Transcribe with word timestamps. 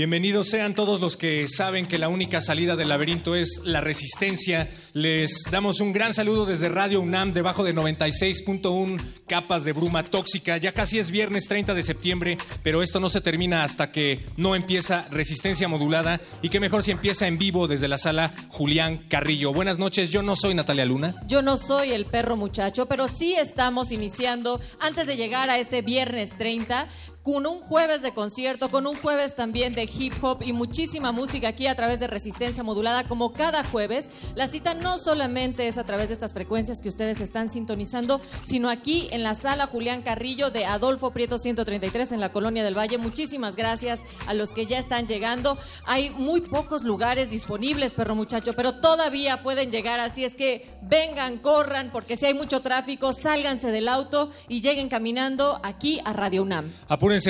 Bienvenidos 0.00 0.48
sean 0.48 0.74
todos 0.74 0.98
los 0.98 1.18
que 1.18 1.46
saben 1.46 1.86
que 1.86 1.98
la 1.98 2.08
única 2.08 2.40
salida 2.40 2.74
del 2.74 2.88
laberinto 2.88 3.34
es 3.34 3.60
la 3.66 3.82
resistencia. 3.82 4.66
Les 4.94 5.42
damos 5.50 5.80
un 5.80 5.92
gran 5.92 6.14
saludo 6.14 6.46
desde 6.46 6.70
Radio 6.70 7.02
UNAM, 7.02 7.34
debajo 7.34 7.64
de 7.64 7.74
96.1 7.74 8.98
capas 9.28 9.64
de 9.64 9.74
bruma 9.74 10.02
tóxica. 10.02 10.56
Ya 10.56 10.72
casi 10.72 10.98
es 10.98 11.10
viernes 11.10 11.48
30 11.48 11.74
de 11.74 11.82
septiembre, 11.82 12.38
pero 12.62 12.82
esto 12.82 12.98
no 12.98 13.10
se 13.10 13.20
termina 13.20 13.62
hasta 13.62 13.92
que 13.92 14.24
no 14.38 14.54
empieza 14.54 15.06
resistencia 15.10 15.68
modulada. 15.68 16.18
Y 16.40 16.48
qué 16.48 16.60
mejor 16.60 16.82
si 16.82 16.92
empieza 16.92 17.26
en 17.26 17.36
vivo 17.36 17.68
desde 17.68 17.86
la 17.86 17.98
sala 17.98 18.32
Julián 18.48 19.04
Carrillo. 19.06 19.52
Buenas 19.52 19.78
noches, 19.78 20.08
yo 20.08 20.22
no 20.22 20.34
soy 20.34 20.54
Natalia 20.54 20.86
Luna. 20.86 21.16
Yo 21.26 21.42
no 21.42 21.58
soy 21.58 21.92
el 21.92 22.06
perro 22.06 22.38
muchacho, 22.38 22.86
pero 22.86 23.06
sí 23.06 23.34
estamos 23.34 23.92
iniciando, 23.92 24.58
antes 24.80 25.06
de 25.06 25.16
llegar 25.16 25.50
a 25.50 25.58
ese 25.58 25.82
viernes 25.82 26.38
30, 26.38 26.88
con 27.22 27.46
un 27.46 27.60
jueves 27.60 28.00
de 28.02 28.12
concierto, 28.12 28.70
con 28.70 28.86
un 28.86 28.96
jueves 28.96 29.36
también 29.36 29.74
de 29.74 29.84
hip 29.84 30.14
hop 30.22 30.38
y 30.42 30.52
muchísima 30.52 31.12
música 31.12 31.48
aquí 31.48 31.66
a 31.66 31.74
través 31.74 32.00
de 32.00 32.06
Resistencia 32.06 32.62
Modulada, 32.62 33.06
como 33.08 33.32
cada 33.32 33.62
jueves. 33.64 34.08
La 34.34 34.46
cita 34.46 34.74
no 34.74 34.98
solamente 34.98 35.68
es 35.68 35.76
a 35.76 35.84
través 35.84 36.08
de 36.08 36.14
estas 36.14 36.32
frecuencias 36.32 36.80
que 36.80 36.88
ustedes 36.88 37.20
están 37.20 37.50
sintonizando, 37.50 38.20
sino 38.44 38.70
aquí 38.70 39.08
en 39.10 39.22
la 39.22 39.34
sala 39.34 39.66
Julián 39.66 40.02
Carrillo 40.02 40.50
de 40.50 40.64
Adolfo 40.64 41.10
Prieto 41.10 41.36
133 41.36 42.12
en 42.12 42.20
la 42.20 42.32
Colonia 42.32 42.64
del 42.64 42.78
Valle. 42.78 42.96
Muchísimas 42.96 43.56
gracias 43.56 44.02
a 44.26 44.34
los 44.34 44.52
que 44.52 44.66
ya 44.66 44.78
están 44.78 45.06
llegando. 45.06 45.58
Hay 45.84 46.10
muy 46.10 46.40
pocos 46.40 46.84
lugares 46.84 47.30
disponibles, 47.30 47.92
perro 47.92 48.14
muchacho, 48.14 48.54
pero 48.54 48.80
todavía 48.80 49.42
pueden 49.42 49.70
llegar, 49.70 50.00
así 50.00 50.24
es 50.24 50.36
que 50.36 50.70
vengan, 50.82 51.38
corran, 51.38 51.90
porque 51.92 52.16
si 52.16 52.26
hay 52.26 52.34
mucho 52.34 52.62
tráfico, 52.62 53.12
sálganse 53.12 53.70
del 53.70 53.88
auto 53.88 54.30
y 54.48 54.62
lleguen 54.62 54.88
caminando 54.88 55.60
aquí 55.62 56.00
a 56.04 56.12
Radio 56.12 56.42
UNAM 56.42 56.70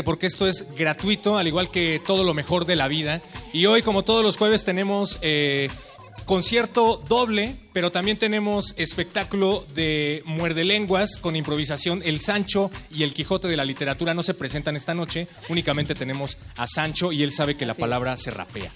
porque 0.03 0.27
esto 0.27 0.47
es 0.47 0.75
gratuito, 0.77 1.39
al 1.39 1.47
igual 1.47 1.71
que 1.71 2.03
todo 2.07 2.23
lo 2.23 2.35
mejor 2.35 2.67
de 2.67 2.77
la 2.77 2.87
vida. 2.87 3.23
Y 3.53 3.65
hoy, 3.65 3.81
como 3.81 4.03
todos 4.05 4.23
los 4.23 4.37
jueves, 4.37 4.65
tenemos 4.65 5.19
eh, 5.23 5.71
concierto 6.27 7.03
doble 7.09 7.57
pero 7.73 7.93
también 7.93 8.19
tenemos 8.19 8.75
espectáculo 8.77 9.65
de 9.75 10.23
muerde 10.25 10.65
lenguas 10.65 11.19
con 11.19 11.37
improvisación. 11.37 12.03
El 12.05 12.21
Sancho 12.21 12.71
y 12.91 13.03
el 13.03 13.13
Quijote 13.13 13.49
de 13.49 13.57
la 13.57 13.65
literatura 13.65 14.15
no 14.15 14.23
se 14.23 14.35
presentan 14.35 14.77
esta 14.77 14.95
noche, 14.95 15.29
únicamente 15.49 15.95
tenemos 15.95 16.39
a 16.57 16.67
Sancho 16.67 17.13
y 17.13 17.23
él 17.23 17.33
sabe 17.33 17.57
que 17.57 17.67
la 17.67 17.75
palabra 17.75 18.17
se 18.17 18.31
rapea. 18.31 18.73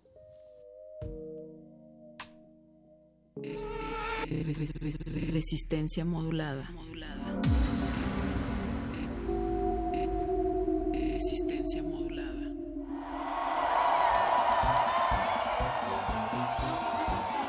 Resistencia 5.33 6.05
modulada. 6.05 6.71
Modulada. 6.73 7.43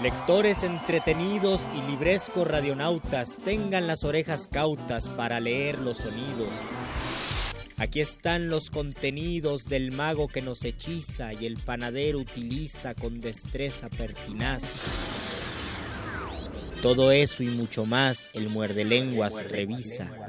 Lectores 0.02 0.62
entretenidos 0.62 1.68
y 1.74 1.90
librescos 1.90 2.48
radionautas, 2.48 3.38
tengan 3.44 3.88
las 3.88 4.04
orejas 4.04 4.48
cautas 4.52 5.10
para 5.10 5.40
leer 5.40 5.80
los 5.80 5.98
sonidos. 5.98 6.50
Aquí 7.78 8.02
están 8.02 8.50
los 8.50 8.70
contenidos 8.70 9.66
del 9.66 9.92
mago 9.92 10.28
que 10.28 10.44
nos 10.44 10.64
hechiza 10.64 11.34
y 11.34 11.48
el 11.48 11.58
panadero 11.58 12.20
utiliza 12.20 12.94
con 12.94 13.20
destreza 13.20 13.90
pertinaz. 13.90 15.35
Todo 16.86 17.12
eso 17.12 17.42
y 17.42 17.48
mucho 17.48 17.88
más 17.88 18.30
el 18.34 18.48
muerde 18.48 18.86
lenguas 18.86 19.44
revisa. 19.50 20.25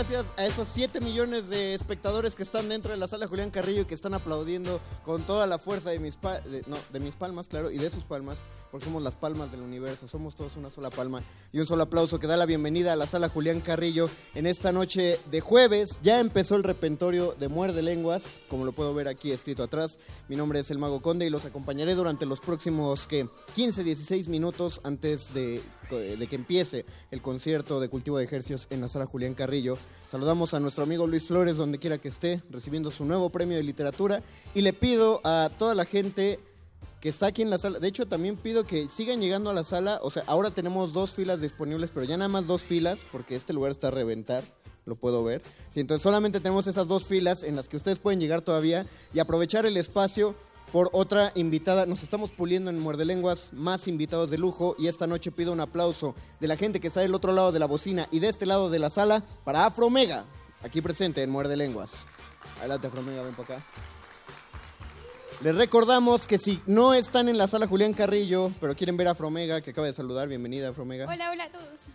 Gracias 0.00 0.32
a 0.38 0.46
esos 0.46 0.66
7 0.68 1.02
millones 1.02 1.50
de 1.50 1.74
espectadores 1.74 2.34
que 2.34 2.42
están 2.42 2.70
dentro 2.70 2.90
de 2.90 2.96
la 2.96 3.06
sala 3.06 3.26
Julián 3.28 3.50
Carrillo 3.50 3.82
y 3.82 3.84
que 3.84 3.94
están 3.94 4.14
aplaudiendo 4.14 4.80
con 5.04 5.24
toda 5.26 5.46
la 5.46 5.58
fuerza 5.58 5.90
de 5.90 5.98
mis, 5.98 6.16
pa- 6.16 6.40
de, 6.40 6.64
no, 6.68 6.78
de 6.90 7.00
mis 7.00 7.16
palmas, 7.16 7.48
claro, 7.48 7.70
y 7.70 7.76
de 7.76 7.90
sus 7.90 8.04
palmas, 8.04 8.46
porque 8.70 8.86
somos 8.86 9.02
las 9.02 9.14
palmas 9.14 9.52
del 9.52 9.60
universo, 9.60 10.08
somos 10.08 10.34
todos 10.36 10.56
una 10.56 10.70
sola 10.70 10.88
palma 10.88 11.22
y 11.52 11.58
un 11.58 11.66
solo 11.66 11.82
aplauso 11.82 12.18
que 12.18 12.26
da 12.26 12.38
la 12.38 12.46
bienvenida 12.46 12.94
a 12.94 12.96
la 12.96 13.06
sala 13.06 13.28
Julián 13.28 13.60
Carrillo 13.60 14.08
en 14.34 14.46
esta 14.46 14.72
noche 14.72 15.20
de 15.30 15.40
jueves. 15.42 15.98
Ya 16.02 16.18
empezó 16.18 16.56
el 16.56 16.64
repentorio 16.64 17.34
de 17.38 17.48
Muerde 17.48 17.82
Lenguas, 17.82 18.40
como 18.48 18.64
lo 18.64 18.72
puedo 18.72 18.94
ver 18.94 19.06
aquí 19.06 19.32
escrito 19.32 19.62
atrás. 19.62 19.98
Mi 20.28 20.36
nombre 20.36 20.60
es 20.60 20.70
el 20.70 20.78
Mago 20.78 21.02
Conde 21.02 21.26
y 21.26 21.30
los 21.30 21.44
acompañaré 21.44 21.94
durante 21.94 22.24
los 22.24 22.40
próximos 22.40 23.06
que 23.06 23.28
15, 23.54 23.84
16 23.84 24.28
minutos 24.28 24.80
antes 24.82 25.34
de 25.34 25.60
de 25.98 26.26
que 26.26 26.36
empiece 26.36 26.84
el 27.10 27.22
concierto 27.22 27.80
de 27.80 27.88
cultivo 27.88 28.18
de 28.18 28.24
ejercicios 28.24 28.66
en 28.70 28.80
la 28.80 28.88
sala 28.88 29.06
Julián 29.06 29.34
Carrillo. 29.34 29.76
Saludamos 30.08 30.54
a 30.54 30.60
nuestro 30.60 30.84
amigo 30.84 31.06
Luis 31.06 31.24
Flores 31.24 31.56
donde 31.56 31.78
quiera 31.78 31.98
que 31.98 32.08
esté, 32.08 32.42
recibiendo 32.50 32.90
su 32.90 33.04
nuevo 33.04 33.30
premio 33.30 33.56
de 33.56 33.62
literatura. 33.62 34.22
Y 34.54 34.62
le 34.62 34.72
pido 34.72 35.20
a 35.24 35.50
toda 35.58 35.74
la 35.74 35.84
gente 35.84 36.38
que 37.00 37.08
está 37.08 37.26
aquí 37.26 37.42
en 37.42 37.50
la 37.50 37.58
sala, 37.58 37.78
de 37.78 37.88
hecho 37.88 38.06
también 38.06 38.36
pido 38.36 38.66
que 38.66 38.88
sigan 38.90 39.20
llegando 39.20 39.48
a 39.48 39.54
la 39.54 39.64
sala, 39.64 40.00
o 40.02 40.10
sea, 40.10 40.22
ahora 40.26 40.50
tenemos 40.50 40.92
dos 40.92 41.12
filas 41.12 41.40
disponibles, 41.40 41.90
pero 41.92 42.04
ya 42.04 42.18
nada 42.18 42.28
más 42.28 42.46
dos 42.46 42.62
filas, 42.62 43.06
porque 43.10 43.36
este 43.36 43.54
lugar 43.54 43.72
está 43.72 43.88
a 43.88 43.90
reventar 43.90 44.44
lo 44.86 44.96
puedo 44.96 45.22
ver. 45.22 45.40
Sí, 45.70 45.80
entonces 45.80 46.02
solamente 46.02 46.40
tenemos 46.40 46.66
esas 46.66 46.88
dos 46.88 47.04
filas 47.04 47.44
en 47.44 47.56
las 47.56 47.68
que 47.68 47.76
ustedes 47.76 47.98
pueden 47.98 48.20
llegar 48.20 48.42
todavía 48.42 48.86
y 49.14 49.20
aprovechar 49.20 49.66
el 49.66 49.76
espacio 49.76 50.34
por 50.72 50.90
otra 50.92 51.32
invitada. 51.34 51.86
Nos 51.86 52.02
estamos 52.02 52.30
puliendo 52.30 52.70
en 52.70 52.78
Muerde 52.78 53.04
Lenguas, 53.04 53.52
más 53.52 53.88
invitados 53.88 54.30
de 54.30 54.38
lujo. 54.38 54.76
Y 54.78 54.86
esta 54.86 55.06
noche 55.06 55.32
pido 55.32 55.52
un 55.52 55.60
aplauso 55.60 56.14
de 56.40 56.48
la 56.48 56.56
gente 56.56 56.80
que 56.80 56.88
está 56.88 57.00
del 57.00 57.14
otro 57.14 57.32
lado 57.32 57.52
de 57.52 57.58
la 57.58 57.66
bocina 57.66 58.08
y 58.10 58.20
de 58.20 58.28
este 58.28 58.46
lado 58.46 58.70
de 58.70 58.78
la 58.78 58.90
sala 58.90 59.22
para 59.44 59.66
Afromega, 59.66 60.24
aquí 60.62 60.80
presente 60.80 61.22
en 61.22 61.30
Muerde 61.30 61.56
Lenguas. 61.56 62.06
Adelante, 62.58 62.86
Afromega, 62.86 63.22
ven 63.22 63.34
para 63.34 63.56
acá. 63.56 63.66
Les 65.42 65.54
recordamos 65.54 66.26
que 66.26 66.36
si 66.36 66.60
no 66.66 66.92
están 66.92 67.28
en 67.28 67.38
la 67.38 67.48
sala 67.48 67.66
Julián 67.66 67.94
Carrillo, 67.94 68.52
pero 68.60 68.76
quieren 68.76 68.96
ver 68.96 69.08
a 69.08 69.12
Afromega, 69.12 69.62
que 69.62 69.70
acaba 69.70 69.86
de 69.86 69.94
saludar, 69.94 70.28
bienvenida 70.28 70.68
Afromega. 70.68 71.06
Hola, 71.06 71.30
hola 71.30 71.44
a 71.44 71.50
todos. 71.50 71.86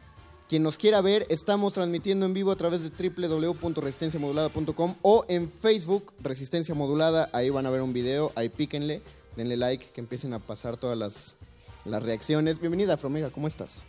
Quien 0.48 0.62
nos 0.62 0.78
quiera 0.78 1.02
ver, 1.02 1.26
estamos 1.30 1.74
transmitiendo 1.74 2.28
en 2.28 2.36
vivo 2.36 2.52
a 2.52 2.56
través 2.56 2.82
de 2.84 3.10
www.resistenciamodulada.com 3.10 4.96
o 5.02 5.26
en 5.28 5.50
Facebook 5.50 6.14
Resistencia 6.20 6.76
Modulada. 6.76 7.32
Ahí 7.34 7.50
van 7.50 7.66
a 7.66 7.72
ver 7.72 7.82
un 7.82 7.94
video, 7.94 8.32
ahí 8.36 8.50
píquenle, 8.50 9.02
denle 9.36 9.58
like, 9.58 9.88
que 9.88 10.02
empiecen 10.02 10.34
a 10.34 10.40
pasar 10.40 10.78
todas 10.78 10.96
las, 10.96 11.34
las 11.84 12.04
reacciones. 12.04 12.60
Bienvenida, 12.60 12.94
Afromega, 12.94 13.32
¿cómo 13.32 13.48
estás? 13.48 13.84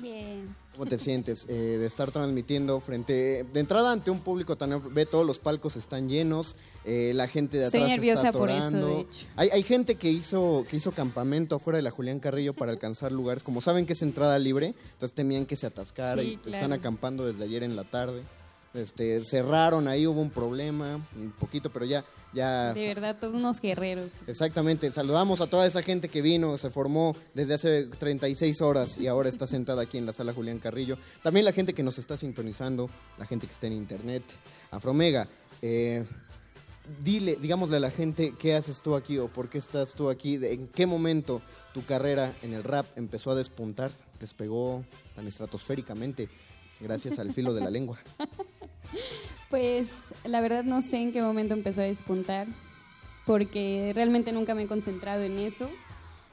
Bien. 0.00 0.54
¿Cómo 0.72 0.86
te 0.86 0.98
sientes 0.98 1.46
eh, 1.48 1.52
de 1.52 1.86
estar 1.86 2.10
transmitiendo 2.10 2.80
frente, 2.80 3.44
de 3.52 3.60
entrada 3.60 3.92
ante 3.92 4.10
un 4.10 4.20
público 4.20 4.56
tan... 4.56 4.94
Ve, 4.94 5.04
todos 5.04 5.26
los 5.26 5.38
palcos 5.38 5.76
están 5.76 6.08
llenos, 6.08 6.56
eh, 6.84 7.12
la 7.14 7.28
gente 7.28 7.58
de 7.58 7.66
Estoy 7.66 7.80
atrás 7.80 7.96
nerviosa 7.96 8.26
está 8.28 8.38
por 8.38 8.48
eso, 8.48 8.58
atorando. 8.58 8.86
de 8.86 9.00
hecho. 9.00 9.26
Hay, 9.36 9.48
hay 9.50 9.62
gente 9.62 9.96
que 9.96 10.10
hizo, 10.10 10.64
que 10.70 10.76
hizo 10.76 10.92
campamento 10.92 11.56
afuera 11.56 11.76
de 11.76 11.82
la 11.82 11.90
Julián 11.90 12.20
Carrillo 12.20 12.54
para 12.54 12.72
alcanzar 12.72 13.12
lugares. 13.12 13.42
Como 13.42 13.60
saben 13.60 13.84
que 13.84 13.92
es 13.92 14.02
entrada 14.02 14.38
libre, 14.38 14.74
entonces 14.92 15.12
temían 15.12 15.44
que 15.44 15.56
se 15.56 15.66
atascara 15.66 16.22
Sí, 16.22 16.28
y 16.28 16.36
claro. 16.36 16.56
están 16.56 16.72
acampando 16.72 17.26
desde 17.26 17.44
ayer 17.44 17.62
en 17.62 17.76
la 17.76 17.84
tarde. 17.84 18.22
Este, 18.72 19.24
cerraron 19.24 19.88
ahí, 19.88 20.06
hubo 20.06 20.20
un 20.22 20.30
problema, 20.30 20.94
un 21.16 21.32
poquito, 21.32 21.70
pero 21.70 21.84
ya, 21.84 22.04
ya 22.32 22.72
De 22.74 22.86
verdad, 22.86 23.16
todos 23.20 23.34
unos 23.34 23.60
guerreros. 23.60 24.14
Exactamente, 24.26 24.90
saludamos 24.92 25.40
a 25.40 25.48
toda 25.48 25.66
esa 25.66 25.82
gente 25.82 26.08
que 26.08 26.22
vino, 26.22 26.56
se 26.58 26.70
formó 26.70 27.16
desde 27.34 27.54
hace 27.54 27.84
36 27.86 28.60
horas 28.60 28.98
y 28.98 29.06
ahora 29.08 29.28
está 29.28 29.46
sentada 29.46 29.82
aquí 29.82 29.98
en 29.98 30.06
la 30.06 30.12
sala 30.12 30.32
Julián 30.32 30.58
Carrillo. 30.58 30.96
También 31.22 31.44
la 31.44 31.52
gente 31.52 31.74
que 31.74 31.82
nos 31.82 31.98
está 31.98 32.16
sintonizando, 32.16 32.88
la 33.18 33.26
gente 33.26 33.46
que 33.46 33.52
está 33.52 33.66
en 33.66 33.72
internet. 33.74 34.22
Afromega, 34.70 35.26
eh, 35.62 36.04
dile, 37.02 37.36
digámosle 37.40 37.76
a 37.76 37.80
la 37.80 37.90
gente 37.90 38.34
qué 38.38 38.54
haces 38.54 38.82
tú 38.82 38.94
aquí 38.94 39.18
o 39.18 39.28
por 39.28 39.48
qué 39.48 39.58
estás 39.58 39.94
tú 39.94 40.08
aquí, 40.10 40.36
de- 40.36 40.52
en 40.52 40.68
qué 40.68 40.86
momento 40.86 41.42
tu 41.74 41.84
carrera 41.84 42.32
en 42.42 42.54
el 42.54 42.64
rap 42.64 42.86
empezó 42.96 43.30
a 43.30 43.34
despuntar, 43.34 43.90
despegó 44.18 44.84
tan 45.14 45.26
estratosféricamente 45.26 46.28
gracias 46.80 47.18
al 47.18 47.32
filo 47.32 47.52
de 47.54 47.60
la 47.60 47.70
lengua. 47.70 47.98
Pues 49.48 50.14
la 50.24 50.40
verdad 50.40 50.62
no 50.64 50.80
sé 50.80 50.98
en 50.98 51.12
qué 51.12 51.22
momento 51.22 51.54
empezó 51.54 51.80
a 51.80 51.84
despuntar, 51.84 52.46
porque 53.26 53.90
realmente 53.94 54.32
nunca 54.32 54.54
me 54.54 54.62
he 54.62 54.66
concentrado 54.66 55.22
en 55.22 55.38
eso. 55.38 55.68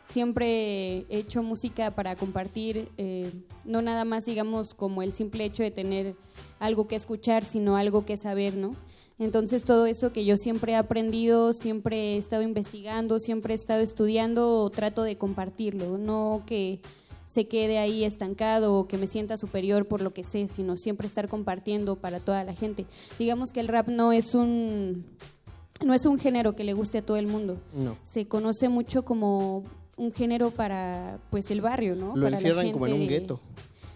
Siempre 0.05 0.99
he 1.09 1.17
hecho 1.17 1.43
música 1.43 1.91
para 1.91 2.15
compartir, 2.15 2.89
eh, 2.97 3.31
no 3.65 3.81
nada 3.81 4.05
más 4.05 4.25
digamos 4.25 4.73
como 4.73 5.01
el 5.01 5.13
simple 5.13 5.45
hecho 5.45 5.63
de 5.63 5.71
tener 5.71 6.15
algo 6.59 6.87
que 6.87 6.95
escuchar, 6.95 7.43
sino 7.43 7.75
algo 7.75 8.05
que 8.05 8.17
saber, 8.17 8.55
¿no? 8.55 8.75
Entonces 9.19 9.65
todo 9.65 9.87
eso 9.87 10.13
que 10.13 10.23
yo 10.23 10.37
siempre 10.37 10.73
he 10.73 10.75
aprendido, 10.75 11.53
siempre 11.53 12.13
he 12.13 12.17
estado 12.17 12.43
investigando, 12.43 13.19
siempre 13.19 13.53
he 13.53 13.57
estado 13.57 13.81
estudiando, 13.81 14.69
trato 14.69 15.01
de 15.01 15.17
compartirlo, 15.17 15.97
no 15.97 16.43
que 16.45 16.79
se 17.27 17.45
quede 17.45 17.77
ahí 17.77 18.05
estancado 18.05 18.73
o 18.73 18.87
que 18.87 18.97
me 18.97 19.05
sienta 19.05 19.35
superior 19.35 19.85
por 19.85 20.01
lo 20.01 20.13
que 20.13 20.23
sé, 20.23 20.47
sino 20.47 20.77
siempre 20.77 21.07
estar 21.07 21.27
compartiendo 21.27 21.97
para 21.97 22.21
toda 22.21 22.45
la 22.45 22.53
gente. 22.53 22.85
Digamos 23.19 23.51
que 23.51 23.59
el 23.59 23.67
rap 23.67 23.89
no 23.89 24.13
es 24.13 24.33
un 24.33 25.05
no 25.85 25.93
es 25.93 26.05
un 26.05 26.17
género 26.17 26.55
que 26.55 26.63
le 26.63 26.71
guste 26.73 26.99
a 26.99 27.05
todo 27.05 27.17
el 27.17 27.27
mundo. 27.27 27.57
No. 27.75 27.97
Se 28.01 28.27
conoce 28.27 28.69
mucho 28.69 29.03
como 29.03 29.63
un 29.97 30.13
género 30.13 30.51
para 30.51 31.19
pues 31.29 31.51
el 31.51 31.59
barrio, 31.59 31.95
¿no? 31.95 32.07
Lo 32.07 32.13
Para 32.13 32.29
la 32.31 32.37
encierran 32.37 32.71
como 32.71 32.87
en 32.87 32.93
un 32.93 32.99
gente 32.99 33.19
gueto. 33.19 33.39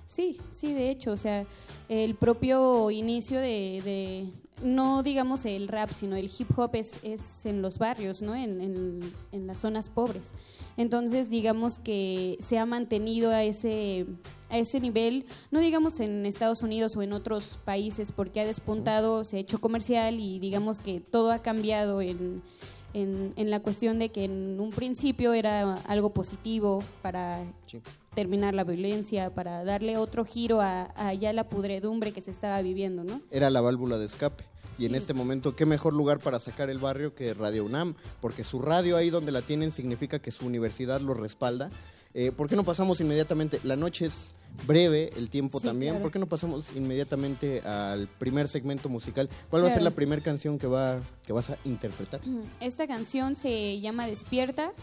Sí, 0.06 0.38
sí, 0.50 0.74
de 0.74 0.89
hecho, 0.89 1.13
o 1.13 1.18
sea, 1.18 1.45
el 1.88 2.16
propio 2.16 2.92
inicio 2.92 3.39
de, 3.39 3.81
de- 3.86 4.25
no 4.63 5.03
digamos 5.03 5.45
el 5.45 5.67
rap, 5.67 5.91
sino 5.91 6.15
el 6.15 6.29
hip 6.37 6.57
hop 6.57 6.71
es, 6.75 6.93
es 7.03 7.45
en 7.45 7.61
los 7.61 7.77
barrios, 7.77 8.21
¿no? 8.21 8.35
En, 8.35 8.61
en- 8.61 9.13
en 9.31 9.47
las 9.47 9.59
zonas 9.59 9.89
pobres. 9.89 10.33
Entonces, 10.77 11.29
digamos 11.29 11.79
que 11.79 12.37
se 12.39 12.57
ha 12.57 12.65
mantenido 12.65 13.31
a 13.31 13.43
ese, 13.43 14.05
a 14.49 14.57
ese 14.57 14.79
nivel, 14.79 15.25
no 15.51 15.59
digamos 15.59 15.99
en 15.99 16.25
Estados 16.25 16.61
Unidos 16.61 16.95
o 16.95 17.01
en 17.01 17.13
otros 17.13 17.59
países, 17.65 18.11
porque 18.11 18.39
ha 18.41 18.45
despuntado, 18.45 19.23
se 19.23 19.37
ha 19.37 19.39
hecho 19.39 19.59
comercial 19.59 20.19
y 20.19 20.39
digamos 20.39 20.81
que 20.81 20.99
todo 21.01 21.31
ha 21.31 21.39
cambiado 21.39 22.01
en, 22.01 22.41
en, 22.94 23.33
en 23.35 23.49
la 23.49 23.59
cuestión 23.59 23.99
de 23.99 24.09
que 24.09 24.25
en 24.25 24.59
un 24.59 24.69
principio 24.71 25.33
era 25.33 25.75
algo 25.87 26.13
positivo 26.13 26.83
para 27.01 27.44
Sí. 27.68 27.80
terminar 28.15 28.53
la 28.53 28.63
violencia, 28.65 29.30
para 29.33 29.63
darle 29.63 29.95
otro 29.97 30.25
giro 30.25 30.59
a, 30.61 30.91
a 30.95 31.13
ya 31.13 31.31
la 31.33 31.47
pudredumbre 31.49 32.11
que 32.11 32.19
se 32.21 32.31
estaba 32.31 32.61
viviendo, 32.61 33.03
¿no? 33.06 33.21
era 33.31 33.49
la 33.49 33.61
válvula 33.61 33.97
de 33.97 34.06
escape. 34.06 34.44
Y 34.78 34.85
en 34.85 34.95
este 34.95 35.13
momento, 35.13 35.56
¿qué 35.56 35.66
mejor 35.66 35.94
lugar 35.94 36.19
para 36.19 36.40
sacar 36.40 36.69
el 36.69 36.80
barrio 36.80 37.13
que 37.13 37.33
Radio 37.33 37.66
UNAM? 37.66 37.95
Porque 38.21 38.44
su 38.44 38.61
radio 38.61 38.97
ahí 38.97 39.09
donde 39.09 39.31
la 39.31 39.42
tienen 39.42 39.71
significa 39.71 40.19
que 40.19 40.31
su 40.31 40.45
universidad 40.45 41.01
lo 41.01 41.13
respalda. 41.13 41.69
Eh, 42.13 42.31
¿Por 42.31 42.49
qué 42.49 42.56
no 42.56 42.63
pasamos 42.66 42.99
inmediatamente? 42.99 43.59
La 43.63 43.75
noche 43.78 44.06
es 44.06 44.35
breve, 44.68 45.11
el 45.16 45.30
tiempo 45.30 45.59
Sí, 45.61 45.68
también. 45.68 45.94
claro. 45.94 46.04
¿Por 46.04 46.11
qué 46.11 46.19
no 46.19 46.25
pasamos 46.25 46.75
inmediatamente 46.75 47.61
al 47.61 48.07
primer 48.07 48.47
segmento 48.49 48.90
musical? 48.90 49.30
¿Cuál 49.49 49.63
va 49.63 49.68
a 49.69 49.71
ser 49.71 49.81
la 49.81 49.92
primera 49.92 50.21
canción 50.21 50.59
que, 50.59 50.68
va, 50.68 50.99
que 51.25 51.31
vas 51.31 51.51
a 51.51 51.57
interpretar? 51.63 52.19
Esta 52.59 52.85
canción 52.87 53.35
se 53.35 53.80
llama 53.80 54.07
Despierta 54.07 54.73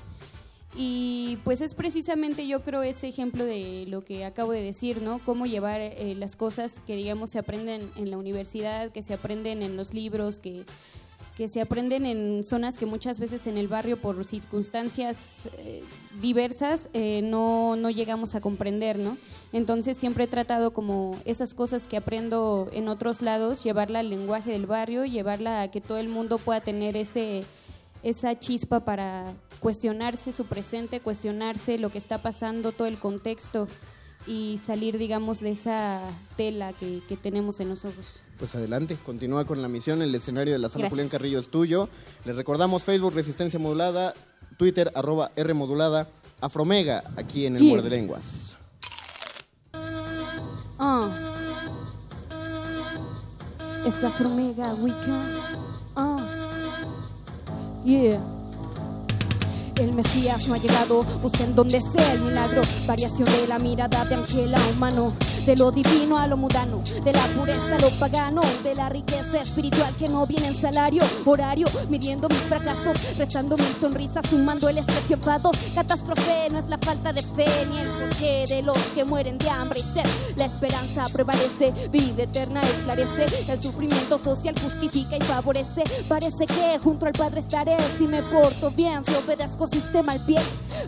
y 0.76 1.38
pues 1.44 1.60
es 1.60 1.74
precisamente 1.74 2.46
yo 2.46 2.62
creo 2.62 2.82
ese 2.82 3.08
ejemplo 3.08 3.44
de 3.44 3.86
lo 3.88 4.04
que 4.04 4.24
acabo 4.24 4.52
de 4.52 4.62
decir, 4.62 5.02
¿no? 5.02 5.18
Cómo 5.24 5.46
llevar 5.46 5.80
eh, 5.80 6.14
las 6.16 6.36
cosas 6.36 6.80
que 6.86 6.94
digamos 6.94 7.30
se 7.30 7.38
aprenden 7.38 7.90
en 7.96 8.10
la 8.10 8.18
universidad, 8.18 8.90
que 8.92 9.02
se 9.02 9.14
aprenden 9.14 9.62
en 9.62 9.76
los 9.76 9.94
libros, 9.94 10.40
que, 10.40 10.64
que 11.38 11.48
se 11.48 11.62
aprenden 11.62 12.04
en 12.04 12.44
zonas 12.44 12.76
que 12.76 12.84
muchas 12.84 13.18
veces 13.18 13.46
en 13.46 13.56
el 13.56 13.66
barrio 13.66 14.00
por 14.00 14.24
circunstancias 14.24 15.48
eh, 15.56 15.82
diversas 16.20 16.90
eh, 16.92 17.22
no, 17.22 17.76
no 17.76 17.88
llegamos 17.90 18.34
a 18.34 18.40
comprender, 18.40 18.98
¿no? 18.98 19.16
Entonces 19.52 19.96
siempre 19.96 20.24
he 20.24 20.28
tratado 20.28 20.72
como 20.72 21.16
esas 21.24 21.54
cosas 21.54 21.88
que 21.88 21.96
aprendo 21.96 22.68
en 22.72 22.88
otros 22.88 23.22
lados, 23.22 23.64
llevarla 23.64 24.00
al 24.00 24.10
lenguaje 24.10 24.52
del 24.52 24.66
barrio, 24.66 25.06
llevarla 25.06 25.62
a 25.62 25.70
que 25.70 25.80
todo 25.80 25.98
el 25.98 26.08
mundo 26.08 26.36
pueda 26.36 26.60
tener 26.60 26.96
ese 26.96 27.44
esa 28.02 28.38
chispa 28.38 28.84
para 28.84 29.34
cuestionarse 29.60 30.32
su 30.32 30.46
presente, 30.46 31.00
cuestionarse 31.00 31.78
lo 31.78 31.90
que 31.90 31.98
está 31.98 32.22
pasando, 32.22 32.72
todo 32.72 32.86
el 32.86 32.98
contexto 32.98 33.68
y 34.26 34.58
salir, 34.58 34.98
digamos, 34.98 35.40
de 35.40 35.50
esa 35.50 36.00
tela 36.36 36.72
que, 36.74 37.02
que 37.08 37.16
tenemos 37.16 37.60
en 37.60 37.70
los 37.70 37.84
ojos. 37.84 38.22
Pues 38.38 38.54
adelante, 38.54 38.96
continúa 39.04 39.44
con 39.46 39.62
la 39.62 39.68
misión. 39.68 40.02
El 40.02 40.14
escenario 40.14 40.52
de 40.52 40.58
la 40.58 40.68
sala 40.68 40.82
Gracias. 40.82 40.98
Julián 40.98 41.08
Carrillo 41.10 41.38
es 41.40 41.48
tuyo. 41.48 41.88
Les 42.24 42.36
recordamos 42.36 42.84
Facebook 42.84 43.14
Resistencia 43.14 43.58
Modulada, 43.58 44.14
Twitter 44.56 44.92
arroba 44.94 45.32
R 45.34 45.54
Modulada, 45.54 46.08
Afromega, 46.40 47.04
aquí 47.16 47.46
en 47.46 47.56
el 47.56 47.62
Yeah. 47.62 47.70
Muerde 47.70 47.90
Lenguas. 47.90 48.56
Ah. 50.78 51.10
Es 53.86 54.04
Afromega 54.04 54.74
Weekend. 54.74 55.67
Ah. 57.88 57.90
Yeah. 57.90 58.37
El 59.78 59.92
Mesías 59.92 60.48
no 60.48 60.54
ha 60.54 60.58
llegado, 60.58 61.04
busquen 61.22 61.54
donde 61.54 61.80
sea 61.80 62.12
el 62.12 62.20
milagro. 62.20 62.62
Variación 62.84 63.26
de 63.26 63.46
la 63.46 63.60
mirada 63.60 64.04
de 64.04 64.16
Angela 64.16 64.58
Humano. 64.72 65.12
de 65.46 65.56
lo 65.56 65.70
divino 65.70 66.18
a 66.18 66.26
lo 66.26 66.36
mundano, 66.36 66.82
de 67.02 67.10
la 67.10 67.22
pureza 67.28 67.76
a 67.76 67.78
lo 67.78 67.88
pagano, 67.98 68.42
de 68.62 68.74
la 68.74 68.90
riqueza 68.90 69.40
espiritual 69.40 69.94
que 69.96 70.06
no 70.06 70.26
viene 70.26 70.48
en 70.48 70.60
salario, 70.60 71.02
horario, 71.24 71.66
midiendo 71.88 72.28
mis 72.28 72.38
fracasos, 72.40 72.98
restando 73.16 73.56
mis 73.56 73.74
sonrisas, 73.80 74.28
sumando 74.28 74.68
el 74.68 74.76
enfados. 74.78 75.56
Catástrofe 75.74 76.50
no 76.50 76.58
es 76.58 76.68
la 76.68 76.76
falta 76.76 77.12
de 77.12 77.22
fe 77.22 77.46
ni 77.70 77.78
el 77.78 77.88
porqué 77.88 78.44
de 78.46 78.62
los 78.62 78.76
que 78.94 79.04
mueren 79.04 79.38
de 79.38 79.48
hambre 79.48 79.80
y 79.80 79.82
sed. 79.82 80.08
La 80.36 80.46
esperanza 80.46 81.04
prevalece, 81.12 81.72
vida 81.90 82.24
eterna 82.24 82.60
esclarece, 82.62 83.26
el 83.50 83.62
sufrimiento 83.62 84.18
social 84.18 84.54
justifica 84.60 85.16
y 85.16 85.20
favorece. 85.22 85.82
Parece 86.08 86.46
que 86.46 86.78
junto 86.82 87.06
al 87.06 87.12
Padre 87.12 87.40
estaré 87.40 87.76
si 87.96 88.06
me 88.06 88.22
porto 88.22 88.70
bien, 88.70 89.02
si 89.04 89.14
obedezco 89.14 89.66
sistema 89.68 90.12
al 90.12 90.24
pie. 90.24 90.38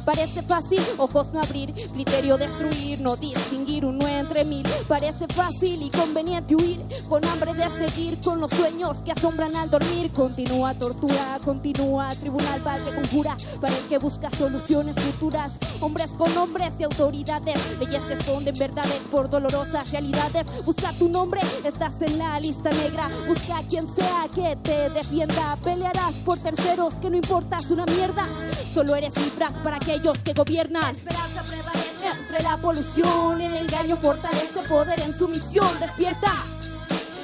Parece 0.05 0.43
fácil, 0.43 0.81
ojos 0.99 1.33
no 1.33 1.41
abrir, 1.41 1.75
criterio 1.93 2.37
destruir, 2.39 3.01
no 3.01 3.17
distinguir 3.17 3.85
uno 3.85 4.07
entre 4.07 4.45
mil. 4.45 4.67
Parece 4.89 5.27
fácil 5.29 5.83
y 5.83 5.91
conveniente 5.91 6.55
huir, 6.55 6.81
con 7.09 7.25
hambre 7.25 7.55
de 7.55 7.69
seguir 7.71 8.19
con 8.21 8.41
los 8.41 8.51
sueños 8.51 8.99
que 8.99 9.13
asombran 9.13 9.57
al 9.57 9.71
dormir. 9.71 10.11
Continúa 10.13 10.75
tortura, 10.75 11.39
continúa 11.45 12.11
tribunal 12.17 12.61
para 12.63 12.85
que 12.85 12.95
conjura, 12.95 13.37
para 13.61 13.77
el 13.77 13.85
que 13.85 13.99
busca 13.99 14.31
soluciones 14.31 14.97
futuras. 14.97 15.53
Hombres 15.81 16.11
con 16.17 16.37
hombres 16.37 16.73
y 16.79 16.85
autoridades, 16.85 17.57
leyes 17.79 18.03
que 18.03 18.15
esconden 18.15 18.57
verdades 18.59 19.01
por 19.11 19.29
dolorosas 19.29 19.91
realidades. 19.91 20.47
Busca 20.65 20.93
tu 20.93 21.09
nombre, 21.09 21.41
estás 21.65 22.01
en 22.03 22.19
la 22.19 22.39
lista 22.41 22.71
negra. 22.71 23.09
Busca 23.27 23.59
a 23.59 23.63
quien 23.63 23.87
sea 23.95 24.27
que 24.35 24.57
te 24.57 24.91
defienda. 24.91 25.57
Pelearás 25.63 26.15
por 26.25 26.39
terceros, 26.39 26.95
que 26.95 27.11
no 27.11 27.17
importas 27.17 27.71
una 27.71 27.87
mierda. 27.87 28.27
Solo 28.73 28.95
eres 28.95 29.13
cifras 29.15 29.53
para 29.65 29.77
aquellos 29.77 30.17
que 30.19 30.33
gobiernan. 30.33 30.95
esperanza 30.95 31.43
prevalece 31.43 32.07
entre 32.07 32.43
la 32.43 32.57
polución. 32.57 33.41
El 33.41 33.57
engaño 33.57 33.97
fortalece 33.97 34.63
poder 34.69 35.01
en 35.01 35.17
su 35.17 35.27
misión. 35.27 35.69
Despierta. 35.81 36.33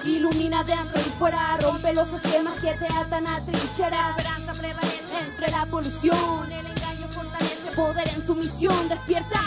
Ilumina 0.05 0.65
dentro 0.65 1.01
y 1.01 1.11
fuera, 1.19 1.57
rompe 1.61 1.93
los 1.93 2.09
esquemas 2.13 2.55
que 2.55 2.75
te 2.75 2.87
atan 2.93 3.27
a 3.27 3.45
trincheras. 3.45 4.19
Esperanza 4.19 4.53
prevalece 4.53 5.19
entre 5.25 5.51
la 5.51 5.67
polución. 5.67 6.53
El 6.53 6.67
engaño 6.67 7.09
fortalece 7.11 7.71
poder 7.77 8.09
en 8.09 8.27
su 8.27 8.35
misión. 8.35 8.89
Despierta. 8.89 9.41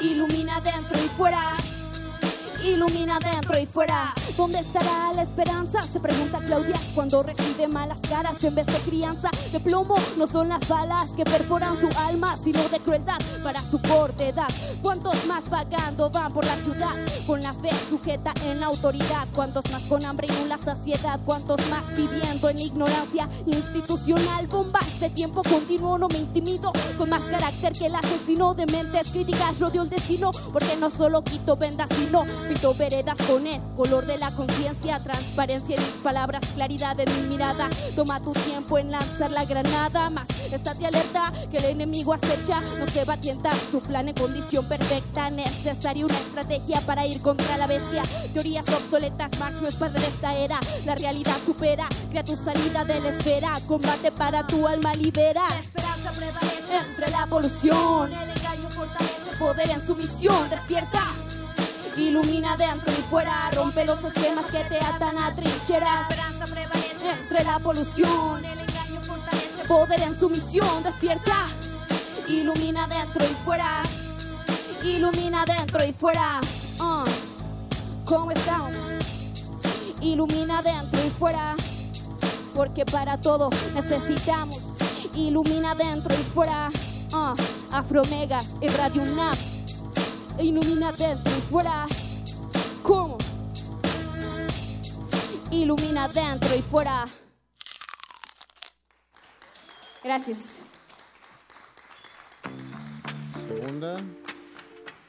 Ilumina 0.00 0.60
dentro 0.60 0.98
y 0.98 1.08
fuera. 1.08 1.56
Ilumina 2.64 3.18
dentro 3.18 3.58
y 3.58 3.66
fuera. 3.66 4.14
¿Dónde 4.36 4.60
estará 4.60 5.12
la 5.12 5.22
esperanza? 5.22 5.82
Se 5.82 5.98
pregunta 5.98 6.38
Claudia 6.38 6.76
cuando 6.94 7.22
recibe 7.22 7.66
malas 7.66 7.98
caras 8.08 8.42
en 8.44 8.54
vez 8.54 8.66
de 8.66 8.78
crianza. 8.88 9.30
De 9.50 9.58
plomo 9.58 9.96
no 10.16 10.28
son 10.28 10.48
las 10.48 10.66
balas 10.68 11.10
que 11.10 11.24
perforan 11.24 11.80
su 11.80 11.88
alma, 11.98 12.36
sino 12.42 12.62
de 12.68 12.78
crueldad 12.78 13.18
para 13.42 13.60
su 13.60 13.80
corta 13.80 14.24
edad. 14.24 14.48
¿Cuántos 14.80 15.26
más 15.26 15.42
pagando 15.44 16.08
van 16.10 16.32
por 16.32 16.44
la 16.44 16.54
ciudad? 16.56 16.94
Con 17.26 17.42
la 17.42 17.52
fe 17.52 17.70
sujeta 17.90 18.32
en 18.46 18.60
la 18.60 18.66
autoridad. 18.66 19.26
¿Cuántos 19.34 19.68
más 19.72 19.82
con 19.82 20.04
hambre 20.04 20.28
y 20.28 20.48
la 20.48 20.56
saciedad? 20.56 21.18
¿Cuántos 21.24 21.58
más 21.68 21.88
viviendo 21.96 22.48
en 22.48 22.60
ignorancia 22.60 23.28
institucional? 23.46 24.46
Bombas 24.46 25.00
de 25.00 25.10
tiempo 25.10 25.42
continuo, 25.42 25.98
no 25.98 26.06
me 26.06 26.18
intimido. 26.18 26.72
Con 26.96 27.10
más 27.10 27.22
carácter 27.24 27.72
que 27.72 27.86
el 27.86 27.96
asesino 27.96 28.54
de 28.54 28.66
mentes 28.66 29.10
críticas 29.10 29.58
rodeo 29.58 29.82
el 29.82 29.90
destino. 29.90 30.30
Porque 30.52 30.76
no 30.76 30.90
solo 30.90 31.24
quito 31.24 31.56
vendas, 31.56 31.88
sino 31.96 32.24
pinto 32.52 32.74
veredas 32.74 33.16
con 33.26 33.46
el 33.46 33.62
color 33.76 34.04
de 34.04 34.18
la 34.18 34.30
conciencia, 34.32 35.02
transparencia 35.02 35.76
en 35.76 35.82
mis 35.82 36.02
palabras, 36.02 36.42
claridad 36.54 36.98
en 37.00 37.22
mi 37.22 37.28
mirada. 37.28 37.70
Toma 37.96 38.20
tu 38.20 38.32
tiempo 38.32 38.76
en 38.76 38.90
lanzar 38.90 39.30
la 39.30 39.46
granada, 39.46 40.10
más 40.10 40.28
estate 40.52 40.86
alerta 40.86 41.32
que 41.50 41.56
el 41.58 41.64
enemigo 41.64 42.12
acecha, 42.12 42.60
no 42.78 42.86
se 42.86 43.06
va 43.06 43.14
a 43.14 43.16
tientar 43.16 43.54
su 43.70 43.80
plan 43.80 44.08
en 44.08 44.14
condición 44.14 44.66
perfecta. 44.66 45.30
Necesaria 45.30 46.04
una 46.04 46.14
estrategia 46.14 46.80
para 46.82 47.06
ir 47.06 47.22
contra 47.22 47.56
la 47.56 47.66
bestia. 47.66 48.02
Teorías 48.34 48.68
obsoletas, 48.68 49.30
Marx 49.38 49.62
no 49.62 49.68
es 49.68 49.76
padre 49.76 50.00
de 50.00 50.08
esta 50.08 50.36
era. 50.36 50.60
La 50.84 50.94
realidad 50.94 51.36
supera, 51.46 51.86
crea 52.10 52.22
tu 52.22 52.36
salida 52.36 52.84
de 52.84 53.00
la 53.00 53.08
esfera. 53.08 53.58
Combate 53.66 54.12
para 54.12 54.46
tu 54.46 54.68
alma 54.68 54.94
libera. 54.94 55.42
La 55.48 55.60
esperanza 55.60 56.12
prevalece 56.12 56.90
entre 56.90 57.10
la 57.10 57.26
polución. 57.26 58.12
El 58.12 58.30
engaño 58.30 58.70
fortalece 58.70 59.36
poder 59.38 59.70
en 59.70 59.86
su 59.86 59.96
misión. 59.96 60.50
Despierta. 60.50 61.02
Ilumina 61.96 62.56
dentro 62.56 62.90
y 62.90 63.02
fuera, 63.02 63.50
rompe 63.54 63.84
los 63.84 64.02
esquemas 64.02 64.46
que 64.46 64.64
te 64.64 64.78
atan 64.78 65.18
a 65.18 65.34
trincheras. 65.34 66.10
Esperanza 66.10 66.46
prevalece 66.46 67.10
entre 67.10 67.44
la 67.44 67.58
polución, 67.58 68.42
poder 69.68 70.00
en 70.00 70.18
su 70.18 70.30
misión. 70.30 70.82
Despierta, 70.82 71.48
ilumina 72.26 72.86
dentro 72.86 73.22
y 73.24 73.34
fuera, 73.44 73.82
ilumina 74.82 75.44
dentro 75.44 75.84
y 75.84 75.92
fuera. 75.92 76.40
Uh. 76.80 77.04
¿Cómo 78.06 78.30
estamos? 78.30 78.74
Ilumina 80.00 80.62
dentro 80.62 80.98
y 81.06 81.10
fuera, 81.10 81.54
porque 82.54 82.86
para 82.86 83.20
todo 83.20 83.50
necesitamos. 83.74 84.60
Ilumina 85.14 85.74
dentro 85.74 86.14
y 86.14 86.24
fuera. 86.32 86.70
Uh. 87.12 87.34
Afromega 87.70 88.40
y 88.62 88.68
Radio 88.68 89.02
UNAM 89.02 89.51
ilumina 90.38 90.92
dentro 90.92 91.32
y 91.36 91.40
fuera. 91.42 91.86
¿Cómo? 92.82 93.18
Ilumina 95.50 96.08
dentro 96.08 96.54
y 96.54 96.62
fuera. 96.62 97.06
Gracias. 100.02 100.62
Segunda. 103.46 104.00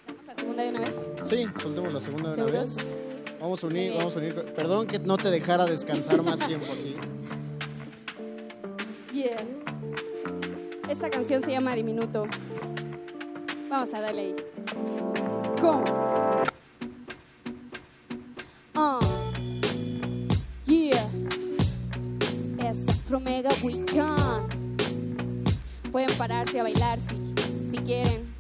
¿Vamos 0.08 0.30
a 0.30 0.36
segunda 0.36 0.64
de 0.64 0.70
una 0.70 0.80
vez? 0.82 0.96
Sí, 1.24 1.46
soltemos 1.62 1.94
la 1.94 2.02
segunda 2.02 2.36
de 2.36 2.44
una 2.44 2.52
vez. 2.52 3.02
Vamos 3.40 3.64
a 3.64 3.68
unir, 3.68 3.94
vamos 3.98 4.16
a 4.16 4.20
unir. 4.20 4.54
Perdón 4.54 4.88
que 4.88 5.00
no 5.00 5.18
te 5.18 5.32
dejara 5.32 5.66
descansar 5.66 6.22
más 6.22 6.46
tiempo 6.46 6.68
aquí. 6.72 6.96
Yeah. 9.12 9.44
Esta 10.90 11.10
canción 11.10 11.42
se 11.44 11.52
llama 11.52 11.74
Diminuto. 11.76 12.26
Vamos 13.74 13.92
a 13.96 14.02
darle 14.02 14.22
ahí. 14.22 14.36
¿Cómo? 15.60 15.84
Ah. 18.76 19.00
Yeah. 20.68 21.10
Es 22.60 22.88
Afromega 22.88 23.50
Weekend. 23.64 24.54
Pueden 25.92 26.16
pararse 26.20 26.60
a 26.60 26.64
bailar 26.64 27.00
si, 27.02 27.34
si 27.72 27.78
quieren. 27.80 28.32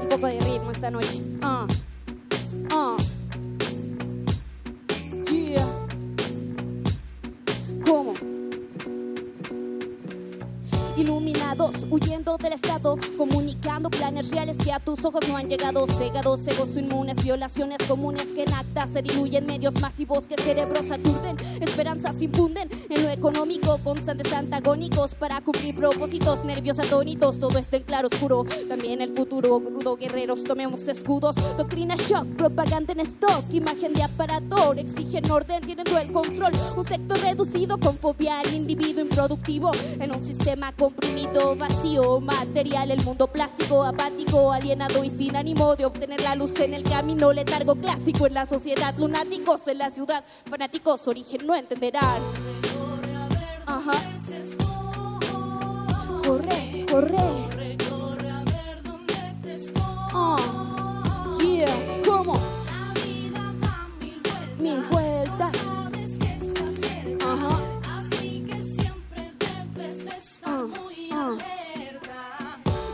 Un 0.00 0.08
poco 0.08 0.28
de 0.28 0.40
ritmo 0.40 0.70
esta 0.70 0.90
noche. 0.90 1.20
Ah. 1.42 1.66
Ah. 2.70 2.96
Yeah. 5.30 5.68
¿Cómo? 7.84 8.14
Iluminados, 10.96 11.86
huyendo 11.90 12.38
del 12.38 12.54
estado, 12.54 12.96
comunicando 13.18 13.90
reales 14.28 14.56
que 14.58 14.72
a 14.72 14.80
tus 14.80 15.04
ojos 15.04 15.26
no 15.28 15.36
han 15.36 15.48
llegado. 15.48 15.86
Cegados, 15.86 16.40
egos 16.46 16.76
inmunes, 16.76 17.22
violaciones 17.22 17.78
comunes 17.88 18.26
que 18.34 18.42
en 18.42 18.52
actas 18.52 18.90
se 18.92 19.02
diluyen, 19.02 19.46
medios 19.46 19.80
masivos 19.80 20.26
que 20.26 20.40
cerebros 20.40 20.90
aturden, 20.90 21.36
esperanzas 21.60 22.20
infunden 22.20 22.68
en 22.88 23.02
lo 23.02 23.08
económico, 23.08 23.78
constantes 23.82 24.32
antagónicos 24.32 25.14
para 25.14 25.40
cumplir 25.40 25.74
propósitos, 25.74 26.44
nervios 26.44 26.78
atónitos, 26.78 27.38
todo 27.38 27.58
está 27.58 27.76
en 27.76 27.84
claro 27.84 28.08
oscuro. 28.12 28.44
También 28.68 29.00
el 29.00 29.14
futuro, 29.14 29.60
rudo 29.60 29.96
guerreros, 29.96 30.44
tomemos 30.44 30.86
escudos, 30.88 31.36
doctrina 31.56 31.94
shock, 31.96 32.26
propaganda 32.36 32.92
en 32.92 33.00
stock, 33.00 33.44
imagen 33.52 33.92
de 33.92 34.02
aparador, 34.02 34.78
exigen 34.78 35.30
orden, 35.30 35.62
tienen 35.62 35.84
todo 35.84 35.98
el 35.98 36.12
control. 36.12 36.52
Un 36.76 36.84
sector 36.84 37.18
reducido 37.20 37.78
con 37.78 37.96
fobia 37.98 38.40
al 38.40 38.52
individuo 38.52 39.02
improductivo 39.02 39.72
en 40.00 40.12
un 40.14 40.26
sistema 40.26 40.72
comprimido, 40.72 41.56
vacío, 41.56 42.20
material, 42.20 42.90
el 42.90 43.02
mundo 43.04 43.26
plástico, 43.26 43.84
alienado 44.52 45.04
y 45.04 45.10
sin 45.10 45.36
ánimo 45.36 45.74
de 45.76 45.84
obtener 45.84 46.20
la 46.22 46.34
luz 46.34 46.58
en 46.60 46.74
el 46.74 46.82
camino, 46.82 47.32
letargo 47.32 47.74
clásico 47.74 48.26
en 48.26 48.34
la 48.34 48.46
sociedad, 48.46 48.94
lunáticos 48.96 49.66
en 49.66 49.78
la 49.78 49.90
ciudad, 49.90 50.24
fanáticos, 50.48 51.06
origen 51.08 51.46
no 51.46 51.54
entenderán. 51.54 52.22
Ajá. 53.66 53.92
Corre, 56.24 56.86
corre. 56.90 57.18
Ah, 60.12 60.36
yeah, 61.40 62.02
¿cómo? 62.06 62.38
Mil 64.58 64.82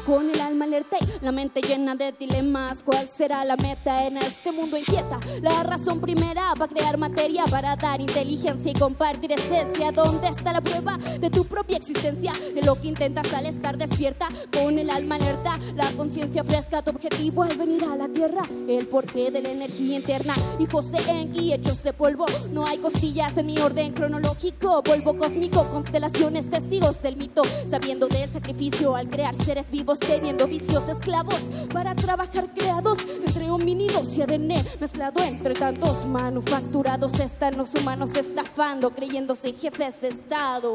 Con 0.07 0.31
el 0.31 0.41
alma 0.41 0.67
alerta 0.67 0.99
La 1.21 1.33
mente 1.33 1.61
llena 1.61 1.97
de 1.97 2.13
dilemas, 2.13 2.85
¿cuál 2.85 3.09
será 3.09 3.45
la 3.45 3.57
meta 3.57 4.07
en 4.07 4.19
este 4.19 4.53
mundo 4.53 4.77
inquieta? 4.77 5.19
La 5.43 5.65
razón 5.65 6.01
primera 6.01 6.55
va 6.55 6.67
a 6.67 6.69
crear 6.69 6.97
materia 6.97 7.45
para 7.47 7.75
dar 7.75 8.01
inteligencia 8.01 8.71
y 8.71 8.75
compartir 8.75 9.33
esencia. 9.33 9.91
¿Dónde 9.91 10.29
está 10.29 10.53
la 10.53 10.61
prueba 10.61 10.97
de 10.97 11.29
tu 11.29 11.45
propia 11.47 11.79
existencia? 11.79 12.33
De 12.55 12.63
lo 12.63 12.81
que 12.81 12.87
intentas 12.87 13.33
al 13.35 13.47
estar 13.47 13.77
despierta, 13.77 14.29
con 14.53 14.79
el 14.79 14.91
alma 14.91 15.17
alerta, 15.17 15.59
la 15.75 15.91
conciencia 15.93 16.45
fresca, 16.45 16.83
tu 16.83 16.91
objetivo 16.91 17.43
al 17.43 17.57
venir 17.57 17.83
a 17.85 17.97
la 17.97 18.09
tierra. 18.09 18.43
El 18.69 18.87
porqué 18.87 19.33
de 19.33 19.43
la 19.43 19.51
energía 19.51 19.97
interna, 19.97 20.35
hijos 20.61 20.93
de 20.93 20.99
Enki, 20.99 21.53
hechos 21.53 21.83
de 21.83 21.93
polvo. 21.93 22.27
No 22.53 22.65
hay 22.65 22.79
costillas 22.79 23.37
en 23.37 23.47
mi 23.47 23.59
orden 23.59 23.93
cronológico, 23.93 24.85
polvo 24.85 25.19
cósmico, 25.19 25.65
constelaciones, 25.71 26.49
testigos 26.49 27.03
del 27.03 27.17
mito, 27.17 27.43
sabiendo 27.69 28.07
del 28.07 28.31
sacrificio 28.31 28.95
al 28.95 29.11
crear 29.11 29.35
seres 29.35 29.69
vivos, 29.71 29.96
teniendo 29.99 30.47
vicios 30.47 30.89
esclavos 30.89 31.41
para 31.73 31.95
trabajar 31.95 32.53
creados 32.53 32.99
entre 33.25 33.51
homínidos 33.51 34.17
y 34.17 34.23
ADN 34.23 34.55
mezclado 34.81 35.21
entre 35.23 35.55
tantos 35.55 36.07
manufacturados. 36.07 37.19
Están 37.21 37.57
los 37.57 37.75
humanos 37.75 38.15
estafando, 38.15 38.91
creyéndose 38.91 39.53
jefes 39.53 40.01
de 40.01 40.09
Estado. 40.09 40.75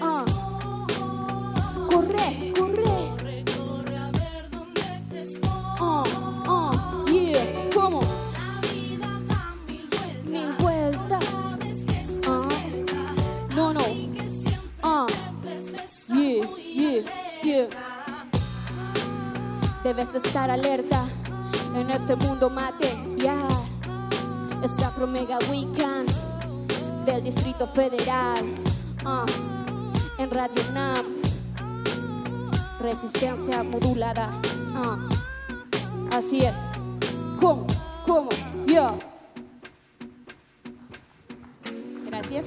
Ah. 0.00 0.24
Corre, 1.88 2.52
corre. 2.58 2.84
Ah, 5.80 6.04
ah, 6.46 7.04
yeah, 7.06 7.70
¿cómo? 7.74 8.00
Debes 19.82 20.10
de 20.14 20.18
estar 20.18 20.50
alerta 20.50 21.04
en 21.76 21.90
este 21.90 22.16
mundo 22.16 22.48
material. 22.48 23.48
Es 24.62 24.82
Afro 24.82 25.06
Mega 25.06 25.38
Weekend 25.50 26.10
del 27.04 27.22
Distrito 27.22 27.66
Federal. 27.66 28.46
Ah, 29.04 29.26
en 30.16 30.30
Radio 30.30 30.62
NAM. 30.72 31.04
Resistencia 32.80 33.62
modulada. 33.62 34.30
Ah, 34.74 35.06
así 36.12 36.46
es. 36.46 36.54
¿Cómo? 37.38 37.66
¿Cómo? 38.06 38.30
Yo. 38.66 38.98
Gracias. 42.06 42.46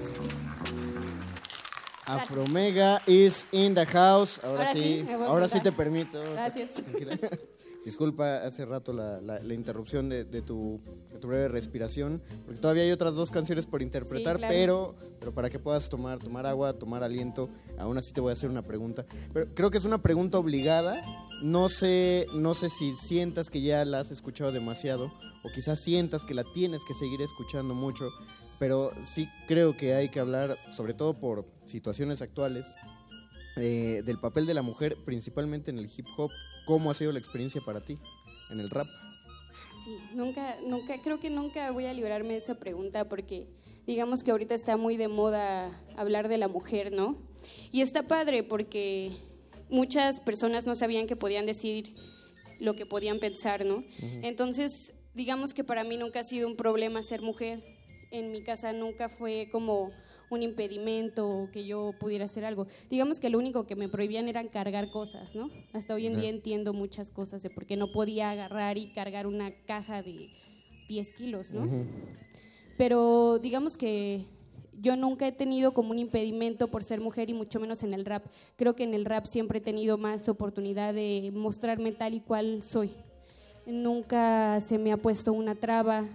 Afromega 2.07 3.01
is 3.05 3.47
in 3.51 3.73
the 3.75 3.85
house. 3.85 4.39
Ahora, 4.43 4.61
Ahora 4.67 4.73
sí, 4.73 5.05
ahora 5.27 5.49
sí 5.49 5.59
te 5.61 5.71
permito. 5.71 6.19
Gracias. 6.33 6.71
Disculpa 7.85 8.39
hace 8.43 8.65
rato 8.65 8.91
la, 8.91 9.21
la- 9.21 9.39
la 9.39 9.53
interrupción 9.53 10.09
de, 10.09 10.25
de 10.25 10.41
tu, 10.41 10.81
de 11.09 11.19
tu 11.19 11.27
breve 11.29 11.47
respiración, 11.47 12.21
porque 12.45 12.59
todavía 12.59 12.83
hay 12.83 12.91
otras 12.91 13.15
dos 13.15 13.31
canciones 13.31 13.65
por 13.65 13.81
interpretar, 13.81 14.35
Sí, 14.35 14.39
claro. 14.39 14.53
pero, 14.53 14.95
pero 15.21 15.33
para 15.33 15.49
que 15.49 15.57
puedas 15.57 15.87
tomar, 15.87 16.19
tomar 16.19 16.45
agua, 16.45 16.73
tomar 16.73 17.01
aliento, 17.01 17.49
aún 17.77 17.97
así 17.97 18.11
te 18.11 18.19
voy 18.19 18.31
a 18.31 18.33
hacer 18.33 18.49
una 18.49 18.61
pregunta. 18.61 19.05
Pero 19.31 19.47
creo 19.53 19.71
que 19.71 19.77
es 19.77 19.85
una 19.85 20.01
pregunta 20.01 20.37
obligada. 20.37 21.01
No 21.43 21.69
sé, 21.69 22.27
no 22.33 22.55
sé 22.55 22.67
si 22.69 22.93
sientas 22.95 23.49
que 23.49 23.61
ya 23.61 23.85
la 23.85 24.01
has 24.01 24.11
escuchado 24.11 24.51
demasiado, 24.51 25.05
o 25.45 25.49
quizás 25.55 25.79
sientas 25.81 26.25
que 26.25 26.33
la 26.33 26.43
tienes 26.43 26.81
que 26.85 26.93
seguir 26.93 27.21
escuchando 27.21 27.73
mucho, 27.73 28.09
pero 28.59 28.91
sí 29.03 29.29
creo 29.47 29.77
que 29.77 29.93
hay 29.93 30.09
que 30.09 30.19
hablar, 30.19 30.57
sobre 30.71 30.93
todo 30.93 31.19
por 31.19 31.45
situaciones 31.65 32.21
actuales, 32.21 32.75
eh, 33.55 34.03
del 34.05 34.19
papel 34.19 34.45
de 34.45 34.53
la 34.53 34.61
mujer, 34.61 34.97
principalmente 35.03 35.71
en 35.71 35.79
el 35.79 35.89
hip 35.95 36.05
hop. 36.17 36.31
¿Cómo 36.65 36.91
ha 36.91 36.93
sido 36.93 37.11
la 37.11 37.19
experiencia 37.19 37.61
para 37.65 37.81
ti 37.81 37.97
en 38.51 38.59
el 38.59 38.69
rap? 38.69 38.87
Sí, 39.83 39.97
nunca, 40.13 40.57
nunca, 40.65 41.01
creo 41.01 41.19
que 41.19 41.29
nunca 41.29 41.71
voy 41.71 41.85
a 41.85 41.93
librarme 41.93 42.34
de 42.34 42.38
esa 42.38 42.55
pregunta 42.55 43.08
porque 43.08 43.47
digamos 43.88 44.23
que 44.23 44.32
ahorita 44.32 44.53
está 44.53 44.77
muy 44.77 44.97
de 44.97 45.08
moda 45.08 45.71
hablar 45.95 46.27
de 46.27 46.38
la 46.38 46.47
mujer, 46.47 46.91
¿no? 46.91 47.17
Y 47.71 47.82
está 47.82 48.03
padre 48.03 48.43
porque 48.43 49.13
muchas 49.69 50.19
personas 50.19 50.65
no 50.65 50.75
sabían 50.75 51.08
que 51.08 51.15
podían 51.15 51.45
decir 51.45 51.95
lo 52.60 52.75
que 52.75 52.86
podían 52.86 53.19
pensar, 53.19 53.65
¿no? 53.65 53.84
Entonces, 53.99 54.93
digamos 55.13 55.53
que 55.53 55.63
para 55.63 55.84
mí 55.84 55.97
nunca 55.97 56.19
ha 56.19 56.23
sido 56.23 56.47
un 56.47 56.55
problema 56.55 57.01
ser 57.01 57.21
mujer. 57.21 57.63
En 58.12 58.32
mi 58.32 58.41
casa 58.41 58.74
nunca 58.74 59.10
fue 59.10 59.50
como 59.52 59.91
un 60.30 60.43
impedimento 60.43 61.30
o 61.30 61.52
que 61.52 61.65
yo 61.65 61.93
pudiera 62.00 62.26
hacer 62.26 62.46
algo. 62.46 62.67
Digamos 62.89 63.20
que 63.20 63.30
lo 63.30 63.38
único 63.38 63.65
que 63.65 63.76
me 63.76 63.89
prohibían 63.89 64.28
era 64.28 64.43
cargar 64.50 64.91
cosas, 64.91 65.36
¿no? 65.36 65.50
Hasta 65.74 65.93
hoy 65.93 66.08
en 66.08 66.20
día 66.20 66.30
entiendo 66.30 66.74
muchas 66.74 67.12
cosas 67.12 67.43
de 67.43 67.50
por 67.50 67.65
qué 67.65 67.78
no 67.78 67.91
podía 67.91 68.32
agarrar 68.32 68.78
y 68.78 68.91
cargar 68.91 69.28
una 69.28 69.52
caja 69.65 70.02
de 70.02 70.30
10 70.89 71.13
kilos, 71.13 71.54
¿no? 71.54 71.67
Pero 72.78 73.39
digamos 73.39 73.78
que 73.78 74.26
yo 74.80 74.96
nunca 74.96 75.28
he 75.28 75.32
tenido 75.32 75.74
como 75.74 75.91
un 75.91 76.00
impedimento 76.00 76.67
por 76.70 76.84
ser 76.84 77.02
mujer 77.02 77.30
y 77.30 77.34
mucho 77.34 77.60
menos 77.60 77.84
en 77.84 77.93
el 77.93 78.06
rap. 78.06 78.26
Creo 78.56 78.76
que 78.76 78.84
en 78.84 78.93
el 78.93 79.06
rap 79.06 79.26
siempre 79.26 79.60
he 79.60 79.62
tenido 79.62 79.98
más 79.98 80.30
oportunidad 80.30 80.93
de 80.93 81.32
mostrarme 81.34 81.91
tal 81.91 82.13
y 82.13 82.22
cual 82.22 82.62
soy. 82.62 82.91
Nunca 83.65 84.62
se 84.62 84.78
me 84.78 84.91
ha 84.91 84.98
puesto 84.98 85.34
una 85.34 85.56
traba. 85.56 86.06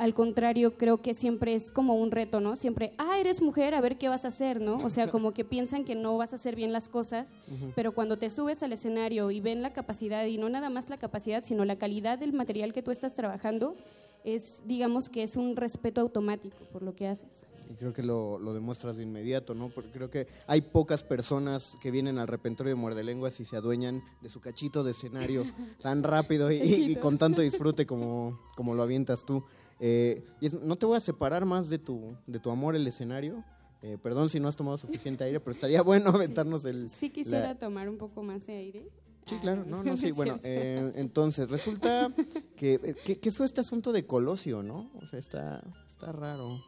Al 0.00 0.14
contrario, 0.14 0.78
creo 0.78 1.02
que 1.02 1.12
siempre 1.12 1.54
es 1.54 1.70
como 1.70 1.94
un 1.94 2.10
reto, 2.10 2.40
¿no? 2.40 2.56
Siempre, 2.56 2.94
ah, 2.96 3.18
eres 3.20 3.42
mujer, 3.42 3.74
a 3.74 3.82
ver 3.82 3.98
qué 3.98 4.08
vas 4.08 4.24
a 4.24 4.28
hacer, 4.28 4.58
¿no? 4.58 4.78
O 4.78 4.88
sea, 4.88 5.10
como 5.12 5.34
que 5.34 5.44
piensan 5.44 5.84
que 5.84 5.94
no 5.94 6.16
vas 6.16 6.32
a 6.32 6.36
hacer 6.36 6.56
bien 6.56 6.72
las 6.72 6.88
cosas, 6.88 7.34
pero 7.76 7.92
cuando 7.92 8.16
te 8.16 8.30
subes 8.30 8.62
al 8.62 8.72
escenario 8.72 9.30
y 9.30 9.42
ven 9.42 9.60
la 9.60 9.74
capacidad, 9.74 10.24
y 10.24 10.38
no 10.38 10.48
nada 10.48 10.70
más 10.70 10.88
la 10.88 10.96
capacidad, 10.96 11.44
sino 11.44 11.66
la 11.66 11.76
calidad 11.76 12.18
del 12.18 12.32
material 12.32 12.72
que 12.72 12.80
tú 12.80 12.92
estás 12.92 13.14
trabajando, 13.14 13.76
es, 14.24 14.62
digamos 14.64 15.10
que 15.10 15.22
es 15.22 15.36
un 15.36 15.54
respeto 15.54 16.00
automático 16.00 16.56
por 16.72 16.82
lo 16.82 16.94
que 16.94 17.06
haces. 17.06 17.44
Y 17.68 17.74
creo 17.74 17.92
que 17.92 18.02
lo, 18.02 18.38
lo 18.38 18.54
demuestras 18.54 18.96
de 18.96 19.02
inmediato, 19.02 19.54
¿no? 19.54 19.68
Porque 19.68 19.90
creo 19.90 20.10
que 20.10 20.28
hay 20.46 20.62
pocas 20.62 21.04
personas 21.04 21.76
que 21.78 21.90
vienen 21.90 22.16
al 22.16 22.26
repertorio 22.26 22.70
de 22.70 22.74
Muerde 22.74 23.04
Lenguas 23.04 23.38
y 23.38 23.44
se 23.44 23.56
adueñan 23.56 24.02
de 24.22 24.30
su 24.30 24.40
cachito 24.40 24.82
de 24.82 24.92
escenario 24.92 25.44
tan 25.82 26.02
rápido 26.02 26.50
y, 26.50 26.56
y 26.56 26.96
con 26.96 27.18
tanto 27.18 27.42
disfrute 27.42 27.84
como, 27.84 28.40
como 28.56 28.74
lo 28.74 28.82
avientas 28.82 29.26
tú. 29.26 29.44
Eh, 29.80 30.22
y 30.40 30.46
es- 30.46 30.52
no 30.54 30.76
te 30.76 30.86
voy 30.86 30.96
a 30.96 31.00
separar 31.00 31.44
más 31.46 31.68
de 31.70 31.78
tu, 31.78 32.14
de 32.26 32.38
tu 32.38 32.50
amor 32.50 32.76
el 32.76 32.86
escenario. 32.86 33.42
Eh, 33.82 33.96
perdón 34.02 34.28
si 34.28 34.38
no 34.38 34.46
has 34.48 34.56
tomado 34.56 34.76
suficiente 34.76 35.24
aire, 35.24 35.40
pero 35.40 35.52
estaría 35.52 35.80
bueno 35.82 36.10
aventarnos 36.10 36.64
el... 36.66 36.90
Sí 36.90 37.08
la- 37.08 37.12
quisiera 37.14 37.58
tomar 37.58 37.88
un 37.88 37.96
poco 37.96 38.22
más 38.22 38.46
de 38.46 38.52
aire. 38.54 38.88
Sí, 39.26 39.36
claro, 39.40 39.64
no, 39.66 39.82
no, 39.82 39.96
sí, 39.96 40.10
bueno, 40.12 40.38
eh, 40.42 40.92
entonces, 40.96 41.48
resulta 41.48 42.12
que, 42.56 42.74
eh, 42.82 42.94
que, 43.04 43.18
que 43.20 43.32
fue 43.32 43.46
este 43.46 43.60
asunto 43.60 43.92
de 43.92 44.04
Colosio, 44.04 44.62
¿no? 44.62 44.90
O 45.00 45.06
sea, 45.06 45.18
está, 45.18 45.62
está 45.88 46.10
raro. 46.12 46.62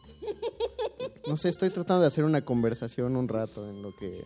No 1.27 1.37
sé, 1.37 1.49
estoy 1.49 1.71
tratando 1.71 2.03
de 2.03 2.07
hacer 2.09 2.25
una 2.25 2.43
conversación 2.45 3.17
un 3.17 3.29
rato 3.29 3.69
en 3.69 3.83
lo 3.83 3.95
que... 3.97 4.25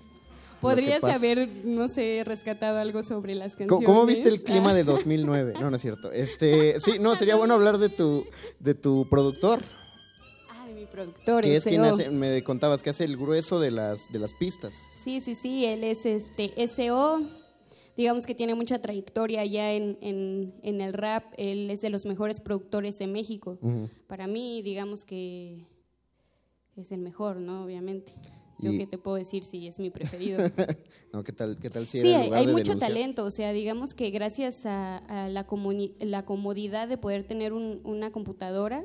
Podrías 0.61 1.05
haber, 1.05 1.49
no 1.65 1.87
sé, 1.89 2.23
rescatado 2.25 2.79
algo 2.79 3.03
sobre 3.03 3.35
las 3.35 3.55
¿Cómo, 3.57 3.69
canciones. 3.69 3.87
cómo 3.87 4.07
viste 4.07 4.29
el 4.29 4.43
clima 4.43 4.71
Ah. 4.71 4.75
de 4.75 4.85
2009? 4.85 5.55
No, 5.61 5.71
no 5.71 5.77
es 5.77 5.83
cierto. 5.83 6.11
Este, 6.13 6.81
sí, 6.81 6.99
no, 6.99 7.15
sería 7.17 7.37
bueno 7.37 7.55
hablar 7.55 7.79
de 7.79 7.89
tu, 7.89 8.25
de 8.59 8.75
tu 8.75 9.07
productor, 9.09 9.61
Ah, 10.51 10.67
de 10.67 10.75
mi 10.75 10.87
productor, 10.87 11.43
que 11.45 11.57
es 11.57 11.65
quien 11.65 11.83
hace, 11.83 12.11
me 12.11 12.43
contabas 12.43 12.83
que 12.83 12.91
hace 12.91 13.05
el 13.05 13.17
grueso 13.17 13.61
de 13.61 13.71
las, 13.71 14.11
de 14.11 14.19
las 14.19 14.33
pistas. 14.35 14.75
Sí, 15.03 15.21
sí, 15.21 15.35
sí, 15.35 15.65
él 15.67 15.85
es 15.85 16.05
este 16.07 16.53
SEO, 16.67 17.21
digamos 17.97 18.27
que 18.27 18.35
tiene 18.35 18.55
mucha 18.55 18.81
trayectoria 18.81 19.45
ya 19.45 19.73
en, 19.73 19.97
en, 20.01 20.55
en 20.63 20.81
el 20.81 20.93
rap, 20.95 21.25
él 21.37 21.71
es 21.71 21.81
de 21.83 21.91
los 21.91 22.07
mejores 22.07 22.41
productores 22.41 22.99
de 22.99 23.07
México. 23.07 23.59
Para 24.07 24.27
mí, 24.27 24.63
digamos 24.63 25.05
que 25.05 25.65
es 26.77 26.91
el 26.93 27.01
mejor, 27.01 27.37
¿no? 27.37 27.65
Obviamente. 27.65 28.13
Yo 28.59 28.73
Y- 28.73 28.79
qué 28.79 28.87
te 28.87 28.99
puedo 28.99 29.17
decir 29.17 29.45
si 29.45 29.67
es 29.69 29.79
mi 29.79 29.91
preferido. 29.91 30.39
No, 31.13 31.23
¿qué 31.25 31.33
tal, 31.33 31.57
qué 31.59 31.71
tal 31.71 31.87
si 31.87 32.01
Sí, 32.03 32.09
era 32.09 32.19
hay, 32.21 32.25
lugar 32.27 32.41
hay 32.41 32.47
de 32.47 32.53
mucho 32.53 32.77
talento, 32.79 33.25
o 33.25 33.31
sea, 33.31 33.53
digamos 33.53 33.95
que 33.95 34.11
gracias 34.11 34.67
a, 34.67 34.99
a 34.99 35.29
la, 35.29 35.47
la 36.01 36.25
comodidad 36.25 36.89
de 36.89 36.99
poder 36.99 37.25
tener 37.25 37.53
un- 37.53 37.81
una 37.85 38.11
computadora, 38.11 38.85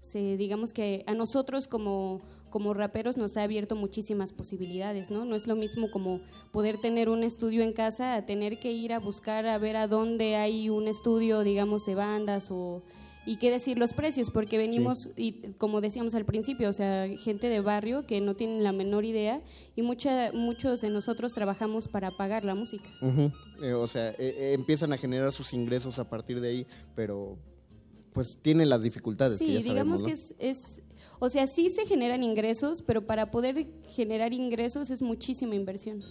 se, 0.00 0.36
digamos 0.36 0.72
que 0.72 1.02
a 1.06 1.14
nosotros 1.14 1.66
como, 1.68 2.20
como 2.50 2.74
raperos 2.74 3.16
nos 3.16 3.36
ha 3.36 3.42
abierto 3.44 3.74
muchísimas 3.76 4.32
posibilidades, 4.32 5.10
¿no? 5.10 5.24
No 5.24 5.34
es 5.36 5.46
lo 5.46 5.56
mismo 5.56 5.90
como 5.90 6.20
poder 6.52 6.78
tener 6.80 7.08
un 7.08 7.22
estudio 7.24 7.62
en 7.62 7.72
casa 7.72 8.14
a 8.14 8.26
tener 8.26 8.58
que 8.58 8.72
ir 8.72 8.92
a 8.92 8.98
buscar 8.98 9.46
a 9.46 9.58
ver 9.58 9.76
a 9.76 9.86
dónde 9.88 10.36
hay 10.36 10.68
un 10.70 10.86
estudio, 10.88 11.42
digamos, 11.42 11.86
de 11.86 11.94
bandas 11.94 12.48
o... 12.50 12.82
Y 13.24 13.36
qué 13.36 13.50
decir 13.50 13.78
los 13.78 13.94
precios, 13.94 14.30
porque 14.30 14.58
venimos, 14.58 15.10
y 15.16 15.52
como 15.58 15.80
decíamos 15.80 16.14
al 16.16 16.24
principio, 16.24 16.68
o 16.68 16.72
sea, 16.72 17.06
gente 17.18 17.48
de 17.48 17.60
barrio 17.60 18.04
que 18.04 18.20
no 18.20 18.34
tienen 18.34 18.64
la 18.64 18.72
menor 18.72 19.04
idea 19.04 19.40
y 19.76 19.82
mucha, 19.82 20.32
muchos 20.32 20.80
de 20.80 20.90
nosotros 20.90 21.32
trabajamos 21.32 21.86
para 21.86 22.10
pagar 22.10 22.44
la 22.44 22.56
música. 22.56 22.88
Ujú. 23.00 23.30
Eh, 23.62 23.74
o 23.74 23.86
sea, 23.86 24.10
eh, 24.10 24.16
eh, 24.18 24.52
empiezan 24.54 24.92
a 24.92 24.96
generar 24.96 25.30
sus 25.30 25.52
ingresos 25.52 26.00
a 26.00 26.10
partir 26.10 26.40
de 26.40 26.48
ahí, 26.48 26.66
pero 26.96 27.38
pues 28.12 28.36
tienen 28.42 28.68
las 28.68 28.82
dificultades. 28.82 29.38
que 29.38 29.46
Sí, 29.46 29.52
ya 29.52 29.60
digamos 29.60 30.00
sabemos, 30.00 30.28
que 30.38 30.44
es, 30.44 30.56
es, 30.56 30.82
o 31.20 31.28
sea, 31.28 31.46
sí 31.46 31.70
se 31.70 31.86
generan 31.86 32.24
ingresos, 32.24 32.82
pero 32.82 33.06
para 33.06 33.30
poder 33.30 33.68
generar 33.90 34.32
ingresos 34.32 34.90
es 34.90 35.00
muchísima 35.00 35.54
inversión. 35.54 36.00
¿no? 36.00 36.06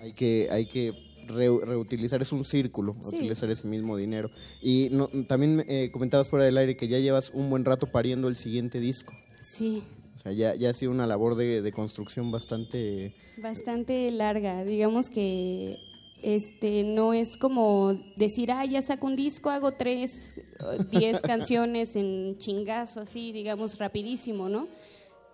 Hay 0.00 0.12
que, 0.12 0.48
hay 0.50 0.66
que 0.66 1.13
re- 1.28 1.64
reutilizar, 1.64 2.20
es 2.22 2.32
un 2.32 2.44
círculo, 2.44 2.94
Sí. 3.00 3.16
utilizar 3.16 3.50
ese 3.50 3.66
mismo 3.66 3.96
dinero. 3.96 4.30
Y 4.62 4.88
no, 4.92 5.08
también 5.28 5.64
eh, 5.68 5.90
comentabas 5.92 6.28
fuera 6.28 6.44
del 6.44 6.56
aire 6.58 6.76
que 6.76 6.88
ya 6.88 6.98
llevas 6.98 7.30
un 7.34 7.50
buen 7.50 7.64
rato 7.64 7.86
pariendo 7.86 8.28
el 8.28 8.36
siguiente 8.36 8.80
disco. 8.80 9.12
Sí, 9.40 9.82
O 10.14 10.18
sea, 10.18 10.32
ya, 10.32 10.54
ya 10.54 10.70
ha 10.70 10.72
sido 10.72 10.90
una 10.92 11.06
labor 11.06 11.34
de, 11.34 11.60
de 11.60 11.72
construcción 11.72 12.30
bastante... 12.30 13.14
bastante 13.36 14.10
larga. 14.10 14.64
Digamos 14.64 15.10
que 15.10 15.78
este 16.22 16.84
no 16.84 17.12
es 17.12 17.36
como 17.36 17.92
decir, 18.16 18.50
ah, 18.52 18.64
ya 18.64 18.80
saco 18.80 19.06
un 19.06 19.16
disco, 19.16 19.50
hago 19.50 19.72
tres, 19.72 20.34
diez 20.90 21.20
canciones 21.20 21.96
en 21.96 22.38
chingazo, 22.38 23.00
así, 23.00 23.32
digamos, 23.32 23.76
rapidísimo, 23.78 24.48
¿no? 24.48 24.68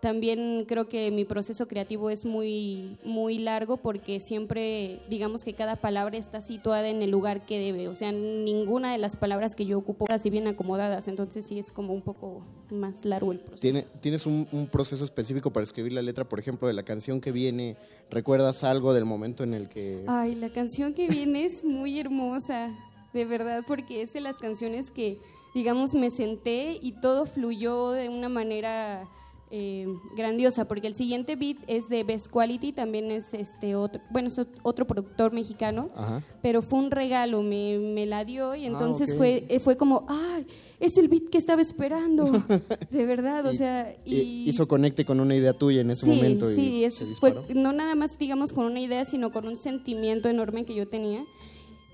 También 0.01 0.65
creo 0.67 0.89
que 0.89 1.11
mi 1.11 1.27
proceso 1.27 1.69
creativo 1.69 2.09
es 2.09 2.25
muy, 2.25 2.97
muy 3.05 3.39
largo 3.39 3.77
porque 3.77 4.19
siempre, 4.19 4.99
digamos 5.11 5.45
que 5.45 5.53
cada 5.53 5.77
palabra 5.77 6.17
está 6.17 6.41
situada 6.41 6.89
en 6.89 7.03
el 7.03 7.11
lugar 7.11 7.45
que 7.45 7.59
debe. 7.59 7.89
O 7.89 7.95
sea, 7.95 8.11
ninguna 8.11 8.93
de 8.93 8.99
las 8.99 9.17
palabras 9.17 9.55
que 9.55 9.67
yo 9.67 9.77
ocupo 9.77 10.07
así 10.09 10.31
bien 10.31 10.47
acomodadas. 10.47 11.07
Entonces 11.07 11.45
sí 11.45 11.59
es 11.59 11.71
como 11.71 11.93
un 11.93 12.01
poco 12.01 12.43
más 12.71 13.05
largo 13.05 13.33
el 13.33 13.41
proceso. 13.41 13.61
¿Tiene, 13.61 13.87
¿Tienes 14.01 14.25
un, 14.25 14.49
un 14.53 14.67
proceso 14.69 15.05
específico 15.05 15.53
para 15.53 15.65
escribir 15.65 15.93
la 15.93 16.03
letra, 16.03 16.27
por 16.27 16.39
ejemplo, 16.39 16.67
de 16.67 16.73
la 16.75 16.83
canción 16.83 17.21
que 17.21 17.31
viene? 17.31 17.77
¿Recuerdas 18.11 18.65
algo 18.65 18.95
del 18.95 19.05
momento 19.05 19.45
en 19.45 19.53
el 19.53 19.69
que... 19.69 20.05
Ay, 20.07 20.35
la 20.35 20.51
canción 20.51 20.95
que 20.95 21.09
viene 21.09 21.45
es 21.45 21.65
muy 21.65 22.01
hermosa, 22.01 22.75
de 23.13 23.25
verdad, 23.27 23.65
porque 23.67 24.01
es 24.01 24.15
de 24.15 24.21
las 24.21 24.39
canciones 24.39 24.91
que, 24.91 25.19
digamos, 25.55 25.95
me 25.95 26.11
senté 26.11 26.79
y 26.81 26.99
todo 27.01 27.27
fluyó 27.27 27.91
de 27.91 28.09
una 28.09 28.31
manera 28.31 29.07
eh, 29.51 29.87
grandiosa, 30.17 30.67
porque 30.69 30.87
el 30.87 30.95
siguiente 30.95 31.35
beat 31.37 31.57
es 31.67 31.89
de 31.89 32.05
Best 32.05 32.29
Quality, 32.29 32.73
también 32.73 33.11
es 33.11 33.35
este 33.35 33.75
otro, 33.75 34.01
bueno, 34.11 34.29
es 34.29 34.39
ot- 34.39 34.49
otro 34.63 34.87
productor 34.87 35.33
mexicano, 35.33 35.89
Ajá. 35.97 36.23
pero 36.41 36.63
fue 36.63 36.79
un 36.79 36.91
regalo, 36.91 37.43
me, 37.43 37.79
me 37.79 38.07
la 38.07 38.25
dio 38.25 38.55
y 38.55 38.65
entonces 38.67 39.11
ok. 39.11 39.17
fue, 39.17 39.47
eh, 39.49 39.59
fue 39.59 39.77
como, 39.77 40.07
ay, 40.09 40.47
es 40.79 40.97
el 40.99 41.09
beat 41.09 41.29
que 41.31 41.39
estaba 41.39 41.61
esperando, 41.63 42.25
de 42.91 43.07
verdad, 43.07 43.45
o 43.47 43.53
sea, 43.53 43.95
Y- 44.05 44.49
hizo 44.49 44.69
conecte 44.69 45.05
con 45.05 45.19
una 45.21 45.35
idea 45.35 45.53
tuya 45.53 45.81
en 45.81 45.91
ese 45.91 46.07
Sí, 46.07 46.13
momento. 46.13 46.51
y 46.51 46.55
sí, 46.55 46.85
es- 46.85 47.03
fue 47.19 47.35
no 47.55 47.73
nada 47.73 47.95
más, 47.95 48.19
digamos, 48.19 48.53
con 48.53 48.67
una 48.67 48.81
idea, 48.81 49.05
sino 49.05 49.33
con 49.33 49.49
un 49.49 49.57
sentimiento 49.57 50.29
enorme 50.29 50.65
que 50.65 50.75
yo 50.75 50.87
tenía 50.89 51.25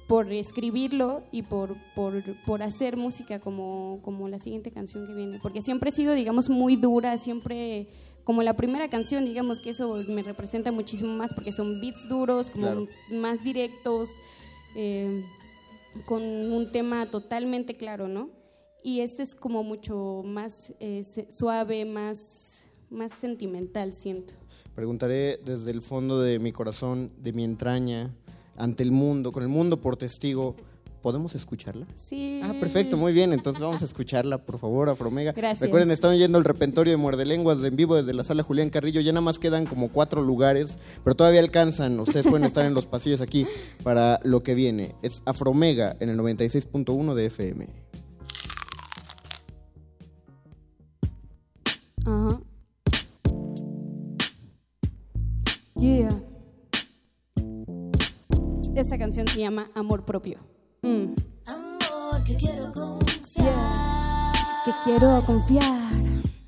por 0.07 0.33
escribirlo 0.33 1.23
y 1.33 1.42
por, 1.42 1.77
por, 1.95 2.23
por 2.45 2.62
hacer 2.62 2.97
música 2.97 3.40
como, 3.40 3.99
como 4.03 4.29
la 4.29 4.38
siguiente 4.38 4.71
canción 4.71 5.07
que 5.07 5.14
viene. 5.14 5.40
Porque 5.42 5.61
siempre 5.62 5.90
he 5.90 5.92
sido, 5.92 6.14
digamos, 6.14 6.49
muy 6.49 6.77
dura, 6.77 7.19
siempre 7.19 7.88
como 8.23 8.42
la 8.42 8.57
primera 8.57 8.88
canción, 8.88 9.25
digamos 9.25 9.61
que 9.61 9.71
eso 9.71 9.95
me 10.09 10.23
representa 10.23 10.73
muchísimo 10.73 11.12
más 11.14 11.33
porque 11.33 11.53
son 11.53 11.81
beats 11.81 12.09
duros, 12.09 12.51
como 12.51 12.64
Claro. 12.66 12.87
más 13.12 13.42
directos, 13.45 14.11
eh, 14.75 15.25
con 16.05 16.23
un 16.23 16.71
tema 16.73 17.07
totalmente 17.07 17.75
claro, 17.75 18.09
¿no? 18.09 18.31
Y 18.83 19.01
este 19.01 19.23
es 19.23 19.35
como 19.35 19.62
mucho 19.62 20.23
más 20.25 20.73
eh, 20.81 21.05
suave, 21.29 21.85
más, 21.85 22.66
más 22.90 23.12
sentimental, 23.12 23.92
siento. 23.95 24.35
Preguntaré 24.75 25.38
desde 25.45 25.71
el 25.71 25.81
fondo 25.81 26.21
de 26.21 26.38
mi 26.38 26.53
corazón, 26.53 27.11
de 27.19 27.33
mi 27.33 27.45
entraña, 27.45 28.14
ante 28.57 28.83
el 28.83 28.92
mundo, 28.92 29.33
con 29.33 29.42
el 29.42 29.49
mundo 29.49 29.81
por 29.81 29.97
testigo. 29.97 30.57
¿Podemos 31.03 31.37
escucharla? 31.37 31.87
Sí. 31.95 32.40
Ah, 32.42 32.53
perfecto, 32.59 32.97
muy 32.97 33.12
bien. 33.12 33.33
Entonces 33.33 33.62
vamos 33.62 33.81
a 33.81 33.85
escucharla, 33.85 34.38
por 34.38 34.59
favor, 34.59 34.88
Afromega. 34.88 35.31
Gracias. 35.31 35.61
Recuerden, 35.61 35.92
están 35.92 36.11
oyendo 36.11 36.37
el 36.37 36.45
repentorio 36.45 36.90
de 36.90 36.97
Muerde 36.97 37.25
Lenguas 37.25 37.61
de 37.61 37.69
en 37.69 37.77
vivo 37.77 37.95
desde 37.95 38.12
la 38.12 38.25
sala 38.25 38.42
Julián 38.42 38.71
Carrillo. 38.71 39.01
Ya 39.01 39.12
nada 39.12 39.21
más 39.21 39.38
quedan 39.38 39.66
como 39.66 39.92
cuatro 39.92 40.21
lugares, 40.21 40.79
pero 41.05 41.14
todavía 41.14 41.38
alcanzan. 41.38 42.01
Ustedes 42.01 42.27
pueden 42.27 42.45
estar 42.45 42.66
en 42.66 42.75
los 42.75 42.87
pasillos 42.87 43.21
aquí 43.21 43.47
para 43.85 44.19
lo 44.25 44.42
que 44.42 44.57
viene. 44.57 44.97
Es 45.03 45.23
Afromega 45.27 45.97
en 46.01 46.09
el 46.09 46.19
96.1 46.19 47.14
de 47.14 47.27
FM. 47.27 47.69
Ajá. 52.05 52.40
Yeah. 55.79 56.26
Esta 58.77 58.99
canción 58.99 59.27
se 59.27 59.41
llama 59.41 59.71
Amor 59.75 60.05
Propio. 60.05 60.39
Mm. 60.83 61.15
Amor 61.47 62.25
que 62.25 62.37
quiero 62.37 62.71
confiar, 62.75 64.33
Que 64.67 64.73
quiero 64.85 65.25
confiar, 65.25 65.93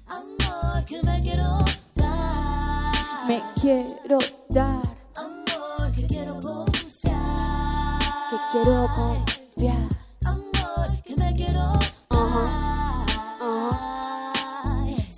amor 0.06 0.84
que 0.86 1.02
me 1.04 1.22
quiero 1.22 1.64
dar, 1.94 3.26
me 3.26 3.42
quiero 3.58 4.18
dar, 4.50 4.82
amor 5.16 5.92
que 5.94 6.06
quiero 6.06 6.38
confiar, 6.38 7.98
que 8.30 8.36
quiero 8.52 8.86
confiar. 8.94 9.97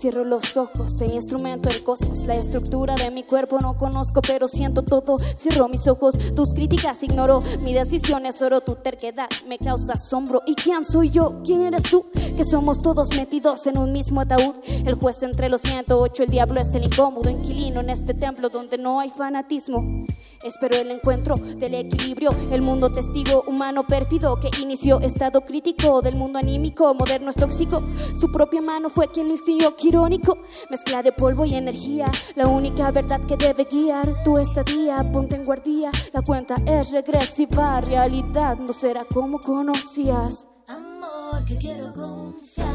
Cierro 0.00 0.24
los 0.24 0.56
ojos, 0.56 0.98
el 1.02 1.12
instrumento 1.12 1.68
del 1.68 1.82
cosmos, 1.82 2.24
la 2.24 2.32
estructura 2.32 2.94
de 2.94 3.10
mi 3.10 3.22
cuerpo 3.22 3.58
no 3.60 3.76
conozco, 3.76 4.22
pero 4.22 4.48
siento 4.48 4.82
todo. 4.82 5.18
Cierro 5.36 5.68
mis 5.68 5.86
ojos, 5.88 6.14
tus 6.34 6.54
críticas 6.54 7.02
ignoro, 7.02 7.40
mi 7.60 7.74
decisión 7.74 8.24
es 8.24 8.40
oro, 8.40 8.62
tu 8.62 8.76
terquedad 8.76 9.28
me 9.46 9.58
causa 9.58 9.92
asombro. 9.92 10.40
¿Y 10.46 10.54
quién 10.54 10.86
soy 10.86 11.10
yo? 11.10 11.42
¿Quién 11.44 11.60
eres 11.60 11.82
tú? 11.82 12.06
Que 12.34 12.46
somos 12.46 12.78
todos 12.78 13.14
metidos 13.14 13.66
en 13.66 13.78
un 13.78 13.92
mismo 13.92 14.22
ataúd. 14.22 14.54
El 14.86 14.94
juez 14.94 15.22
entre 15.22 15.50
los 15.50 15.60
108, 15.60 16.22
el 16.22 16.30
diablo 16.30 16.62
es 16.62 16.74
el 16.74 16.84
incómodo 16.84 17.28
inquilino 17.28 17.80
en 17.80 17.90
este 17.90 18.14
templo 18.14 18.48
donde 18.48 18.78
no 18.78 19.00
hay 19.00 19.10
fanatismo. 19.10 20.06
Espero 20.42 20.76
el 20.76 20.90
encuentro 20.90 21.34
del 21.36 21.74
equilibrio, 21.74 22.30
el 22.50 22.62
mundo 22.62 22.90
testigo 22.90 23.44
humano 23.46 23.86
pérfido 23.86 24.40
que 24.40 24.48
inició 24.62 24.98
estado 25.00 25.42
crítico 25.42 26.00
del 26.00 26.16
mundo 26.16 26.38
anímico, 26.38 26.94
moderno 26.94 27.28
es 27.28 27.36
tóxico. 27.36 27.82
Su 28.18 28.32
propia 28.32 28.62
mano 28.62 28.88
fue 28.88 29.08
quien 29.08 29.26
lo 29.26 29.32
instigó, 29.32 29.76
irónico. 29.90 30.38
Mezcla 30.70 31.02
de 31.02 31.12
polvo 31.12 31.44
y 31.44 31.54
energía, 31.54 32.06
la 32.36 32.46
única 32.48 32.90
verdad 32.90 33.20
que 33.28 33.36
debe 33.36 33.64
guiar 33.70 34.06
tu 34.24 34.38
estadía. 34.38 34.96
Ponte 35.12 35.36
en 35.36 35.44
guardia, 35.44 35.90
la 36.12 36.22
cuenta 36.22 36.54
es 36.66 36.90
regresiva, 36.92 37.80
realidad 37.80 38.56
no 38.58 38.72
será 38.72 39.04
como 39.04 39.38
conocías. 39.40 40.46
amor 40.68 41.44
que 41.46 41.56
quiero 41.58 41.92
confiar, 41.92 42.68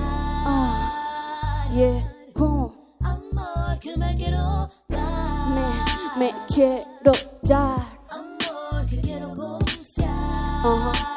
Ah, 0.47 1.67
yeah, 1.73 2.13
¿cómo? 2.33 2.73
amor 3.01 3.79
que 3.79 3.95
me 3.97 4.15
quiero 4.15 4.69
dar, 4.89 5.49
Me, 5.55 6.19
me 6.19 6.33
quiero 6.53 7.11
dar. 7.43 7.79
amor 8.09 8.85
que 8.89 8.99
quiero 9.01 9.27
confiar, 9.35 10.09
Ajá. 10.09 10.91
amor 10.91 11.14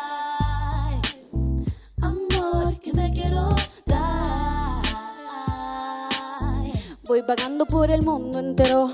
Voy 7.09 7.23
vagando 7.23 7.65
por 7.65 7.91
el 7.91 8.03
mundo 8.05 8.39
entero, 8.39 8.93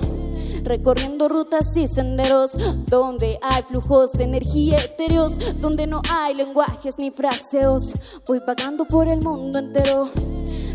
recorriendo 0.63 1.27
rutas 1.27 1.77
y 1.77 1.89
senderos 1.89 2.53
donde 2.87 3.41
hay 3.43 3.63
flujos 3.65 4.13
de 4.13 4.23
energía 4.23 4.77
etéreos, 4.77 5.33
donde 5.61 5.89
no 5.89 6.01
hay 6.09 6.37
lenguajes 6.37 6.97
ni 6.99 7.11
fraseos. 7.11 7.93
Voy 8.25 8.41
vagando 8.47 8.85
por 8.85 9.09
el 9.09 9.21
mundo 9.21 9.59
entero. 9.59 10.11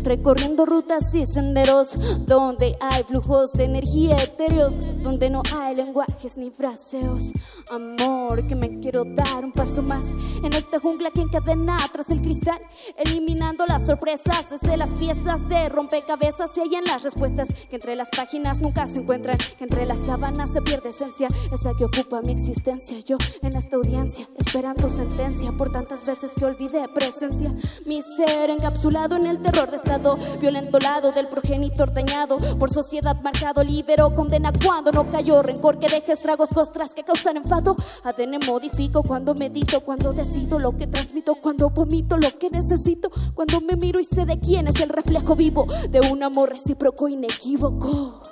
Recorriendo 0.02 0.66
rutas 0.66 1.14
y 1.14 1.26
senderos 1.26 1.90
donde 2.26 2.76
hay 2.80 3.02
flujos 3.04 3.52
de 3.52 3.64
energía 3.64 4.16
etéreos, 4.16 4.74
donde 5.02 5.30
no 5.30 5.42
hay 5.56 5.76
lenguajes 5.76 6.36
ni 6.36 6.50
fraseos. 6.50 7.24
Amor, 7.70 8.46
que 8.46 8.54
me 8.54 8.80
quiero 8.80 9.04
dar 9.04 9.44
un 9.44 9.52
paso 9.52 9.82
más 9.82 10.04
en 10.42 10.52
esta 10.52 10.80
jungla 10.80 11.10
que 11.10 11.20
encadena 11.20 11.76
tras 11.92 12.08
el 12.10 12.20
cristal, 12.20 12.58
eliminando 12.96 13.66
las 13.66 13.86
sorpresas 13.86 14.46
desde 14.50 14.76
las 14.76 14.90
piezas 14.98 15.48
de 15.48 15.68
rompecabezas. 15.68 16.50
Se 16.52 16.62
hallan 16.62 16.84
las 16.84 17.02
respuestas 17.02 17.48
que 17.68 17.76
entre 17.76 17.96
las 17.96 18.08
páginas 18.10 18.60
nunca 18.60 18.86
se 18.86 18.98
encuentran, 18.98 19.38
que 19.58 19.64
entre 19.64 19.86
las 19.86 20.04
sábanas 20.04 20.50
se 20.50 20.62
pierde 20.62 20.90
esencia, 20.90 21.28
esa 21.52 21.74
que 21.74 21.84
ocupa 21.84 22.20
mi 22.22 22.32
existencia. 22.32 22.98
Yo 23.00 23.16
en 23.42 23.56
esta 23.56 23.76
audiencia, 23.76 24.28
esperando 24.38 24.88
sentencia 24.88 25.52
por 25.52 25.70
tantas 25.70 26.02
veces 26.04 26.32
que 26.34 26.44
olvidé 26.44 26.88
presencia. 26.88 27.54
Mi 27.86 28.02
ser 28.02 28.50
encapsulado 28.50 29.16
en 29.16 29.26
el 29.26 29.40
terror 29.42 29.70
de 29.70 29.78
estado 29.90 30.14
violento 30.38 30.78
lado 30.78 31.10
del 31.10 31.26
progenitor 31.26 31.92
dañado 31.92 32.36
por 32.60 32.70
sociedad 32.70 33.20
marcado, 33.22 33.64
libero, 33.64 34.14
condena 34.14 34.52
cuando 34.64 34.92
no 34.92 35.10
cayó 35.10 35.42
rencor 35.42 35.80
que 35.80 35.88
deja 35.88 36.12
estragos, 36.12 36.50
costras 36.50 36.94
que 36.94 37.02
causan 37.02 37.38
enfado. 37.38 37.74
ADN 38.04 38.38
modifico 38.46 39.02
cuando 39.02 39.34
medito, 39.34 39.80
cuando 39.80 40.12
decido 40.12 40.60
lo 40.60 40.76
que 40.76 40.86
transmito, 40.86 41.34
cuando 41.34 41.70
vomito 41.70 42.16
lo 42.16 42.38
que 42.38 42.50
necesito, 42.50 43.10
cuando 43.34 43.60
me 43.60 43.74
miro 43.74 43.98
y 43.98 44.04
sé 44.04 44.24
de 44.26 44.38
quién 44.38 44.68
es 44.68 44.80
el 44.80 44.90
reflejo 44.90 45.34
vivo 45.34 45.66
de 45.88 46.00
un 46.08 46.22
amor 46.22 46.50
recíproco 46.50 47.08
inequívoco. 47.08 48.22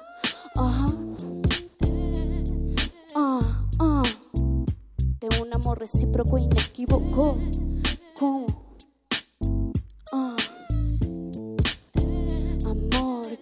Ajá. 0.54 0.86
Ah, 3.16 3.66
ah. 3.80 4.02
De 5.18 5.42
un 5.42 5.52
amor 5.52 5.80
recíproco 5.80 6.38
inequívoco. 6.38 7.36
¿Cómo? 8.16 8.67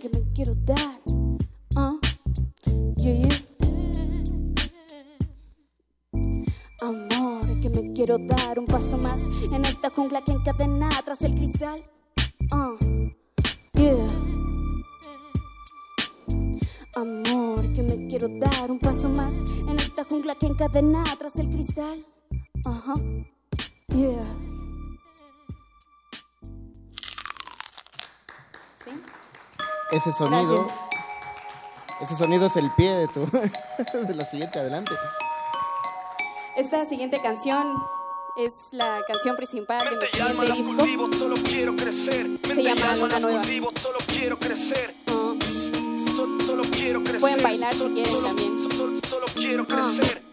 Que 0.09 0.21
me 0.21 0.33
quiero 0.33 0.55
dar. 0.55 1.01
Ah. 1.77 1.97
Yeah. 2.99 3.29
paso 8.67 8.97
más 8.99 9.21
en 9.53 9.65
esta 9.65 9.91
jungla 9.91 10.23
que 10.23 10.33
encadena 10.33 10.89
tras 11.05 11.23
el 11.23 11.35
cristal. 11.35 11.83
Uh, 12.53 13.11
yeah. 13.75 14.07
Amor, 16.95 17.73
que 17.75 17.83
me 17.83 18.09
quiero 18.09 18.29
dar 18.39 18.71
un 18.71 18.79
paso 18.79 19.09
más 19.09 19.35
en 19.69 19.77
esta 19.77 20.05
jungla 20.05 20.35
que 20.35 20.47
encadena 20.47 21.05
tras 21.19 21.37
el 21.37 21.49
cristal. 21.49 22.05
Yeah. 23.89 24.56
Ese 29.91 30.13
sonido. 30.13 30.65
Gracias. 30.65 30.81
Ese 32.03 32.17
sonido 32.17 32.47
es 32.47 32.57
el 32.57 32.71
pie 32.73 32.93
de 32.95 33.09
tu. 33.09 33.21
de 34.07 34.15
la 34.15 34.25
siguiente, 34.27 34.59
adelante. 34.59 34.93
Esta 36.57 36.85
siguiente 36.87 37.21
canción 37.23 37.83
es 38.37 38.53
la 38.73 39.01
canción 39.07 39.37
principal 39.37 39.89
de 39.89 39.97
mi 39.97 40.07
siguiente 40.07 40.53
disco. 40.53 41.13
solo 41.19 41.35
quiero 41.45 41.77
crecer. 41.77 42.27
Se 42.45 42.63
llama 42.63 42.97
Luna 42.97 43.19
Nueva. 43.21 43.43
solo 43.81 43.99
quiero 44.07 44.39
crecer. 44.39 44.95
Ah, 45.09 45.33
Solo, 46.15 46.41
solo 46.45 46.63
quiero 46.71 47.01
crecer. 47.03 47.21
Pueden 47.21 47.43
bailar 47.43 47.75
si 47.75 47.81
quieren 47.85 48.07
solo, 48.07 48.27
también. 48.29 48.59
Solo, 48.73 49.01
solo 49.09 49.27
quiero 49.35 49.67
Ah. 49.71 49.93
crecer. 49.97 50.26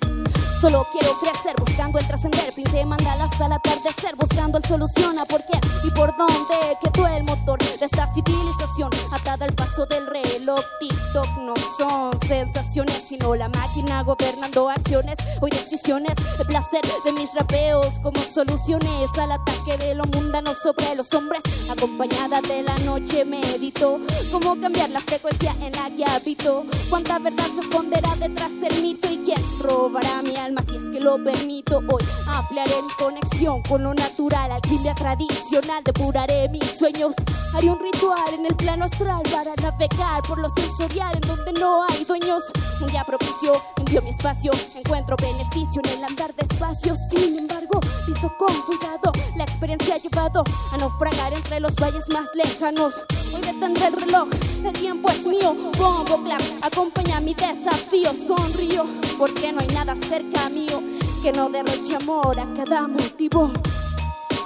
Solo 0.63 0.87
quiero 0.93 1.19
crecer, 1.19 1.57
buscando 1.59 1.99
el 1.99 2.07
trascender. 2.07 2.53
Pinté 2.53 2.85
mandalas 2.85 3.41
al 3.41 3.51
atardecer, 3.51 4.15
buscando 4.15 4.59
el 4.59 4.63
solución 4.63 5.19
a 5.19 5.25
por 5.25 5.43
qué 5.45 5.59
y 5.83 5.91
por 5.91 6.15
dónde 6.15 6.77
quedó 6.81 7.05
el 7.05 7.25
motor 7.25 7.59
de 7.59 7.83
esta 7.83 8.07
civilización. 8.13 8.89
Atada 9.11 9.43
al 9.43 9.53
paso 9.55 9.85
del 9.85 10.07
reloj, 10.07 10.61
TikTok 10.79 11.27
no 11.39 11.53
son 11.77 12.17
sensaciones, 12.29 13.03
sino 13.09 13.35
la 13.35 13.49
máquina 13.49 14.03
gobernando 14.03 14.69
acciones. 14.69 15.17
Hoy 15.41 15.51
decisiones, 15.51 16.13
el 16.39 16.47
placer 16.47 16.79
de 17.03 17.11
mis 17.11 17.33
rapeos 17.33 17.99
como 18.01 18.21
soluciones 18.21 19.09
al 19.19 19.33
ataque 19.33 19.75
de 19.77 19.95
lo 19.95 20.05
mundano 20.05 20.53
sobre 20.53 20.95
los 20.95 21.11
hombres. 21.13 21.41
Acompañada 21.69 22.39
de 22.39 22.63
la 22.63 22.77
noche 22.85 23.25
medito 23.25 23.99
cómo 24.31 24.55
cambiar 24.61 24.91
la 24.91 25.01
frecuencia 25.01 25.53
en 25.59 25.73
la 25.73 25.89
que 25.89 26.05
habito. 26.09 26.63
Cuánta 26.89 27.19
verdad 27.19 27.47
se 27.53 27.67
esconderá 27.67 28.15
detrás 28.15 28.51
del 28.61 28.81
mito 28.81 29.11
y 29.11 29.17
quién 29.17 29.43
robará 29.59 30.21
mi 30.21 30.37
alma 30.37 30.52
si 30.61 30.77
es 30.77 30.83
que 30.85 30.99
lo 30.99 31.23
permito. 31.23 31.77
Hoy 31.77 32.03
ampliaré 32.27 32.81
mi 32.81 32.93
conexión 32.97 33.61
con 33.63 33.83
lo 33.83 33.93
natural, 33.93 34.51
alquimia 34.51 34.93
tradicional, 34.93 35.83
depuraré 35.83 36.49
mis 36.49 36.63
sueños. 36.77 37.13
Haré 37.55 37.69
un 37.69 37.79
ritual 37.79 38.33
en 38.33 38.45
el 38.45 38.55
plano 38.55 38.85
astral 38.85 39.21
para 39.31 39.53
navegar 39.61 40.21
por 40.27 40.39
lo 40.39 40.49
sensorial 40.49 41.15
en 41.15 41.21
donde 41.21 41.53
no 41.53 41.83
hay 41.89 42.05
dueños. 42.05 42.43
Un 42.81 42.87
día 42.87 43.03
propicio, 43.03 43.61
envío 43.77 44.01
mi 44.01 44.09
espacio, 44.09 44.51
encuentro 44.75 45.15
beneficio 45.17 45.81
en 45.85 45.97
el 45.97 46.03
andar 46.03 46.33
despacio. 46.35 46.95
Sin 47.09 47.39
embargo, 47.39 47.79
piso 48.23 48.37
con 48.37 48.61
cuidado, 48.61 49.11
la 49.35 49.43
experiencia 49.43 49.95
ha 49.95 49.97
llevado 49.97 50.43
a 50.71 50.77
naufragar 50.77 51.33
entre 51.33 51.59
los 51.59 51.75
valles 51.75 52.07
más 52.09 52.27
lejanos. 52.33 52.93
Hoy 53.33 53.41
detendré 53.41 53.87
el 53.87 53.93
reloj, 53.93 54.27
el 54.63 54.73
tiempo 54.73 55.09
es 55.09 55.25
mío. 55.25 55.53
Bombo 55.77 56.23
clap, 56.23 56.41
acompaña 56.61 57.19
mi 57.19 57.33
desafío. 57.33 58.11
Sonrío, 58.27 58.85
porque 59.17 59.51
no 59.51 59.61
hay 59.61 59.67
nada 59.67 59.95
cerca 59.95 60.49
mío 60.49 60.81
que 61.21 61.31
no 61.31 61.49
derroche 61.49 61.95
amor 61.95 62.39
a 62.39 62.47
cada 62.53 62.87
motivo. 62.87 63.51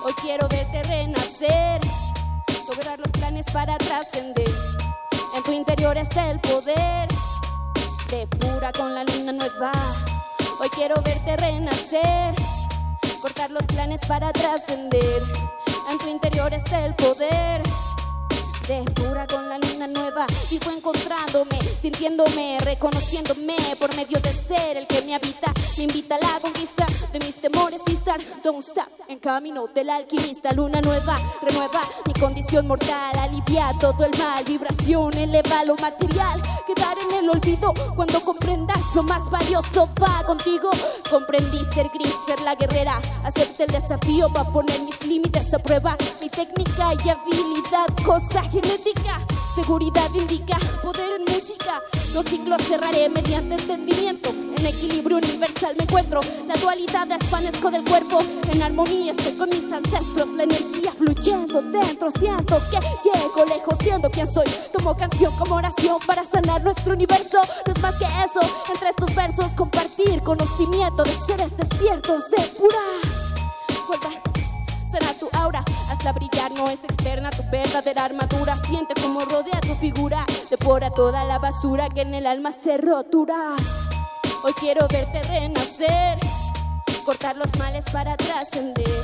Hoy 0.06 0.14
quiero 0.22 0.48
verte 0.48 0.84
renacer, 0.84 1.82
lograr 2.68 3.00
los 3.00 3.12
planes 3.12 3.46
para 3.52 3.78
trascender. 3.78 4.52
En 5.36 5.44
tu 5.44 5.52
interior 5.52 5.98
está 5.98 6.32
el 6.32 6.40
poder, 6.40 7.08
de 8.10 8.28
pura 8.28 8.72
con 8.72 8.94
la 8.96 9.04
luna 9.04 9.34
nueva. 9.34 9.72
Hoy 10.60 10.70
quiero 10.70 10.96
verte 11.04 11.38
renacer, 11.38 12.34
cortar 13.28 13.52
los 13.52 13.66
planes 13.66 14.00
para 14.08 14.32
trascender. 14.32 15.22
En 15.92 15.98
tu 15.98 16.08
interior 16.08 16.54
está 16.54 16.86
el 16.86 16.96
poder. 16.96 17.62
De 18.70 18.84
pura 18.92 19.28
con 19.28 19.50
la 19.50 19.58
luna 19.58 19.88
nueva, 19.88 20.26
vivo 20.50 20.72
encontrándome, 20.72 21.60
sintiéndome, 21.82 22.58
reconociéndome 22.62 23.58
por 23.80 23.94
medio 23.96 24.20
del 24.20 24.34
ser 24.34 24.78
el 24.78 24.88
que 24.88 25.02
me 25.02 25.16
habita, 25.16 25.52
me 25.78 25.84
invita 25.84 26.16
a 26.16 26.20
la 26.20 26.40
conquista 26.40 26.86
de 27.12 27.20
mis 27.20 27.36
temores 27.36 27.80
y 27.88 27.94
estar, 27.94 28.20
don't 28.44 28.64
stop, 28.64 28.88
en 29.08 29.20
camino 29.20 29.68
del 29.68 29.90
alquimista, 29.92 30.52
luna 30.52 30.82
nueva, 30.82 31.20
renueva 31.42 31.82
mi 32.06 32.14
condición 32.14 32.68
mortal, 32.68 33.16
alivia 33.20 33.72
todo 33.80 34.06
el 34.06 34.18
mal, 34.18 34.44
vibración, 34.44 35.14
eleva 35.14 35.64
lo 35.66 35.76
material, 35.76 36.42
quedar 36.66 36.98
en 36.98 37.24
el 37.24 37.30
olvido 37.30 37.74
cuando 37.96 38.20
comprendas 38.22 38.80
lo 38.96 39.04
más 39.04 39.30
valioso 39.30 39.88
va 40.02 40.24
contigo, 40.26 40.72
comprendí 41.12 41.64
ser 41.74 41.90
gris, 41.90 42.16
ser 42.26 42.42
la 42.42 42.56
guerrera, 42.56 43.00
acepté 43.24 43.66
el 43.66 43.72
desafío 43.72 44.30
para 44.30 44.50
poner 44.52 44.80
mis 44.82 45.06
límites 45.06 45.54
a 45.54 45.60
prueba, 45.60 45.96
mi 46.20 46.30
técnica 46.30 46.94
y 47.06 47.10
habilidad, 47.10 47.88
cosa 48.04 48.42
genética, 48.50 49.20
seguridad 49.54 50.10
indica 50.16 50.58
poder 50.82 51.20
en 51.20 51.22
música. 51.22 51.37
Los 52.14 52.26
ciclos 52.26 52.62
cerraré 52.64 53.10
mediante 53.10 53.56
entendimiento. 53.56 54.30
En 54.30 54.66
equilibrio 54.66 55.18
universal 55.18 55.76
me 55.78 55.84
encuentro. 55.84 56.22
La 56.48 56.56
dualidad 56.56 57.08
desvanezco 57.08 57.70
del 57.70 57.84
cuerpo. 57.84 58.20
En 58.52 58.62
armonía 58.62 59.12
estoy 59.12 59.34
con 59.34 59.50
mis 59.50 59.72
ancestros. 59.72 60.30
La 60.36 60.44
energía 60.44 60.92
fluyendo 60.92 61.62
dentro. 61.62 62.10
Siento 62.20 62.62
que 62.72 62.80
llego 62.80 63.46
lejos 63.46 63.78
siendo 63.82 64.10
quien 64.10 64.32
soy. 64.32 64.48
Tomo 64.74 64.96
canción 64.98 65.36
como 65.38 65.56
oración 65.56 65.98
para 66.06 66.26
sanar 66.26 66.64
nuestro 66.64 66.94
universo. 66.94 67.40
No 67.66 67.74
es 67.74 67.82
más 67.82 67.96
que 67.96 68.06
eso. 68.06 68.42
Entre 68.72 68.90
estos 68.90 69.14
versos 69.14 69.56
compartir 69.56 70.22
conocimiento 70.24 71.04
de 71.04 71.16
seres 71.28 71.56
despiertos 71.56 72.30
de 72.32 72.42
pura. 72.58 72.80
Vuelva 73.88 74.10
será 74.92 75.14
tu 75.20 75.30
aura. 75.34 75.64
Hazla 75.90 76.12
brillar, 76.12 76.52
no 76.52 76.70
es 76.70 76.84
externa 76.84 77.30
tu 77.32 77.44
verdadera 77.50 78.06
armadura. 78.06 78.58
Siente 78.68 78.94
como 79.02 79.22
rodea 79.22 79.60
tu 79.62 79.76
figura. 79.76 80.26
Devora 80.50 80.90
toda 80.92 81.24
la 81.24 81.40
basura 81.40 81.90
que 81.90 82.02
en 82.02 82.14
el 82.14 82.28
alma 82.28 82.52
se 82.52 82.78
rotura. 82.78 83.56
Hoy 84.44 84.54
quiero 84.54 84.88
verte 84.88 85.24
renacer, 85.24 86.20
cortar 87.06 87.36
los 87.38 87.48
males 87.58 87.84
para 87.92 88.16
trascender. 88.18 89.04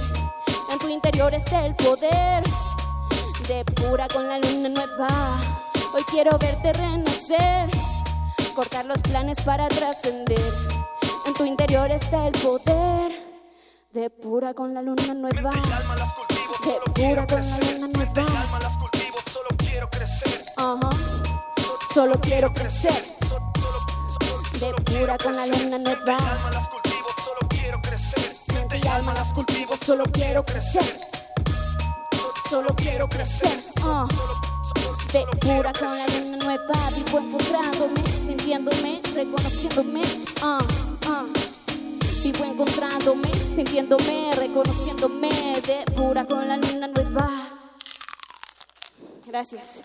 En 0.72 0.80
tu 0.80 0.90
interior 0.90 1.34
está 1.34 1.66
el 1.66 1.76
poder, 1.76 2.44
de 3.48 3.66
pura 3.66 4.08
con 4.08 4.28
la 4.28 4.40
luna 4.40 4.70
nueva. 4.70 5.42
Hoy 5.94 6.04
quiero 6.10 6.38
verte 6.38 6.74
renacer, 6.74 7.70
cortar 8.56 8.86
los 8.86 9.00
planes 9.00 9.38
para 9.42 9.68
trascender. 9.70 10.54
En 11.26 11.34
tu 11.34 11.46
interior 11.46 11.90
está 11.92 12.28
el 12.28 12.34
poder. 12.34 13.12
De 13.94 14.10
pura 14.10 14.54
con 14.54 14.74
la 14.74 14.82
luna 14.82 15.14
nueva. 15.14 15.52
De 16.62 16.92
pura 16.94 17.26
con 17.28 17.42
la 17.42 17.58
luna 17.58 17.88
nueva. 17.88 18.26
Solo 19.32 19.50
quiero 19.58 19.90
crecer. 19.90 20.46
Ajá. 20.56 20.90
Solo 21.94 22.20
quiero 22.22 22.54
crecer. 22.54 23.04
De 24.60 24.74
pura 24.84 25.18
con 25.18 25.36
la 25.36 25.46
luna 25.48 25.78
nueva. 25.80 26.18
Solo 27.26 27.50
quiero 27.50 27.82
crecer. 27.82 28.36
Mente 28.54 28.80
y 28.82 28.88
alma 28.88 29.14
las 29.14 29.34
cultivo. 29.34 29.76
Solo 29.86 30.04
quiero 30.06 30.46
crecer. 30.46 30.86
Solo 32.50 32.74
quiero 32.76 33.10
crecer. 33.10 33.60
Ah. 33.82 34.08
De 35.12 35.26
pura 35.42 35.74
con 35.74 35.98
la 35.98 36.06
luna 36.08 36.38
nueva. 36.38 36.90
Vivo 36.96 37.20
encontrándome, 37.20 38.04
sintiéndome, 38.26 39.02
reconociéndome. 39.16 40.02
Ah, 40.42 40.60
ah. 41.08 41.43
Vivo 42.24 42.46
encontrándome, 42.46 43.28
sintiéndome, 43.54 44.32
reconociéndome. 44.38 45.30
De 45.68 45.84
pura 45.94 46.26
con 46.26 46.48
la 46.48 46.56
luna 46.56 46.88
nueva. 46.88 47.30
Gracias. 49.26 49.84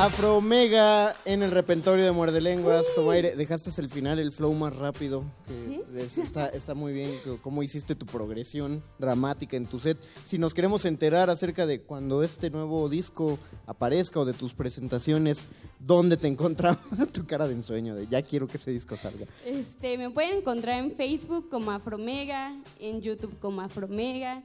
Afro 0.00 0.36
Omega 0.36 1.16
en 1.24 1.42
el 1.42 1.50
repentorio 1.50 2.04
de 2.04 2.12
Muerde 2.12 2.40
Lenguas. 2.40 2.86
Toma 2.94 3.14
aire. 3.14 3.34
Dejaste 3.34 3.68
el 3.80 3.88
final, 3.90 4.20
el 4.20 4.30
flow 4.30 4.54
más 4.54 4.76
rápido. 4.76 5.24
que 5.48 6.04
es- 6.04 6.18
está, 6.18 6.46
está 6.50 6.74
muy 6.74 6.92
bien 6.92 7.10
cómo 7.42 7.62
hiciste 7.64 7.96
tu 7.96 8.06
progresión 8.06 8.80
dramática 9.00 9.56
en 9.56 9.66
tu 9.66 9.80
set. 9.80 9.98
Si 10.24 10.38
nos 10.38 10.54
queremos 10.54 10.84
enterar 10.84 11.30
acerca 11.30 11.66
de 11.66 11.80
cuando 11.80 12.22
este 12.22 12.48
nuevo 12.50 12.88
disco 12.88 13.40
aparezca 13.66 14.20
o 14.20 14.24
de 14.24 14.34
tus 14.34 14.54
presentaciones, 14.54 15.48
¿dónde 15.80 16.16
te 16.16 16.28
encontraba 16.28 16.78
tu 17.12 17.26
cara 17.26 17.48
de 17.48 17.54
ensueño? 17.54 17.96
De 17.96 18.06
ya 18.06 18.22
quiero 18.22 18.46
que 18.46 18.58
ese 18.58 18.70
disco 18.70 18.96
salga. 18.96 19.26
Este, 19.44 19.98
me 19.98 20.10
pueden 20.10 20.38
encontrar 20.38 20.78
en 20.84 20.92
Facebook 20.92 21.48
como 21.50 21.72
Afromega, 21.72 22.54
en 22.78 23.00
YouTube 23.00 23.36
como 23.40 23.62
Afromega, 23.62 24.44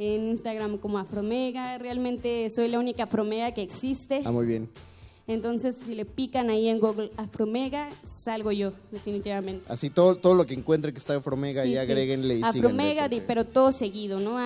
en 0.00 0.28
Instagram 0.28 0.78
como 0.78 0.98
Afromega. 0.98 1.76
Realmente 1.78 2.48
soy 2.48 2.68
la 2.68 2.78
única 2.78 3.04
Afromega 3.04 3.52
que 3.52 3.62
existe. 3.62 4.22
Ah, 4.24 4.32
muy 4.32 4.46
bien. 4.46 4.68
Entonces, 5.30 5.76
si 5.86 5.94
le 5.94 6.04
pican 6.04 6.50
ahí 6.50 6.68
en 6.68 6.80
Google 6.80 7.12
Afromega, 7.16 7.88
salgo 8.02 8.50
yo, 8.50 8.72
definitivamente. 8.90 9.64
Así 9.68 9.88
todo, 9.88 10.16
todo 10.16 10.34
lo 10.34 10.44
que 10.44 10.54
encuentre 10.54 10.92
que 10.92 10.98
está 10.98 11.14
Afro 11.14 11.34
Omega 11.34 11.62
Sí, 11.62 11.68
y 11.68 11.72
sí. 11.72 11.78
agréguenle 11.78 12.38
y 12.38 12.42
Afromega, 12.42 13.04
síganle, 13.04 13.22
pero 13.26 13.44
todo 13.44 13.70
seguido, 13.70 14.18
¿no? 14.18 14.38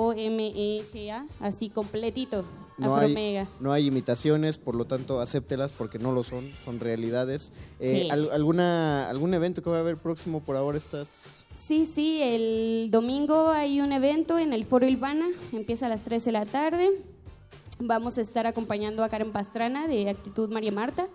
A-F-R-O-M-E-G-A, 0.00 1.26
así 1.40 1.70
completito. 1.70 2.44
No 2.78 2.94
hay, 2.96 3.04
Afromega. 3.12 3.48
no 3.60 3.72
hay 3.72 3.86
imitaciones, 3.86 4.56
por 4.58 4.74
lo 4.74 4.86
tanto, 4.86 5.20
acéptelas 5.20 5.70
porque 5.72 5.98
no 5.98 6.12
lo 6.12 6.24
son, 6.24 6.50
son 6.64 6.80
realidades. 6.80 7.52
Eh, 7.78 8.02
Sí. 8.04 8.10
al- 8.10 8.30
alguna, 8.32 9.08
¿Algún 9.10 9.34
evento 9.34 9.62
que 9.62 9.68
va 9.70 9.76
a 9.78 9.80
haber 9.80 9.96
próximo 9.98 10.40
por 10.40 10.56
ahora 10.56 10.78
estás...? 10.78 11.44
Sí, 11.54 11.84
sí, 11.86 12.20
el 12.22 12.88
domingo 12.90 13.48
hay 13.50 13.80
un 13.82 13.92
evento 13.92 14.38
en 14.38 14.52
el 14.54 14.64
Foro 14.64 14.86
Ilvana, 14.86 15.28
empieza 15.52 15.86
a 15.86 15.88
las 15.90 16.04
3 16.04 16.24
de 16.24 16.32
la 16.32 16.46
tarde. 16.46 16.90
Vamos 17.82 18.18
a 18.18 18.20
estar 18.20 18.46
acompañando 18.46 19.02
a 19.02 19.08
Karen 19.08 19.32
Pastrana 19.32 19.88
de 19.88 20.10
Actitud 20.10 20.50
María 20.50 20.70
Marta. 20.70 21.08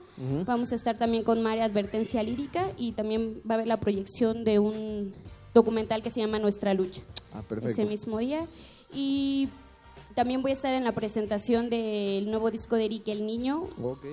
Vamos 0.46 0.72
a 0.72 0.76
estar 0.76 0.98
también 0.98 1.24
con 1.24 1.44
María 1.44 1.66
Advertencia 1.66 2.24
Lírica 2.24 2.66
y 2.78 2.94
también 2.94 3.42
va 3.50 3.54
a 3.54 3.58
haber 3.58 3.68
la 3.68 3.80
proyección 3.80 4.44
de 4.44 4.58
un 4.58 5.14
documental 5.54 6.02
que 6.02 6.10
se 6.10 6.22
llama 6.22 6.40
Nuestra 6.40 6.74
Lucha. 6.74 7.02
Ah, 7.34 7.44
perfecto. 7.48 7.70
Ese 7.70 7.86
mismo 7.86 8.18
día. 8.18 8.48
Y 8.92 9.50
también 10.16 10.42
voy 10.42 10.52
a 10.52 10.54
estar 10.54 10.74
en 10.74 10.84
la 10.84 10.94
presentación 10.94 11.70
del 11.70 12.30
nuevo 12.32 12.50
disco 12.50 12.76
de 12.78 12.86
Eric 12.86 13.08
el 13.10 13.26
Niño. 13.26 13.68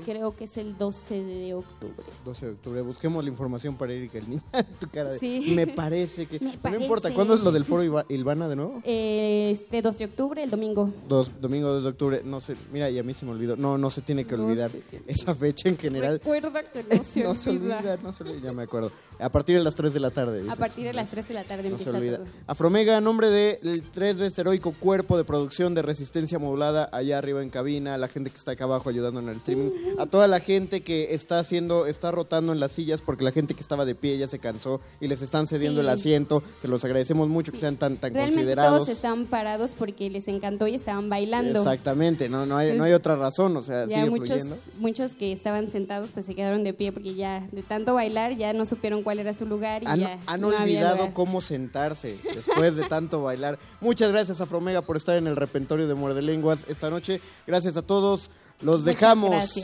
Creo 0.05 0.35
que 0.37 0.45
es 0.45 0.57
el 0.57 0.77
12 0.77 1.23
de 1.25 1.55
octubre. 1.55 1.95
12 2.25 2.47
de 2.47 2.53
octubre. 2.53 2.83
Busquemos 2.83 3.23
la 3.25 3.31
información 3.31 3.77
para 3.77 3.93
Erika 3.93 4.19
el 4.19 4.29
niño. 4.29 4.43
tu 4.81 4.89
cara 4.89 5.11
de- 5.11 5.19
Sí. 5.19 5.53
Me 5.55 5.67
parece 5.69 6.27
que... 6.27 6.41
Me 6.63 6.71
No 6.71 6.81
importa. 6.81 7.13
¿cuándo 7.15 7.35
es 7.35 7.41
lo 7.41 7.53
del 7.53 7.65
foro 7.65 7.85
Ilva- 7.85 8.05
Ilvana 8.09 8.49
de 8.49 8.57
nuevo? 8.57 8.83
Este 8.85 9.81
12 9.83 9.99
de 9.99 10.05
octubre, 10.07 10.43
el 10.43 10.51
domingo. 10.51 10.91
Dos, 11.09 11.31
domingo 11.41 11.69
2 11.69 11.83
de 11.85 11.89
octubre, 11.89 12.23
no 12.25 12.41
sé, 12.41 12.57
mira, 12.73 12.91
y 12.91 12.99
a 12.99 13.03
mí 13.03 13.15
se 13.15 13.25
me 13.25 13.33
olvidó. 13.33 13.57
No, 13.57 13.79
no 13.79 13.91
se 13.91 14.03
tiene 14.03 14.27
que 14.27 14.37
No 14.37 14.45
olvidar 14.47 14.71
se 14.71 14.81
tiene. 14.81 15.05
esa 15.09 15.35
fecha 15.35 15.69
en 15.69 15.79
general. 15.79 16.19
Recuerda 16.19 16.63
que 16.65 16.83
no 16.97 17.05
se 17.05 17.23
no 17.23 17.35
se 17.37 17.51
olvida. 17.51 17.79
olvida, 17.79 17.97
no 18.03 18.13
se 18.13 18.25
olvida, 18.25 18.41
ya 18.43 18.53
me 18.53 18.65
acuerdo. 18.65 18.91
A 19.21 19.29
partir 19.31 19.57
de 19.57 19.63
las 19.65 19.75
3 19.77 19.95
de 19.95 20.01
la 20.01 20.11
tarde. 20.11 20.45
A 20.51 20.57
partir 20.57 20.85
de 20.85 20.93
las 20.93 21.11
3 21.11 21.29
de 21.29 21.35
la 21.35 21.45
tarde 21.45 21.71
No 21.71 21.79
se 21.79 21.85
empieza 21.85 21.99
olvida. 21.99 22.17
todo. 22.19 22.27
Afromega, 22.49 23.01
nombre 23.01 23.31
del 23.31 23.85
tres 23.93 24.19
veces 24.19 24.39
heroico 24.39 24.73
cuerpo 24.73 25.17
de 25.17 25.25
producción 25.25 25.75
de 25.75 25.83
resistencia 25.93 26.39
modulada 26.39 26.89
allá 26.93 27.19
arriba 27.19 27.43
en 27.43 27.51
cabina, 27.51 27.95
a 27.95 27.99
la 27.99 28.09
gente 28.09 28.31
que 28.31 28.39
está 28.39 28.53
acá 28.53 28.65
abajo 28.65 28.89
ayudando 28.89 29.21
en 29.21 29.29
el 29.29 29.37
streaming, 29.37 29.71
a 29.99 30.07
toda 30.07 30.27
la 30.27 30.41
gente 30.41 30.81
que 30.81 31.15
está 31.15 31.39
haciendo, 31.39 31.87
está 31.87 32.11
rotando 32.11 32.53
en 32.53 32.61
las 32.61 32.73
sillas 32.73 33.03
porque 33.03 33.25
la 33.25 33.31
gente 33.33 33.53
que 33.55 33.61
estaba 33.61 33.85
de 33.85 33.95
pie 33.95 34.17
ya 34.17 34.27
se 34.29 34.39
cansó 34.39 34.81
y 35.01 35.09
les 35.09 35.21
están 35.23 35.47
cediendo 35.47 35.81
Sí. 35.81 35.87
el 35.87 35.89
asiento. 35.93 36.43
Se 36.63 36.69
los 36.69 36.85
agradecemos 36.85 37.29
mucho 37.29 37.53
que 37.53 37.59
sean 37.59 37.77
tan, 37.77 37.97
tan 37.99 38.15
Realmente 38.15 38.41
considerados. 38.41 38.79
todos 38.79 38.89
estaban 38.89 39.27
parados 39.27 39.75
porque 39.79 40.09
les 40.11 40.27
encantó 40.29 40.67
y 40.67 40.75
estaban 40.75 41.09
bailando. 41.11 41.59
Exactamente, 41.61 42.29
no, 42.29 42.47
no, 42.47 42.57
hay, 42.57 42.77
no 42.77 42.85
hay 42.85 42.93
otra 42.95 43.17
razón, 43.17 43.57
o 43.57 43.63
sea, 43.63 43.87
Ya 43.87 43.99
sigue 43.99 44.11
muchos, 44.11 44.29
fluyendo. 44.29 44.57
muchos 44.79 45.15
que 45.15 45.33
estaban 45.33 45.69
sentados 45.69 46.11
pues 46.13 46.25
se 46.27 46.35
quedaron 46.35 46.65
de 46.65 46.73
pie 46.73 46.93
porque 46.93 47.15
ya 47.15 47.47
de 47.53 47.63
tanto 47.63 47.95
bailar 47.95 48.37
ya 48.37 48.53
no 48.55 48.65
supieron 48.67 49.03
cuál 49.03 49.19
era 49.19 49.35
su 49.35 49.45
lugar 49.47 49.83
y 49.83 49.87
Han, 49.87 50.01
ya 50.01 50.19
han 50.27 50.41
no 50.41 50.49
había 50.49 50.63
olvidado 50.63 50.97
lugar. 50.97 51.13
cómo 51.13 51.41
sentarse 51.41 52.19
después 52.35 52.77
de 52.77 52.85
tanto 52.85 53.23
bailar. 53.23 53.59
Muchas 53.81 54.11
gracias 54.13 54.41
a 54.41 54.47
Fromega 54.47 54.83
por 54.83 54.97
estar 54.97 55.17
en 55.17 55.27
el 55.27 55.37
repentorio 55.37 55.82
de 55.87 55.95
Muerde 55.95 56.23
Lenguas 56.23 56.67
esta 56.69 56.91
noche. 56.91 57.21
Gracias 57.47 57.77
a 57.77 57.83
todos. 57.83 58.31
Los 58.61 58.85
dejamos. 58.85 59.55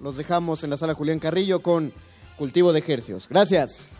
Los 0.00 0.16
dejamos 0.16 0.62
en 0.64 0.70
la 0.70 0.76
sala 0.76 0.94
Julián 0.94 1.18
Carrillo 1.18 1.60
con 1.60 1.92
Cultivo 2.36 2.72
de 2.72 2.78
Ejercios. 2.78 3.28
Gracias. 3.28 3.90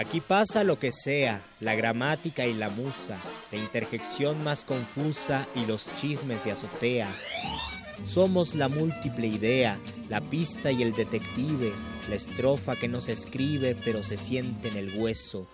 Aquí 0.00 0.22
pasa 0.22 0.64
lo 0.64 0.78
que 0.78 0.92
sea, 0.92 1.42
la 1.60 1.74
gramática 1.74 2.46
y 2.46 2.54
la 2.54 2.70
musa, 2.70 3.18
la 3.52 3.58
interjección 3.58 4.42
más 4.42 4.64
confusa 4.64 5.46
y 5.54 5.66
los 5.66 5.94
chismes 5.94 6.42
de 6.44 6.52
azotea. 6.52 7.14
Somos 8.04 8.54
la 8.54 8.70
múltiple 8.70 9.26
idea, 9.26 9.78
la 10.08 10.22
pista 10.22 10.72
y 10.72 10.82
el 10.82 10.94
detective, 10.94 11.74
la 12.08 12.14
estrofa 12.14 12.76
que 12.76 12.88
no 12.88 13.02
se 13.02 13.12
escribe 13.12 13.76
pero 13.84 14.02
se 14.02 14.16
siente 14.16 14.68
en 14.68 14.78
el 14.78 14.96
hueso. 14.96 15.46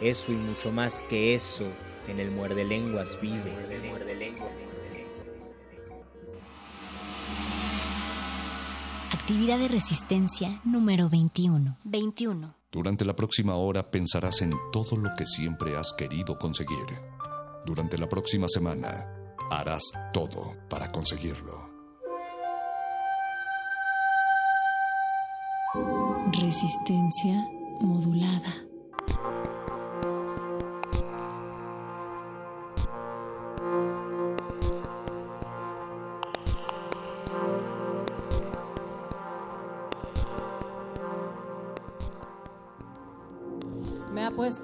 Eso 0.00 0.32
y 0.32 0.36
mucho 0.36 0.72
más 0.72 1.02
que 1.02 1.34
eso, 1.34 1.64
en 2.08 2.20
el 2.20 2.30
muerde 2.30 2.64
lenguas 2.64 3.18
vive. 3.20 3.52
Actividad 9.12 9.58
de 9.58 9.68
resistencia 9.68 10.60
número 10.64 11.10
21. 11.10 11.76
21. 11.84 12.54
Durante 12.72 13.04
la 13.04 13.14
próxima 13.14 13.56
hora 13.56 13.90
pensarás 13.90 14.40
en 14.40 14.54
todo 14.72 14.96
lo 14.96 15.14
que 15.16 15.26
siempre 15.26 15.76
has 15.76 15.92
querido 15.92 16.38
conseguir. 16.38 16.86
Durante 17.66 17.98
la 17.98 18.08
próxima 18.08 18.48
semana 18.48 19.06
harás 19.50 19.82
todo 20.12 20.56
para 20.68 20.90
conseguirlo. 20.90 21.68
Resistencia 26.32 27.46
modulada. 27.80 28.69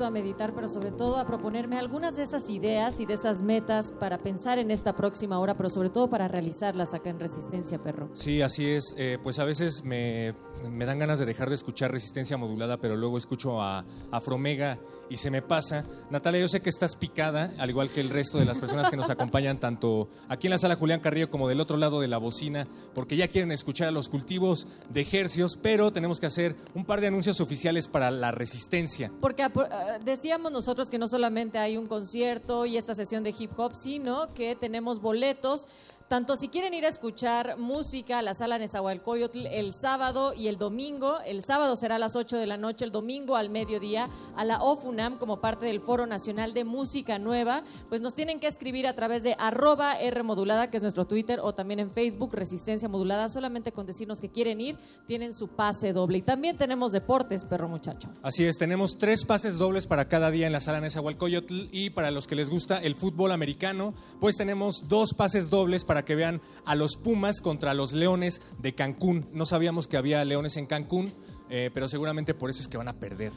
A 0.06 0.10
meditar, 0.10 0.54
pero 0.54 0.68
sobre 0.68 0.90
todo 0.90 1.16
a 1.18 1.26
proponerme 1.26 1.78
algunas 1.78 2.16
de 2.16 2.22
esas 2.22 2.48
ideas 2.50 3.00
y 3.00 3.06
de 3.06 3.14
esas 3.14 3.42
metas 3.42 3.90
para 3.90 4.18
pensar 4.18 4.58
en 4.58 4.70
esta 4.70 4.94
próxima 4.96 5.38
hora, 5.38 5.56
pero 5.56 5.68
sobre 5.70 5.90
todo 5.90 6.08
para 6.08 6.28
realizarlas 6.28 6.94
acá 6.94 7.10
en 7.10 7.20
Resistencia 7.20 7.78
Perro. 7.82 8.08
Sí, 8.14 8.42
así 8.42 8.66
es. 8.68 8.94
Eh, 8.96 9.18
pues 9.22 9.38
a 9.38 9.44
veces 9.44 9.84
me, 9.84 10.34
me 10.70 10.84
dan 10.86 10.98
ganas 10.98 11.18
de 11.18 11.26
dejar 11.26 11.48
de 11.48 11.54
escuchar 11.56 11.90
resistencia 11.92 12.36
modulada, 12.36 12.76
pero 12.78 12.96
luego 12.96 13.18
escucho 13.18 13.60
a 13.60 13.84
Afromega 14.10 14.78
y 15.10 15.16
se 15.18 15.30
me 15.30 15.42
pasa. 15.42 15.84
Natalia, 16.10 16.40
yo 16.40 16.48
sé 16.48 16.60
que 16.60 16.70
estás 16.70 16.96
picada, 16.96 17.52
al 17.58 17.70
igual 17.70 17.90
que 17.90 18.00
el 18.00 18.10
resto 18.10 18.38
de 18.38 18.44
las 18.44 18.58
personas 18.58 18.88
que 18.90 18.96
nos 18.96 19.10
acompañan, 19.10 19.58
tanto 19.58 20.08
aquí 20.28 20.46
en 20.46 20.52
la 20.52 20.58
sala 20.58 20.76
Julián 20.76 21.00
Carrillo 21.00 21.30
como 21.30 21.48
del 21.48 21.60
otro 21.60 21.76
lado 21.76 22.00
de 22.00 22.08
la 22.08 22.18
bocina, 22.18 22.66
porque 22.94 23.16
ya 23.16 23.28
quieren 23.28 23.52
escuchar 23.52 23.88
a 23.88 23.90
los 23.92 24.08
cultivos 24.08 24.68
de 24.90 25.00
ejercios, 25.02 25.58
pero 25.60 25.92
tenemos 25.92 26.20
que 26.20 26.26
hacer 26.26 26.56
un 26.74 26.84
par 26.84 27.00
de 27.00 27.08
anuncios 27.08 27.40
oficiales 27.40 27.88
para 27.88 28.10
la 28.10 28.30
resistencia. 28.30 29.10
Porque 29.20 29.44
apro- 29.44 29.66
eh, 29.66 29.95
decíamos 30.04 30.52
nosotros 30.52 30.90
que 30.90 30.98
no 30.98 31.08
solamente 31.08 31.58
hay 31.58 31.76
un 31.76 31.86
concierto 31.86 32.66
y 32.66 32.76
esta 32.76 32.94
sesión 32.94 33.24
de 33.24 33.34
hip 33.38 33.50
hop, 33.56 33.74
sino 33.74 34.32
que 34.34 34.56
tenemos 34.56 35.00
boletos. 35.00 35.68
Tanto 36.08 36.36
si 36.36 36.46
quieren 36.46 36.72
ir 36.72 36.84
a 36.84 36.88
escuchar 36.88 37.58
música 37.58 38.20
a 38.20 38.22
la 38.22 38.32
sala 38.32 38.58
Nezahualcóyotl 38.58 39.46
el 39.46 39.72
sábado 39.74 40.34
y 40.34 40.46
el 40.46 40.56
domingo, 40.56 41.18
el 41.26 41.42
sábado 41.42 41.74
será 41.74 41.96
a 41.96 41.98
las 41.98 42.14
8 42.14 42.36
de 42.36 42.46
la 42.46 42.56
noche, 42.56 42.84
el 42.84 42.92
domingo 42.92 43.34
al 43.34 43.50
mediodía, 43.50 44.08
a 44.36 44.44
la 44.44 44.62
OFUNAM 44.62 45.18
como 45.18 45.40
parte 45.40 45.66
del 45.66 45.80
Foro 45.80 46.06
Nacional 46.06 46.54
de 46.54 46.62
Música 46.64 47.18
Nueva, 47.18 47.64
pues 47.88 48.02
nos 48.02 48.14
tienen 48.14 48.38
que 48.38 48.46
escribir 48.46 48.86
a 48.86 48.94
través 48.94 49.24
de 49.24 49.34
arroba 49.40 50.00
R 50.00 50.22
modulada, 50.22 50.70
que 50.70 50.76
es 50.76 50.82
nuestro 50.84 51.06
Twitter, 51.06 51.40
o 51.42 51.54
también 51.54 51.80
en 51.80 51.90
Facebook, 51.90 52.32
Resistencia 52.34 52.88
Modulada, 52.88 53.28
solamente 53.28 53.72
con 53.72 53.84
decirnos 53.84 54.20
que 54.20 54.28
quieren 54.28 54.60
ir, 54.60 54.78
tienen 55.08 55.34
su 55.34 55.48
pase 55.48 55.92
doble. 55.92 56.18
Y 56.18 56.22
también 56.22 56.56
tenemos 56.56 56.92
deportes, 56.92 57.44
perro 57.44 57.68
muchacho. 57.68 58.08
Así 58.22 58.44
es, 58.44 58.58
tenemos 58.58 58.96
tres 58.96 59.24
pases 59.24 59.58
dobles 59.58 59.88
para 59.88 60.06
cada 60.08 60.30
día 60.30 60.46
en 60.46 60.52
la 60.52 60.60
sala 60.60 60.80
Nezahualcóyotl 60.80 61.68
y 61.72 61.90
para 61.90 62.12
los 62.12 62.28
que 62.28 62.36
les 62.36 62.48
gusta 62.48 62.78
el 62.78 62.94
fútbol 62.94 63.32
americano, 63.32 63.92
pues 64.20 64.36
tenemos 64.36 64.84
dos 64.86 65.12
pases 65.12 65.50
dobles 65.50 65.84
para 65.84 65.95
que 66.04 66.14
vean 66.14 66.40
a 66.64 66.74
los 66.74 66.96
Pumas 66.96 67.40
contra 67.40 67.74
los 67.74 67.92
Leones 67.92 68.42
de 68.58 68.74
Cancún. 68.74 69.26
No 69.32 69.46
sabíamos 69.46 69.86
que 69.86 69.96
había 69.96 70.24
Leones 70.24 70.56
en 70.56 70.66
Cancún, 70.66 71.12
eh, 71.48 71.70
pero 71.72 71.88
seguramente 71.88 72.34
por 72.34 72.50
eso 72.50 72.60
es 72.60 72.68
que 72.68 72.76
van 72.76 72.88
a 72.88 72.98
perder. 72.98 73.32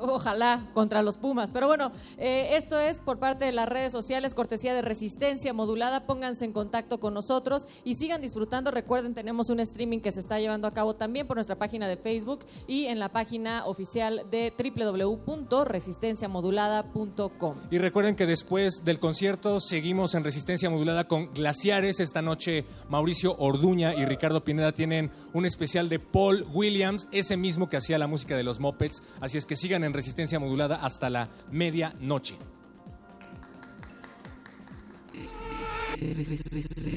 Ojalá 0.00 0.68
contra 0.74 1.02
los 1.02 1.16
Pumas. 1.16 1.50
Pero 1.50 1.66
bueno, 1.66 1.92
eh, 2.18 2.50
esto 2.52 2.78
es 2.78 3.00
por 3.00 3.18
parte 3.18 3.44
de 3.44 3.52
las 3.52 3.68
redes 3.68 3.92
sociales, 3.92 4.34
cortesía 4.34 4.74
de 4.74 4.82
Resistencia 4.82 5.52
Modulada. 5.52 6.06
Pónganse 6.06 6.44
en 6.44 6.52
contacto 6.52 7.00
con 7.00 7.14
nosotros 7.14 7.66
y 7.84 7.94
sigan 7.94 8.20
disfrutando. 8.20 8.70
Recuerden, 8.70 9.14
tenemos 9.14 9.50
un 9.50 9.60
streaming 9.60 10.00
que 10.00 10.12
se 10.12 10.20
está 10.20 10.38
llevando 10.38 10.66
a 10.66 10.74
cabo 10.74 10.94
también 10.94 11.26
por 11.26 11.36
nuestra 11.36 11.56
página 11.56 11.88
de 11.88 11.96
Facebook 11.96 12.40
y 12.66 12.86
en 12.86 12.98
la 12.98 13.10
página 13.10 13.66
oficial 13.66 14.26
de 14.30 14.52
www.resistenciamodulada.com. 14.56 17.54
Y 17.70 17.78
recuerden 17.78 18.16
que 18.16 18.26
después 18.26 18.84
del 18.84 18.98
concierto 18.98 19.60
seguimos 19.60 20.14
en 20.14 20.24
Resistencia 20.24 20.70
Modulada 20.70 21.06
con 21.06 21.32
Glaciares. 21.34 22.00
Esta 22.00 22.22
noche 22.22 22.64
Mauricio 22.88 23.36
Orduña 23.38 23.94
y 23.94 24.04
Ricardo 24.04 24.44
Pineda 24.44 24.72
tienen 24.72 25.10
un 25.32 25.46
especial 25.46 25.88
de 25.88 25.98
Paul 25.98 26.46
Williams, 26.52 27.08
ese 27.12 27.36
mismo 27.36 27.68
que 27.68 27.76
hacía 27.76 27.98
la 27.98 28.06
música 28.06 28.36
de 28.36 28.42
los 28.42 28.60
Muppets. 28.60 29.02
Así 29.20 29.38
es 29.38 29.46
que 29.46 29.56
sigan 29.56 29.84
en 29.84 29.89
Resistencia 29.92 30.38
Modulada 30.38 30.76
hasta 30.76 31.10
la 31.10 31.28
medianoche. 31.50 32.36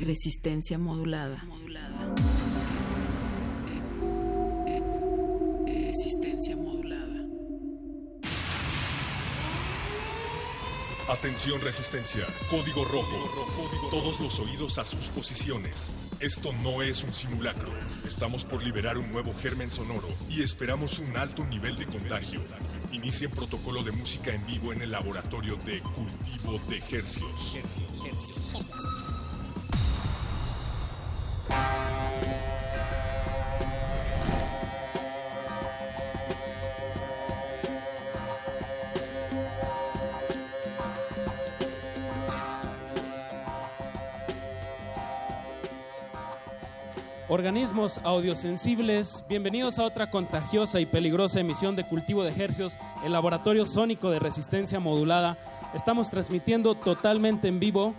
Resistencia 0.05 0.77
modulada. 0.77 1.43
Resistencia 5.65 6.55
modulada. 6.55 7.03
Atención 11.09 11.59
resistencia, 11.61 12.25
código 12.49 12.85
rojo. 12.85 13.89
Todos 13.91 14.19
los 14.21 14.39
oídos 14.39 14.77
a 14.77 14.85
sus 14.85 15.07
posiciones. 15.09 15.91
Esto 16.23 16.53
no 16.63 16.81
es 16.81 17.03
un 17.03 17.11
simulacro. 17.11 17.67
Estamos 18.05 18.45
por 18.45 18.63
liberar 18.63 18.97
un 18.97 19.11
nuevo 19.11 19.33
germen 19.41 19.69
sonoro 19.69 20.07
y 20.29 20.41
esperamos 20.41 20.99
un 20.99 21.17
alto 21.17 21.43
nivel 21.43 21.75
de 21.77 21.85
contagio. 21.85 22.39
Inicien 22.93 23.29
protocolo 23.29 23.83
de 23.83 23.91
música 23.91 24.33
en 24.33 24.45
vivo 24.45 24.71
en 24.71 24.81
el 24.83 24.91
laboratorio 24.91 25.57
de 25.65 25.81
cultivo 25.81 26.61
de 26.69 26.81
hercios. 26.97 27.57
Organismos 47.29 48.01
audiosensibles, 48.03 49.23
bienvenidos 49.29 49.79
a 49.79 49.83
otra 49.83 50.09
contagiosa 50.09 50.81
y 50.81 50.85
peligrosa 50.85 51.39
emisión 51.39 51.73
de 51.77 51.87
Cultivo 51.87 52.21
de 52.25 52.31
Hercios, 52.31 52.77
el 53.05 53.13
laboratorio 53.13 53.65
sónico 53.65 54.11
de 54.11 54.19
resistencia 54.19 54.81
modulada. 54.81 55.37
Estamos 55.73 56.09
transmitiendo 56.09 56.75
totalmente 56.75 57.47
en 57.47 57.61
vivo 57.61 57.93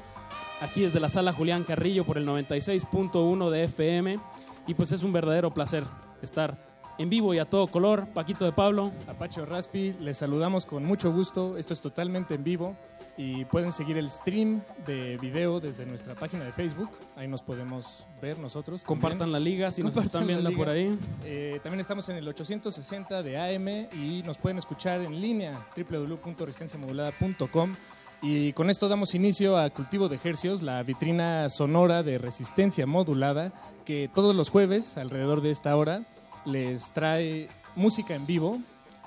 aquí 0.60 0.82
desde 0.82 1.00
la 1.00 1.08
sala 1.08 1.32
Julián 1.32 1.64
Carrillo 1.64 2.04
por 2.04 2.18
el 2.18 2.26
96.1 2.26 3.48
de 3.48 3.64
FM 3.64 4.20
y 4.66 4.74
pues 4.74 4.92
es 4.92 5.02
un 5.02 5.14
verdadero 5.14 5.54
placer 5.54 5.84
estar 6.20 6.58
en 6.98 7.08
vivo 7.08 7.32
y 7.32 7.38
a 7.38 7.46
todo 7.46 7.66
color. 7.66 8.06
Paquito 8.12 8.44
de 8.44 8.52
Pablo. 8.52 8.92
Apache 9.08 9.44
Raspi, 9.44 9.94
les 10.00 10.18
saludamos 10.18 10.66
con 10.66 10.84
mucho 10.84 11.10
gusto. 11.10 11.56
Esto 11.56 11.72
es 11.72 11.80
totalmente 11.80 12.34
en 12.34 12.44
vivo 12.44 12.76
y 13.16 13.44
pueden 13.44 13.72
seguir 13.72 13.96
el 13.96 14.10
stream 14.10 14.62
de 14.86 15.16
video 15.18 15.60
desde 15.60 15.86
nuestra 15.86 16.14
página 16.14 16.44
de 16.44 16.52
Facebook. 16.52 16.90
Ahí 17.16 17.28
nos 17.28 17.42
podemos 17.42 18.06
ver 18.20 18.38
nosotros. 18.38 18.82
también. 18.82 19.00
Compartan 19.00 19.32
la 19.32 19.38
liga 19.38 19.70
si 19.70 19.82
nos 19.82 19.94
Compartan 19.94 20.22
están 20.22 20.42
viendo 20.42 20.52
por 20.56 20.68
ahí. 20.68 20.98
Eh, 21.24 21.60
también 21.62 21.80
estamos 21.80 22.08
en 22.08 22.16
el 22.16 22.26
860 22.26 23.22
de 23.22 23.38
AM 23.38 23.68
y 23.92 24.22
nos 24.24 24.38
pueden 24.38 24.58
escuchar 24.58 25.00
en 25.00 25.20
línea 25.20 25.66
www.resistenciamodulada.com. 25.76 27.74
Y 28.22 28.52
con 28.54 28.70
esto 28.70 28.88
damos 28.88 29.14
inicio 29.14 29.58
a 29.58 29.68
Cultivo 29.70 30.08
de 30.08 30.18
Hercios, 30.22 30.62
la 30.62 30.82
vitrina 30.82 31.48
sonora 31.50 32.02
de 32.02 32.16
resistencia 32.16 32.86
modulada, 32.86 33.52
que 33.84 34.08
todos 34.12 34.34
los 34.34 34.48
jueves, 34.48 34.96
alrededor 34.96 35.42
de 35.42 35.50
esta 35.50 35.76
hora, 35.76 36.04
les 36.46 36.92
trae 36.92 37.48
música 37.76 38.14
en 38.14 38.26
vivo. 38.26 38.58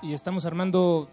Y 0.02 0.12
estamos 0.12 0.46
armando 0.46 1.08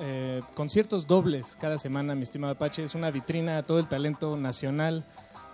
eh, 0.00 0.42
conciertos 0.54 1.06
dobles 1.06 1.56
cada 1.60 1.78
semana, 1.78 2.14
mi 2.14 2.22
estimado 2.22 2.52
Apache. 2.52 2.84
Es 2.84 2.94
una 2.94 3.10
vitrina 3.10 3.58
a 3.58 3.62
todo 3.62 3.78
el 3.78 3.88
talento 3.88 4.36
nacional 4.36 5.04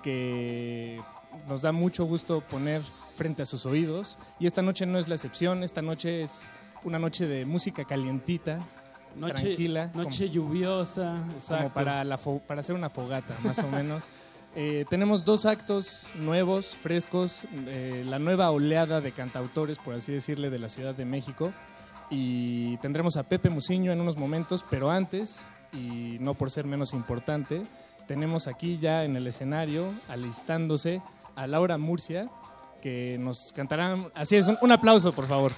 que 0.02 1.00
nos 1.48 1.62
da 1.62 1.72
mucho 1.72 2.04
gusto 2.04 2.40
poner 2.40 2.82
frente 3.16 3.42
a 3.42 3.46
sus 3.46 3.66
oídos. 3.66 4.18
Y 4.38 4.46
esta 4.46 4.62
noche 4.62 4.86
no 4.86 4.98
es 4.98 5.08
la 5.08 5.14
excepción, 5.14 5.62
esta 5.62 5.82
noche 5.82 6.22
es 6.22 6.50
una 6.84 6.98
noche 6.98 7.26
de 7.26 7.46
música 7.46 7.84
calientita, 7.84 8.58
Noche, 9.16 9.34
tranquila. 9.34 9.90
noche 9.94 10.28
lluviosa, 10.28 11.20
como 11.20 11.32
exacto. 11.34 11.72
para, 11.72 12.04
la 12.04 12.16
para 12.16 12.60
hacer 12.60 12.74
una 12.74 12.90
fogata, 12.90 13.36
más 13.42 13.58
o 13.60 13.68
menos. 13.68 14.04
Eh, 14.56 14.84
tenemos 14.88 15.24
dos 15.24 15.46
actos 15.46 16.06
nuevos, 16.14 16.76
frescos, 16.76 17.44
eh, 17.66 18.04
la 18.06 18.20
nueva 18.20 18.52
oleada 18.52 19.00
de 19.00 19.10
cantautores, 19.10 19.80
por 19.80 19.94
así 19.94 20.12
decirle, 20.12 20.48
de 20.48 20.60
la 20.60 20.68
Ciudad 20.68 20.94
de 20.94 21.04
México. 21.04 21.52
Y 22.16 22.76
tendremos 22.76 23.16
a 23.16 23.24
Pepe 23.24 23.50
Musiño 23.50 23.90
en 23.90 24.00
unos 24.00 24.16
momentos, 24.16 24.64
pero 24.70 24.88
antes, 24.88 25.40
y 25.72 26.16
no 26.20 26.34
por 26.34 26.48
ser 26.48 26.64
menos 26.64 26.94
importante, 26.94 27.64
tenemos 28.06 28.46
aquí 28.46 28.78
ya 28.78 29.02
en 29.02 29.16
el 29.16 29.26
escenario, 29.26 29.92
alistándose, 30.08 31.02
a 31.34 31.48
Laura 31.48 31.76
Murcia, 31.76 32.30
que 32.80 33.18
nos 33.18 33.52
cantará, 33.52 33.96
así 34.14 34.36
es, 34.36 34.46
un, 34.46 34.56
un 34.62 34.70
aplauso, 34.70 35.12
por 35.12 35.26
favor. 35.26 35.50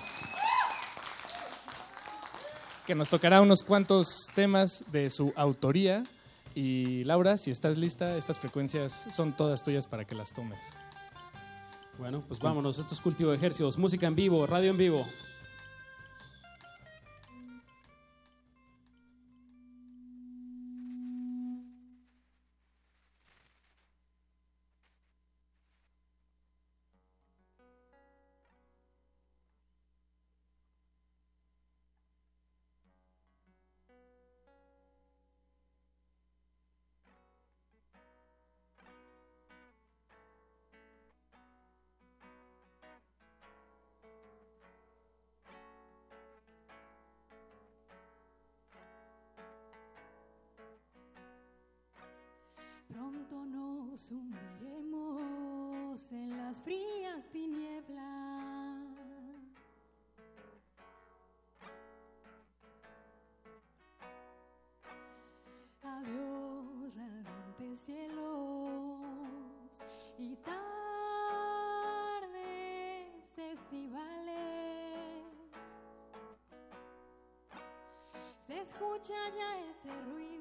Que 2.87 2.95
nos 2.95 3.11
tocará 3.11 3.43
unos 3.43 3.63
cuantos 3.63 4.31
temas 4.35 4.83
de 4.91 5.11
su 5.11 5.35
autoría. 5.37 6.05
Y 6.55 7.05
Laura, 7.05 7.37
si 7.37 7.51
estás 7.51 7.77
lista, 7.77 8.17
estas 8.17 8.39
frecuencias 8.39 9.09
son 9.11 9.37
todas 9.37 9.63
tuyas 9.63 9.87
para 9.87 10.07
que 10.07 10.15
las 10.15 10.33
tomes. 10.33 10.61
Bueno, 11.99 12.21
pues 12.27 12.41
vámonos. 12.41 12.79
Esto 12.79 12.95
es 12.95 13.01
Cultivo 13.03 13.31
de 13.31 13.37
Ejercicios, 13.37 13.77
música 13.77 14.07
en 14.07 14.15
vivo, 14.15 14.47
radio 14.47 14.71
en 14.71 14.79
vivo. 14.79 15.07
Pronto 53.09 53.47
nos 53.47 54.11
hundiremos 54.11 56.11
en 56.11 56.37
las 56.37 56.59
frías 56.59 57.31
tinieblas. 57.31 58.83
Adiós, 65.85 66.97
radiantes 66.97 67.79
cielos 67.79 68.99
y 70.19 70.35
tardes 70.35 70.59
estivales. 73.39 74.35
Se 78.45 78.63
escucha 78.63 79.15
ya 79.37 79.61
ese 79.71 79.93
ruido 80.03 80.36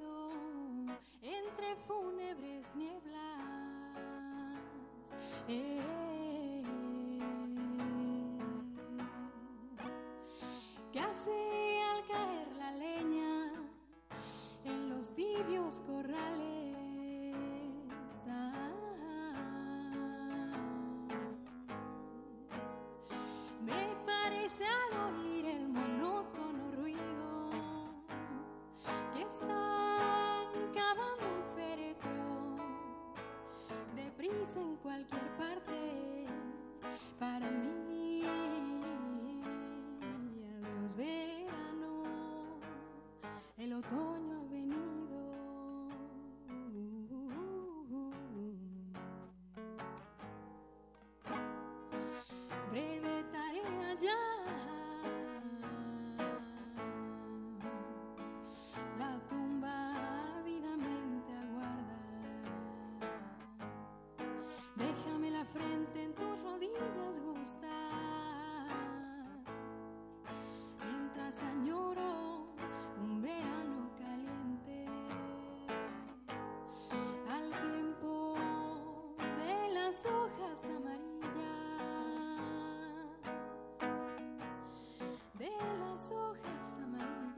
hojas 86.11 86.77
amarillas. 86.83 87.35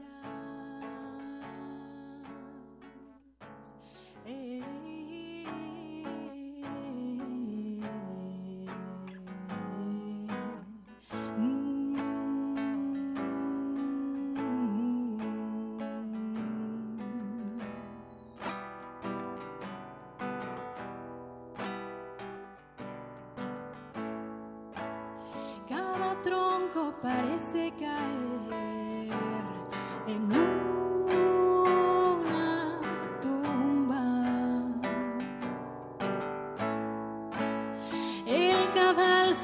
Mm. 11.38 11.98
Cada 25.68 26.22
tronco 26.22 26.94
parece 27.02 27.72
caer. 27.78 28.37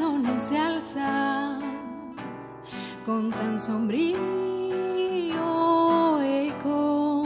No 0.00 0.38
se 0.40 0.58
alza 0.58 1.60
con 3.06 3.30
tan 3.30 3.60
sombrío 3.60 4.16
eco. 6.20 7.24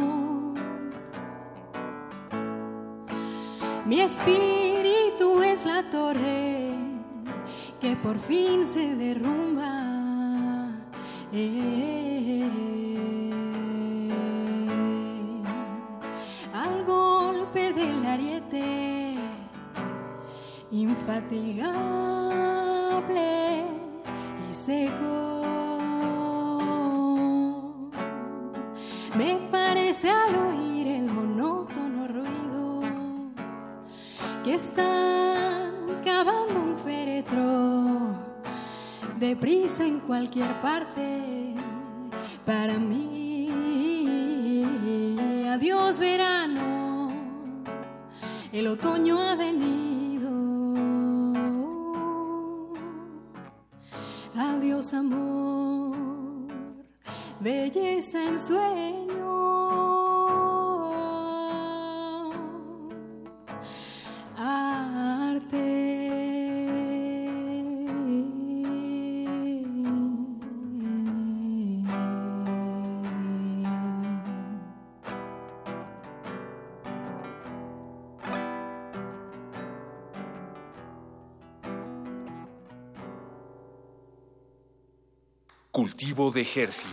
Mi 3.86 4.00
espíritu 4.00 5.42
es 5.42 5.64
la 5.64 5.88
torre 5.88 6.74
que 7.80 7.96
por 7.96 8.18
fin 8.18 8.66
se 8.66 8.94
derrumba. 8.96 9.86
Al 16.52 16.84
golpe 16.84 17.72
del 17.72 18.04
ariete 18.04 19.16
infatigable 20.70 21.87
Me 29.16 29.48
parece 29.50 30.10
al 30.10 30.34
oír 30.34 30.86
el 30.86 31.04
monótono 31.06 32.08
ruido 32.08 32.82
que 34.44 34.54
están 34.54 36.02
cavando 36.04 36.60
un 36.60 36.76
féretro 36.76 38.16
deprisa 39.18 39.84
en 39.84 40.00
cualquier 40.00 40.60
parte 40.60 41.54
para 42.44 42.74
mí. 42.74 43.50
Adiós 45.48 45.98
verano, 45.98 47.10
el 48.52 48.66
otoño 48.68 49.20
ha 49.20 49.34
venido. 49.34 49.57
Cultivo 85.78 86.32
de 86.32 86.44
Jersey. 86.44 86.90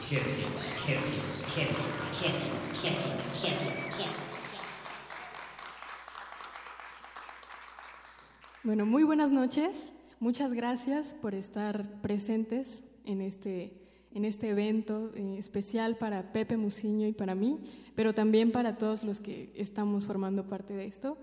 Bueno, 8.63 8.85
muy 8.85 9.01
buenas 9.01 9.31
noches. 9.31 9.91
Muchas 10.19 10.53
gracias 10.53 11.15
por 11.15 11.33
estar 11.33 11.99
presentes 12.01 12.85
en 13.05 13.21
este, 13.21 13.73
en 14.13 14.23
este 14.23 14.49
evento 14.49 15.11
eh, 15.15 15.37
especial 15.39 15.97
para 15.97 16.31
Pepe 16.31 16.55
Musiño 16.55 17.07
y 17.07 17.13
para 17.13 17.33
mí, 17.33 17.61
pero 17.95 18.13
también 18.13 18.51
para 18.51 18.77
todos 18.77 19.03
los 19.03 19.19
que 19.19 19.51
estamos 19.55 20.05
formando 20.05 20.47
parte 20.47 20.75
de 20.75 20.85
esto. 20.85 21.17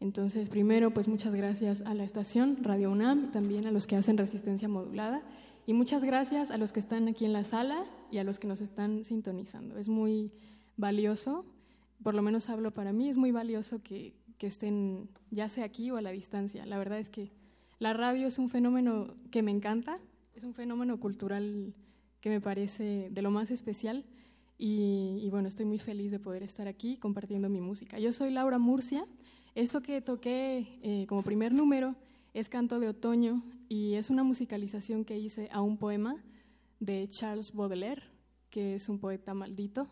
Entonces, 0.00 0.48
primero, 0.48 0.92
pues 0.92 1.06
muchas 1.06 1.34
gracias 1.34 1.82
a 1.82 1.92
la 1.92 2.04
estación 2.04 2.56
Radio 2.62 2.90
UNAM, 2.90 3.30
también 3.32 3.66
a 3.66 3.70
los 3.70 3.86
que 3.86 3.96
hacen 3.96 4.16
resistencia 4.16 4.66
modulada, 4.66 5.22
y 5.66 5.72
muchas 5.74 6.04
gracias 6.04 6.50
a 6.50 6.58
los 6.58 6.72
que 6.72 6.80
están 6.80 7.08
aquí 7.08 7.24
en 7.24 7.32
la 7.32 7.44
sala 7.44 7.84
y 8.10 8.18
a 8.18 8.24
los 8.24 8.38
que 8.38 8.48
nos 8.48 8.60
están 8.60 9.04
sintonizando. 9.04 9.78
Es 9.78 9.88
muy 9.88 10.32
valioso, 10.76 11.44
por 12.02 12.14
lo 12.14 12.22
menos 12.22 12.48
hablo 12.48 12.72
para 12.72 12.92
mí, 12.92 13.08
es 13.08 13.16
muy 13.16 13.30
valioso 13.30 13.82
que, 13.82 14.14
que 14.38 14.46
estén 14.46 15.08
ya 15.30 15.48
sea 15.48 15.64
aquí 15.64 15.90
o 15.90 15.96
a 15.96 16.02
la 16.02 16.10
distancia. 16.10 16.66
La 16.66 16.78
verdad 16.78 16.98
es 16.98 17.08
que 17.08 17.30
la 17.78 17.92
radio 17.92 18.26
es 18.26 18.38
un 18.38 18.48
fenómeno 18.48 19.14
que 19.30 19.42
me 19.42 19.50
encanta, 19.50 19.98
es 20.34 20.44
un 20.44 20.54
fenómeno 20.54 20.98
cultural 20.98 21.74
que 22.20 22.30
me 22.30 22.40
parece 22.40 23.08
de 23.10 23.22
lo 23.22 23.30
más 23.30 23.50
especial 23.50 24.04
y, 24.64 25.28
bueno, 25.30 25.48
estoy 25.48 25.66
muy 25.66 25.80
feliz 25.80 26.12
de 26.12 26.20
poder 26.20 26.44
estar 26.44 26.68
aquí 26.68 26.96
compartiendo 26.96 27.48
mi 27.48 27.60
música. 27.60 27.98
Yo 27.98 28.12
soy 28.12 28.30
Laura 28.30 28.58
Murcia, 28.58 29.04
esto 29.56 29.82
que 29.82 30.00
toqué 30.00 30.78
eh, 30.82 31.06
como 31.08 31.22
primer 31.22 31.52
número 31.52 31.96
es 32.32 32.48
Canto 32.48 32.78
de 32.78 32.88
Otoño 32.88 33.42
y 33.72 33.94
es 33.94 34.10
una 34.10 34.22
musicalización 34.22 35.02
que 35.02 35.18
hice 35.18 35.48
a 35.50 35.62
un 35.62 35.78
poema 35.78 36.22
de 36.78 37.08
Charles 37.08 37.54
Baudelaire, 37.54 38.02
que 38.50 38.74
es 38.74 38.90
un 38.90 38.98
poeta 38.98 39.32
maldito. 39.32 39.88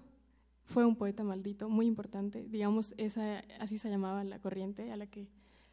Fue 0.65 0.85
un 0.85 0.97
poeta 0.97 1.25
maldito, 1.25 1.71
muy 1.71 1.87
importante. 1.87 2.47
Digamos, 2.47 2.93
esa, 2.99 3.43
así 3.59 3.79
se 3.79 3.89
llamaba 3.89 4.23
la 4.23 4.39
corriente 4.39 4.93
a 4.93 4.99
la 4.99 5.07
que 5.07 5.31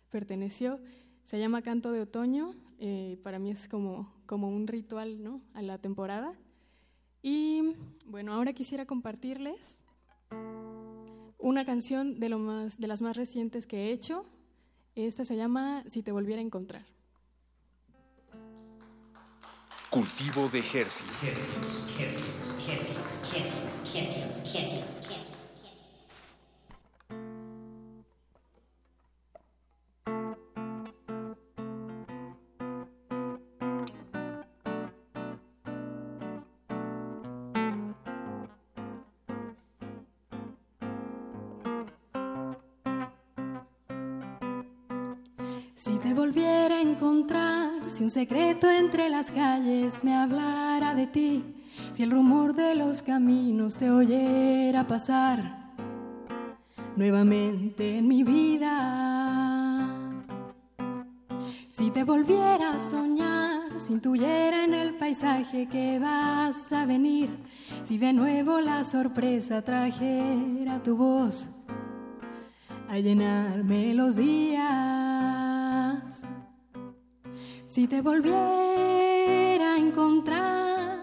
perteneció. 0.10 0.80
Se 1.26 1.38
llama 1.38 1.62
Canto 1.62 1.92
de 1.92 2.00
Otoño. 2.00 2.56
Eh, 2.80 3.20
para 3.24 3.40
mí 3.40 3.52
es 3.52 3.68
como, 3.68 4.10
como 4.26 4.48
un 4.48 4.68
ritual 4.68 5.22
¿no? 5.22 5.42
a 5.54 5.62
la 5.62 5.78
temporada. 5.78 6.34
Y 7.22 7.74
bueno, 8.06 8.32
ahora 8.32 8.54
quisiera 8.54 8.86
compartirles 8.86 9.80
una 11.40 11.66
canción 11.66 12.22
de, 12.22 12.30
lo 12.30 12.40
más, 12.40 12.80
de 12.80 12.88
las 12.88 13.02
más 13.02 13.18
recientes 13.18 13.68
que 13.68 13.90
he 13.90 13.92
hecho. 13.92 14.26
Esta 14.96 15.26
se 15.26 15.36
llama 15.36 15.84
Si 15.88 16.04
te 16.04 16.14
volviera 16.14 16.40
a 16.40 16.46
encontrar. 16.46 16.97
Cultivo 19.98 20.48
de 20.48 20.62
Jersey. 20.62 21.08
Un 48.08 48.12
secreto 48.12 48.72
entre 48.72 49.10
las 49.10 49.32
calles 49.32 50.02
me 50.02 50.16
hablara 50.16 50.96
de 50.96 51.08
ti, 51.08 51.44
si 51.92 52.04
el 52.04 52.12
rumor 52.12 52.56
de 52.56 52.74
los 52.74 53.02
caminos 53.02 53.76
te 53.76 53.92
oyera 53.92 54.88
pasar 54.88 55.74
nuevamente 56.96 57.98
en 57.98 58.08
mi 58.08 58.24
vida, 58.24 60.00
si 61.68 61.92
te 61.92 62.06
volviera 62.06 62.76
a 62.76 62.80
soñar, 62.80 63.78
si 63.78 63.92
intuyera 63.92 64.64
en 64.64 64.74
el 64.74 64.96
paisaje 64.96 65.68
que 65.68 66.00
vas 66.00 66.72
a 66.72 66.86
venir, 66.86 67.30
si 67.84 67.98
de 67.98 68.14
nuevo 68.14 68.62
la 68.62 68.86
sorpresa 68.86 69.62
trajera 69.64 70.82
tu 70.82 70.96
voz 70.96 71.46
a 72.88 73.00
llenarme 73.00 73.94
los 73.94 74.16
días. 74.16 74.87
Si 77.68 77.86
te 77.86 78.02
volviera 78.02 79.74
a 79.74 79.78
encontrar, 79.78 81.02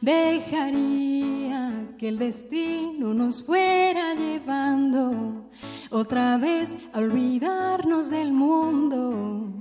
dejaría 0.00 1.86
que 1.98 2.08
el 2.08 2.18
destino 2.18 3.12
nos 3.12 3.44
fuera 3.44 4.14
llevando 4.14 5.50
otra 5.90 6.38
vez 6.38 6.74
a 6.94 7.00
olvidarnos 7.00 8.08
del 8.08 8.32
mundo. 8.32 9.52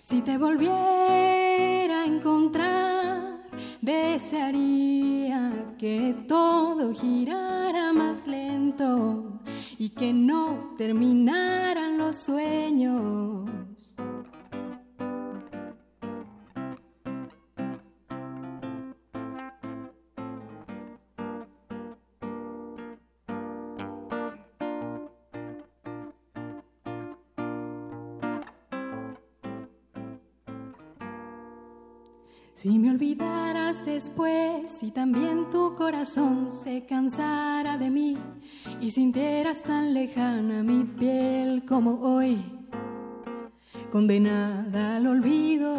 Si 0.00 0.22
te 0.22 0.38
volviera 0.38 2.04
a 2.04 2.06
encontrar, 2.06 3.42
desearía 3.82 5.74
que 5.78 6.16
todo 6.26 6.94
girara 6.94 7.92
más 7.92 8.26
lento 8.26 9.38
y 9.76 9.90
que 9.90 10.14
no 10.14 10.74
terminaran 10.78 11.98
los 11.98 12.16
sueños. 12.16 13.57
Si 32.60 32.76
me 32.76 32.90
olvidaras 32.90 33.84
después 33.86 34.82
y 34.82 34.90
también 34.90 35.48
tu 35.48 35.76
corazón 35.76 36.50
se 36.50 36.84
cansara 36.86 37.78
de 37.78 37.88
mí 37.88 38.18
y 38.80 38.90
sintieras 38.90 39.62
tan 39.62 39.94
lejana 39.94 40.64
mi 40.64 40.82
piel 40.82 41.64
como 41.64 42.00
hoy, 42.00 42.42
condenada 43.92 44.96
al 44.96 45.06
olvido. 45.06 45.72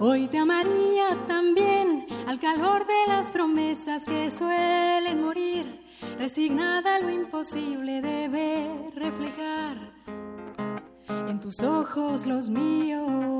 Hoy 0.00 0.26
te 0.26 0.38
amaría 0.38 1.16
también 1.28 2.06
al 2.26 2.40
calor 2.40 2.88
de 2.88 3.06
las 3.06 3.30
promesas 3.30 4.04
que 4.04 4.28
suelen 4.32 5.22
morir, 5.22 5.86
resignada 6.18 6.96
a 6.96 6.98
lo 6.98 7.10
imposible 7.10 8.02
de 8.02 8.26
ver 8.26 8.92
reflejar 8.96 9.76
en 11.28 11.38
tus 11.38 11.60
ojos 11.60 12.26
los 12.26 12.50
míos. 12.50 13.33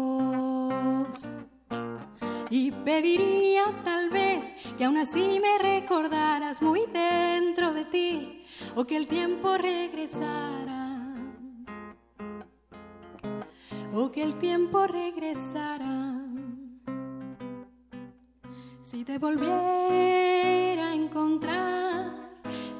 Y 2.50 2.70
pediría 2.70 3.64
tal 3.84 4.10
vez 4.10 4.54
que 4.76 4.84
aún 4.84 4.98
así 4.98 5.40
me 5.40 5.58
recordaras 5.58 6.62
muy 6.62 6.82
dentro 6.92 7.72
de 7.72 7.84
ti 7.84 8.44
o 8.76 8.84
que 8.84 8.96
el 8.96 9.06
tiempo 9.06 9.56
regresara. 9.56 11.14
O 13.94 14.10
que 14.10 14.22
el 14.22 14.36
tiempo 14.36 14.86
regresara. 14.86 16.20
Si 18.82 19.04
te 19.04 19.18
volviera 19.18 20.88
a 20.88 20.94
encontrar, 20.94 22.30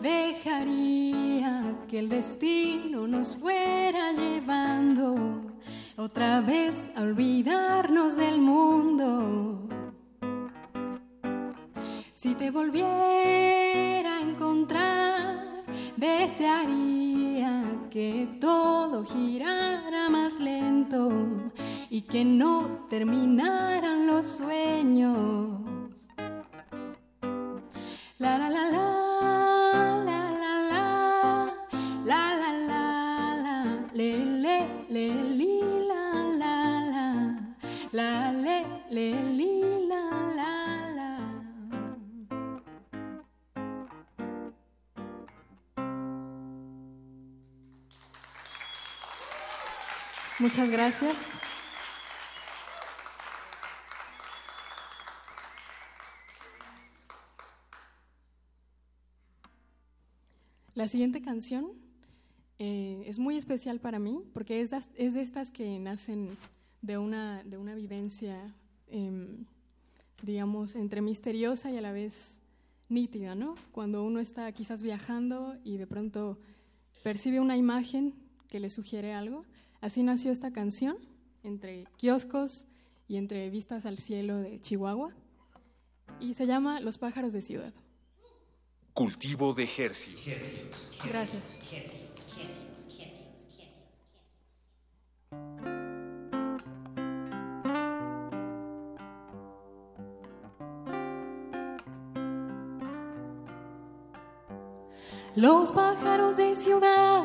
dejaría 0.02 1.76
que 1.88 1.98
el 1.98 2.08
destino 2.08 3.08
nos 3.08 3.34
fuera 3.36 4.12
llevando 4.12 5.53
otra 5.96 6.40
vez 6.40 6.90
a 6.96 7.02
olvidarnos 7.02 8.16
del 8.16 8.40
mundo. 8.40 9.68
Si 12.12 12.34
te 12.34 12.50
volviera 12.50 14.16
a 14.16 14.20
encontrar, 14.20 15.64
desearía 15.96 17.64
que 17.90 18.28
todo 18.40 19.04
girara 19.04 20.08
más 20.08 20.40
lento 20.40 21.10
y 21.90 22.02
que 22.02 22.24
no 22.24 22.86
terminaran 22.88 24.06
los 24.06 24.26
sueños. 24.26 25.60
La 28.18 28.38
la 28.38 28.48
la 28.48 28.70
la 28.70 29.03
la 37.94 38.32
le 38.32 38.64
la 39.86 40.04
Muchas 50.40 50.68
gracias. 50.68 51.30
La 60.74 60.88
siguiente 60.88 61.22
canción 61.22 61.70
eh, 62.58 63.04
es 63.06 63.20
muy 63.20 63.36
especial 63.36 63.78
para 63.78 64.00
mí 64.00 64.24
porque 64.34 64.60
es 64.60 64.70
de 65.14 65.22
estas 65.22 65.50
que 65.50 65.78
nacen 65.78 66.36
de 66.84 66.98
una, 66.98 67.42
de 67.44 67.56
una 67.56 67.74
vivencia, 67.74 68.54
em, 68.88 69.46
digamos, 70.22 70.74
entre 70.74 71.00
misteriosa 71.00 71.70
y 71.70 71.78
a 71.78 71.80
la 71.80 71.92
vez 71.92 72.40
nítida, 72.90 73.34
¿no? 73.34 73.54
Cuando 73.72 74.04
uno 74.04 74.20
está 74.20 74.52
quizás 74.52 74.82
viajando 74.82 75.56
y 75.64 75.78
de 75.78 75.86
pronto 75.86 76.38
percibe 77.02 77.40
una 77.40 77.56
imagen 77.56 78.14
que 78.48 78.60
le 78.60 78.68
sugiere 78.68 79.14
algo. 79.14 79.44
Así 79.80 80.02
nació 80.02 80.30
esta 80.30 80.52
canción, 80.52 80.98
entre 81.42 81.86
kioscos 81.96 82.66
y 83.08 83.16
entre 83.16 83.48
vistas 83.48 83.86
al 83.86 83.98
cielo 83.98 84.36
de 84.36 84.60
Chihuahua, 84.60 85.14
y 86.20 86.34
se 86.34 86.46
llama 86.46 86.80
Los 86.80 86.98
pájaros 86.98 87.32
de 87.32 87.40
ciudad. 87.40 87.72
Cultivo 88.92 89.54
de 89.54 89.64
Hercios. 89.64 90.22
Gracias. 91.02 91.62
Los 105.36 105.72
pájaros 105.72 106.36
de 106.36 106.54
ciudad 106.54 107.24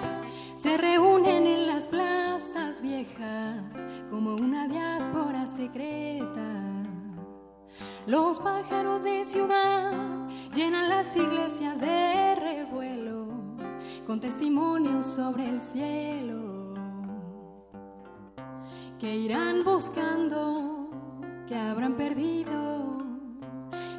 se 0.58 0.78
reúnen 0.78 1.46
en 1.46 1.68
las 1.68 1.88
plazas 1.88 2.82
viejas 2.82 3.62
como 4.10 4.34
una 4.34 4.68
diáspora 4.68 5.46
secreta. 5.46 6.84
Los 8.08 8.40
pájaros 8.40 9.04
de 9.04 9.26
ciudad 9.26 10.28
llenan 10.56 10.90
las 10.90 11.16
iglesias 11.16 11.80
de 11.82 12.34
revuelo 12.34 13.28
con 14.08 14.20
testimonios 14.20 15.06
sobre 15.06 15.48
el 15.48 15.62
cielo 15.62 16.74
que 18.98 19.16
irán 19.16 19.64
buscando, 19.64 20.90
que 21.48 21.56
habrán 21.56 21.94
perdido, 21.94 22.98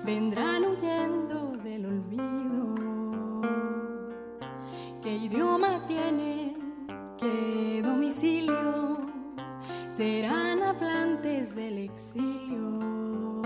vendrán 0.05 0.65
huyendo 0.65 1.40
¿Qué 5.03 5.17
idioma 5.17 5.87
tienen? 5.87 6.87
¿Qué 7.19 7.81
domicilio? 7.83 9.07
Serán 9.91 10.63
hablantes 10.63 11.55
del 11.55 11.79
exilio. 11.79 13.41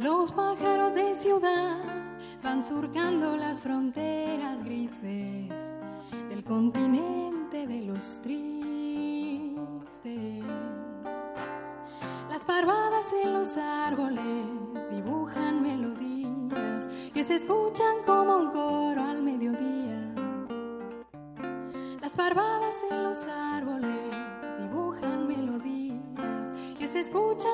Los 0.00 0.32
pájaros 0.32 0.94
de 0.94 1.14
ciudad 1.16 1.76
van 2.42 2.64
surcando 2.64 3.36
las 3.36 3.60
fronteras 3.60 4.64
grises 4.64 5.52
del 6.30 6.42
continente 6.42 7.66
de 7.66 7.82
los 7.82 8.22
tristes. 8.22 8.44
Las 12.30 12.42
parvadas 12.46 13.06
en 13.22 13.34
los 13.34 13.58
árboles 13.58 14.69
se 17.30 17.36
escuchan 17.36 18.02
como 18.04 18.38
un 18.38 18.50
coro 18.50 19.04
al 19.04 19.22
mediodía. 19.22 20.12
Las 22.00 22.12
parvadas 22.14 22.74
en 22.90 23.04
los 23.04 23.24
árboles 23.28 24.10
dibujan 24.58 25.28
melodías 25.28 26.50
que 26.76 26.88
se 26.88 27.02
escuchan 27.02 27.52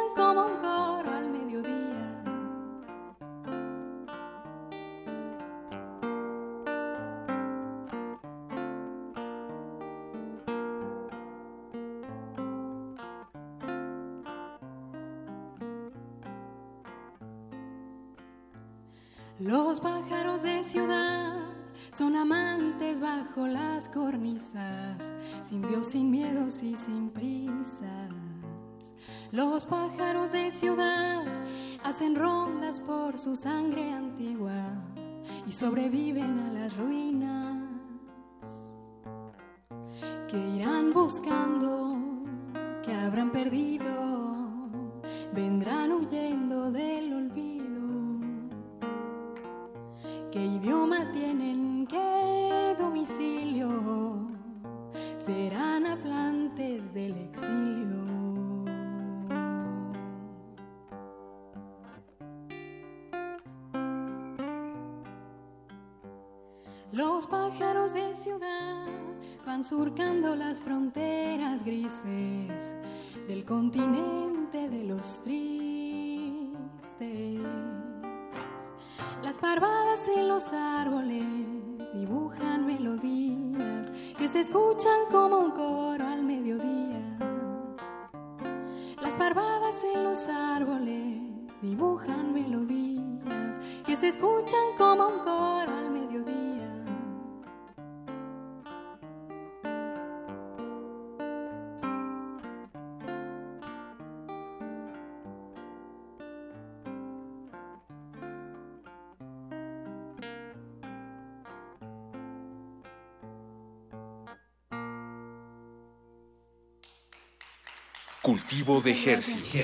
cornisas, 23.97 25.11
sin 25.43 25.63
Dios, 25.63 25.89
sin 25.89 26.11
miedos 26.11 26.63
y 26.63 26.77
sin 26.77 27.09
prisas. 27.09 28.11
Los 29.33 29.65
pájaros 29.65 30.33
de 30.33 30.51
ciudad 30.51 31.25
hacen 31.83 32.15
rondas 32.15 32.79
por 32.81 33.19
su 33.19 33.37
sangre 33.37 33.91
antigua 33.91 34.85
y 35.47 35.53
sobreviven 35.53 36.39
a 36.41 36.53
las 36.53 36.77
ruinas 36.77 37.57
que 40.29 40.39
irán 40.57 40.93
buscando, 40.93 41.97
que 42.85 42.93
habrán 42.93 43.31
perdido, 43.33 44.69
vendrán 45.33 45.91
huyendo 45.93 46.71
del 46.71 47.15
olvido. 47.15 47.47
¿Qué 50.31 50.45
idioma 50.45 51.11
tienen? 51.13 51.87
¿Qué 51.87 52.77
domicilio? 52.79 53.56
Serán 55.27 55.85
hablantes 55.87 56.95
del 56.95 57.17
exilio. 57.17 57.97
Los 66.93 67.27
pájaros 67.27 67.93
de 67.93 68.15
ciudad 68.15 68.87
van 69.45 69.65
surcando 69.65 70.37
las 70.37 70.61
fronteras 70.61 71.65
grises 71.65 72.73
del 73.27 73.45
continente 73.45 74.69
de 74.69 74.85
los 74.85 75.23
tristes. 75.23 76.61
Las 79.25 79.39
parvadas 79.41 80.07
en 80.07 80.29
los 80.29 80.53
árboles 80.53 81.56
dibujan 81.93 82.67
melodías 82.67 83.91
que 84.19 84.29
se 84.29 84.41
escuchan 84.41 85.07
como 85.11 85.39
un 85.39 85.51
coro 85.53 86.07
al 86.07 86.23
mediodía. 86.23 87.01
Las 89.01 89.17
parvadas 89.17 89.85
en 89.85 90.05
los 90.05 90.27
árboles 90.29 91.21
dibujan 91.63 92.33
melodías 92.33 93.59
que 93.85 93.97
se 93.97 94.09
escuchan 94.09 94.77
como 94.77 95.07
un 95.09 95.19
coro 95.21 95.77
al 95.77 95.91
mediodía. 95.91 96.46
Cultivo 118.27 118.81
de 118.81 118.91
Hercios. 118.91 119.55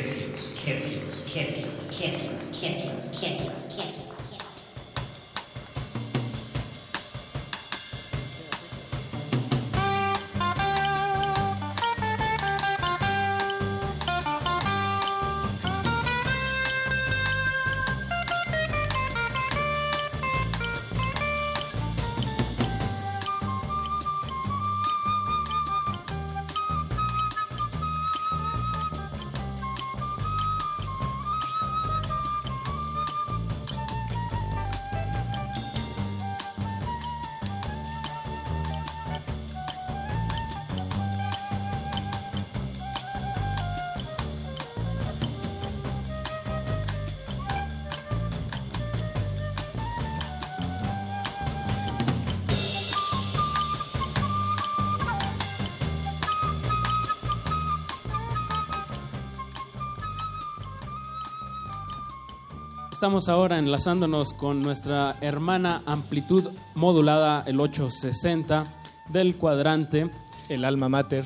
Estamos 63.03 63.29
ahora 63.29 63.59
enlazándonos 63.59 64.33
con 64.33 64.63
nuestra 64.63 65.17
hermana 65.21 65.83
amplitud 65.87 66.51
modulada, 66.77 67.43
el 67.49 67.59
860 67.59 68.73
del 69.09 69.35
cuadrante. 69.35 70.09
El 70.49 70.65
alma 70.65 70.89
mater. 70.89 71.25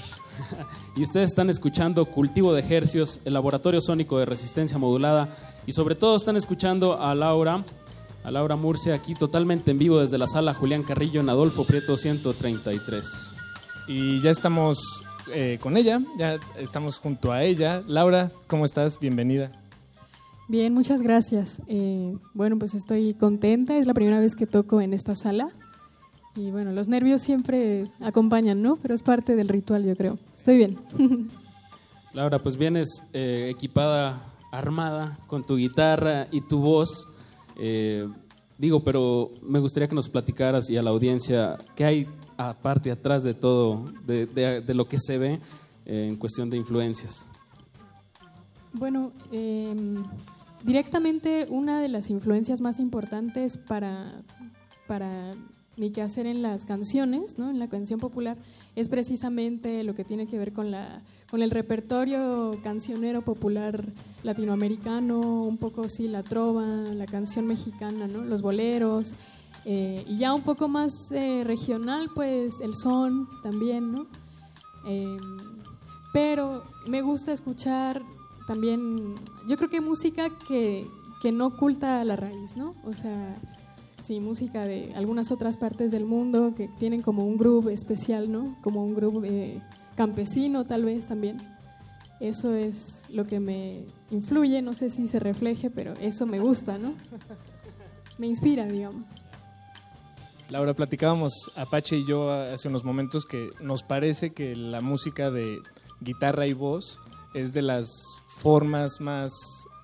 y 0.97 1.03
ustedes 1.03 1.29
están 1.29 1.51
escuchando 1.51 2.07
Cultivo 2.07 2.55
de 2.55 2.63
Hercios, 2.63 3.21
el 3.27 3.35
laboratorio 3.35 3.83
sónico 3.83 4.19
de 4.19 4.25
resistencia 4.25 4.79
modulada. 4.79 5.29
Y 5.67 5.73
sobre 5.73 5.97
todo 5.97 6.17
están 6.17 6.39
escuchando 6.39 6.99
a 6.99 7.15
Laura, 7.15 7.63
a 8.25 8.31
Laura 8.31 8.57
Murcia, 8.57 8.95
aquí 8.95 9.15
totalmente 9.15 9.71
en 9.71 9.77
vivo 9.77 10.01
desde 10.01 10.17
la 10.17 10.29
sala 10.29 10.55
Julián 10.55 10.83
Carrillo 10.83 11.21
en 11.21 11.29
Adolfo 11.29 11.65
Prieto 11.65 11.99
133. 11.99 13.33
Y 13.87 14.23
ya 14.23 14.31
estamos 14.31 14.79
eh, 15.31 15.59
con 15.61 15.77
ella, 15.77 16.01
ya 16.17 16.39
estamos 16.59 16.97
junto 16.97 17.33
a 17.33 17.43
ella. 17.43 17.83
Laura, 17.87 18.33
¿cómo 18.47 18.65
estás? 18.65 18.99
Bienvenida. 18.99 19.53
Bien, 20.49 20.73
muchas 20.73 21.03
gracias. 21.03 21.61
Eh, 21.67 22.17
bueno, 22.35 22.59
pues 22.59 22.75
estoy 22.75 23.15
contenta, 23.15 23.77
es 23.79 23.87
la 23.87 23.95
primera 23.95 24.21
vez 24.21 24.35
que 24.37 24.47
toco 24.47 24.81
en 24.81 24.93
esta 24.95 25.15
sala. 25.17 25.49
Y 26.37 26.51
bueno, 26.51 26.71
los 26.73 26.87
nervios 26.89 27.23
siempre 27.23 27.91
acompañan, 28.01 28.63
¿no? 28.63 28.77
Pero 28.77 28.95
es 28.95 29.03
parte 29.03 29.35
del 29.37 29.49
ritual, 29.49 29.85
yo 29.85 29.97
creo. 29.97 30.19
Estoy 30.35 30.59
bien. 30.59 30.79
Laura, 32.13 32.39
pues 32.39 32.57
vienes 32.57 33.03
eh, 33.13 33.49
equipada, 33.51 34.23
armada, 34.53 35.19
con 35.27 35.45
tu 35.45 35.57
guitarra 35.57 36.29
y 36.31 36.43
tu 36.43 36.59
voz. 36.61 37.09
Eh, 37.59 38.07
digo, 38.59 38.85
pero 38.85 39.31
me 39.43 39.59
gustaría 39.59 39.89
que 39.89 39.95
nos 39.95 40.09
platicaras 40.09 40.71
y 40.71 40.77
a 40.77 40.83
la 40.83 40.91
audiencia 40.91 41.59
qué 41.75 41.85
hay 41.85 42.07
aparte, 42.37 42.91
atrás 42.91 43.23
de 43.25 43.35
todo, 43.35 43.91
de, 44.07 44.27
de- 44.27 44.61
de 44.61 44.75
lo 44.75 44.87
que 44.87 44.99
se 45.01 45.19
ve 45.19 45.41
eh, 45.87 46.07
en 46.09 46.17
cuestión 46.17 46.51
de 46.51 46.57
influencias. 46.59 47.27
Bueno, 48.75 49.11
eh, 49.33 49.75
directamente 50.67 51.47
una 51.49 51.81
de 51.81 51.89
las 51.89 52.11
influencias 52.11 52.61
más 52.61 52.81
importantes 52.81 53.57
para, 53.57 54.21
para 54.89 55.35
mi 55.77 55.91
quehacer 55.91 56.27
en 56.27 56.43
las 56.43 56.65
canciones, 56.65 57.39
¿no? 57.39 57.51
en 57.51 57.61
la 57.61 57.69
canción 57.69 58.01
popular, 58.01 58.37
es 58.75 58.89
precisamente 58.89 59.85
lo 59.85 59.95
que 59.95 60.03
tiene 60.03 60.27
que 60.27 60.39
ver 60.39 60.53
con, 60.53 60.73
la, 60.73 61.03
con 61.31 61.41
el 61.41 61.53
repertorio 61.53 62.59
cancionero 62.65 63.23
popular 63.23 63.85
latinoamericano, 64.25 65.45
un 65.45 65.57
poco 65.57 65.89
sí 65.89 66.09
la 66.09 66.25
trova, 66.25 66.67
la 66.67 67.07
canción 67.07 67.47
mexicana, 67.47 68.09
¿no? 68.09 68.25
los 68.25 68.43
boleros, 68.43 69.15
eh, 69.65 70.05
y 70.09 70.19
ya 70.19 70.35
un 70.35 70.43
poco 70.43 70.67
más 70.67 71.13
eh, 71.13 71.43
regional, 71.45 72.11
pues 72.13 72.61
el 72.61 72.75
son 72.75 73.29
también, 73.43 73.93
¿no? 73.93 74.07
Eh, 74.87 75.17
pero 76.13 76.63
me 76.87 77.03
gusta 77.03 77.33
escuchar 77.33 78.01
también, 78.47 79.17
yo 79.49 79.57
creo 79.57 79.69
que 79.69 79.81
música 79.81 80.31
que, 80.47 80.87
que 81.21 81.33
no 81.33 81.47
oculta 81.47 82.05
la 82.05 82.17
raíz, 82.17 82.57
¿no? 82.57 82.75
O 82.85 82.95
sea, 82.95 83.37
sí, 84.03 84.21
música 84.21 84.65
de 84.65 84.93
algunas 84.95 85.31
otras 85.33 85.57
partes 85.57 85.91
del 85.91 86.05
mundo 86.05 86.55
que 86.57 86.69
tienen 86.79 87.03
como 87.03 87.27
un 87.27 87.37
groove 87.37 87.73
especial, 87.73 88.31
¿no? 88.31 88.57
Como 88.63 88.85
un 88.85 88.95
groove 88.95 89.29
eh, 89.29 89.63
campesino 89.97 90.65
tal 90.65 90.85
vez 90.85 91.09
también. 91.09 91.43
Eso 92.21 92.55
es 92.55 93.03
lo 93.11 93.27
que 93.27 93.41
me 93.41 93.85
influye, 94.11 94.63
no 94.63 94.75
sé 94.75 94.91
si 94.91 95.09
se 95.09 95.19
refleje, 95.19 95.69
pero 95.69 95.95
eso 95.95 96.25
me 96.27 96.39
gusta, 96.39 96.79
¿no? 96.79 96.95
Me 98.19 98.27
inspira, 98.27 98.65
digamos. 98.67 99.05
Laura, 100.49 100.73
platicábamos 100.73 101.53
Apache 101.55 101.99
y 101.99 102.07
yo 102.07 102.31
hace 102.31 102.69
unos 102.69 102.83
momentos 102.83 103.27
que 103.27 103.51
nos 103.63 103.83
parece 103.83 104.33
que 104.33 104.57
la 104.57 104.81
música 104.81 105.31
de 105.31 105.59
guitarra 106.01 106.47
y 106.47 106.55
voz 106.55 106.99
es 107.37 107.53
de 107.53 107.63
las 107.63 108.17
formas 108.27 109.01
más 109.01 109.33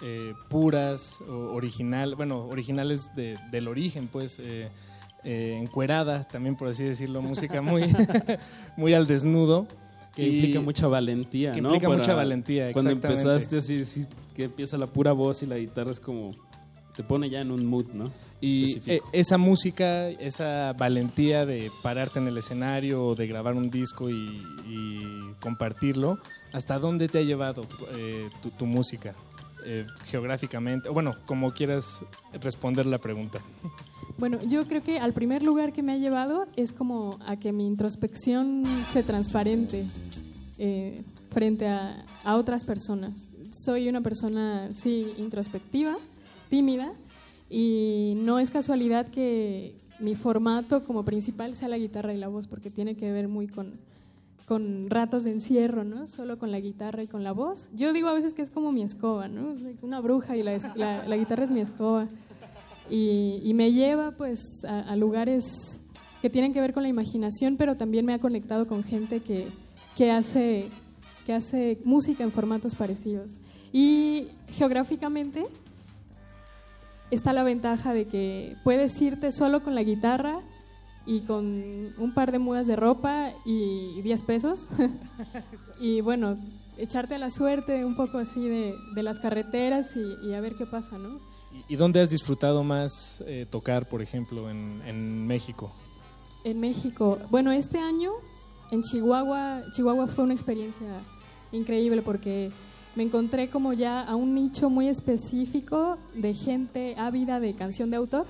eh, 0.02 0.34
puras, 0.48 1.20
o 1.28 1.52
original, 1.54 2.14
bueno, 2.16 2.46
originales 2.46 3.08
de- 3.14 3.38
del 3.50 3.68
origen, 3.68 4.08
pues, 4.08 4.38
eh, 4.40 4.68
eh, 5.24 5.58
encuerada, 5.62 6.26
también 6.28 6.56
por 6.56 6.68
así 6.68 6.82
decirlo, 6.82 7.22
música 7.22 7.62
muy, 7.62 7.82
muy 8.76 8.94
al 8.94 9.06
desnudo. 9.06 9.66
Que 10.14 10.26
Y- 10.28 10.34
implica 10.36 10.60
mucha 10.60 10.88
valentía, 10.88 11.52
que 11.52 11.62
¿no? 11.62 11.68
implica 11.70 11.86
Para- 11.88 11.98
mucha 12.00 12.14
valentía, 12.14 12.72
Cuando 12.72 12.90
exactamente. 12.90 13.22
empezaste 13.22 13.56
así, 13.58 13.84
sí, 13.86 14.06
que 14.34 14.44
empieza 14.44 14.76
la 14.76 14.86
pura 14.86 15.12
voz 15.12 15.42
y 15.42 15.46
la 15.46 15.56
guitarra 15.56 15.90
es 15.90 16.00
como... 16.00 16.34
Te 16.96 17.02
pone 17.02 17.30
ya 17.30 17.40
en 17.40 17.50
un 17.50 17.64
mood, 17.64 17.86
¿no? 17.94 18.10
Y 18.38 18.64
Específico. 18.66 19.08
esa 19.14 19.38
música, 19.38 20.08
esa 20.10 20.74
valentía 20.74 21.46
de 21.46 21.70
pararte 21.82 22.18
en 22.18 22.28
el 22.28 22.36
escenario 22.36 23.06
o 23.06 23.14
de 23.14 23.26
grabar 23.26 23.54
un 23.54 23.70
disco 23.70 24.10
y, 24.10 24.42
y 24.68 25.00
compartirlo, 25.40 26.18
¿hasta 26.52 26.78
dónde 26.78 27.08
te 27.08 27.18
ha 27.18 27.22
llevado 27.22 27.66
eh, 27.94 28.28
tu, 28.42 28.50
tu 28.50 28.66
música? 28.66 29.14
Eh, 29.64 29.86
geográficamente, 30.06 30.88
bueno, 30.88 31.14
como 31.24 31.52
quieras 31.52 32.00
responder 32.40 32.84
la 32.84 32.98
pregunta. 32.98 33.40
Bueno, 34.18 34.38
yo 34.42 34.66
creo 34.66 34.82
que 34.82 34.98
al 34.98 35.12
primer 35.12 35.42
lugar 35.42 35.72
que 35.72 35.82
me 35.82 35.92
ha 35.92 35.96
llevado 35.96 36.46
es 36.56 36.72
como 36.72 37.18
a 37.26 37.36
que 37.36 37.52
mi 37.52 37.66
introspección 37.66 38.64
se 38.90 39.02
transparente 39.04 39.84
eh, 40.58 41.02
frente 41.30 41.68
a, 41.68 42.04
a 42.24 42.36
otras 42.36 42.64
personas. 42.64 43.28
Soy 43.64 43.88
una 43.88 44.00
persona, 44.00 44.68
sí, 44.74 45.12
introspectiva, 45.16 45.96
tímida, 46.50 46.92
y 47.48 48.14
no 48.16 48.38
es 48.38 48.50
casualidad 48.50 49.08
que 49.08 49.76
mi 50.00 50.14
formato 50.14 50.84
como 50.84 51.04
principal 51.04 51.54
sea 51.54 51.68
la 51.68 51.78
guitarra 51.78 52.12
y 52.12 52.18
la 52.18 52.28
voz, 52.28 52.48
porque 52.48 52.70
tiene 52.70 52.96
que 52.96 53.12
ver 53.12 53.28
muy 53.28 53.46
con, 53.46 53.78
con 54.52 54.90
ratos 54.90 55.24
de 55.24 55.30
encierro, 55.30 55.82
¿no? 55.84 56.06
Solo 56.06 56.38
con 56.38 56.50
la 56.50 56.60
guitarra 56.60 57.02
y 57.02 57.06
con 57.06 57.24
la 57.24 57.32
voz. 57.32 57.68
Yo 57.74 57.92
digo 57.94 58.08
a 58.08 58.12
veces 58.12 58.34
que 58.34 58.42
es 58.42 58.50
como 58.50 58.70
mi 58.70 58.82
escoba, 58.82 59.28
¿no? 59.28 59.54
Una 59.80 60.00
bruja 60.00 60.36
y 60.36 60.42
la, 60.42 60.58
la- 60.74 61.06
la 61.06 61.16
guitarra 61.16 61.44
es 61.44 61.50
mi 61.50 61.60
escoba. 61.60 62.06
Y, 62.90 63.40
y 63.42 63.54
me 63.54 63.72
lleva 63.72 64.10
pues 64.10 64.62
a, 64.66 64.80
a 64.80 64.96
lugares 64.96 65.80
que 66.20 66.28
tienen 66.28 66.52
que 66.52 66.60
ver 66.60 66.74
con 66.74 66.82
la 66.82 66.90
imaginación, 66.90 67.56
pero 67.56 67.76
también 67.76 68.04
me 68.04 68.12
ha 68.12 68.18
conectado 68.18 68.66
con 68.66 68.84
gente 68.84 69.20
que, 69.20 69.46
que 69.96 70.10
hace, 70.10 70.68
que 71.24 71.32
hace 71.32 71.78
música 71.84 72.22
en 72.22 72.30
formatos 72.30 72.74
parecidos. 72.74 73.36
Y 73.72 74.28
geográficamente 74.50 75.46
está 77.10 77.32
la 77.32 77.42
ventaja 77.44 77.92
de 77.94 78.06
que 78.06 78.54
puedes 78.64 79.00
irte 79.00 79.32
solo 79.32 79.62
con 79.62 79.74
la 79.74 79.82
guitarra 79.82 80.40
y 81.06 81.20
con 81.20 81.90
un 81.98 82.14
par 82.14 82.32
de 82.32 82.38
mudas 82.38 82.66
de 82.66 82.76
ropa 82.76 83.30
y 83.44 84.00
10 84.02 84.22
pesos. 84.22 84.68
y 85.80 86.00
bueno, 86.00 86.36
echarte 86.78 87.14
a 87.14 87.18
la 87.18 87.30
suerte 87.30 87.84
un 87.84 87.96
poco 87.96 88.18
así 88.18 88.46
de, 88.46 88.74
de 88.94 89.02
las 89.02 89.18
carreteras 89.18 89.96
y, 89.96 90.28
y 90.28 90.34
a 90.34 90.40
ver 90.40 90.54
qué 90.54 90.66
pasa, 90.66 90.98
¿no? 90.98 91.20
¿Y 91.68 91.76
dónde 91.76 92.00
has 92.00 92.10
disfrutado 92.10 92.64
más 92.64 93.22
eh, 93.26 93.46
tocar, 93.50 93.88
por 93.88 94.02
ejemplo, 94.02 94.48
en, 94.50 94.82
en 94.86 95.26
México? 95.26 95.72
En 96.44 96.60
México. 96.60 97.18
Bueno, 97.30 97.52
este 97.52 97.78
año 97.78 98.12
en 98.70 98.82
Chihuahua, 98.82 99.62
Chihuahua 99.72 100.06
fue 100.06 100.24
una 100.24 100.34
experiencia 100.34 100.88
increíble 101.52 102.02
porque 102.02 102.50
me 102.94 103.02
encontré 103.02 103.48
como 103.50 103.72
ya 103.72 104.02
a 104.02 104.16
un 104.16 104.34
nicho 104.34 104.70
muy 104.70 104.88
específico 104.88 105.98
de 106.14 106.34
gente 106.34 106.94
ávida 106.98 107.38
de 107.38 107.54
canción 107.54 107.90
de 107.90 107.96
autor. 107.96 108.26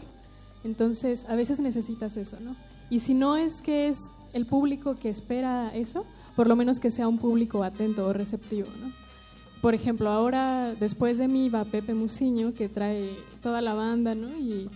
Entonces, 0.65 1.27
a 1.29 1.35
veces 1.35 1.61
necesitas 1.61 2.17
eso, 2.17 2.37
¿no? 2.41 2.55
Y 2.91 3.01
si 3.01 3.15
no 3.15 3.37
es 3.37 3.63
que 3.63 3.89
es 3.89 4.11
el 4.33 4.47
público 4.47 4.95
que 4.95 5.09
espera 5.09 5.71
eso, 5.75 6.05
por 6.37 6.47
lo 6.47 6.57
menos 6.57 6.81
que 6.81 6.91
sea 6.91 7.09
un 7.09 7.19
público 7.19 7.63
atento 7.63 8.07
o 8.07 8.13
receptivo, 8.13 8.69
¿no? 8.83 8.91
Por 9.61 9.75
ejemplo, 9.75 10.11
ahora 10.11 10.75
después 10.79 11.19
de 11.19 11.29
mí 11.29 11.49
va 11.49 11.65
Pepe 11.65 11.95
Musiño, 11.95 12.53
que 12.53 12.69
trae 12.69 13.11
toda 13.43 13.61
la 13.61 13.75
banda, 13.75 14.15
¿no? 14.15 14.29
Y, 14.37 14.69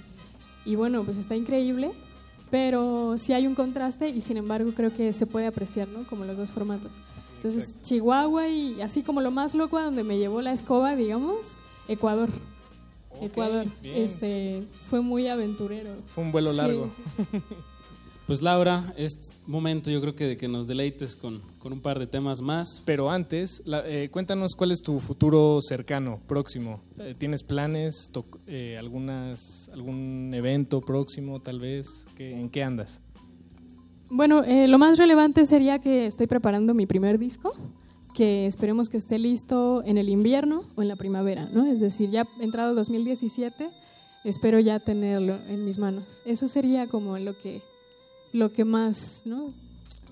y 0.65 0.77
bueno, 0.77 1.03
pues 1.03 1.17
está 1.17 1.35
increíble, 1.35 1.91
pero 2.51 3.17
sí 3.19 3.33
hay 3.33 3.47
un 3.47 3.55
contraste 3.55 4.09
y 4.09 4.21
sin 4.21 4.37
embargo 4.37 4.71
creo 4.75 4.95
que 4.95 5.13
se 5.13 5.27
puede 5.27 5.47
apreciar, 5.47 5.89
¿no? 5.89 6.07
Como 6.07 6.25
los 6.25 6.37
dos 6.37 6.51
formatos. 6.51 6.93
Entonces, 7.37 7.83
Chihuahua 7.83 8.49
y 8.49 8.81
así 8.81 9.03
como 9.03 9.21
lo 9.21 9.31
más 9.31 9.55
loco 9.55 9.77
a 9.77 9.85
donde 9.85 10.05
me 10.05 10.19
llevó 10.19 10.41
la 10.41 10.53
escoba, 10.53 10.97
digamos, 10.97 11.57
Ecuador. 11.89 12.31
Ecuador, 13.23 13.67
bien. 13.83 13.97
este, 14.03 14.63
fue 14.89 15.01
muy 15.01 15.27
aventurero. 15.29 15.91
Fue 16.07 16.25
un 16.25 16.33
vuelo 16.33 16.53
largo. 16.53 16.89
sí, 16.95 17.23
sí. 17.33 17.39
Pues 18.27 18.43
Laura, 18.43 18.93
es 18.97 19.31
momento 19.47 19.89
yo 19.89 20.01
creo 20.01 20.17
que 20.17 20.27
de 20.27 20.37
que 20.37 20.49
nos 20.49 20.67
deleites 20.67 21.15
con, 21.15 21.41
con 21.61 21.73
un 21.73 21.79
par 21.79 22.01
de 22.01 22.09
temas 22.09 22.41
más. 22.41 22.83
Pero 22.85 23.09
antes, 23.09 23.63
la- 23.65 23.87
eh, 23.89 24.09
cuéntanos 24.11 24.57
cuál 24.57 24.73
es 24.73 24.83
tu 24.83 24.99
futuro 24.99 25.61
cercano, 25.63 26.19
próximo. 26.27 26.81
Eh, 26.99 27.15
¿Tienes 27.17 27.45
planes? 27.45 28.09
Toc- 28.13 28.41
eh, 28.49 28.77
algunas, 28.81 29.69
¿Algún 29.73 30.33
evento 30.35 30.81
próximo, 30.81 31.39
tal 31.39 31.61
vez? 31.61 32.05
¿Qué- 32.17 32.33
¿En 32.33 32.51
qué 32.51 32.65
andas? 32.65 33.01
Bueno, 34.11 34.43
eh, 34.43 34.67
lo 34.67 34.79
más 34.79 34.99
relevante 34.99 35.47
sería 35.47 35.79
que 35.79 36.07
estoy 36.07 36.27
preparando 36.27 36.75
mi 36.75 36.87
primer 36.87 37.21
disco, 37.21 37.55
que 38.17 38.47
esperemos 38.47 38.89
que 38.89 38.97
esté 38.97 39.19
listo 39.19 39.83
en 39.85 39.99
el 39.99 40.09
invierno 40.09 40.65
o 40.75 40.81
en 40.81 40.89
la 40.89 40.97
primavera, 40.97 41.51
¿no? 41.53 41.67
Es 41.67 41.81
decir, 41.81 42.11
ya 42.11 42.27
entrado 42.41 42.75
2017, 42.75 43.69
espero 44.25 44.59
ya 44.59 44.81
tenerlo 44.81 45.39
en 45.49 45.67
mis 45.67 45.77
manos. 45.77 46.05
Eso 46.25 46.49
sería 46.49 46.87
como 46.87 47.19
lo 47.19 47.37
que, 47.37 47.61
lo 48.33 48.53
que 48.53 48.65
más, 48.65 49.21
¿no? 49.27 49.53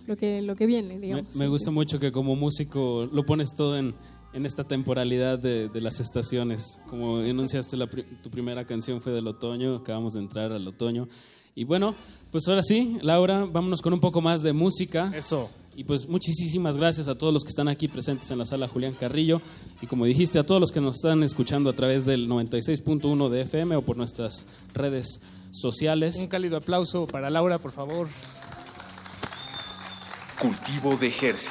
Lo 0.06 0.18
que, 0.18 0.42
lo 0.42 0.54
que 0.54 0.66
viene, 0.66 0.96
Me, 0.96 1.00
digamos. 1.00 1.34
me 1.34 1.48
gusta 1.48 1.70
Sí, 1.70 1.74
mucho 1.74 1.98
que 1.98 2.12
como 2.12 2.36
músico 2.36 3.08
lo 3.10 3.24
pones 3.24 3.54
todo 3.54 3.78
en, 3.78 3.94
en 4.34 4.44
esta 4.44 4.64
temporalidad 4.64 5.38
de, 5.38 5.70
de 5.70 5.80
las 5.80 5.98
estaciones. 5.98 6.82
Como 6.90 7.20
enunciaste, 7.20 7.78
la 7.78 7.86
tu 7.86 8.30
primera 8.30 8.66
canción 8.66 9.00
fue 9.00 9.12
del 9.12 9.26
otoño, 9.26 9.76
acabamos 9.76 10.12
de 10.12 10.20
entrar 10.20 10.52
al 10.52 10.68
otoño. 10.68 11.08
Y 11.54 11.64
bueno, 11.64 11.94
pues 12.32 12.48
ahora 12.48 12.62
sí, 12.62 12.98
Laura, 13.02 13.44
vámonos 13.44 13.80
con 13.80 13.92
un 13.92 14.00
poco 14.00 14.20
más 14.20 14.42
de 14.42 14.52
música. 14.52 15.12
Eso. 15.14 15.48
Y 15.76 15.84
pues 15.84 16.08
muchísimas 16.08 16.76
gracias 16.76 17.08
a 17.08 17.16
todos 17.16 17.32
los 17.32 17.42
que 17.42 17.48
están 17.50 17.68
aquí 17.68 17.88
presentes 17.88 18.30
en 18.30 18.38
la 18.38 18.46
sala 18.46 18.68
Julián 18.68 18.94
Carrillo. 18.94 19.40
Y 19.80 19.86
como 19.86 20.04
dijiste, 20.04 20.38
a 20.38 20.44
todos 20.44 20.60
los 20.60 20.70
que 20.70 20.80
nos 20.80 20.96
están 20.96 21.22
escuchando 21.22 21.70
a 21.70 21.72
través 21.72 22.06
del 22.06 22.28
96.1 22.28 23.28
de 23.28 23.40
FM 23.42 23.76
o 23.76 23.82
por 23.82 23.96
nuestras 23.96 24.46
redes 24.72 25.20
sociales. 25.50 26.16
Un 26.16 26.28
cálido 26.28 26.56
aplauso 26.56 27.06
para 27.06 27.30
Laura, 27.30 27.58
por 27.58 27.72
favor. 27.72 28.08
Cultivo 30.40 30.96
de 30.96 31.08
Hercios. 31.08 31.50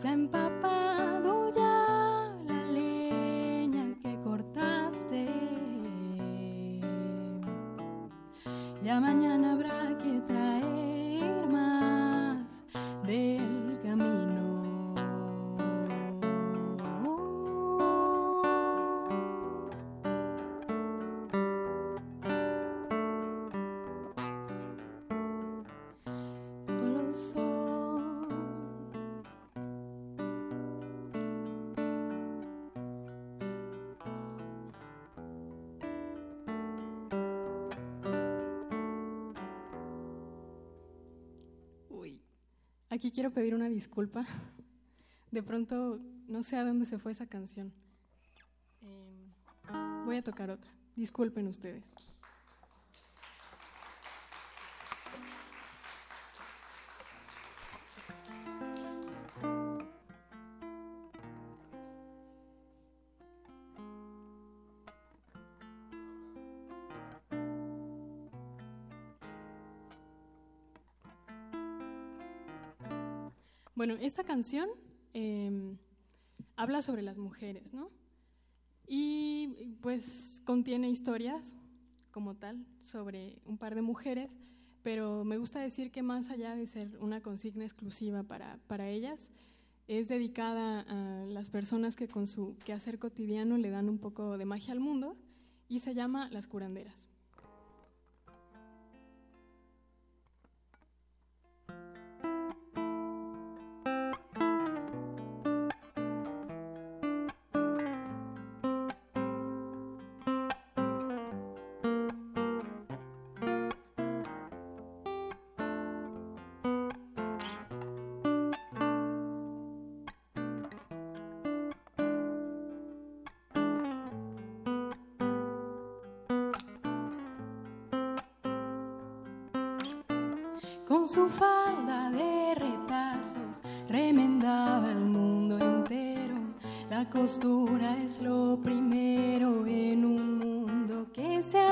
Se 0.00 0.06
ha 0.06 1.17
aquí 42.98 43.12
quiero 43.12 43.30
pedir 43.30 43.54
una 43.54 43.68
disculpa. 43.68 44.26
De 45.30 45.40
pronto 45.40 46.00
no 46.26 46.42
sé 46.42 46.56
a 46.56 46.64
dónde 46.64 46.84
se 46.84 46.98
fue 46.98 47.12
esa 47.12 47.26
canción. 47.26 47.72
Em, 48.82 50.04
voy 50.04 50.16
a 50.16 50.22
tocar 50.22 50.50
otra. 50.50 50.68
Disculpen 50.96 51.46
ustedes. 51.46 51.84
Bueno, 73.88 74.04
esta 74.04 74.22
canción 74.22 74.68
eh, 75.14 75.50
habla 76.56 76.82
sobre 76.82 77.00
las 77.00 77.16
mujeres, 77.16 77.72
¿no? 77.72 77.88
Y 78.86 79.76
pues 79.80 80.42
contiene 80.44 80.90
historias 80.90 81.54
como 82.10 82.34
tal 82.34 82.66
sobre 82.82 83.40
un 83.46 83.56
par 83.56 83.74
de 83.74 83.80
mujeres, 83.80 84.28
pero 84.82 85.24
me 85.24 85.38
gusta 85.38 85.60
decir 85.60 85.90
que 85.90 86.02
más 86.02 86.28
allá 86.28 86.54
de 86.54 86.66
ser 86.66 86.98
una 87.00 87.22
consigna 87.22 87.64
exclusiva 87.64 88.24
para, 88.24 88.58
para 88.66 88.90
ellas, 88.90 89.32
es 89.86 90.08
dedicada 90.08 90.80
a 90.82 91.24
las 91.24 91.48
personas 91.48 91.96
que 91.96 92.08
con 92.08 92.26
su 92.26 92.58
quehacer 92.66 92.98
cotidiano 92.98 93.56
le 93.56 93.70
dan 93.70 93.88
un 93.88 93.96
poco 93.96 94.36
de 94.36 94.44
magia 94.44 94.74
al 94.74 94.80
mundo 94.80 95.16
y 95.66 95.78
se 95.78 95.94
llama 95.94 96.28
Las 96.28 96.46
curanderas. 96.46 97.07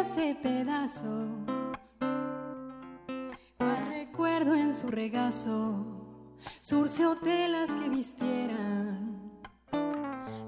Hace 0.07 0.37
pedazos. 0.37 1.99
Cual 3.59 3.87
recuerdo 3.89 4.55
en 4.55 4.73
su 4.73 4.87
regazo, 4.87 5.85
surció 6.61 7.17
telas 7.17 7.75
que 7.75 7.89
vistieran 7.89 9.33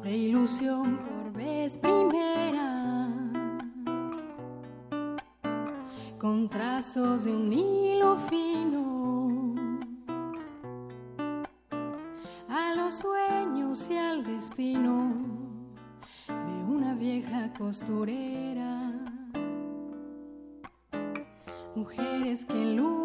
de 0.04 0.16
ilusión 0.16 0.98
por 0.98 1.32
vez 1.32 1.76
primera. 1.76 2.76
con 6.18 6.48
trazos 6.48 7.24
de 7.24 7.30
un 7.30 7.52
hilo 7.52 8.16
fino 8.16 9.54
a 12.48 12.74
los 12.74 12.96
sueños 12.96 13.88
y 13.88 13.96
al 13.96 14.24
destino 14.24 15.14
de 16.26 16.64
una 16.64 16.94
vieja 16.94 17.52
costurera. 17.56 18.77
Que 22.44 22.52
en 22.52 22.97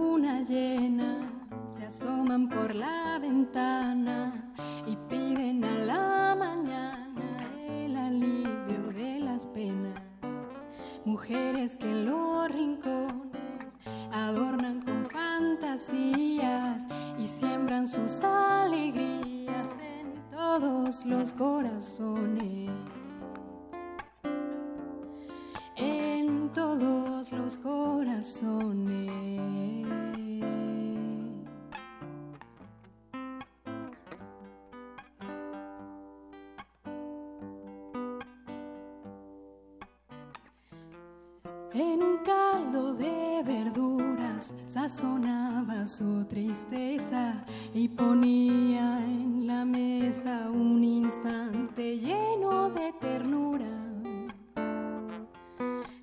En 41.73 42.03
un 42.03 42.17
caldo 42.17 42.93
de 42.93 43.41
verduras 43.43 44.53
sazonaba 44.67 45.87
su 45.87 46.23
tristeza 46.25 47.43
y 47.73 47.87
ponía 47.87 49.03
en 49.03 49.47
la 49.47 49.65
mesa 49.65 50.51
un 50.51 50.83
instante 50.83 51.97
lleno 51.97 52.69
de 52.69 52.93
ternura. 52.93 53.65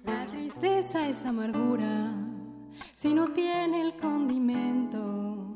La 0.04 0.26
tristeza 0.26 1.06
es 1.06 1.24
amargura 1.24 2.16
si 2.96 3.14
no 3.14 3.28
tiene 3.28 3.82
el 3.82 3.94
condimento 3.94 5.54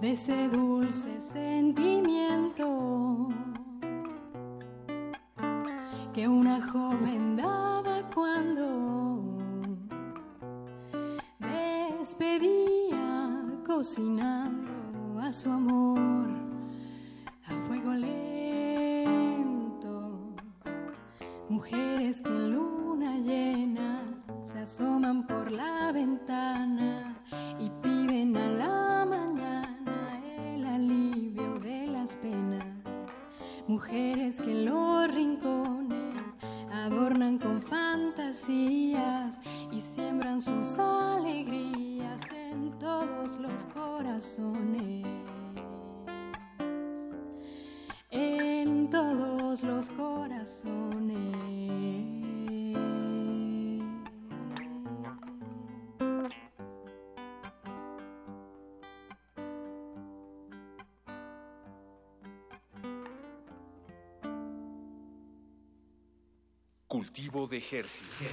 de 0.00 0.12
ese 0.12 0.48
dulce 0.48 1.20
sentimiento 1.20 3.28
que 6.14 6.26
una 6.26 6.66
joven 6.66 7.36
daba 7.36 7.57
cocinando 13.88 15.18
a 15.18 15.32
su 15.32 15.50
amor 15.50 16.28
a 17.46 17.54
fuego 17.66 17.94
lento. 17.94 19.40
Mujeres 21.48 22.20
que 22.20 22.28
en 22.28 22.57
todos 49.60 49.62
los 49.62 49.90
corazones. 49.90 51.18
Cultivo 66.86 67.46
de 67.46 67.58
ejercicio. 67.58 68.28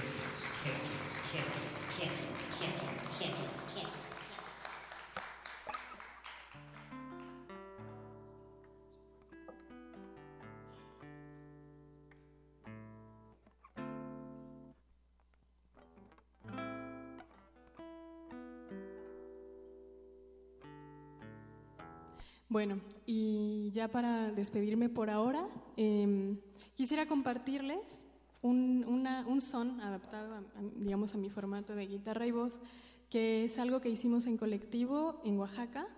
Bueno, 22.48 22.80
y 23.04 23.70
ya 23.72 23.88
para 23.88 24.30
despedirme 24.30 24.88
por 24.88 25.10
ahora, 25.10 25.48
eh, 25.76 26.36
quisiera 26.76 27.06
compartirles 27.06 28.06
un, 28.40 28.84
un 29.26 29.40
son 29.40 29.80
adaptado, 29.80 30.34
a, 30.34 30.38
a, 30.38 30.62
digamos, 30.76 31.14
a 31.14 31.18
mi 31.18 31.28
formato 31.28 31.74
de 31.74 31.86
guitarra 31.86 32.26
y 32.26 32.30
voz, 32.30 32.60
que 33.10 33.44
es 33.44 33.58
algo 33.58 33.80
que 33.80 33.90
hicimos 33.90 34.26
en 34.26 34.36
colectivo 34.36 35.20
en 35.24 35.38
Oaxaca 35.38 35.88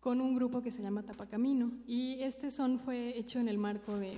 con 0.00 0.20
un 0.20 0.34
grupo 0.34 0.62
que 0.62 0.70
se 0.70 0.82
llama 0.82 1.02
Tapacamino. 1.02 1.72
Y 1.86 2.22
este 2.22 2.50
son 2.50 2.78
fue 2.78 3.18
hecho 3.18 3.38
en 3.38 3.48
el 3.48 3.58
marco 3.58 3.98
de, 3.98 4.16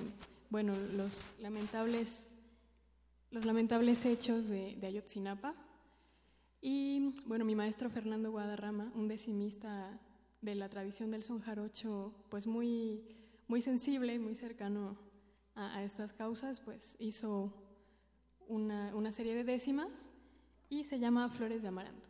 bueno, 0.51 0.75
los 0.97 1.35
lamentables, 1.41 2.33
los 3.31 3.45
lamentables 3.45 4.05
hechos 4.05 4.47
de, 4.49 4.77
de 4.77 4.87
Ayotzinapa. 4.87 5.55
Y 6.61 7.15
bueno, 7.27 7.45
mi 7.45 7.55
maestro 7.55 7.91
Fernando 7.91 8.31
Guadarrama, 8.31 8.93
un 8.95 9.09
decimista 9.09 10.01
de 10.45 10.55
la 10.55 10.69
tradición 10.69 11.11
del 11.11 11.23
son 11.23 11.41
jarocho, 11.41 12.13
pues 12.29 12.47
muy, 12.47 13.03
muy 13.49 13.63
sensible, 13.63 14.19
muy 14.19 14.35
cercano 14.35 14.99
a, 15.55 15.77
a 15.77 15.85
estas 15.85 16.13
causas, 16.13 16.61
pues 16.61 16.97
hizo 16.99 17.53
una, 18.47 18.95
una 18.95 19.11
serie 19.11 19.35
de 19.35 19.45
décimas 19.45 20.11
y 20.69 20.85
se 20.85 20.99
llama 20.99 21.31
Flores 21.31 21.63
de 21.63 21.69
Amaranto. 21.69 22.09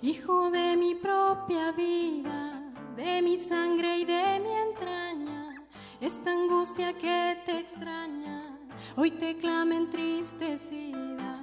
Hijo 0.00 0.50
de 0.50 0.76
mi 0.76 0.96
propia 0.96 1.70
vida 1.70 2.51
de 2.96 3.22
mi 3.22 3.38
sangre 3.38 3.98
y 3.98 4.04
de 4.04 4.40
mi 4.40 4.50
entraña, 4.50 5.64
esta 6.00 6.30
angustia 6.30 6.92
que 6.92 7.38
te 7.46 7.58
extraña, 7.60 8.58
hoy 8.96 9.10
te 9.12 9.36
clama 9.36 9.76
entristecida. 9.76 11.38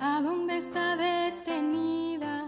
¿A 0.00 0.20
dónde 0.22 0.58
está 0.58 0.96
detenida 0.96 2.46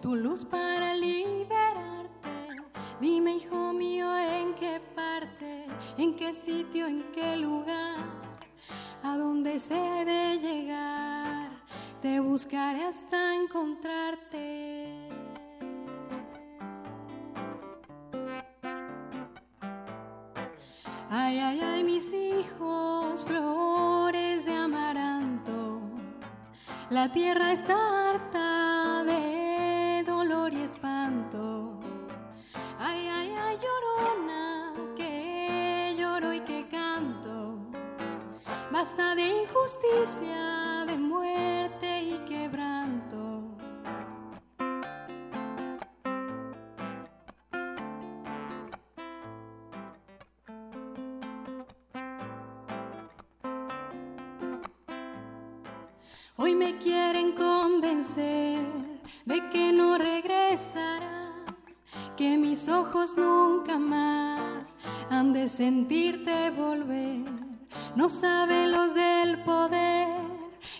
tu 0.00 0.14
luz 0.14 0.44
para 0.44 0.94
liberarte? 0.94 2.62
Dime, 3.00 3.36
hijo 3.36 3.72
mío, 3.72 4.16
en 4.16 4.54
qué 4.54 4.80
parte, 4.94 5.66
en 5.96 6.14
qué 6.14 6.34
sitio, 6.34 6.86
en 6.86 7.04
qué 7.12 7.36
lugar, 7.36 8.04
a 9.02 9.16
dónde 9.16 9.58
se 9.58 9.74
de 9.74 10.38
llegar. 10.38 11.50
Te 12.00 12.20
buscaré 12.20 12.84
hasta 12.84 13.34
encontrarte. 13.34 14.77
Ay, 21.28 21.40
ay, 21.40 21.60
ay, 21.60 21.84
mis 21.84 22.10
hijos, 22.10 23.22
flores 23.22 24.46
de 24.46 24.54
amaranto. 24.54 25.78
La 26.88 27.12
tierra 27.12 27.52
está 27.52 27.76
harta 28.08 29.04
de 29.04 30.04
dolor 30.06 30.54
y 30.54 30.62
espanto. 30.62 31.80
Ay, 32.78 33.06
ay, 33.08 33.34
ay, 33.44 33.58
llorona, 33.62 34.72
que 34.96 35.94
lloro 35.98 36.32
y 36.32 36.40
que 36.40 36.66
canto. 36.66 37.58
Basta 38.72 39.14
de 39.14 39.42
injusticia, 39.42 40.86
de 40.86 40.96
muerte 40.96 42.04
y 42.04 42.18
quebranto. 42.26 42.67
Quieren 56.82 57.32
convencer 57.32 58.60
de 59.24 59.50
que 59.50 59.72
no 59.72 59.98
regresarás, 59.98 61.04
que 62.16 62.36
mis 62.36 62.68
ojos 62.68 63.16
nunca 63.16 63.78
más 63.78 64.76
han 65.10 65.32
de 65.32 65.48
sentirte 65.48 66.50
volver. 66.50 67.24
No 67.94 68.08
saben 68.08 68.72
los 68.72 68.94
del 68.94 69.42
poder 69.42 70.08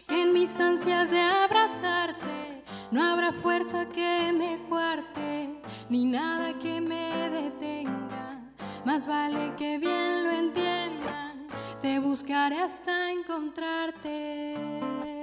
que 0.06 0.22
en 0.22 0.32
mis 0.32 0.58
ansias 0.58 1.10
de 1.10 1.20
abrazarte 1.20 2.64
no 2.90 3.04
habrá 3.04 3.32
fuerza 3.32 3.88
que 3.88 4.32
me 4.32 4.58
cuarte, 4.68 5.60
ni 5.88 6.06
nada 6.06 6.58
que 6.58 6.80
me 6.80 7.30
detenga. 7.30 8.40
Más 8.84 9.06
vale 9.06 9.54
que 9.56 9.78
bien 9.78 10.24
lo 10.24 10.30
entiendan, 10.30 11.46
te 11.82 11.98
buscaré 11.98 12.60
hasta 12.60 13.12
encontrarte. 13.12 15.17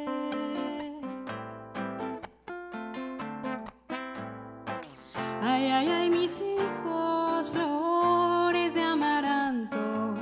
Ay, 5.57 5.71
ay, 5.71 5.87
ay, 5.87 6.09
mis 6.09 6.33
hijos, 6.41 7.49
flores 7.49 8.73
de 8.73 8.83
amaranto. 8.83 10.13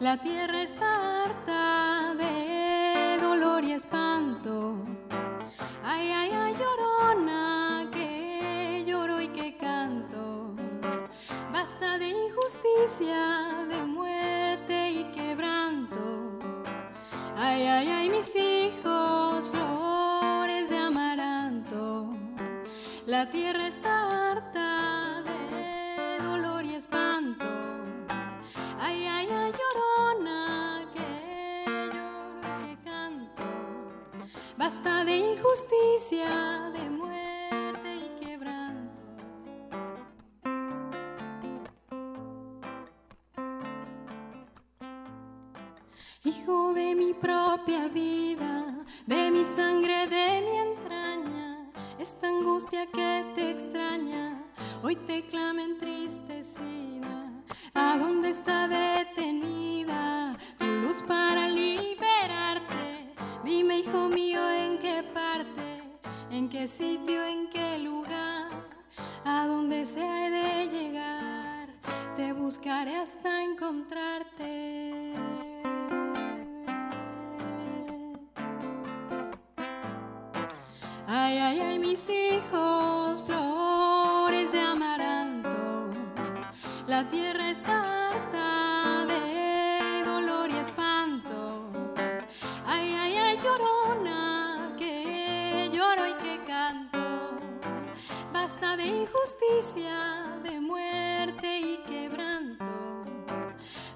La 0.00 0.18
tierra 0.18 0.60
está 0.60 1.22
harta 1.22 2.14
de 2.14 3.16
dolor 3.22 3.64
y 3.64 3.72
espanto. 3.72 4.84
Ay, 5.82 6.10
ay, 6.10 6.30
ay, 6.30 6.54
llorona, 6.60 7.88
que 7.90 8.84
lloro 8.86 9.18
y 9.18 9.28
que 9.28 9.56
canto. 9.56 10.54
Basta 11.50 11.96
de 11.96 12.10
injusticia, 12.10 13.64
de 13.66 13.80
muerte 13.82 14.90
y 14.90 15.04
quebranto. 15.14 16.38
Ay, 17.34 17.62
ay, 17.62 17.88
ay, 17.88 18.10
mis 18.10 18.30
hijos, 18.36 18.83
La 23.14 23.30
tierra 23.30 23.68
está 23.68 24.32
harta 24.32 25.22
de 25.22 26.18
dolor 26.20 26.64
y 26.64 26.74
espanto. 26.74 27.44
Ay, 28.80 29.06
ay, 29.06 29.28
ay, 29.30 29.52
llorona, 29.52 30.84
que 30.92 31.64
lloro 31.92 32.66
que 32.66 32.76
canto. 32.82 33.44
Basta 34.56 35.04
de 35.04 35.16
injusticia, 35.16 36.72
de 36.74 36.90
muerte 36.90 37.90
y 38.04 38.08
quebranto. 38.20 38.92
Hijo 46.24 46.74
de 46.74 46.96
mi 46.96 47.14
propia 47.14 47.86
vida, 47.86 48.84
de 49.06 49.30
mi 49.30 49.44
sangre, 49.44 50.08
de 50.08 50.40
mi 50.46 50.56
entraña, 50.68 51.03
esta 51.98 52.28
angustia 52.28 52.86
que 52.86 53.24
te 53.34 53.50
extraña, 53.50 54.42
hoy 54.82 54.96
te 54.96 55.24
clama 55.26 55.62
entristecida. 55.62 57.30
¿A 57.74 57.96
dónde 57.98 58.30
está 58.30 58.68
detenida 58.68 60.36
tu 60.58 60.64
luz 60.66 61.02
para 61.02 61.48
liberarte? 61.48 63.14
Dime, 63.44 63.78
hijo 63.80 64.08
mío, 64.08 64.48
en 64.50 64.78
qué 64.78 65.02
parte, 65.02 65.82
en 66.30 66.48
qué 66.48 66.66
sitio, 66.68 67.24
en 67.24 67.50
qué 67.50 67.78
lugar, 67.78 68.50
a 69.24 69.46
dónde 69.46 69.86
se 69.86 70.02
ha 70.02 70.30
de 70.30 70.68
llegar. 70.68 71.68
Te 72.16 72.32
buscaré 72.32 72.96
hasta 72.96 73.42
encontrarte. 73.42 75.14
Ay, 81.16 81.38
ay, 81.38 81.60
ay, 81.60 81.78
mis 81.78 82.08
hijos, 82.10 83.22
flores 83.22 84.50
de 84.50 84.60
amaranto. 84.60 85.88
La 86.88 87.06
tierra 87.06 87.52
está 87.52 88.08
harta 88.08 89.06
de 89.06 90.02
dolor 90.04 90.50
y 90.50 90.56
espanto. 90.56 91.70
Ay, 92.66 92.96
ay, 92.98 93.16
ay, 93.16 93.38
llorona, 93.40 94.74
que 94.76 95.70
lloro 95.72 96.04
y 96.08 96.14
que 96.14 96.44
canto. 96.48 97.38
Basta 98.32 98.76
de 98.76 98.86
injusticia, 98.86 100.40
de 100.42 100.58
muerte 100.58 101.60
y 101.60 101.76
quebranto. 101.86 103.04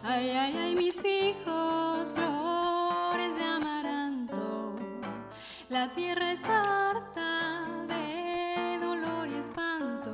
Ay, 0.05 0.31
ay, 0.31 0.57
ay, 0.57 0.74
mis 0.77 1.05
hijos, 1.05 2.12
flores 2.15 2.38
La 5.79 5.89
tierra 5.93 6.33
está 6.33 6.91
harta 6.91 7.87
de 7.87 8.79
dolor 8.81 9.29
y 9.29 9.35
espanto. 9.35 10.11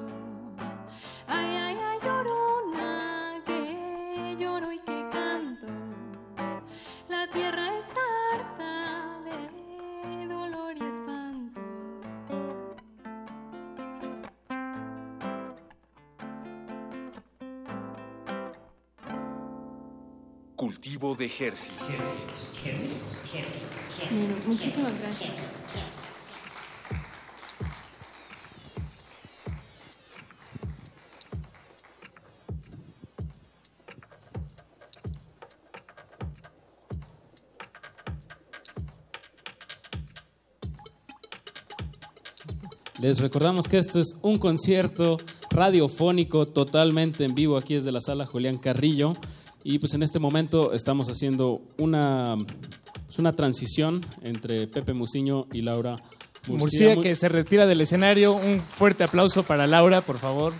Ay, 1.26 1.56
ay, 1.56 1.78
ay, 1.82 1.98
llorona, 2.02 3.42
que 3.46 4.36
lloro 4.38 4.70
y 4.70 4.78
que 4.80 5.08
canto. 5.10 5.66
La 7.08 7.30
tierra 7.30 7.78
está 7.78 8.02
harta 8.34 9.22
de 9.24 10.26
dolor 10.26 10.76
y 10.76 10.84
espanto. 10.84 11.62
Cultivo 20.56 21.14
de 21.14 21.24
Hercios. 21.24 21.72
Bueno, 23.98 24.34
muchísimas 24.46 24.92
gracias. 25.00 25.34
Les 43.04 43.20
recordamos 43.20 43.68
que 43.68 43.76
esto 43.76 44.00
es 44.00 44.18
un 44.22 44.38
concierto 44.38 45.18
radiofónico 45.50 46.46
totalmente 46.46 47.24
en 47.24 47.34
vivo 47.34 47.58
aquí 47.58 47.74
desde 47.74 47.92
la 47.92 48.00
sala 48.00 48.24
Julián 48.24 48.56
Carrillo 48.56 49.12
y 49.62 49.78
pues 49.78 49.92
en 49.92 50.02
este 50.02 50.18
momento 50.18 50.72
estamos 50.72 51.10
haciendo 51.10 51.60
una, 51.76 52.36
pues, 53.14 53.20
una 53.20 53.32
transición 53.32 54.00
entre 54.22 54.66
Pepe 54.66 54.92
Musiño 54.92 55.46
y 55.52 55.62
Laura 55.62 55.96
Murcia. 56.48 56.88
Murcia 56.88 57.00
que 57.00 57.14
se 57.14 57.28
retira 57.28 57.66
del 57.66 57.80
escenario. 57.80 58.34
Un 58.34 58.60
fuerte 58.60 59.04
aplauso 59.04 59.44
para 59.44 59.68
Laura, 59.68 60.00
por 60.00 60.18
favor. 60.18 60.52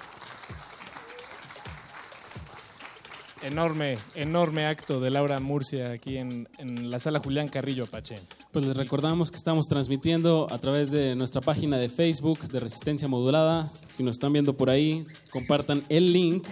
Enorme, 3.43 3.99
enorme 4.15 4.67
acto 4.67 5.01
de 5.01 5.11
Laura 5.11 5.41
Murcia 5.41 5.91
aquí 5.91 6.17
en, 6.17 6.49
en 6.59 6.91
la 6.91 6.99
sala 6.99 7.19
Julián 7.19 7.49
Carrillo 7.49 7.85
Apache. 7.85 8.17
Pues 8.53 8.65
les 8.65 8.77
recordamos 8.77 9.31
que 9.31 9.37
estamos 9.37 9.67
transmitiendo 9.67 10.47
a 10.51 10.59
través 10.59 10.93
de 10.93 11.17
nuestra 11.17 11.41
página 11.41 11.77
de 11.77 11.89
Facebook 11.89 12.39
de 12.49 12.61
Resistencia 12.61 13.09
Modulada. 13.09 13.69
Si 13.91 14.03
nos 14.05 14.15
están 14.15 14.33
viendo 14.33 14.57
por 14.57 14.71
ahí, 14.71 15.05
compartan 15.31 15.83
el 15.89 16.13
link. 16.13 16.47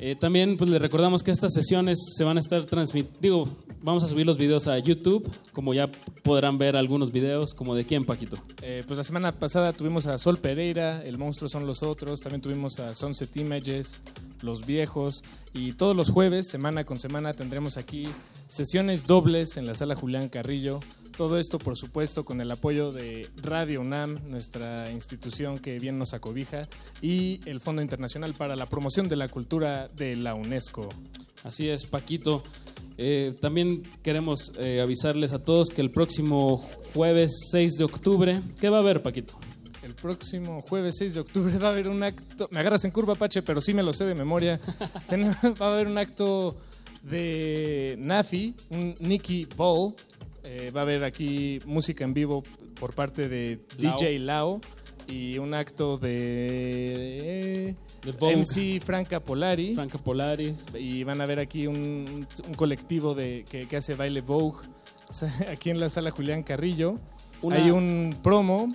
Eh, 0.00 0.14
también 0.14 0.56
pues 0.56 0.70
les 0.70 0.80
recordamos 0.80 1.22
que 1.22 1.30
estas 1.32 1.52
sesiones 1.52 1.98
se 2.16 2.22
van 2.22 2.36
a 2.36 2.40
estar 2.40 2.64
transmitiendo, 2.66 3.18
digo, 3.20 3.44
vamos 3.82 4.04
a 4.04 4.08
subir 4.08 4.26
los 4.26 4.38
videos 4.38 4.68
a 4.68 4.78
YouTube, 4.78 5.28
como 5.52 5.74
ya 5.74 5.90
podrán 6.22 6.56
ver 6.56 6.76
algunos 6.76 7.10
videos, 7.10 7.52
como 7.52 7.74
de 7.74 7.84
quién, 7.84 8.04
Paquito. 8.04 8.38
Eh, 8.62 8.84
pues 8.86 8.96
la 8.96 9.02
semana 9.02 9.32
pasada 9.32 9.72
tuvimos 9.72 10.06
a 10.06 10.16
Sol 10.18 10.38
Pereira, 10.38 11.04
El 11.04 11.18
Monstruo 11.18 11.48
son 11.48 11.66
los 11.66 11.82
otros, 11.82 12.20
también 12.20 12.40
tuvimos 12.40 12.78
a 12.78 12.94
Sunset 12.94 13.36
Images, 13.36 14.00
Los 14.40 14.64
Viejos, 14.66 15.24
y 15.52 15.72
todos 15.72 15.96
los 15.96 16.10
jueves, 16.10 16.48
semana 16.48 16.84
con 16.84 17.00
semana, 17.00 17.34
tendremos 17.34 17.76
aquí 17.76 18.06
sesiones 18.46 19.06
dobles 19.06 19.56
en 19.56 19.66
la 19.66 19.74
sala 19.74 19.96
Julián 19.96 20.28
Carrillo. 20.28 20.80
Todo 21.18 21.36
esto, 21.36 21.58
por 21.58 21.76
supuesto, 21.76 22.24
con 22.24 22.40
el 22.40 22.48
apoyo 22.48 22.92
de 22.92 23.28
Radio 23.42 23.80
UNAM, 23.80 24.20
nuestra 24.30 24.88
institución 24.92 25.58
que 25.58 25.80
bien 25.80 25.98
nos 25.98 26.14
acobija, 26.14 26.68
y 27.02 27.40
el 27.44 27.60
Fondo 27.60 27.82
Internacional 27.82 28.34
para 28.34 28.54
la 28.54 28.66
Promoción 28.66 29.08
de 29.08 29.16
la 29.16 29.26
Cultura 29.26 29.88
de 29.88 30.14
la 30.14 30.36
UNESCO. 30.36 30.88
Así 31.42 31.68
es, 31.68 31.86
Paquito. 31.86 32.44
Eh, 32.98 33.34
también 33.40 33.82
queremos 34.00 34.52
eh, 34.60 34.80
avisarles 34.80 35.32
a 35.32 35.40
todos 35.40 35.70
que 35.70 35.80
el 35.80 35.90
próximo 35.90 36.64
jueves 36.94 37.48
6 37.50 37.78
de 37.78 37.82
octubre, 37.82 38.40
¿qué 38.60 38.68
va 38.68 38.76
a 38.76 38.82
haber, 38.82 39.02
Paquito? 39.02 39.40
El 39.82 39.96
próximo 39.96 40.62
jueves 40.62 40.98
6 40.98 41.14
de 41.14 41.20
octubre 41.20 41.58
va 41.58 41.66
a 41.66 41.70
haber 41.72 41.88
un 41.88 42.00
acto. 42.04 42.48
Me 42.52 42.60
agarras 42.60 42.84
en 42.84 42.92
curva, 42.92 43.16
Pache, 43.16 43.42
pero 43.42 43.60
sí 43.60 43.74
me 43.74 43.82
lo 43.82 43.92
sé 43.92 44.04
de 44.04 44.14
memoria. 44.14 44.60
Va 45.60 45.66
a 45.66 45.72
haber 45.72 45.88
un 45.88 45.98
acto 45.98 46.56
de 47.02 47.96
Nafi, 47.98 48.54
un 48.70 48.94
Nicky 49.00 49.48
Ball. 49.56 49.94
Eh, 50.50 50.70
va 50.74 50.80
a 50.80 50.82
haber 50.84 51.04
aquí 51.04 51.60
música 51.66 52.04
en 52.04 52.14
vivo 52.14 52.42
por 52.80 52.94
parte 52.94 53.28
de 53.28 53.60
Lao. 53.78 53.96
DJ 53.96 54.18
Lao. 54.20 54.60
Y 55.06 55.38
un 55.38 55.54
acto 55.54 55.96
de. 55.96 57.74
MC 58.20 58.80
Franca 58.82 59.20
Polari. 59.20 59.74
Franca 59.74 59.98
Polari. 59.98 60.54
Y 60.78 61.02
van 61.04 61.20
a 61.20 61.26
ver 61.26 61.38
aquí 61.38 61.66
un, 61.66 62.26
un 62.46 62.54
colectivo 62.54 63.14
de, 63.14 63.44
que, 63.50 63.66
que 63.66 63.76
hace 63.76 63.94
baile 63.94 64.20
Vogue. 64.20 64.66
Aquí 65.50 65.70
en 65.70 65.80
la 65.80 65.88
sala 65.88 66.10
Julián 66.10 66.42
Carrillo. 66.42 66.98
Una- 67.40 67.56
Hay 67.56 67.70
un 67.70 68.16
promo 68.22 68.74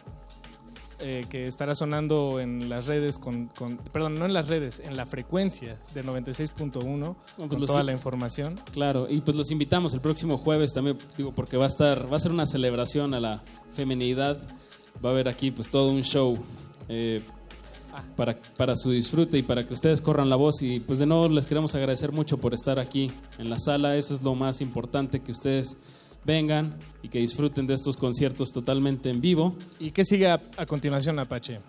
eh, 1.04 1.26
que 1.30 1.46
estará 1.48 1.76
sonando 1.76 2.40
en 2.40 2.70
las 2.70 2.86
redes 2.88 3.20
con, 3.20 3.48
con- 3.48 3.78
perdón, 3.78 4.16
no 4.16 4.26
en 4.26 4.34
las 4.34 4.48
redes, 4.48 4.80
en 4.80 4.96
la 4.98 5.06
frecuencia 5.06 5.78
de 5.94 6.04
96.1 6.04 7.16
con 7.36 7.48
pues 7.50 7.60
los- 7.62 7.68
toda 7.70 7.84
la 7.84 7.92
información. 7.92 8.60
Claro, 8.72 9.08
y 9.10 9.20
pues 9.22 9.36
los 9.38 9.52
invitamos 9.52 9.94
el 9.94 10.00
próximo 10.02 10.38
jueves 10.38 10.74
también, 10.74 10.98
digo, 11.18 11.32
porque 11.34 11.58
va 11.58 11.66
a 11.66 11.68
estar, 11.68 12.12
va 12.12 12.16
a 12.16 12.20
ser 12.20 12.32
una 12.32 12.46
celebración 12.46 13.14
a 13.14 13.20
la 13.20 13.44
feminidad. 13.74 14.38
Va 15.04 15.10
a 15.10 15.12
haber 15.14 15.28
aquí 15.28 15.52
pues 15.52 15.70
todo 15.70 15.92
un 15.92 16.04
show 16.04 16.38
eh, 16.88 17.22
para, 18.16 18.38
para 18.58 18.76
su 18.76 18.90
disfrute 18.92 19.38
y 19.38 19.44
para 19.44 19.68
que 19.68 19.74
ustedes 19.74 20.02
corran 20.02 20.30
la 20.30 20.36
voz. 20.36 20.62
Y 20.62 20.80
pues 20.80 21.00
de 21.00 21.06
nuevo 21.06 21.28
les 21.30 21.48
queremos 21.48 21.76
agradecer 21.76 22.12
mucho 22.12 22.38
por 22.38 22.54
estar 22.54 22.80
aquí 22.80 23.12
en 23.40 23.50
la 23.50 23.60
sala. 23.60 23.98
Eso 23.98 24.16
es 24.16 24.22
lo 24.22 24.36
más 24.36 24.62
importante, 24.62 25.20
que 25.22 25.32
ustedes 25.32 25.78
vengan 26.26 26.78
y 27.02 27.10
que 27.10 27.20
disfruten 27.20 27.68
de 27.68 27.74
estos 27.74 27.98
conciertos 27.98 28.52
totalmente 28.52 29.10
en 29.10 29.22
vivo. 29.22 29.56
¿Y 29.80 29.92
qué 29.92 30.06
sigue 30.06 30.28
a, 30.28 30.42
a 30.58 30.66
continuación, 30.66 31.20
Apache? 31.20 31.60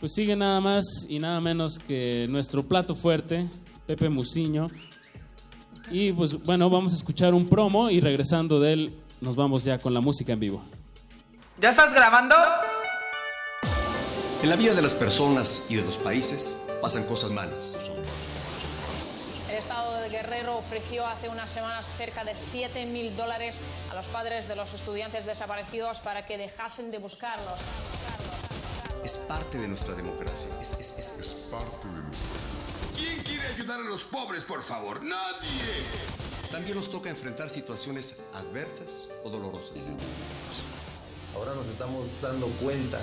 Pues 0.00 0.14
sigue 0.14 0.34
nada 0.34 0.60
más 0.60 0.84
y 1.08 1.18
nada 1.18 1.40
menos 1.40 1.78
que 1.78 2.26
nuestro 2.28 2.66
plato 2.66 2.94
fuerte, 2.94 3.46
Pepe 3.86 4.08
Musiño. 4.08 4.68
Y 5.90 6.12
pues 6.12 6.42
bueno, 6.44 6.70
vamos 6.70 6.92
a 6.92 6.96
escuchar 6.96 7.34
un 7.34 7.48
promo 7.48 7.90
y 7.90 8.00
regresando 8.00 8.60
de 8.60 8.72
él 8.72 8.94
nos 9.20 9.36
vamos 9.36 9.64
ya 9.64 9.78
con 9.78 9.92
la 9.92 10.00
música 10.00 10.32
en 10.32 10.40
vivo. 10.40 10.62
¿Ya 11.60 11.70
estás 11.70 11.92
grabando? 11.92 12.34
En 14.42 14.48
la 14.48 14.56
vida 14.56 14.72
de 14.72 14.80
las 14.80 14.94
personas 14.94 15.66
y 15.68 15.76
de 15.76 15.82
los 15.82 15.98
países 15.98 16.56
pasan 16.80 17.04
cosas 17.04 17.30
malas. 17.30 17.89
El 19.60 19.64
Estado 19.64 20.00
de 20.00 20.08
Guerrero 20.08 20.56
ofreció 20.56 21.06
hace 21.06 21.28
unas 21.28 21.50
semanas 21.50 21.84
cerca 21.98 22.24
de 22.24 22.34
7 22.34 22.86
mil 22.86 23.14
dólares 23.14 23.54
a 23.90 23.94
los 23.94 24.06
padres 24.06 24.48
de 24.48 24.56
los 24.56 24.72
estudiantes 24.72 25.26
desaparecidos 25.26 25.98
para 25.98 26.24
que 26.24 26.38
dejasen 26.38 26.90
de 26.90 26.96
buscarlos. 26.96 27.58
Es 29.04 29.18
parte 29.18 29.58
de 29.58 29.68
nuestra 29.68 29.94
democracia. 29.94 30.48
Es, 30.58 30.72
es- 30.80 30.98
es- 30.98 31.18
es 31.20 31.28
parte 31.52 31.86
de 31.88 31.92
nuestra... 31.92 32.28
¿Quién 32.96 33.18
quiere 33.22 33.46
ayudar 33.48 33.80
a 33.80 33.82
los 33.82 34.02
pobres, 34.02 34.44
por 34.44 34.62
favor? 34.62 35.02
Nadie. 35.02 35.84
También 36.50 36.78
nos 36.78 36.90
toca 36.90 37.10
enfrentar 37.10 37.50
situaciones 37.50 38.18
adversas 38.32 39.10
o 39.24 39.28
dolorosas. 39.28 39.90
Ahora 41.34 41.54
nos 41.54 41.66
estamos 41.66 42.06
dando 42.22 42.46
cuenta 42.62 43.02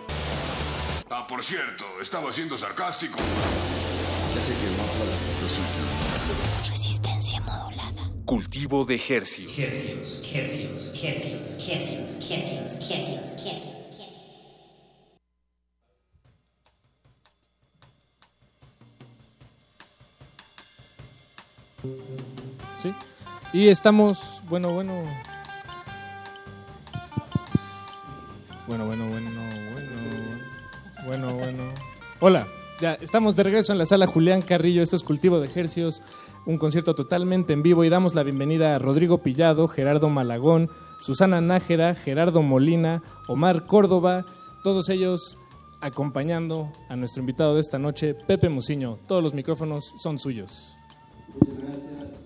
Ah, 1.13 1.27
por 1.27 1.43
cierto, 1.43 1.83
estaba 2.01 2.31
siendo 2.31 2.57
sarcástico. 2.57 3.17
Resistencia 6.69 7.41
modulada. 7.41 8.09
Cultivo 8.23 8.85
de 8.85 8.95
Hercios. 8.95 9.59
Hercios, 9.59 10.23
hercios, 10.33 11.03
hercios, 11.03 11.67
hercios, 11.67 12.31
hercios, 12.31 12.89
hercios, 12.89 13.45
hercios. 13.45 13.81
Sí. 22.77 22.95
Y 23.51 23.67
estamos, 23.67 24.41
bueno, 24.47 24.71
bueno. 24.71 25.03
Bueno, 28.65 28.85
bueno, 28.85 29.09
bueno, 29.09 29.29
bueno. 29.29 29.60
Bueno, 31.11 31.33
bueno. 31.33 31.63
Hola, 32.21 32.47
ya 32.79 32.93
estamos 32.93 33.35
de 33.35 33.43
regreso 33.43 33.73
en 33.73 33.77
la 33.77 33.85
sala 33.85 34.07
Julián 34.07 34.41
Carrillo. 34.41 34.81
Esto 34.81 34.95
es 34.95 35.03
Cultivo 35.03 35.41
de 35.41 35.47
Ejercios, 35.47 36.01
un 36.45 36.57
concierto 36.57 36.95
totalmente 36.95 37.51
en 37.51 37.63
vivo. 37.63 37.83
Y 37.83 37.89
damos 37.89 38.15
la 38.15 38.23
bienvenida 38.23 38.73
a 38.73 38.79
Rodrigo 38.79 39.17
Pillado, 39.17 39.67
Gerardo 39.67 40.07
Malagón, 40.07 40.69
Susana 41.01 41.41
Nájera, 41.41 41.95
Gerardo 41.95 42.41
Molina, 42.43 43.03
Omar 43.27 43.65
Córdoba, 43.65 44.25
todos 44.63 44.87
ellos 44.87 45.37
acompañando 45.81 46.71
a 46.87 46.95
nuestro 46.95 47.19
invitado 47.19 47.55
de 47.55 47.59
esta 47.59 47.77
noche, 47.77 48.13
Pepe 48.13 48.47
Musiño. 48.47 48.97
Todos 49.05 49.21
los 49.21 49.33
micrófonos 49.33 49.93
son 49.97 50.17
suyos. 50.17 50.77
resbaloso. 51.41 52.20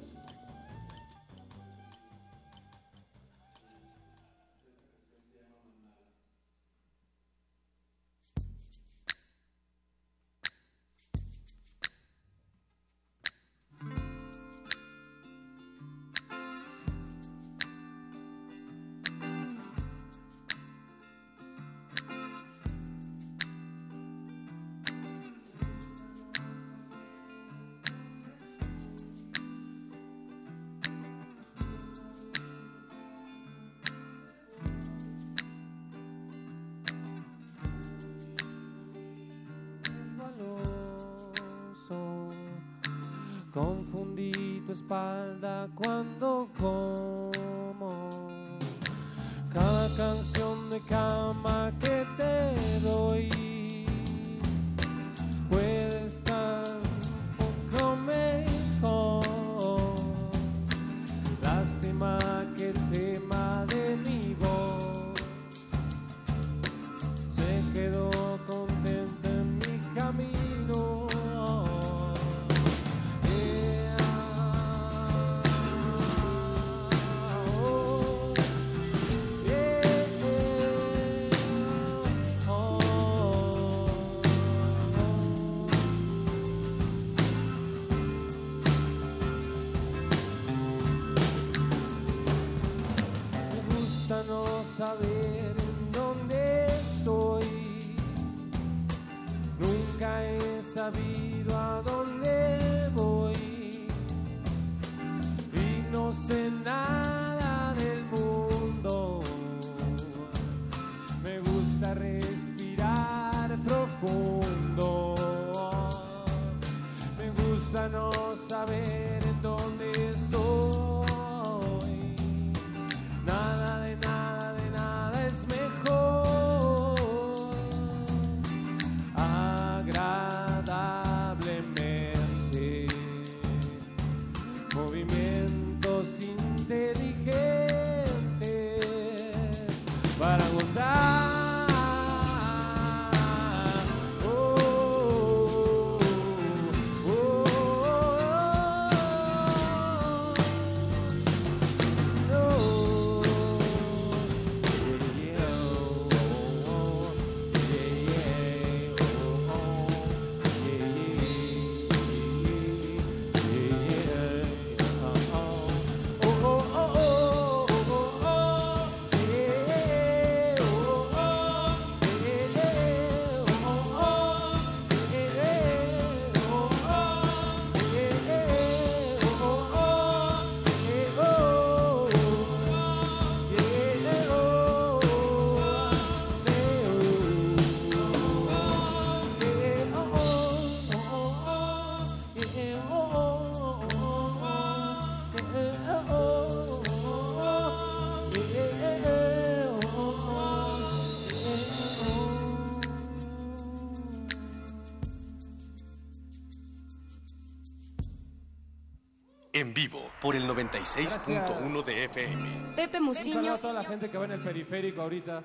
Por 210.26 210.36
el 210.36 210.48
96.1 210.48 211.84
de 211.86 212.06
FM. 212.06 212.74
Pepe 212.76 212.98
saludo 213.14 213.54
a 213.54 213.58
toda 213.60 213.74
la 213.74 213.84
gente 213.84 214.10
que 214.10 214.18
va 214.18 214.26
en 214.26 214.32
el 214.32 214.42
periférico 214.42 215.04
ahorita. 215.04 215.38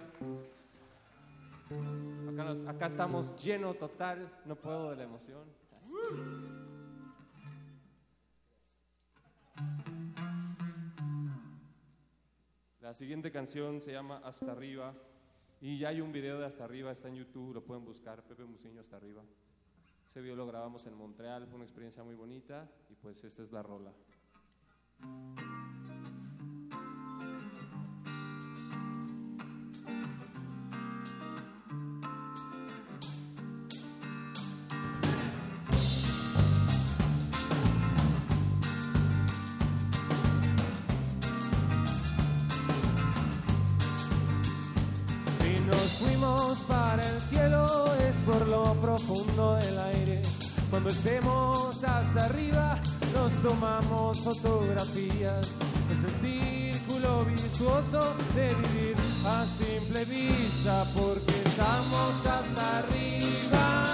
Acá, 2.32 2.44
nos- 2.44 2.66
acá 2.66 2.86
estamos 2.86 3.36
lleno 3.44 3.74
total, 3.74 4.32
no 4.47 4.57
puedo 4.57 4.89
de 4.93 4.97
la 4.97 5.02
emoción. 5.05 5.44
La 12.81 12.94
siguiente 12.94 13.31
canción 13.31 13.81
se 13.81 13.93
llama 13.93 14.20
Hasta 14.24 14.52
Arriba 14.52 14.94
y 15.61 15.78
ya 15.78 15.89
hay 15.89 16.01
un 16.01 16.12
video 16.12 16.39
de 16.39 16.47
Hasta 16.47 16.65
Arriba, 16.65 16.90
está 16.90 17.09
en 17.09 17.16
YouTube, 17.16 17.55
lo 17.55 17.62
pueden 17.62 17.85
buscar, 17.85 18.23
Pepe 18.23 18.44
Musiño 18.44 18.81
Hasta 18.81 18.97
Arriba. 18.97 19.23
Ese 20.09 20.20
video 20.20 20.35
lo 20.36 20.47
grabamos 20.47 20.86
en 20.86 20.94
Montreal, 20.94 21.47
fue 21.47 21.57
una 21.57 21.65
experiencia 21.65 22.02
muy 22.02 22.15
bonita 22.15 22.69
y 22.89 22.94
pues 22.94 23.23
esta 23.23 23.43
es 23.43 23.52
la 23.52 23.62
rola. 23.62 23.93
Si 45.43 45.60
nos 45.66 45.90
fuimos 45.98 46.59
para 46.68 47.02
el 47.02 47.20
cielo 47.22 47.66
es 48.09 48.16
por 48.27 48.47
lo 48.48 48.74
profundo 48.74 49.55
del 49.56 49.78
aire. 49.78 50.39
Cuando 50.70 50.88
estemos 50.88 51.82
hasta 51.82 52.26
arriba 52.26 52.78
nos 53.12 53.32
tomamos 53.42 54.20
fotografías. 54.20 55.51
Es 55.90 56.05
el 56.05 56.10
círculo 56.10 57.24
virtuoso 57.24 57.98
de 58.36 58.55
vivir 58.55 58.94
a 59.26 59.44
simple 59.47 60.05
vista 60.05 60.84
porque 60.94 61.42
estamos 61.44 62.24
hasta 62.24 62.78
arriba. 62.78 63.84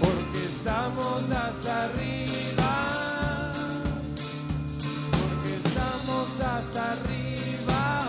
Porque 0.00 0.44
estamos 0.46 1.30
hasta 1.30 1.84
arriba. 1.84 3.52
Porque 5.10 5.56
estamos 5.56 6.40
hasta 6.40 6.92
arriba. 6.92 8.00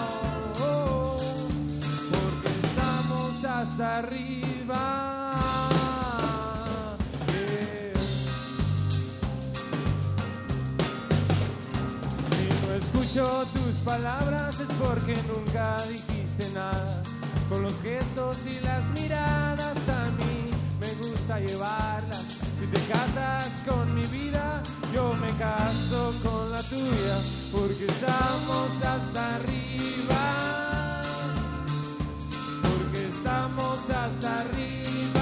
oh, 0.62 0.64
oh, 0.64 1.50
porque 2.12 2.48
estamos 2.48 3.44
hasta 3.44 3.98
arriba. 3.98 4.15
Escucho 13.16 13.46
tus 13.54 13.76
palabras 13.78 14.60
es 14.60 14.68
porque 14.74 15.16
nunca 15.24 15.78
dijiste 15.90 16.50
nada. 16.54 17.02
Con 17.50 17.62
los 17.62 17.78
gestos 17.82 18.40
y 18.46 18.60
las 18.66 18.90
miradas 18.90 19.78
a 19.90 20.06
mí 20.18 20.50
me 20.80 20.94
gusta 20.96 21.40
llevarlas. 21.40 22.24
Si 22.60 22.68
te 22.68 22.82
casas 22.92 23.64
con 23.66 23.96
mi 23.96 24.06
vida, 24.08 24.62
yo 24.94 25.14
me 25.14 25.32
caso 25.38 26.14
con 26.24 26.52
la 26.52 26.62
tuya, 26.64 27.18
porque 27.52 27.86
estamos 27.86 28.82
hasta 28.84 29.36
arriba. 29.36 30.38
Porque 32.64 33.06
estamos 33.06 33.90
hasta 33.90 34.40
arriba. 34.42 35.15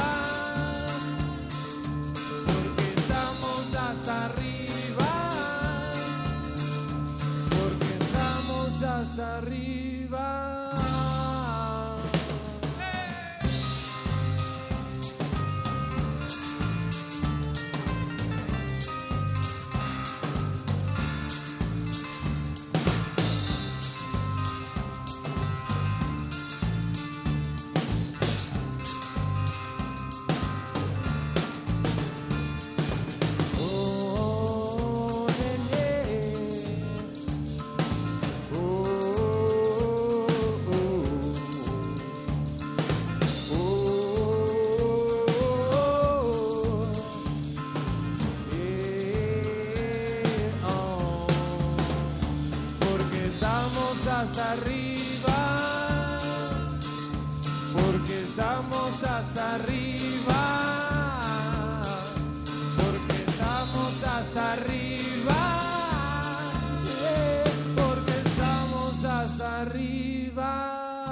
Hasta 54.34 54.54
arriba, 54.54 56.18
porque 57.72 58.22
estamos 58.22 59.04
hasta 59.04 59.56
arriba, 59.56 60.60
porque 62.76 63.16
estamos 63.28 64.04
hasta 64.04 64.54
arriba, 64.54 65.60
yeah, 66.84 67.44
porque 67.76 68.14
estamos 68.26 69.06
hasta 69.06 69.62
arriba. 69.62 71.06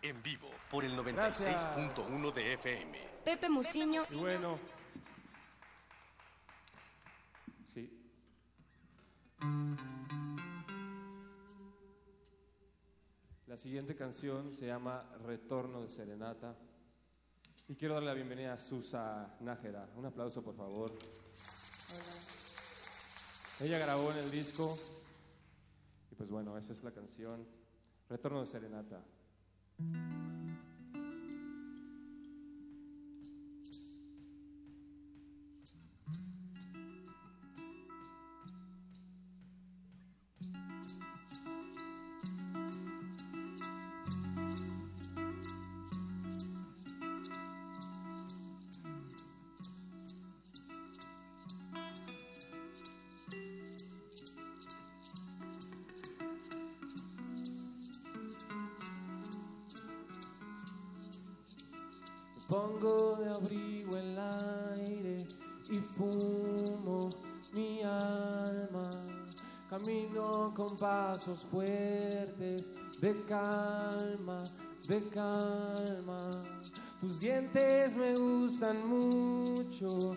en 0.00 0.22
vivo 0.22 0.48
por 0.70 0.84
el 0.84 0.96
Gracias. 1.04 1.66
96.1 1.66 2.32
de 2.32 2.52
FM. 2.54 2.98
Pepe 3.24 3.48
Musiño. 3.50 4.02
Y 4.10 4.14
bueno. 4.14 4.58
Sí. 7.66 7.90
La 13.46 13.56
siguiente 13.56 13.96
canción 13.96 14.52
se 14.52 14.66
llama 14.66 15.02
Retorno 15.24 15.80
de 15.80 15.88
Serenata. 15.88 16.54
Y 17.68 17.74
quiero 17.74 17.94
darle 17.94 18.10
la 18.10 18.14
bienvenida 18.14 18.52
a 18.52 18.58
Susa 18.58 19.34
Nájera. 19.40 19.88
Un 19.96 20.04
aplauso, 20.04 20.42
por 20.42 20.54
favor. 20.54 20.92
Ella 23.60 23.78
grabó 23.78 24.12
en 24.12 24.18
el 24.18 24.30
disco. 24.30 24.76
Y 26.10 26.14
pues 26.14 26.28
bueno, 26.28 26.58
esa 26.58 26.74
es 26.74 26.82
la 26.84 26.92
canción. 26.92 27.46
Retorno 28.08 28.40
de 28.40 28.46
Serenata. 28.46 29.02
Pasos 70.78 71.40
fuertes 71.50 72.66
de 73.00 73.14
calma, 73.26 74.42
de 74.88 75.00
calma. 75.08 76.30
Tus 77.00 77.18
dientes 77.18 77.96
me 77.96 78.14
gustan 78.14 78.86
mucho, 78.86 80.16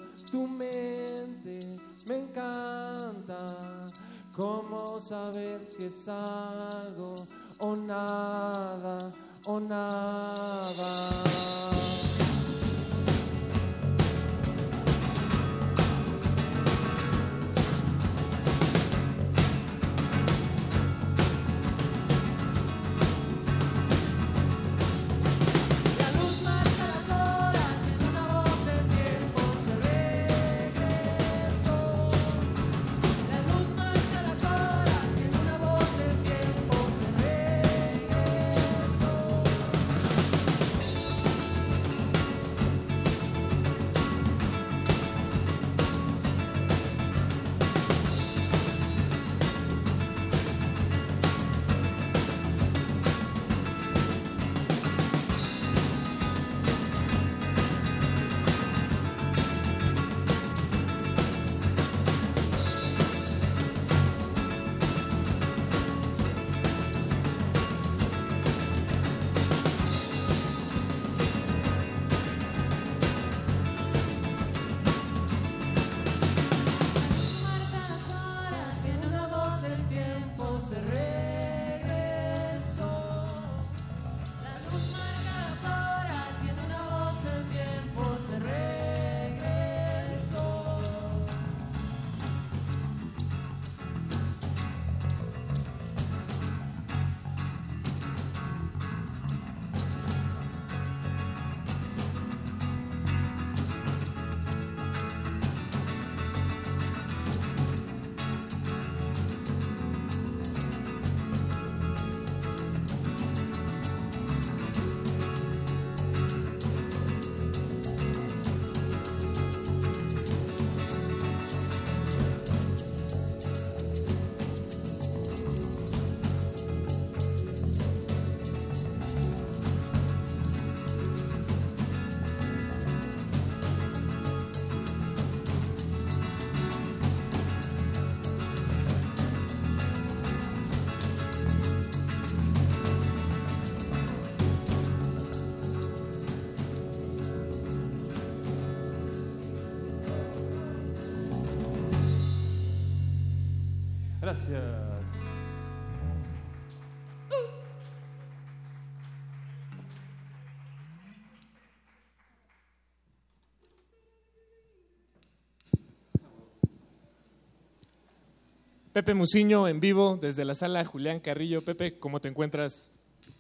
Pepe 168.99 169.13
Musiño 169.13 169.65
en 169.69 169.80
vivo 169.80 170.19
desde 170.21 170.43
la 170.43 170.53
sala 170.53 170.84
Julián 170.84 171.21
Carrillo. 171.21 171.61
Pepe, 171.63 171.97
¿cómo 171.97 172.19
te 172.19 172.27
encuentras? 172.27 172.91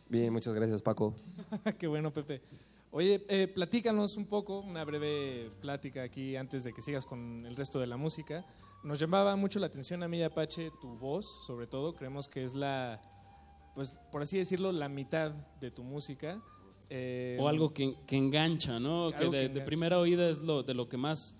Bien, 0.07 0.31
muchas 0.31 0.53
gracias, 0.53 0.81
Paco. 0.81 1.13
Qué 1.77 1.85
bueno, 1.85 2.13
Pepe. 2.13 2.41
Oye, 2.91 3.25
eh, 3.27 3.45
platícanos 3.45 4.15
un 4.15 4.25
poco, 4.25 4.61
una 4.61 4.85
breve 4.85 5.49
plática 5.59 6.01
aquí 6.03 6.37
antes 6.37 6.63
de 6.63 6.71
que 6.71 6.81
sigas 6.81 7.05
con 7.05 7.45
el 7.45 7.57
resto 7.57 7.77
de 7.81 7.87
la 7.87 7.97
música. 7.97 8.45
Nos 8.85 9.01
llamaba 9.01 9.35
mucho 9.35 9.59
la 9.59 9.65
atención 9.67 10.01
a 10.01 10.07
mí, 10.07 10.23
Apache, 10.23 10.71
tu 10.79 10.95
voz, 10.95 11.25
sobre 11.45 11.67
todo. 11.67 11.91
Creemos 11.91 12.29
que 12.29 12.45
es 12.45 12.55
la, 12.55 13.01
pues 13.75 13.99
por 14.13 14.21
así 14.21 14.37
decirlo, 14.37 14.71
la 14.71 14.87
mitad 14.87 15.31
de 15.59 15.71
tu 15.71 15.83
música. 15.83 16.41
Eh, 16.89 17.37
O 17.37 17.49
algo 17.49 17.73
que, 17.73 17.97
que 18.07 18.15
engancha, 18.15 18.79
¿no? 18.79 19.11
Que 19.11 19.25
de, 19.25 19.31
que 19.31 19.49
de 19.49 19.61
primera 19.65 19.99
oída 19.99 20.29
es 20.29 20.41
lo, 20.41 20.63
de 20.63 20.73
lo 20.73 20.87
que 20.87 20.95
más, 20.95 21.35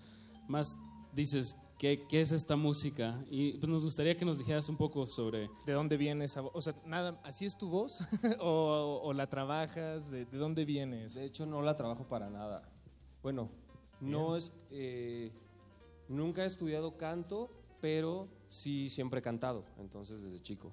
más 0.50 0.76
dices, 1.14 1.56
¿qué, 1.80 2.06
¿qué 2.08 2.22
es 2.22 2.32
esta 2.32 2.56
música? 2.56 3.20
Y 3.32 3.54
pues 3.54 3.68
nos 3.70 3.84
gustaría 3.84 4.16
que 4.16 4.26
nos 4.26 4.38
dijeras 4.38 4.70
un 4.70 4.78
poco 4.78 5.08
sobre... 5.08 5.50
¿De 5.66 5.74
dónde 5.74 5.98
viene 5.98 6.26
esa 6.26 6.42
voz? 6.42 6.52
O 6.54 6.62
sea, 6.62 6.76
nada, 6.86 7.20
¿así 7.24 7.46
es 7.46 7.58
tu 7.58 7.70
voz? 7.70 8.02
¿O, 8.40 9.02
o 9.04 9.14
la 9.14 9.28
trabajas? 9.28 10.12
¿De, 10.12 10.26
de 10.26 10.38
dónde 10.38 10.66
vienes? 10.66 11.16
De 11.16 11.24
hecho, 11.26 11.46
no 11.48 11.62
la 11.62 11.76
trabajo 11.76 12.08
para 12.08 12.30
nada. 12.30 12.70
Bueno, 13.24 13.50
no 14.02 14.36
es. 14.36 14.54
eh, 14.70 15.32
nunca 16.08 16.44
he 16.44 16.48
estudiado 16.48 16.98
canto, 16.98 17.50
pero 17.82 18.26
sí 18.50 18.90
siempre 18.90 19.20
he 19.20 19.24
cantado, 19.24 19.66
entonces 19.78 20.22
desde 20.22 20.42
chico. 20.42 20.72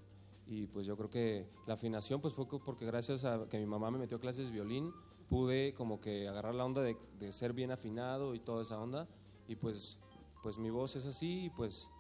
Y 0.49 0.67
pues 0.69 0.87
yo 0.87 0.97
creo 0.97 1.11
que 1.11 1.49
la 1.67 1.75
afinación 1.75 2.21
pues 2.21 2.35
fue 2.35 2.47
porque 2.47 2.87
gracias 2.87 3.25
a 3.25 3.49
que 3.49 3.59
mi 3.59 3.67
mamá 3.67 3.91
me 3.91 3.99
metió 3.99 4.17
a 4.17 4.21
clases 4.21 4.47
de 4.47 4.53
violín, 4.53 4.93
pude 5.29 5.75
como 5.75 6.01
que 6.01 6.29
agarrar 6.29 6.55
la 6.55 6.65
onda 6.65 6.83
de, 6.83 6.97
de 7.19 7.33
ser 7.33 7.53
bien 7.53 7.73
afinado 7.73 8.35
y 8.35 8.39
toda 8.39 8.63
esa 8.63 8.81
onda. 8.81 9.09
Y 9.49 9.57
pues, 9.57 9.99
pues 10.47 10.59
mi 10.59 10.71
voz 10.71 10.95
es 10.95 11.05
así 11.07 11.47
y 11.47 11.51
pues 11.51 11.91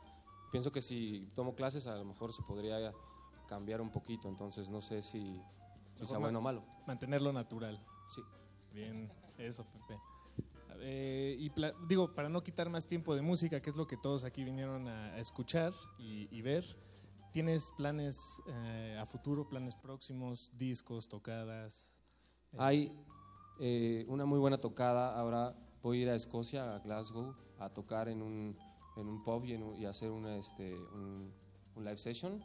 pienso 0.52 0.70
que 0.70 0.80
si 0.80 1.28
tomo 1.34 1.56
clases 1.56 1.88
a 1.88 1.96
lo 1.96 2.04
mejor 2.04 2.32
se 2.32 2.42
podría 2.44 2.92
cambiar 3.48 3.80
un 3.80 3.90
poquito. 3.90 4.28
Entonces 4.28 4.70
no 4.70 4.80
sé 4.80 5.02
si, 5.02 5.36
si 5.96 6.06
sea 6.06 6.18
bueno 6.18 6.38
o 6.38 6.42
malo. 6.42 6.62
Mantenerlo 6.86 7.32
natural. 7.32 7.84
Sí. 8.08 8.22
Bien, 8.72 9.12
eso, 9.38 9.64
Pepe. 9.64 10.00
Eh, 10.78 11.36
y 11.40 11.50
digo, 11.88 12.14
para 12.14 12.28
no 12.28 12.44
quitar 12.44 12.70
más 12.70 12.86
tiempo 12.86 13.16
de 13.16 13.22
música, 13.22 13.60
que 13.60 13.68
es 13.68 13.74
lo 13.74 13.88
que 13.88 13.96
todos 13.96 14.22
aquí 14.22 14.44
vinieron 14.44 14.86
a, 14.86 15.06
a 15.14 15.18
escuchar 15.18 15.72
y, 15.98 16.28
y 16.30 16.40
ver, 16.40 16.64
¿tienes 17.32 17.72
planes 17.76 18.40
eh, 18.46 18.96
a 19.00 19.06
futuro, 19.06 19.48
planes 19.48 19.74
próximos, 19.74 20.52
discos, 20.56 21.08
tocadas? 21.08 21.90
Eh, 22.52 22.58
Hay 22.58 22.92
una 24.06 24.24
muy 24.24 24.38
buena 24.38 24.58
tocada. 24.58 25.18
Ahora 25.18 25.52
voy 25.86 26.00
a 26.00 26.02
ir 26.02 26.08
a 26.10 26.16
Escocia, 26.16 26.74
a 26.74 26.80
Glasgow, 26.80 27.32
a 27.60 27.68
tocar 27.68 28.08
en 28.08 28.20
un, 28.20 28.56
en 28.96 29.06
un 29.08 29.22
pub 29.22 29.44
y, 29.44 29.52
en 29.52 29.62
un- 29.62 29.76
y 29.76 29.84
hacer 29.86 30.10
una, 30.10 30.36
este, 30.36 30.74
un, 30.74 31.32
un 31.76 31.84
live 31.84 31.96
session. 31.98 32.44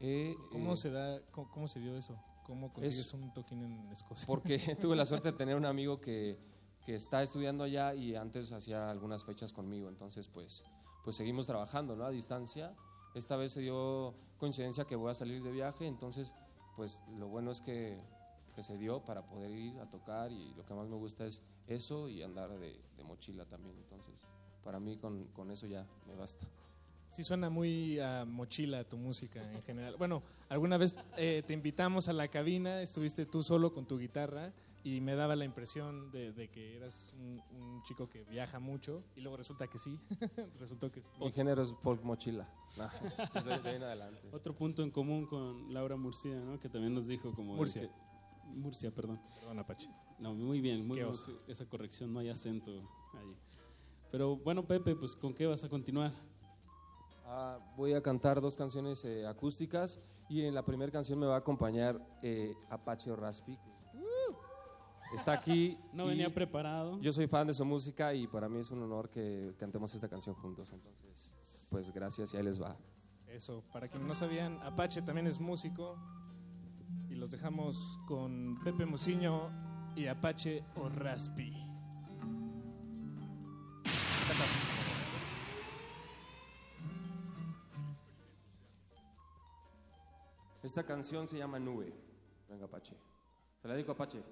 Eh, 0.00 0.34
¿Cómo 0.50 0.72
eh, 0.72 0.76
se 0.76 0.90
da, 0.90 1.20
cómo, 1.30 1.48
cómo 1.52 1.68
se 1.68 1.78
dio 1.78 1.96
eso? 1.96 2.18
¿Cómo 2.44 2.72
consigues 2.72 2.98
Es- 3.06 3.14
un 3.14 3.32
toquín 3.32 3.62
en 3.62 3.92
Escocia? 3.92 4.26
Porque 4.26 4.58
tuve 4.80 4.96
la 4.96 5.04
suerte 5.06 5.30
de 5.30 5.38
tener 5.38 5.54
un 5.54 5.64
amigo 5.64 6.00
que, 6.00 6.40
que 6.84 6.96
está 6.96 7.22
estudiando 7.22 7.62
allá 7.62 7.94
y 7.94 8.16
antes 8.16 8.50
hacía 8.50 8.90
algunas 8.90 9.22
fechas 9.24 9.52
conmigo. 9.52 9.88
Entonces, 9.88 10.26
pues, 10.26 10.64
pues 11.04 11.14
seguimos 11.14 11.46
trabajando 11.46 11.94
¿no? 11.94 12.04
a 12.04 12.10
distancia. 12.10 12.74
Esta 13.14 13.36
vez 13.36 13.52
se 13.52 13.60
dio 13.60 14.14
coincidencia 14.38 14.86
que 14.86 14.96
voy 14.96 15.12
a 15.12 15.14
salir 15.14 15.40
de 15.40 15.52
viaje, 15.52 15.86
entonces, 15.86 16.34
pues 16.74 17.00
lo 17.16 17.28
bueno 17.28 17.52
es 17.52 17.60
que, 17.60 17.96
que 18.56 18.64
se 18.64 18.76
dio 18.76 18.98
para 19.04 19.22
poder 19.24 19.52
ir 19.52 19.78
a 19.78 19.88
tocar 19.88 20.32
y 20.32 20.52
lo 20.54 20.66
que 20.66 20.74
más 20.74 20.88
me 20.88 20.96
gusta 20.96 21.24
es 21.26 21.40
eso 21.68 22.08
y 22.08 22.22
andar 22.22 22.50
de, 22.58 22.78
de 22.96 23.04
mochila 23.04 23.44
también. 23.46 23.76
Entonces, 23.76 24.14
para 24.64 24.80
mí 24.80 24.96
con, 24.96 25.24
con 25.28 25.50
eso 25.50 25.66
ya 25.66 25.86
me 26.06 26.14
basta. 26.14 26.46
Sí 27.08 27.22
suena 27.22 27.48
muy 27.48 27.98
a 28.00 28.24
mochila 28.24 28.84
tu 28.84 28.96
música 28.98 29.40
en 29.52 29.62
general. 29.62 29.96
Bueno, 29.96 30.22
alguna 30.48 30.76
vez 30.76 30.94
eh, 31.16 31.42
te 31.46 31.54
invitamos 31.54 32.08
a 32.08 32.12
la 32.12 32.28
cabina, 32.28 32.82
estuviste 32.82 33.24
tú 33.26 33.42
solo 33.42 33.72
con 33.72 33.86
tu 33.86 33.96
guitarra 33.98 34.52
y 34.82 35.00
me 35.00 35.14
daba 35.14 35.34
la 35.36 35.44
impresión 35.44 36.10
de, 36.10 36.32
de 36.32 36.48
que 36.48 36.76
eras 36.76 37.14
un, 37.18 37.40
un 37.52 37.82
chico 37.84 38.08
que 38.08 38.24
viaja 38.24 38.58
mucho 38.58 39.00
y 39.16 39.20
luego 39.20 39.36
resulta 39.36 39.66
que 39.68 39.78
sí, 39.78 39.98
resultó 40.60 40.90
que 40.90 41.02
Mi 41.20 41.30
género 41.32 41.62
es 41.62 41.72
folk 41.80 42.02
mochila. 42.02 42.48
No, 42.76 42.88
desde- 43.34 43.60
de 43.62 43.68
ahí 43.70 43.76
en 43.76 43.82
adelante. 43.84 44.28
Otro 44.32 44.54
punto 44.54 44.82
en 44.82 44.90
común 44.90 45.26
con 45.26 45.72
Laura 45.72 45.96
Murcia, 45.96 46.34
¿no? 46.34 46.58
que 46.58 46.68
también 46.68 46.92
nos 46.94 47.06
dijo 47.06 47.32
como... 47.34 47.54
Murcia. 47.54 47.82
que- 47.82 47.90
Murcia, 48.48 48.90
perdón. 48.92 49.20
Perdón, 49.40 49.58
Apache. 49.60 49.88
No, 50.18 50.34
muy 50.34 50.60
bien, 50.60 50.86
muy 50.86 51.00
oso. 51.02 51.30
esa 51.46 51.66
corrección, 51.66 52.12
no 52.12 52.20
hay 52.20 52.28
acento 52.28 52.70
ahí. 53.14 53.32
Pero 54.10 54.36
bueno, 54.36 54.66
Pepe, 54.66 54.96
pues 54.96 55.14
¿con 55.14 55.34
qué 55.34 55.46
vas 55.46 55.62
a 55.64 55.68
continuar? 55.68 56.12
Ah, 57.26 57.58
voy 57.76 57.92
a 57.92 58.00
cantar 58.00 58.40
dos 58.40 58.56
canciones 58.56 59.04
eh, 59.04 59.26
acústicas 59.26 60.00
y 60.28 60.42
en 60.42 60.54
la 60.54 60.64
primera 60.64 60.90
canción 60.92 61.18
me 61.18 61.26
va 61.26 61.34
a 61.34 61.38
acompañar 61.38 62.00
eh, 62.22 62.54
Apache 62.70 63.14
Raspi. 63.14 63.58
Está 65.14 65.32
aquí. 65.32 65.78
No 65.92 66.06
venía 66.06 66.32
preparado. 66.32 67.00
Yo 67.00 67.12
soy 67.12 67.26
fan 67.26 67.46
de 67.46 67.54
su 67.54 67.64
música 67.64 68.12
y 68.12 68.26
para 68.26 68.48
mí 68.48 68.58
es 68.58 68.70
un 68.70 68.82
honor 68.82 69.08
que 69.08 69.54
cantemos 69.58 69.94
esta 69.94 70.08
canción 70.08 70.34
juntos. 70.34 70.70
Entonces, 70.72 71.34
pues 71.70 71.90
gracias 71.92 72.34
y 72.34 72.36
ahí 72.36 72.42
les 72.42 72.60
va. 72.60 72.76
Eso, 73.26 73.64
para 73.72 73.88
quienes 73.88 74.06
no 74.06 74.14
sabían, 74.14 74.60
Apache 74.62 75.02
también 75.02 75.26
es 75.26 75.40
músico 75.40 75.96
y 77.08 77.14
los 77.14 77.30
dejamos 77.30 77.98
con 78.06 78.58
Pepe 78.62 78.84
Musiño 78.86 79.50
y 79.96 80.06
Apache 80.06 80.62
o 80.76 80.88
Raspi. 80.90 81.52
Esta 90.62 90.84
canción 90.84 91.26
se 91.26 91.38
llama 91.38 91.58
Nube. 91.58 91.92
Venga, 92.48 92.66
Apache. 92.66 92.94
Se 93.62 93.68
la 93.68 93.74
dedico 93.74 93.92
a 93.92 93.94
Apache. 93.94 94.22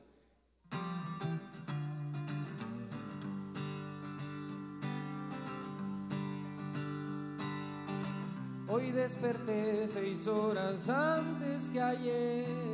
Hoy 8.69 8.91
desperté 8.91 9.87
seis 9.89 10.27
horas 10.27 10.89
antes 10.89 11.71
que 11.71 11.81
ayer. 11.81 12.74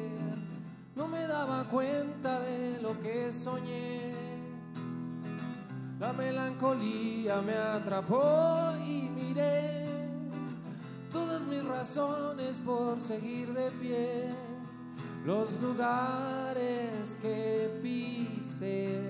Daba 1.30 1.62
cuenta 1.62 2.40
de 2.40 2.80
lo 2.82 2.98
que 2.98 3.30
soñé. 3.30 4.12
La 6.00 6.12
melancolía 6.12 7.40
me 7.40 7.56
atrapó 7.56 8.72
y 8.84 9.08
miré 9.14 9.86
todas 11.12 11.42
mis 11.42 11.64
razones 11.64 12.58
por 12.58 13.00
seguir 13.00 13.54
de 13.54 13.70
pie. 13.70 14.34
Los 15.24 15.62
lugares 15.62 17.16
que 17.22 17.78
pisé 17.80 19.00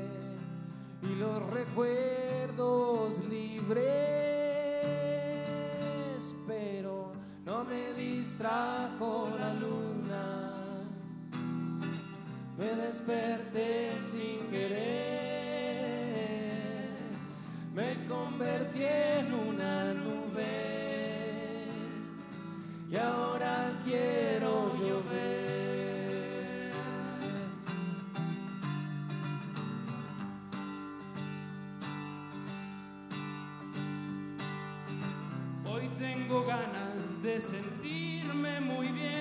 y 1.03 1.15
los 1.19 1.43
recuerdos 1.47 3.25
libres, 3.31 3.81
pero 6.47 7.13
no 7.47 7.65
me 7.65 7.95
distrajo 7.95 9.31
la 9.39 9.55
luna. 9.55 9.90
Me 12.61 12.75
desperté 12.75 13.99
sin 13.99 14.51
querer, 14.51 15.81
me 17.75 18.07
convertí 18.07 18.85
en 18.85 19.33
una 19.33 19.95
nube. 19.95 21.65
Y 22.91 22.97
ahora 22.97 23.81
quiero 23.83 24.77
llover. 24.77 25.51
Hoy 35.65 35.89
tengo 35.99 36.45
ganas 36.45 37.23
de 37.23 37.41
sentirme 37.41 38.61
muy 38.61 38.89
bien, 38.89 39.20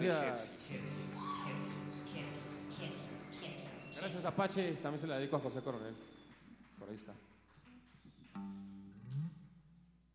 Gracias. 0.00 0.50
Gracias 3.96 4.24
Apache, 4.24 4.74
también 4.74 5.00
se 5.00 5.06
la 5.06 5.18
dedico 5.18 5.36
a 5.36 5.40
José 5.40 5.62
Coronel. 5.62 5.94
Por 6.78 6.88
ahí 6.88 6.96
está. 6.96 7.14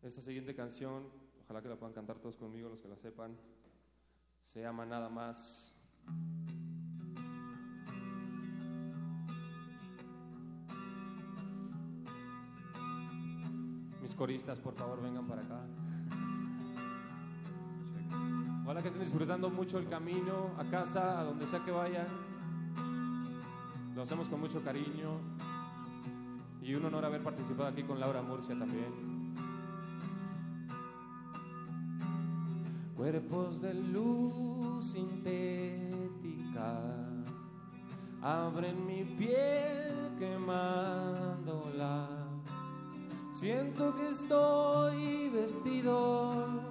Esta 0.02 0.20
siguiente 0.20 0.54
canción, 0.54 1.04
ojalá 1.44 1.62
que 1.62 1.68
la 1.68 1.76
puedan 1.76 1.94
cantar 1.94 2.18
todos 2.18 2.36
conmigo, 2.36 2.68
los 2.68 2.80
que 2.80 2.88
la 2.88 2.96
sepan, 2.96 3.36
se 4.44 4.60
llama 4.60 4.84
Nada 4.84 5.08
más. 5.08 5.74
Mis 14.02 14.14
coristas, 14.14 14.58
por 14.60 14.74
favor, 14.74 15.02
vengan 15.02 15.26
para 15.26 15.42
acá. 15.42 15.60
Que 18.80 18.88
estén 18.88 19.02
disfrutando 19.02 19.50
mucho 19.50 19.78
el 19.78 19.88
camino 19.90 20.52
a 20.56 20.64
casa, 20.64 21.20
a 21.20 21.24
donde 21.24 21.46
sea 21.46 21.62
que 21.62 21.70
vayan. 21.70 22.06
Lo 23.94 24.02
hacemos 24.02 24.26
con 24.28 24.40
mucho 24.40 24.62
cariño. 24.62 25.18
Y 26.62 26.74
un 26.74 26.86
honor 26.86 27.04
haber 27.04 27.22
participado 27.22 27.68
aquí 27.68 27.82
con 27.82 28.00
Laura 28.00 28.22
Murcia 28.22 28.58
también. 28.58 29.34
Cuerpos 32.96 33.60
de 33.60 33.74
luz 33.74 34.86
sintética 34.86 36.80
abren 38.22 38.86
mi 38.86 39.04
piel 39.04 40.16
quemándola. 40.18 42.08
Siento 43.32 43.94
que 43.94 44.08
estoy 44.08 45.28
vestido 45.28 46.69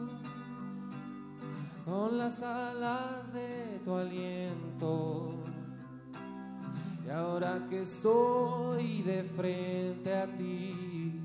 con 1.90 2.18
las 2.20 2.44
alas 2.44 3.34
de 3.34 3.82
tu 3.84 3.96
aliento. 3.96 5.34
Y 7.06 7.10
ahora 7.10 7.66
que 7.68 7.82
estoy 7.82 9.02
de 9.02 9.24
frente 9.24 10.16
a 10.16 10.28
ti, 10.28 11.20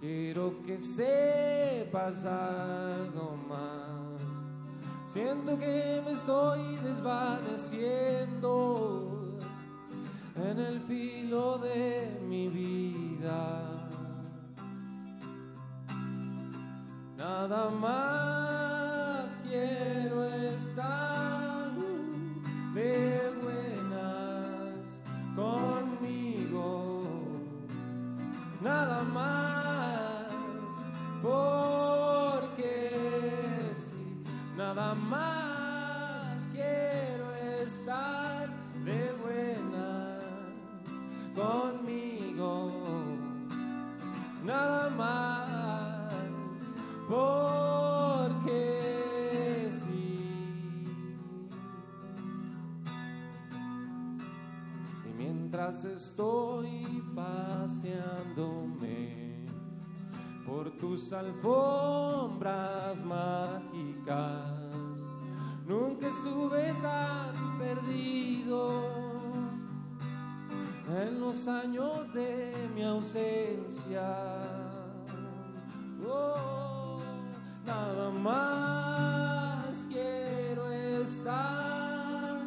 quiero 0.00 0.62
que 0.62 0.78
sepas 0.78 2.24
algo 2.24 3.36
más. 3.48 4.22
Siento 5.08 5.58
que 5.58 6.00
me 6.04 6.12
estoy 6.12 6.76
desvaneciendo 6.76 9.36
en 10.36 10.60
el 10.60 10.80
filo 10.80 11.58
de 11.58 12.16
mi 12.28 12.46
vida. 12.48 13.64
Nada 17.16 17.70
más 17.70 18.67
Nada 28.68 29.02
más 29.02 30.28
porque 31.22 32.74
sí. 33.74 34.22
Nada 34.58 34.94
más 34.94 36.46
quiero 36.52 37.34
estar 37.62 38.50
de 38.84 39.12
buenas 39.22 40.22
conmigo. 41.34 42.70
Nada 44.44 44.90
más 44.90 46.12
porque 47.08 48.58
sí. 49.70 50.84
Y 55.06 55.10
mientras 55.16 55.86
estoy 55.86 56.97
paseándome 57.18 59.46
por 60.46 60.70
tus 60.78 61.12
alfombras 61.12 63.04
mágicas, 63.04 64.54
nunca 65.66 66.08
estuve 66.08 66.72
tan 66.80 67.58
perdido 67.58 68.82
en 71.02 71.20
los 71.20 71.46
años 71.48 72.14
de 72.14 72.54
mi 72.74 72.82
ausencia. 72.84 74.16
Oh, 76.06 77.00
nada 77.66 78.10
más 78.10 79.86
quiero 79.90 80.70
estar 80.70 82.38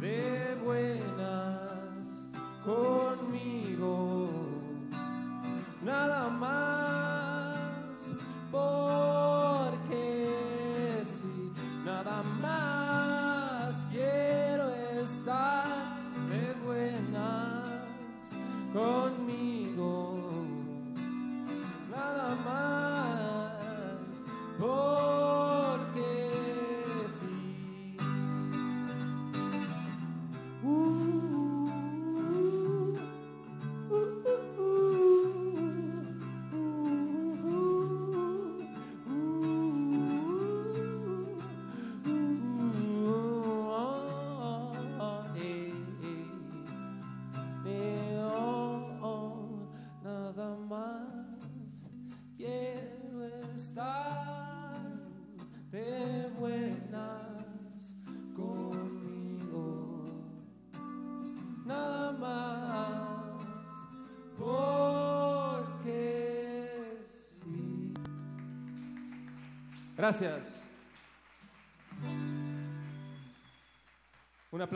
de 0.00 0.56
buenas 0.64 2.28
conmigo. 2.64 3.17
Nada 5.88 6.28
más 6.28 6.77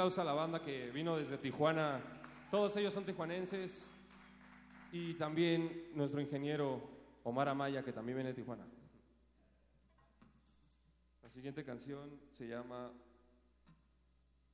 aplauso 0.03 0.21
a 0.21 0.25
la 0.25 0.33
banda 0.33 0.61
que 0.61 0.91
vino 0.91 1.17
desde 1.17 1.39
Tijuana. 1.39 2.01
Todos 2.51 2.77
ellos 2.77 2.93
son 2.93 3.05
tijuanenses. 3.05 3.89
Y 4.91 5.15
también 5.15 5.91
nuestro 5.95 6.21
ingeniero 6.21 6.83
Omar 7.23 7.49
Amaya, 7.49 7.85
que 7.85 7.93
también 7.93 8.17
viene 8.17 8.31
de 8.31 8.35
Tijuana. 8.35 8.65
La 11.23 11.31
siguiente 11.31 11.65
canción 11.65 12.19
se 12.33 12.49
llama. 12.49 12.91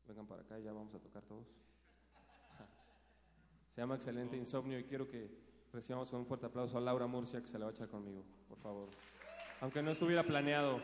Vengan 0.07 0.27
para 0.27 0.43
acá, 0.43 0.59
ya 0.59 0.71
vamos 0.71 0.95
a 0.95 0.99
tocar 0.99 1.23
todos. 1.23 1.47
Se 3.75 3.81
llama 3.81 3.95
Excelente 3.95 4.37
Insomnio 4.37 4.79
y 4.79 4.85
quiero 4.85 5.09
que 5.09 5.31
recibamos 5.73 6.11
con 6.11 6.21
un 6.21 6.27
fuerte 6.27 6.45
aplauso 6.45 6.77
a 6.77 6.83
Laura 6.83 7.07
Murcia 7.07 7.41
que 7.41 7.49
se 7.49 7.59
la 7.59 7.65
va 7.65 7.71
a 7.71 7.75
echar 7.75 7.89
conmigo, 7.89 8.23
por 8.49 8.59
favor. 8.59 8.91
Aunque 9.63 9.83
no 9.83 9.93
estuviera 9.93 10.23
planeado. 10.23 10.83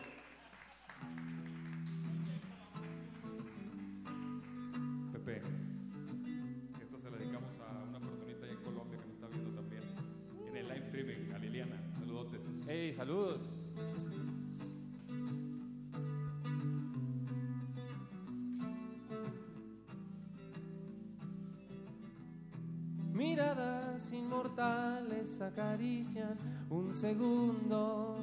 Miradas 23.12 24.10
inmortales 24.10 25.40
acarician 25.40 26.36
un 26.68 26.92
segundo 26.92 28.16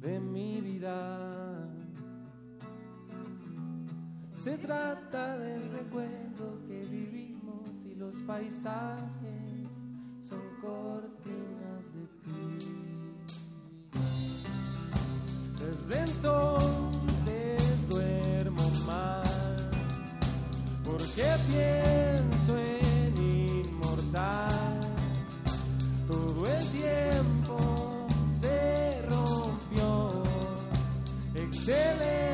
de 0.00 0.18
mi 0.18 0.60
vida. 0.60 1.68
Se 4.32 4.58
trata 4.58 5.38
del 5.38 5.70
recuerdo 5.70 6.60
que 6.66 6.84
vivimos 6.86 7.84
y 7.84 7.94
los 7.94 8.16
paisajes 8.22 9.68
son 10.20 10.40
cortinas 10.60 11.94
de 11.94 12.06
ti. 12.24 12.97
Entonces 15.90 17.88
duermo 17.88 18.70
mal, 18.86 19.70
porque 20.84 21.24
pienso 21.48 22.58
en 22.58 23.64
inmortal. 23.64 24.80
Todo 26.06 26.46
el 26.46 26.66
tiempo 26.68 28.06
se 28.38 29.02
rompió, 29.08 30.22
excelente 31.34 32.27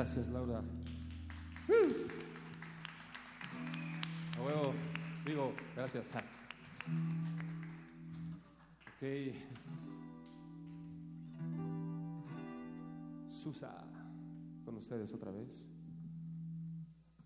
Gracias, 0.00 0.30
Laura. 0.30 0.62
A 4.34 4.42
huevo, 4.42 4.72
digo, 5.26 5.52
gracias. 5.76 6.10
Ah. 6.14 6.22
Ok. 8.96 9.02
Susa, 13.28 13.76
con 14.64 14.78
ustedes 14.78 15.12
otra 15.12 15.32
vez. 15.32 15.66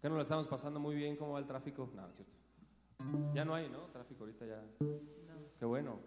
¿Qué 0.02 0.08
no 0.08 0.16
lo 0.16 0.22
estamos 0.22 0.48
pasando 0.48 0.80
muy 0.80 0.96
bien? 0.96 1.16
¿Cómo 1.16 1.34
va 1.34 1.38
el 1.38 1.46
tráfico? 1.46 1.88
No, 1.94 2.08
es 2.08 2.16
cierto. 2.16 2.34
Ya 3.34 3.44
no 3.44 3.54
hay, 3.54 3.68
¿no? 3.68 3.82
Tráfico 3.92 4.24
ahorita 4.24 4.46
ya. 4.46 4.60
Qué 5.60 5.64
bueno. 5.64 6.00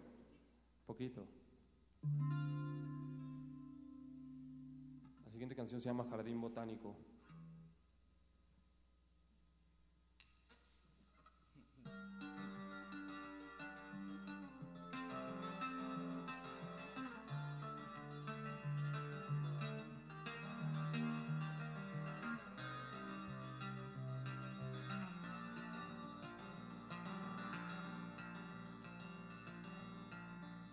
Poquito. 0.84 1.26
Siguiente 5.38 5.54
canción 5.54 5.80
se 5.80 5.88
llama 5.88 6.04
Jardín 6.10 6.40
Botánico. 6.40 6.96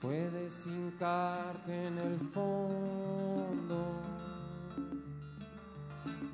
Puedes 0.02 0.66
hincarte 0.66 1.86
en 1.86 2.00
el 2.00 2.20
fondo 2.32 4.15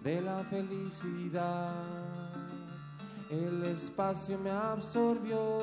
de 0.04 0.22
la 0.22 0.44
felicidad. 0.44 1.74
El 3.30 3.64
espacio 3.64 4.38
me 4.38 4.50
absorbió 4.50 5.62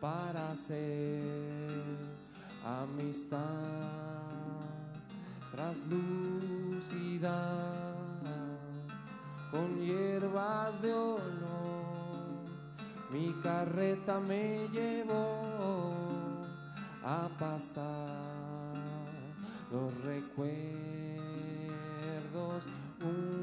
para 0.00 0.52
hacer 0.52 1.70
amistad 2.64 3.38
traslúcida 5.52 7.38
con 9.50 9.78
hierbas 9.78 10.82
de 10.82 10.92
olor. 10.92 11.20
Mi 13.10 13.32
carreta 13.42 14.20
me 14.20 14.68
llevó 14.68 15.92
a 17.02 17.28
pastar 17.38 18.74
los 19.70 19.92
recuerdos 20.04 21.09
goes. 22.32 23.39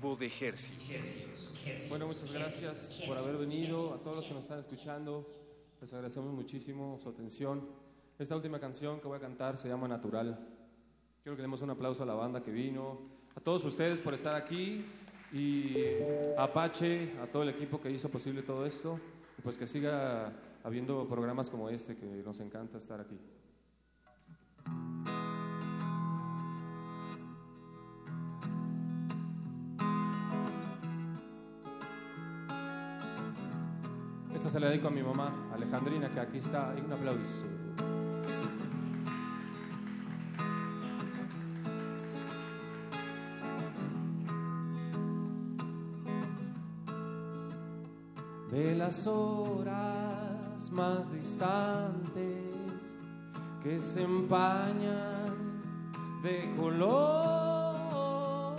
Cultivo 0.00 0.16
de 0.16 0.26
Hercios. 0.26 1.52
Bueno, 1.90 2.06
muchas 2.06 2.32
gracias 2.32 3.02
por 3.06 3.18
haber 3.18 3.36
venido. 3.36 3.92
A 3.92 3.98
todos 3.98 4.16
los 4.16 4.26
que 4.26 4.32
nos 4.32 4.42
están 4.44 4.58
escuchando, 4.58 5.26
les 5.80 5.92
agradecemos 5.92 6.32
muchísimo 6.32 6.98
su 7.02 7.10
atención. 7.10 7.68
Esta 8.18 8.34
última 8.34 8.58
canción 8.58 8.98
que 9.00 9.08
voy 9.08 9.18
a 9.18 9.20
cantar 9.20 9.58
se 9.58 9.68
llama 9.68 9.88
Natural. 9.88 10.38
Quiero 11.22 11.36
que 11.36 11.42
demos 11.42 11.60
un 11.60 11.70
aplauso 11.70 12.02
a 12.02 12.06
la 12.06 12.14
banda 12.14 12.42
que 12.42 12.50
vino, 12.50 12.98
a 13.34 13.40
todos 13.40 13.62
ustedes 13.64 14.00
por 14.00 14.14
estar 14.14 14.34
aquí 14.34 14.86
y 15.32 15.74
a 16.36 16.44
Apache, 16.44 17.12
a 17.22 17.26
todo 17.26 17.42
el 17.42 17.50
equipo 17.50 17.78
que 17.78 17.90
hizo 17.90 18.08
posible 18.08 18.42
todo 18.42 18.64
esto. 18.64 18.98
Y 19.38 19.42
pues 19.42 19.58
que 19.58 19.66
siga 19.66 20.32
habiendo 20.64 21.06
programas 21.08 21.50
como 21.50 21.68
este 21.68 21.96
que 21.96 22.06
nos 22.06 22.40
encanta 22.40 22.78
estar 22.78 23.00
aquí. 23.00 23.18
Se 34.50 34.58
la 34.58 34.68
dedico 34.68 34.88
a 34.88 34.90
mi 34.90 35.00
mamá, 35.00 35.48
Alejandrina, 35.54 36.10
que 36.10 36.18
aquí 36.18 36.38
está. 36.38 36.74
Y 36.76 36.80
un 36.80 36.92
aplauso. 36.92 37.46
De 48.50 48.74
las 48.74 49.06
horas 49.06 50.68
más 50.72 51.12
distantes 51.12 52.42
que 53.62 53.78
se 53.78 54.02
empañan 54.02 55.62
de 56.24 56.52
color, 56.56 58.56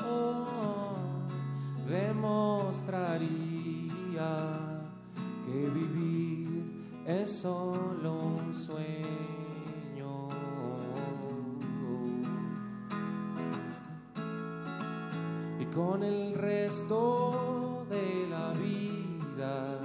demostraría 1.85 4.70
que 5.52 5.69
vivir 5.69 7.03
es 7.06 7.30
solo 7.30 8.14
un 8.38 8.56
sueño. 8.56 10.30
Y 15.60 15.65
con 15.65 16.03
el 16.03 16.36
resto 16.36 17.86
de 17.90 18.28
la 18.30 18.53
vida 18.53 19.80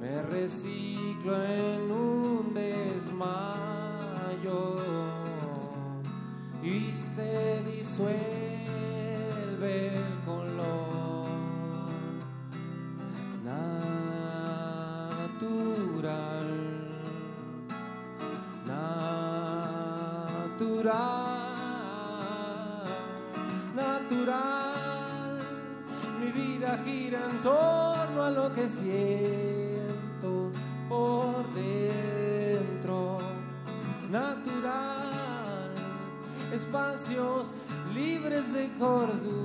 me 0.00 0.22
reciclo 0.22 1.42
en 1.44 1.90
un 1.90 2.54
desmayo 2.54 3.56
y 6.62 6.92
se 6.92 7.62
disuelve 7.64 8.39
natural, 20.82 21.24
natural. 23.74 25.38
Mi 26.20 26.30
vida 26.32 26.78
gira 26.84 27.20
en 27.30 27.42
torno 27.42 28.22
a 28.22 28.30
lo 28.30 28.52
que 28.52 28.68
siento 28.68 30.50
por 30.88 31.52
dentro, 31.54 33.18
natural. 34.10 35.70
Espacios 36.52 37.52
libres 37.94 38.52
de 38.52 38.70
cordura. 38.78 39.39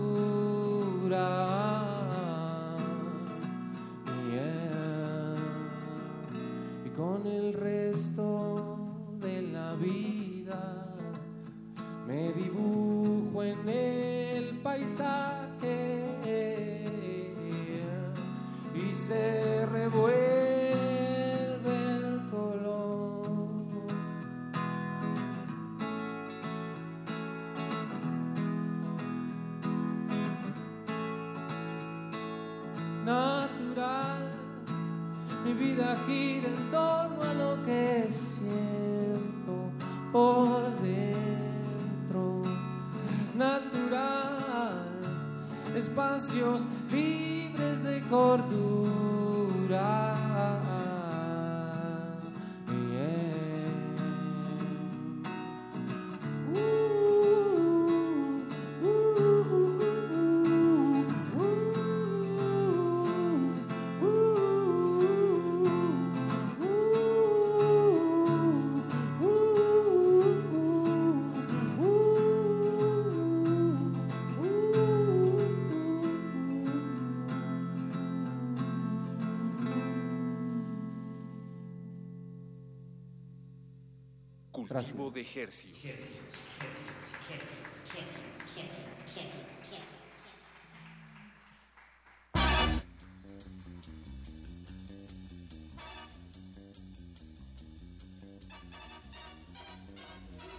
De 84.94 85.26
Hercios. 85.36 85.74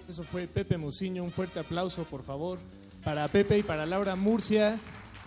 Eso 0.08 0.24
fue 0.24 0.46
Pepe 0.46 0.76
Muciño. 0.76 1.22
Un 1.22 1.30
fuerte 1.30 1.60
aplauso, 1.60 2.04
por 2.04 2.22
favor, 2.22 2.58
para 3.04 3.28
Pepe 3.28 3.58
y 3.58 3.62
para 3.62 3.86
Laura 3.86 4.16
Murcia. 4.16 4.78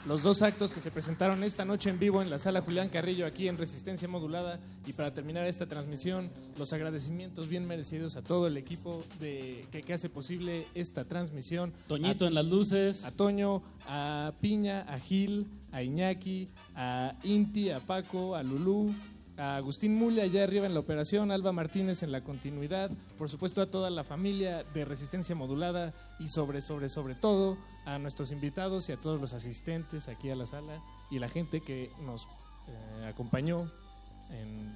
Los 0.07 0.23
dos 0.23 0.41
actos 0.41 0.71
que 0.71 0.79
se 0.79 0.89
presentaron 0.91 1.43
esta 1.43 1.65
noche 1.65 1.89
en 1.89 1.99
vivo 1.99 2.21
en 2.21 2.29
la 2.31 2.39
sala 2.39 2.61
Julián 2.61 2.89
Carrillo 2.89 3.27
aquí 3.27 3.47
en 3.47 3.57
Resistencia 3.57 4.07
Modulada. 4.07 4.59
Y 4.87 4.93
para 4.93 5.13
terminar 5.13 5.45
esta 5.45 5.67
transmisión, 5.67 6.31
los 6.57 6.73
agradecimientos 6.73 7.47
bien 7.47 7.67
merecidos 7.67 8.15
a 8.15 8.23
todo 8.23 8.47
el 8.47 8.57
equipo 8.57 9.03
de, 9.19 9.65
que, 9.71 9.81
que 9.83 9.93
hace 9.93 10.09
posible 10.09 10.65
esta 10.73 11.05
transmisión. 11.05 11.73
Toñito 11.87 12.25
A- 12.25 12.27
en 12.29 12.33
las 12.33 12.45
luces. 12.45 13.03
A 13.05 13.11
Toño, 13.11 13.61
a 13.87 14.33
Piña, 14.41 14.81
a 14.81 14.99
Gil, 14.99 15.45
a 15.71 15.83
Iñaki, 15.83 16.47
a 16.75 17.13
Inti, 17.23 17.69
a 17.69 17.79
Paco, 17.79 18.35
a 18.35 18.41
Lulú, 18.41 18.91
a 19.39 19.55
Agustín 19.55 19.95
Mulia 19.95 20.23
allá 20.23 20.43
arriba 20.43 20.65
en 20.65 20.73
la 20.73 20.81
operación, 20.81 21.31
Alba 21.31 21.53
Martínez 21.53 22.03
en 22.03 22.11
la 22.11 22.23
continuidad, 22.23 22.91
por 23.17 23.29
supuesto 23.29 23.61
a 23.61 23.71
toda 23.71 23.89
la 23.89 24.03
familia 24.03 24.63
de 24.73 24.83
Resistencia 24.83 25.33
Modulada 25.33 25.93
y 26.19 26.27
sobre, 26.27 26.59
sobre, 26.61 26.89
sobre 26.89 27.15
todo 27.15 27.57
a 27.85 27.97
nuestros 27.99 28.33
invitados 28.33 28.89
y 28.89 28.91
a 28.91 28.97
todos 28.97 29.21
los 29.21 29.31
asistentes 29.33 30.09
aquí 30.09 30.29
a 30.29 30.35
la 30.35 30.45
sala 30.45 30.81
y 31.09 31.19
la 31.19 31.29
gente 31.29 31.61
que 31.61 31.89
nos 32.01 32.27
eh, 32.67 33.05
acompañó 33.07 33.65
en 34.29 34.73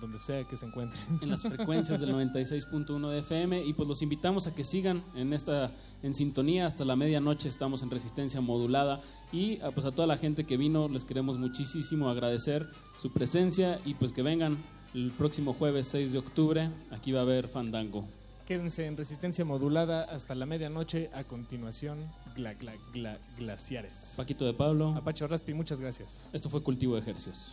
donde 0.00 0.18
sea 0.18 0.44
que 0.44 0.56
se 0.56 0.66
encuentren. 0.66 1.00
en 1.20 1.30
las 1.30 1.42
frecuencias 1.42 2.00
del 2.00 2.10
96.1 2.14 3.08
de 3.10 3.18
FM 3.18 3.62
y 3.64 3.72
pues 3.72 3.88
los 3.88 4.02
invitamos 4.02 4.46
a 4.46 4.54
que 4.54 4.64
sigan 4.64 5.02
en 5.14 5.32
esta 5.32 5.70
en 6.02 6.14
sintonía 6.14 6.66
hasta 6.66 6.84
la 6.84 6.96
medianoche 6.96 7.48
estamos 7.48 7.82
en 7.82 7.90
resistencia 7.90 8.40
modulada 8.40 9.00
y 9.32 9.60
ah, 9.60 9.70
pues 9.72 9.86
a 9.86 9.92
toda 9.92 10.06
la 10.08 10.16
gente 10.16 10.44
que 10.44 10.56
vino 10.56 10.88
les 10.88 11.04
queremos 11.04 11.38
muchísimo 11.38 12.08
agradecer 12.08 12.68
su 13.00 13.12
presencia 13.12 13.80
y 13.84 13.94
pues 13.94 14.12
que 14.12 14.22
vengan 14.22 14.58
el 14.94 15.10
próximo 15.12 15.54
jueves 15.54 15.86
6 15.88 16.12
de 16.12 16.18
octubre 16.18 16.70
aquí 16.90 17.12
va 17.12 17.20
a 17.20 17.22
haber 17.22 17.48
fandango 17.48 18.04
Quédense 18.46 18.86
en 18.86 18.96
Resistencia 18.96 19.44
Modulada 19.44 20.02
hasta 20.02 20.34
la 20.34 20.46
medianoche. 20.46 21.10
A 21.14 21.22
continuación, 21.22 21.96
gla, 22.34 22.54
gla, 22.54 22.72
gla- 22.92 23.18
glaciares. 23.38 24.14
Paquito 24.16 24.44
de 24.44 24.52
Pablo 24.52 24.88
Apache 24.96 25.24
Raspi, 25.28 25.54
muchas 25.54 25.80
gracias. 25.80 26.28
esto 26.32 26.50
fue 26.50 26.60
cultivo 26.60 26.96
de 26.96 27.02
ejercicios 27.02 27.52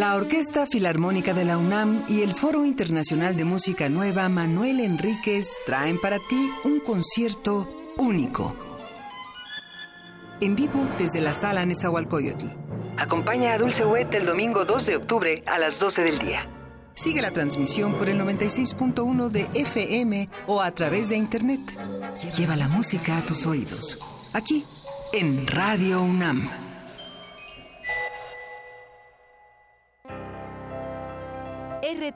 La 0.00 0.14
Orquesta 0.14 0.66
Filarmónica 0.66 1.34
de 1.34 1.44
la 1.44 1.58
UNAM 1.58 2.06
y 2.08 2.22
el 2.22 2.32
Foro 2.32 2.64
Internacional 2.64 3.36
de 3.36 3.44
Música 3.44 3.90
Nueva 3.90 4.30
Manuel 4.30 4.80
Enríquez 4.80 5.58
traen 5.66 6.00
para 6.00 6.16
ti 6.16 6.50
un 6.64 6.80
concierto 6.80 7.70
único. 7.98 8.56
En 10.40 10.56
vivo 10.56 10.88
desde 10.96 11.20
la 11.20 11.34
sala 11.34 11.66
Nezahualcóyotl. 11.66 12.46
Acompaña 12.96 13.52
a 13.52 13.58
Dulce 13.58 13.84
Wet 13.84 14.14
el 14.14 14.24
domingo 14.24 14.64
2 14.64 14.86
de 14.86 14.96
octubre 14.96 15.44
a 15.46 15.58
las 15.58 15.78
12 15.78 16.02
del 16.02 16.18
día. 16.18 16.48
Sigue 16.94 17.20
la 17.20 17.32
transmisión 17.32 17.92
por 17.92 18.08
el 18.08 18.18
96.1 18.18 19.28
de 19.28 19.48
FM 19.52 20.30
o 20.46 20.62
a 20.62 20.70
través 20.70 21.10
de 21.10 21.18
Internet. 21.18 21.60
Lleva 22.38 22.56
la 22.56 22.68
música 22.68 23.18
a 23.18 23.20
tus 23.20 23.44
oídos. 23.44 23.98
Aquí, 24.32 24.64
en 25.12 25.46
Radio 25.46 26.00
UNAM. 26.00 26.48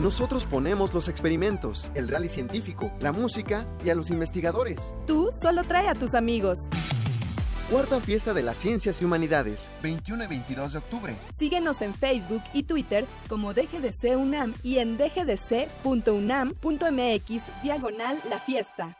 Nosotros 0.00 0.46
ponemos 0.46 0.94
los 0.94 1.08
experimentos, 1.08 1.90
el 1.94 2.08
rally 2.08 2.30
científico, 2.30 2.90
la 3.00 3.12
música 3.12 3.66
y 3.84 3.90
a 3.90 3.94
los 3.94 4.08
investigadores. 4.08 4.94
Tú 5.06 5.28
solo 5.30 5.62
trae 5.64 5.88
a 5.88 5.94
tus 5.94 6.14
amigos. 6.14 6.58
Cuarta 7.70 8.00
Fiesta 8.00 8.32
de 8.32 8.42
las 8.42 8.56
Ciencias 8.56 9.02
y 9.02 9.04
Humanidades, 9.04 9.70
21 9.82 10.24
y 10.24 10.26
22 10.26 10.72
de 10.72 10.78
octubre. 10.78 11.14
Síguenos 11.36 11.82
en 11.82 11.92
Facebook 11.92 12.42
y 12.54 12.62
Twitter 12.62 13.04
como 13.28 13.52
DGDC 13.52 14.16
UNAM 14.16 14.54
y 14.62 14.78
en 14.78 14.96
dgdc.unam.mx 14.96 15.62
diagonal 17.62 18.22
la 18.30 18.40
fiesta. 18.40 18.96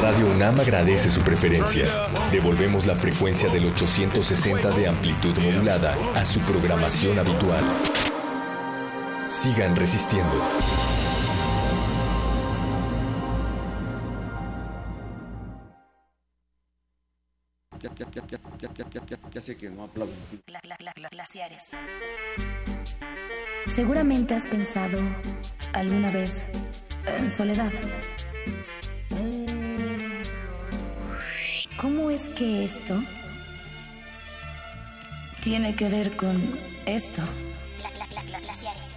Radio 0.00 0.26
UNAM 0.26 0.58
agradece 0.58 1.10
su 1.10 1.20
preferencia. 1.22 1.86
Devolvemos 2.32 2.86
la 2.86 2.96
frecuencia 2.96 3.48
del 3.48 3.66
860 3.66 4.68
de 4.72 4.88
amplitud 4.88 5.36
modulada 5.38 5.96
a 6.16 6.26
su 6.26 6.40
programación 6.40 7.20
habitual 7.20 7.64
sigan 9.32 9.74
resistiendo. 9.74 10.36
Ya, 19.32 19.40
sé 19.40 19.56
que 19.56 19.70
no 19.70 19.84
aplauden. 19.84 20.14
glaciares. 21.10 21.72
Seguramente 23.66 24.34
has 24.34 24.46
pensado 24.46 24.98
alguna 25.72 26.10
vez 26.10 26.46
en 27.06 27.30
soledad. 27.30 27.72
¿Cómo 31.80 32.10
es 32.10 32.28
que 32.28 32.64
esto 32.64 32.94
tiene 35.40 35.74
que 35.74 35.88
ver 35.88 36.16
con 36.16 36.40
esto? 36.86 37.22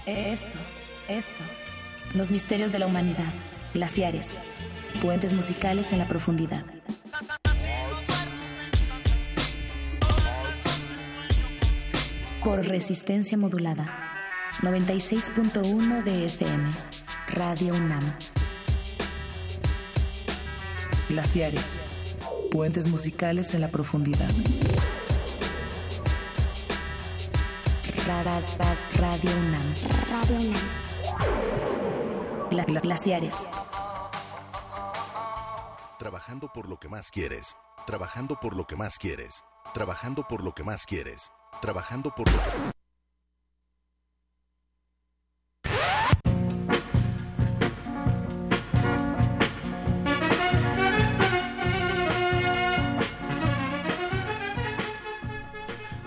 Esto, 0.06 0.60
esto. 1.07 1.44
Los 2.14 2.30
misterios 2.30 2.72
de 2.72 2.77
la 2.77 2.86
humanidad. 2.86 3.34
Glaciares. 3.73 4.40
Puentes 5.02 5.34
musicales 5.34 5.91
en 5.94 5.98
la 5.98 6.07
profundidad. 6.07 6.64
Por 12.44 12.64
resistencia 12.68 13.36
modulada. 13.36 13.90
96.1 14.61 16.03
de 16.03 16.26
FM. 16.26 16.69
Radio 17.30 17.73
UNAM. 17.73 18.03
Glaciares. 21.10 21.82
Puentes 22.52 22.88
musicales 22.88 23.56
en 23.56 23.61
la 23.61 23.69
profundidad. 23.69 24.30
Radio 28.06 29.32
UNAM. 29.40 29.73
Radio 30.11 30.38
UNAM. 30.38 30.61
glaciares. 32.84 33.49
Trabajando 35.98 36.53
por 36.53 36.69
lo 36.69 36.77
que 36.80 36.88
más 36.88 37.10
quieres. 37.10 37.57
Trabajando 37.88 38.40
por 38.40 38.56
lo 38.56 38.68
que 38.68 38.76
más 38.76 38.99
quieres. 38.99 39.44
Trabajando 39.73 40.27
por 40.27 40.44
lo 40.44 40.53
que 40.53 40.64
más 40.64 40.86
quieres. 40.86 41.32
Trabajando 41.61 42.14
por 42.14 42.32
lo 42.32 42.38
que... 42.38 42.85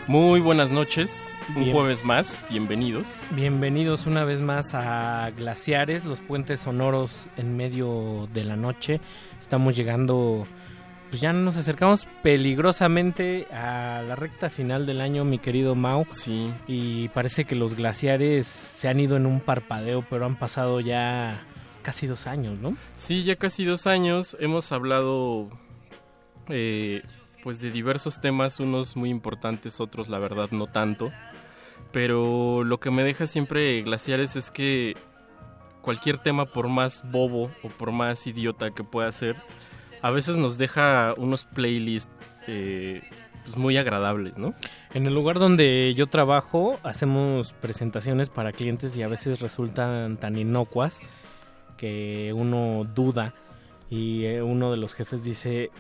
Muy 0.09 0.41
buenas 0.41 0.73
noches, 0.73 1.37
un 1.55 1.65
Bien. 1.65 1.73
jueves 1.77 2.03
más, 2.03 2.43
bienvenidos. 2.49 3.07
Bienvenidos 3.33 4.07
una 4.07 4.25
vez 4.25 4.41
más 4.41 4.73
a 4.73 5.31
Glaciares, 5.37 6.07
los 6.07 6.21
puentes 6.21 6.61
sonoros 6.61 7.29
en 7.37 7.59
medio 7.59 8.27
de 8.33 8.45
la 8.45 8.57
noche. 8.57 9.03
Estamos 9.39 9.77
llegando, 9.77 10.47
pues 11.11 11.21
ya 11.21 11.35
nos 11.35 11.59
acercamos 11.59 12.09
peligrosamente 12.23 13.49
a 13.53 14.03
la 14.03 14.17
recta 14.17 14.49
final 14.49 14.87
del 14.87 15.03
año, 15.03 15.27
mi 15.27 15.39
querido 15.39 15.75
Mau. 15.75 16.07
Sí. 16.09 16.55
Y 16.67 17.09
parece 17.11 17.45
que 17.45 17.55
los 17.55 17.75
glaciares 17.75 18.47
se 18.47 18.89
han 18.89 19.01
ido 19.01 19.15
en 19.19 19.27
un 19.27 19.41
parpadeo, 19.41 20.07
pero 20.09 20.25
han 20.25 20.39
pasado 20.39 20.81
ya 20.81 21.45
casi 21.83 22.07
dos 22.07 22.27
años, 22.27 22.59
¿no? 22.59 22.75
Sí, 22.97 23.25
ya 23.25 23.37
casi 23.37 23.67
dos 23.67 23.87
años 23.87 24.39
hemos 24.41 24.73
hablado 24.73 25.51
eh, 26.49 27.03
pues 27.43 27.61
de 27.61 27.71
diversos 27.71 28.21
temas, 28.21 28.61
unos 28.61 28.97
muy 28.97 29.11
importantes, 29.11 29.81
otros 29.81 30.09
la 30.09 30.19
verdad 30.19 30.51
no 30.51 30.67
tanto. 30.67 31.13
Pero 31.93 32.65
lo 32.65 32.81
que 32.81 32.91
me 32.91 33.03
deja 33.03 33.27
siempre 33.27 33.81
glaciares 33.83 34.37
es 34.37 34.51
que 34.51 34.97
cualquier 35.81 36.19
tema, 36.19 36.47
por 36.47 36.69
más 36.69 37.03
bobo 37.11 37.51
o 37.63 37.69
por 37.69 37.93
más 37.93 38.27
idiota 38.27 38.71
que 38.73 38.85
pueda 38.85 39.11
ser, 39.13 39.37
a 40.03 40.11
veces 40.11 40.37
nos 40.37 40.59
deja 40.59 41.15
unos 41.17 41.45
playlists 41.45 42.11
eh, 42.47 43.03
pues 43.45 43.57
muy 43.57 43.77
agradables, 43.79 44.37
¿no? 44.37 44.55
En 44.93 45.07
el 45.07 45.15
lugar 45.15 45.39
donde 45.39 45.95
yo 45.97 46.07
trabajo 46.07 46.79
hacemos 46.83 47.55
presentaciones 47.55 48.29
para 48.29 48.53
clientes 48.53 48.97
y 48.97 49.03
a 49.03 49.09
veces 49.09 49.41
resultan 49.41 50.19
tan 50.19 50.37
inocuas 50.37 51.01
que 51.79 52.33
uno 52.35 52.87
duda 52.95 53.33
y 53.89 54.25
eh, 54.25 54.43
uno 54.43 54.71
de 54.71 54.77
los 54.77 54.93
jefes 54.93 55.25
dice 55.25 55.71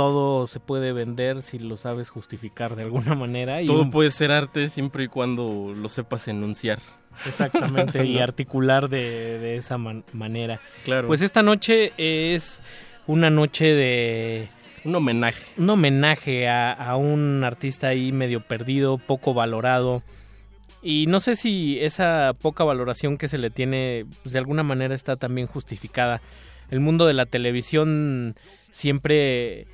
todo 0.00 0.46
se 0.46 0.60
puede 0.60 0.92
vender 0.92 1.42
si 1.42 1.58
lo 1.58 1.76
sabes 1.76 2.08
justificar 2.08 2.74
de 2.74 2.84
alguna 2.84 3.14
manera 3.14 3.60
y 3.60 3.66
Todo 3.66 3.82
un- 3.82 3.90
puede 3.90 4.10
ser 4.10 4.32
arte 4.32 4.70
siempre 4.70 5.04
y 5.04 5.08
cuando 5.08 5.74
lo 5.76 5.88
sepas 5.90 6.26
enunciar. 6.28 6.78
Exactamente, 7.26 8.06
y 8.06 8.18
articular 8.20 8.88
de, 8.88 9.38
de 9.38 9.56
esa 9.56 9.76
man- 9.76 10.04
manera. 10.14 10.60
Claro. 10.84 11.06
Pues 11.06 11.20
esta 11.20 11.42
noche 11.42 11.92
es 11.98 12.62
una 13.06 13.28
noche 13.28 13.74
de... 13.74 14.48
Un 14.84 14.94
homenaje. 14.94 15.42
Un 15.58 15.68
homenaje 15.68 16.48
a, 16.48 16.72
a 16.72 16.96
un 16.96 17.44
artista 17.44 17.88
ahí 17.88 18.10
medio 18.12 18.40
perdido, 18.40 18.96
poco 18.96 19.34
valorado. 19.34 20.02
Y 20.82 21.04
no 21.08 21.20
sé 21.20 21.36
si 21.36 21.78
esa 21.80 22.32
poca 22.40 22.64
valoración 22.64 23.18
que 23.18 23.28
se 23.28 23.36
le 23.36 23.50
tiene, 23.50 24.06
pues, 24.22 24.32
de 24.32 24.38
alguna 24.38 24.62
manera 24.62 24.94
está 24.94 25.16
también 25.16 25.46
justificada. 25.46 26.22
El 26.70 26.80
mundo 26.80 27.06
de 27.06 27.12
la 27.12 27.26
televisión 27.26 28.34
siempre 28.72 29.66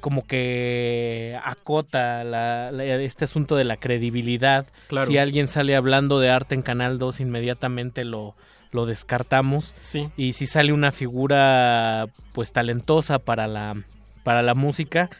como 0.00 0.26
que 0.26 1.38
acota 1.44 2.24
la- 2.24 2.70
la- 2.72 2.84
este 2.84 3.24
asunto 3.24 3.56
de 3.56 3.64
la 3.64 3.76
credibilidad. 3.76 4.66
Claro. 4.88 5.06
Si 5.06 5.18
alguien 5.18 5.48
sale 5.48 5.76
hablando 5.76 6.20
de 6.20 6.30
arte 6.30 6.54
en 6.54 6.62
Canal 6.62 6.98
2, 6.98 7.20
inmediatamente 7.20 8.04
lo, 8.04 8.34
lo 8.72 8.86
descartamos. 8.86 9.72
Sí. 9.76 10.08
Y 10.16 10.32
si 10.34 10.46
sale 10.46 10.72
una 10.72 10.90
figura 10.90 12.06
pues 12.32 12.52
talentosa 12.52 13.18
para 13.18 13.46
la, 13.46 13.76
para 14.24 14.42
la 14.42 14.54
música, 14.54 15.10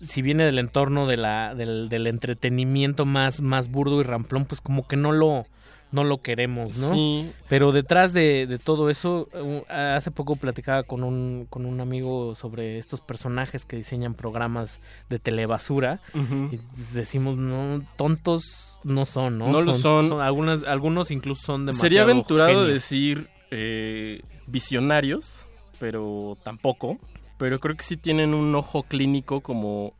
si 0.00 0.20
viene 0.22 0.44
del 0.44 0.58
entorno 0.58 1.06
de 1.06 1.16
la, 1.16 1.54
del, 1.54 1.88
del 1.88 2.06
entretenimiento 2.06 3.04
más, 3.06 3.40
más 3.40 3.70
burdo 3.70 4.00
y 4.00 4.04
ramplón, 4.04 4.46
pues 4.46 4.60
como 4.60 4.86
que 4.88 4.96
no 4.96 5.12
lo, 5.12 5.46
no 5.92 6.04
lo 6.04 6.22
queremos, 6.22 6.78
¿no? 6.78 6.92
Sí. 6.94 7.30
Pero 7.48 7.70
detrás 7.70 8.12
de, 8.12 8.46
de 8.46 8.58
todo 8.58 8.90
eso, 8.90 9.28
hace 9.68 10.10
poco 10.10 10.36
platicaba 10.36 10.82
con 10.82 11.04
un, 11.04 11.46
con 11.48 11.66
un 11.66 11.80
amigo 11.80 12.34
sobre 12.34 12.78
estos 12.78 13.00
personajes 13.00 13.64
que 13.64 13.76
diseñan 13.76 14.14
programas 14.14 14.80
de 15.08 15.18
telebasura. 15.18 16.00
Y 16.14 16.58
decimos, 16.94 17.36
no, 17.36 17.82
tontos 17.96 18.42
no 18.84 19.06
son, 19.06 19.38
¿no? 19.38 19.48
No 19.48 19.60
lo 19.60 19.74
son. 19.74 20.20
algunas, 20.20 20.64
algunos 20.64 21.10
incluso 21.10 21.42
son 21.44 21.66
demasiado 21.66 21.82
Sería 21.82 22.02
aventurado 22.02 22.50
genios. 22.50 22.68
decir 22.68 23.28
eh, 23.50 24.22
visionarios, 24.46 25.46
pero 25.78 26.36
tampoco. 26.42 26.98
Pero 27.38 27.60
creo 27.60 27.76
que 27.76 27.82
sí 27.82 27.96
tienen 27.96 28.34
un 28.34 28.54
ojo 28.54 28.84
clínico 28.84 29.40
como, 29.40 29.94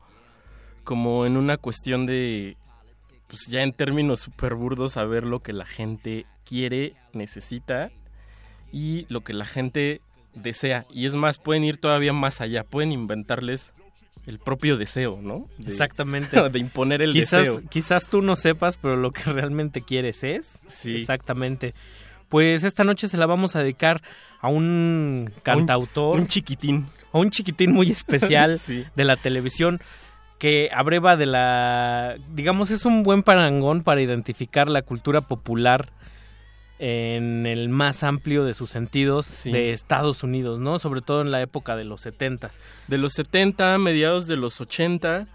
como 0.85 1.27
en 1.27 1.36
una 1.36 1.56
cuestión 1.59 2.06
de, 2.06 2.56
pues 3.32 3.46
ya 3.48 3.62
en 3.62 3.72
términos 3.72 4.20
súper 4.20 4.54
burdos, 4.54 4.92
saber 4.92 5.24
lo 5.24 5.40
que 5.40 5.54
la 5.54 5.64
gente 5.64 6.26
quiere, 6.44 6.94
necesita 7.14 7.90
y 8.70 9.06
lo 9.09 9.22
que 9.22 9.32
la 9.32 9.46
gente 9.46 10.02
desea. 10.34 10.84
Y 10.92 11.06
es 11.06 11.14
más, 11.14 11.38
pueden 11.38 11.64
ir 11.64 11.78
todavía 11.78 12.12
más 12.12 12.42
allá, 12.42 12.62
pueden 12.62 12.92
inventarles 12.92 13.72
el 14.26 14.38
propio 14.38 14.76
deseo, 14.76 15.18
¿no? 15.22 15.46
De- 15.56 15.70
Exactamente. 15.70 16.36
de 16.50 16.59
imponer 16.59 17.00
el 17.00 17.12
quizás, 17.14 17.40
deseo. 17.46 17.62
Quizás 17.70 18.06
tú 18.06 18.20
no 18.20 18.36
sepas, 18.36 18.76
pero 18.76 18.96
lo 18.96 19.12
que 19.12 19.22
realmente 19.32 19.80
quieres 19.80 20.22
es. 20.24 20.50
Sí. 20.68 20.96
Exactamente. 20.96 21.72
Pues 22.28 22.64
esta 22.64 22.84
noche 22.84 23.09
se 23.09 23.16
la 23.16 23.24
vamos 23.26 23.56
a 23.56 23.60
dedicar 23.62 24.02
a 24.40 24.48
un 24.48 25.32
cantautor. 25.42 26.20
un 26.20 26.26
chiquitín. 26.26 26.86
A 27.12 27.18
un 27.18 27.30
chiquitín 27.30 27.72
muy 27.72 27.90
especial 27.90 28.59
Sí. 28.60 28.84
de 28.94 29.04
la 29.04 29.16
televisión 29.16 29.80
que 30.43 30.70
abreva 30.74 31.16
de 31.16 31.27
la... 31.27 32.16
Digamos, 32.35 32.73
es 32.73 32.85
un 32.85 33.05
buen 33.05 33.23
parangón 33.23 33.85
para 33.85 34.01
identificar 34.01 34.69
la 34.69 34.82
cultura 34.82 35.20
popular 35.20 35.93
en 36.81 37.47
el 37.47 37.69
más 37.69 38.02
amplio 38.02 38.43
de 38.43 38.52
sus 38.52 38.69
sentidos 38.69 39.44
de 39.44 39.70
Estados 39.70 40.24
Unidos, 40.24 40.59
¿no? 40.59 40.81
Sobre 40.81 41.01
todo 41.01 41.20
en 41.20 41.31
la 41.31 41.43
época 41.43 41.77
de 41.77 41.85
los 41.85 42.01
70 42.01 42.51
de 42.89 42.98
los 42.98 43.12
70, 43.12 43.78
mediados 43.78 44.27
de 44.27 44.35
los 44.35 44.60
80. 44.60 45.28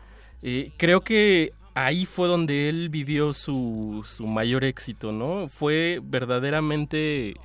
eh, 0.43 0.71
creo 0.75 0.99
que 0.99 1.53
ahí 1.73 2.05
fue 2.05 2.27
donde 2.27 2.67
él 2.67 2.89
vivió 2.89 3.33
su, 3.33 4.03
su 4.05 4.27
mayor 4.27 4.65
éxito, 4.65 5.13
¿no? 5.13 5.47
Fue 5.47 6.01
verdaderamente, 6.03 7.35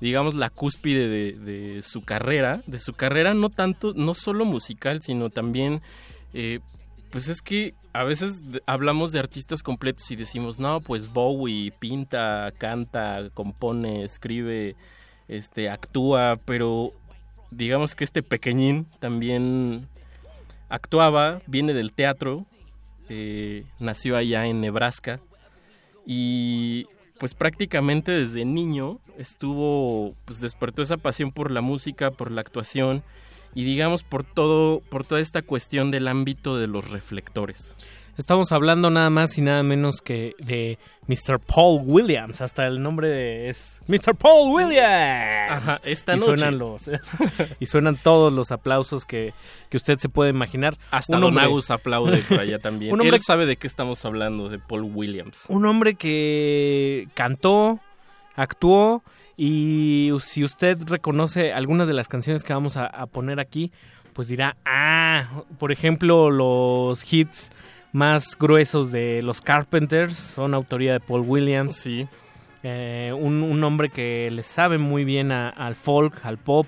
digamos, 0.00 0.34
la 0.34 0.50
cúspide 0.50 1.08
de, 1.08 1.32
de 1.34 1.82
su 1.82 2.02
carrera, 2.02 2.64
de 2.66 2.80
su 2.80 2.92
carrera 2.92 3.34
no 3.34 3.50
tanto, 3.50 3.92
no 3.94 4.14
solo 4.14 4.44
musical, 4.44 5.00
sino 5.00 5.30
también, 5.30 5.80
eh, 6.32 6.58
pues 7.14 7.28
es 7.28 7.42
que 7.42 7.74
a 7.92 8.02
veces 8.02 8.42
hablamos 8.66 9.12
de 9.12 9.20
artistas 9.20 9.62
completos 9.62 10.10
y 10.10 10.16
decimos, 10.16 10.58
no, 10.58 10.80
pues 10.80 11.12
Bowie 11.12 11.70
pinta, 11.78 12.52
canta, 12.58 13.30
compone, 13.34 14.02
escribe, 14.02 14.74
este, 15.28 15.70
actúa, 15.70 16.36
pero 16.44 16.92
digamos 17.52 17.94
que 17.94 18.02
este 18.02 18.24
pequeñín 18.24 18.88
también 18.98 19.86
actuaba, 20.68 21.40
viene 21.46 21.72
del 21.72 21.92
teatro, 21.92 22.46
eh, 23.08 23.64
nació 23.78 24.16
allá 24.16 24.46
en 24.46 24.60
Nebraska 24.60 25.20
y 26.04 26.88
pues 27.20 27.32
prácticamente 27.34 28.10
desde 28.10 28.44
niño 28.44 28.98
estuvo, 29.16 30.16
pues 30.24 30.40
despertó 30.40 30.82
esa 30.82 30.96
pasión 30.96 31.30
por 31.30 31.52
la 31.52 31.60
música, 31.60 32.10
por 32.10 32.32
la 32.32 32.40
actuación 32.40 33.04
y 33.54 33.64
digamos 33.64 34.02
por 34.02 34.24
todo, 34.24 34.80
por 34.88 35.04
toda 35.04 35.20
esta 35.20 35.42
cuestión 35.42 35.90
del 35.90 36.08
ámbito 36.08 36.56
de 36.58 36.66
los 36.66 36.90
reflectores. 36.90 37.70
Estamos 38.16 38.52
hablando 38.52 38.90
nada 38.90 39.10
más 39.10 39.36
y 39.38 39.42
nada 39.42 39.64
menos 39.64 40.00
que 40.00 40.34
de 40.38 40.78
Mr. 41.08 41.40
Paul 41.40 41.82
Williams. 41.84 42.40
Hasta 42.42 42.64
el 42.68 42.80
nombre 42.80 43.08
de- 43.08 43.48
es 43.48 43.80
Mr. 43.88 44.14
Paul 44.14 44.52
Williams. 44.54 45.50
Ajá, 45.50 45.80
esta 45.84 46.14
y 46.14 46.20
noche. 46.20 46.36
Suenan 46.38 46.58
los, 46.58 46.82
y 47.58 47.66
suenan 47.66 47.96
todos 47.96 48.32
los 48.32 48.52
aplausos 48.52 49.04
que, 49.04 49.34
que 49.68 49.76
usted 49.78 49.98
se 49.98 50.08
puede 50.08 50.30
imaginar. 50.30 50.76
Hasta 50.92 51.16
Un 51.16 51.24
hombre- 51.24 51.42
aplaude 51.70 52.18
por 52.18 52.38
allá 52.38 52.58
también. 52.62 52.92
Un 52.94 53.00
hombre 53.00 53.16
Él 53.16 53.22
sabe 53.24 53.46
de 53.46 53.56
qué 53.56 53.66
estamos 53.66 54.04
hablando, 54.04 54.48
de 54.48 54.60
Paul 54.60 54.82
Williams. 54.94 55.42
un 55.48 55.66
hombre 55.66 55.96
que 55.96 57.08
cantó, 57.14 57.80
actuó 58.36 59.02
y 59.36 60.10
si 60.20 60.44
usted 60.44 60.78
reconoce 60.86 61.52
algunas 61.52 61.86
de 61.88 61.94
las 61.94 62.08
canciones 62.08 62.44
que 62.44 62.52
vamos 62.52 62.76
a, 62.76 62.86
a 62.86 63.06
poner 63.06 63.40
aquí, 63.40 63.72
pues 64.12 64.28
dirá, 64.28 64.56
ah, 64.64 65.42
por 65.58 65.72
ejemplo, 65.72 66.30
los 66.30 67.12
hits 67.12 67.50
más 67.92 68.36
gruesos 68.38 68.92
de 68.92 69.22
los 69.22 69.40
Carpenters 69.40 70.16
son 70.16 70.54
autoría 70.54 70.92
de 70.92 71.00
Paul 71.00 71.22
Williams. 71.26 71.76
Sí. 71.76 72.06
Eh, 72.62 73.12
un, 73.16 73.42
un 73.42 73.62
hombre 73.64 73.90
que 73.90 74.30
le 74.30 74.42
sabe 74.42 74.78
muy 74.78 75.04
bien 75.04 75.32
a- 75.32 75.50
al 75.50 75.74
folk, 75.74 76.24
al 76.24 76.38
pop 76.38 76.66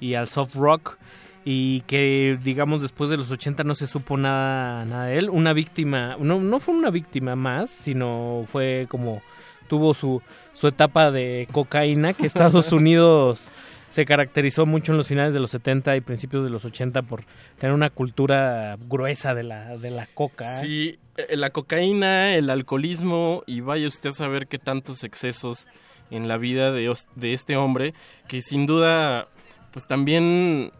y 0.00 0.14
al 0.14 0.26
soft 0.26 0.56
rock 0.56 0.98
y 1.44 1.82
que 1.82 2.36
digamos 2.42 2.82
después 2.82 3.08
de 3.10 3.16
los 3.16 3.30
80 3.30 3.62
no 3.62 3.74
se 3.76 3.86
supo 3.86 4.16
nada, 4.16 4.84
nada 4.84 5.06
de 5.06 5.18
él. 5.18 5.30
Una 5.30 5.52
víctima, 5.52 6.16
no, 6.18 6.40
no 6.40 6.58
fue 6.60 6.74
una 6.74 6.90
víctima 6.90 7.36
más, 7.36 7.70
sino 7.70 8.44
fue 8.50 8.86
como 8.90 9.22
tuvo 9.66 9.94
su, 9.94 10.22
su 10.54 10.68
etapa 10.68 11.10
de 11.10 11.46
cocaína 11.52 12.14
que 12.14 12.26
Estados 12.26 12.72
Unidos 12.72 13.52
se 13.90 14.04
caracterizó 14.04 14.66
mucho 14.66 14.92
en 14.92 14.98
los 14.98 15.08
finales 15.08 15.32
de 15.32 15.40
los 15.40 15.50
70 15.50 15.96
y 15.96 16.00
principios 16.00 16.44
de 16.44 16.50
los 16.50 16.64
80 16.64 17.02
por 17.02 17.24
tener 17.58 17.74
una 17.74 17.90
cultura 17.90 18.76
gruesa 18.88 19.34
de 19.34 19.42
la, 19.42 19.76
de 19.76 19.90
la 19.90 20.06
coca. 20.06 20.60
Sí, 20.60 20.98
eh, 21.16 21.36
la 21.36 21.50
cocaína, 21.50 22.34
el 22.34 22.50
alcoholismo 22.50 23.42
y 23.46 23.60
vaya 23.60 23.88
usted 23.88 24.10
a 24.10 24.12
saber 24.12 24.48
qué 24.48 24.58
tantos 24.58 25.04
excesos 25.04 25.66
en 26.10 26.28
la 26.28 26.36
vida 26.36 26.72
de, 26.72 26.92
de 27.14 27.32
este 27.32 27.56
hombre 27.56 27.94
que 28.28 28.42
sin 28.42 28.66
duda 28.66 29.28
pues 29.72 29.86
también 29.86 30.72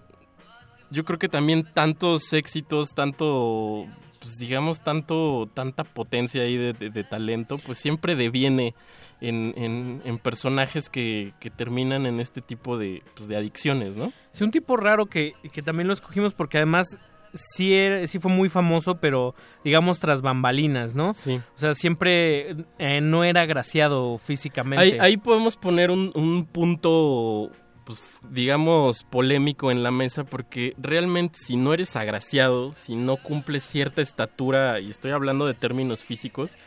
yo 0.91 1.05
creo 1.05 1.19
que 1.19 1.29
también 1.29 1.69
tantos 1.75 2.33
éxitos, 2.33 2.95
tanto 2.95 3.87
pues 4.21 4.35
digamos 4.37 4.81
tanto 4.81 5.49
tanta 5.55 5.85
potencia 5.85 6.43
ahí 6.43 6.57
de, 6.57 6.73
de- 6.73 6.91
de 6.91 7.05
talento 7.05 7.57
pues 7.65 7.79
siempre 7.79 8.17
deviene 8.17 8.75
en, 9.21 9.55
en- 9.57 10.03
en 10.05 10.19
personajes 10.19 10.89
que, 10.91 11.33
que 11.41 11.51
terminan 11.51 12.05
en 12.07 12.21
este 12.21 12.43
tipo 12.43 12.77
de, 12.79 13.03
pues, 13.15 13.29
de 13.29 13.37
adicciones, 13.37 13.97
¿no? 13.97 14.13
Sí, 14.33 14.45
un 14.45 14.51
tipo 14.51 14.77
raro 14.77 15.07
que, 15.07 15.33
que 15.53 15.63
también 15.63 15.87
lo 15.89 15.95
escogimos 15.95 16.35
porque 16.35 16.59
además 16.59 16.99
sí, 17.33 17.75
era- 17.75 18.07
sí 18.07 18.19
fue 18.19 18.31
muy 18.31 18.49
famoso, 18.49 18.99
pero 19.01 19.35
digamos 19.65 20.01
tras 20.01 20.21
bambalinas, 20.23 20.95
¿no? 20.95 21.15
Sí. 21.15 21.41
O 21.57 21.59
sea, 21.59 21.75
siempre 21.75 22.57
eh, 22.79 23.01
no 23.01 23.25
era 23.25 23.43
agraciado 23.43 24.19
físicamente. 24.19 24.83
Ahí, 24.83 24.97
ahí 25.01 25.17
podemos 25.17 25.57
poner 25.57 25.91
un, 25.91 26.13
un 26.15 26.45
punto, 26.45 27.51
pues, 27.87 28.03
digamos, 28.29 29.05
polémico 29.05 29.71
en 29.71 29.85
la 29.85 29.93
mesa, 29.93 30.25
porque 30.25 30.75
realmente 30.77 31.39
si 31.39 31.57
no 31.57 31.73
eres 31.73 31.95
agraciado, 31.95 32.75
si 32.75 32.97
no 32.97 33.17
cumples 33.17 33.63
cierta 33.63 34.03
estatura, 34.03 34.81
y 34.81 34.91
estoy 34.91 35.13
hablando 35.13 35.47
de 35.47 35.55
términos 35.55 36.03
físicos, 36.03 36.59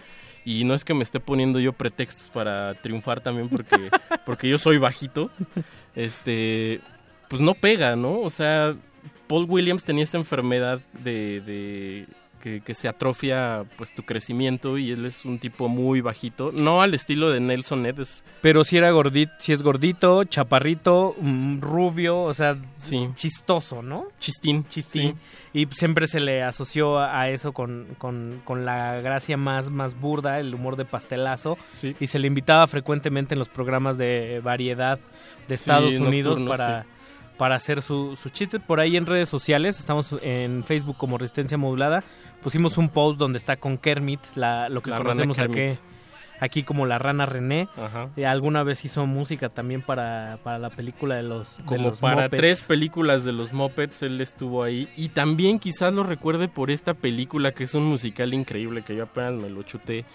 y 0.46 0.64
no 0.64 0.74
es 0.74 0.86
que 0.86 0.94
me 0.94 1.04
esté 1.04 1.20
poniendo 1.20 1.60
yo 1.60 1.74
pretextos 1.74 2.30
para 2.30 2.74
triunfar 2.76 3.20
también, 3.20 3.50
porque, 3.50 3.90
porque 4.26 4.48
yo 4.48 4.58
soy 4.58 4.78
bajito, 4.78 5.30
este, 5.94 6.80
pues 7.28 7.42
no 7.42 7.54
pega, 7.54 7.98
¿no? 7.98 8.22
O 8.22 8.30
sea, 8.30 8.78
Paul 9.28 9.46
Williams 9.50 9.84
tenía 9.84 10.06
esta 10.06 10.18
enfermedad 10.18 10.80
de, 11.04 11.42
de 11.42 12.08
que, 12.40 12.62
que 12.62 12.74
se 12.74 12.88
atrofia 12.88 13.66
pues 13.78 13.94
tu 13.94 14.04
crecimiento 14.04 14.78
y 14.78 14.92
él 14.92 15.06
es 15.06 15.26
un 15.26 15.40
tipo 15.40 15.68
muy 15.68 16.02
bajito, 16.02 16.52
no 16.54 16.82
al 16.82 16.94
estilo 16.94 17.30
de 17.30 17.40
Nelson 17.40 17.84
Ned, 17.84 18.00
es 18.00 18.24
Pero 18.42 18.64
si 18.64 18.78
era 18.78 18.90
gordito, 18.92 19.32
si 19.40 19.54
es 19.54 19.62
gordito, 19.62 20.24
chaparrito, 20.24 21.16
mm, 21.20 21.60
rubio, 21.62 22.22
o 22.22 22.34
sea, 22.34 22.58
chistoso, 23.16 23.82
¿no? 23.82 24.06
Chistín. 24.20 24.66
Chistín. 24.68 25.16
Y 25.54 25.66
siempre 25.72 26.08
se 26.08 26.20
le 26.20 26.44
asoció 26.44 27.00
a 27.00 27.30
eso 27.30 27.52
con, 27.54 27.88
con- 27.98 28.42
con 28.46 28.66
la 28.66 29.02
gracia 29.02 29.38
más, 29.38 29.70
más 29.70 30.00
burda, 30.00 30.40
el 30.40 30.54
humor 30.54 30.76
de 30.76 30.86
pastelazo. 30.86 31.58
Y 32.00 32.08
se 32.08 32.20
le 32.20 32.28
invitaba 32.28 32.68
frecuentemente 32.68 33.34
en 33.34 33.40
los 33.40 33.50
programas 33.50 33.98
de 33.98 34.42
variedad 34.44 35.00
de 35.48 35.58
Sí, 35.58 35.62
Estados 35.62 35.94
Unidos 35.96 36.42
para, 36.44 36.84
sí. 36.84 36.90
Para 37.40 37.56
hacer 37.56 37.82
su- 37.82 38.16
sus 38.16 38.32
chistes. 38.32 38.62
Por 38.62 38.80
ahí 38.80 38.96
en 38.98 39.08
redes 39.08 39.30
sociales, 39.30 39.80
estamos 39.80 40.16
en 40.22 40.64
Facebook 40.64 40.98
como 40.98 41.18
Resistencia 41.18 41.58
Modulada, 41.58 42.04
pusimos 42.44 42.78
un 42.78 42.90
post 42.90 43.18
donde 43.18 43.40
está 43.40 43.56
con 43.58 43.80
Kermit, 43.80 44.20
la, 44.36 44.70
lo 44.70 44.82
que 44.84 44.92
La 44.92 44.98
conocemos 44.98 45.40
aquí, 45.40 45.70
aquí 46.42 46.64
como 46.64 46.86
la 46.86 46.98
rana 47.00 47.26
René. 47.26 47.68
Ajá. 47.78 48.10
Y 48.18 48.24
alguna 48.24 48.64
vez 48.64 48.84
hizo 48.86 49.06
música 49.06 49.50
también 49.50 49.82
para, 49.82 50.38
para 50.44 50.60
la 50.60 50.70
película 50.70 51.16
de 51.16 51.24
los 51.24 51.58
de 51.58 51.64
como 51.66 51.88
los 51.90 52.00
para 52.00 52.24
Muppets. 52.24 52.38
tres 52.42 52.62
películas 52.62 53.24
de 53.24 53.32
los 53.32 53.52
Muppets 53.54 54.04
él 54.04 54.20
estuvo 54.22 54.62
ahí 54.64 54.90
y 54.98 55.10
también 55.10 55.60
quizás 55.60 55.94
lo 55.94 56.04
recuerde 56.04 56.48
por 56.50 56.72
esta 56.72 56.94
película 56.94 57.54
que 57.54 57.64
es 57.64 57.74
un 57.74 57.86
musical 57.86 58.34
increíble 58.34 58.82
que 58.84 58.96
yo 58.96 59.04
apenas 59.04 59.34
me 59.34 59.50
lo 59.50 59.64
chuté 59.64 60.06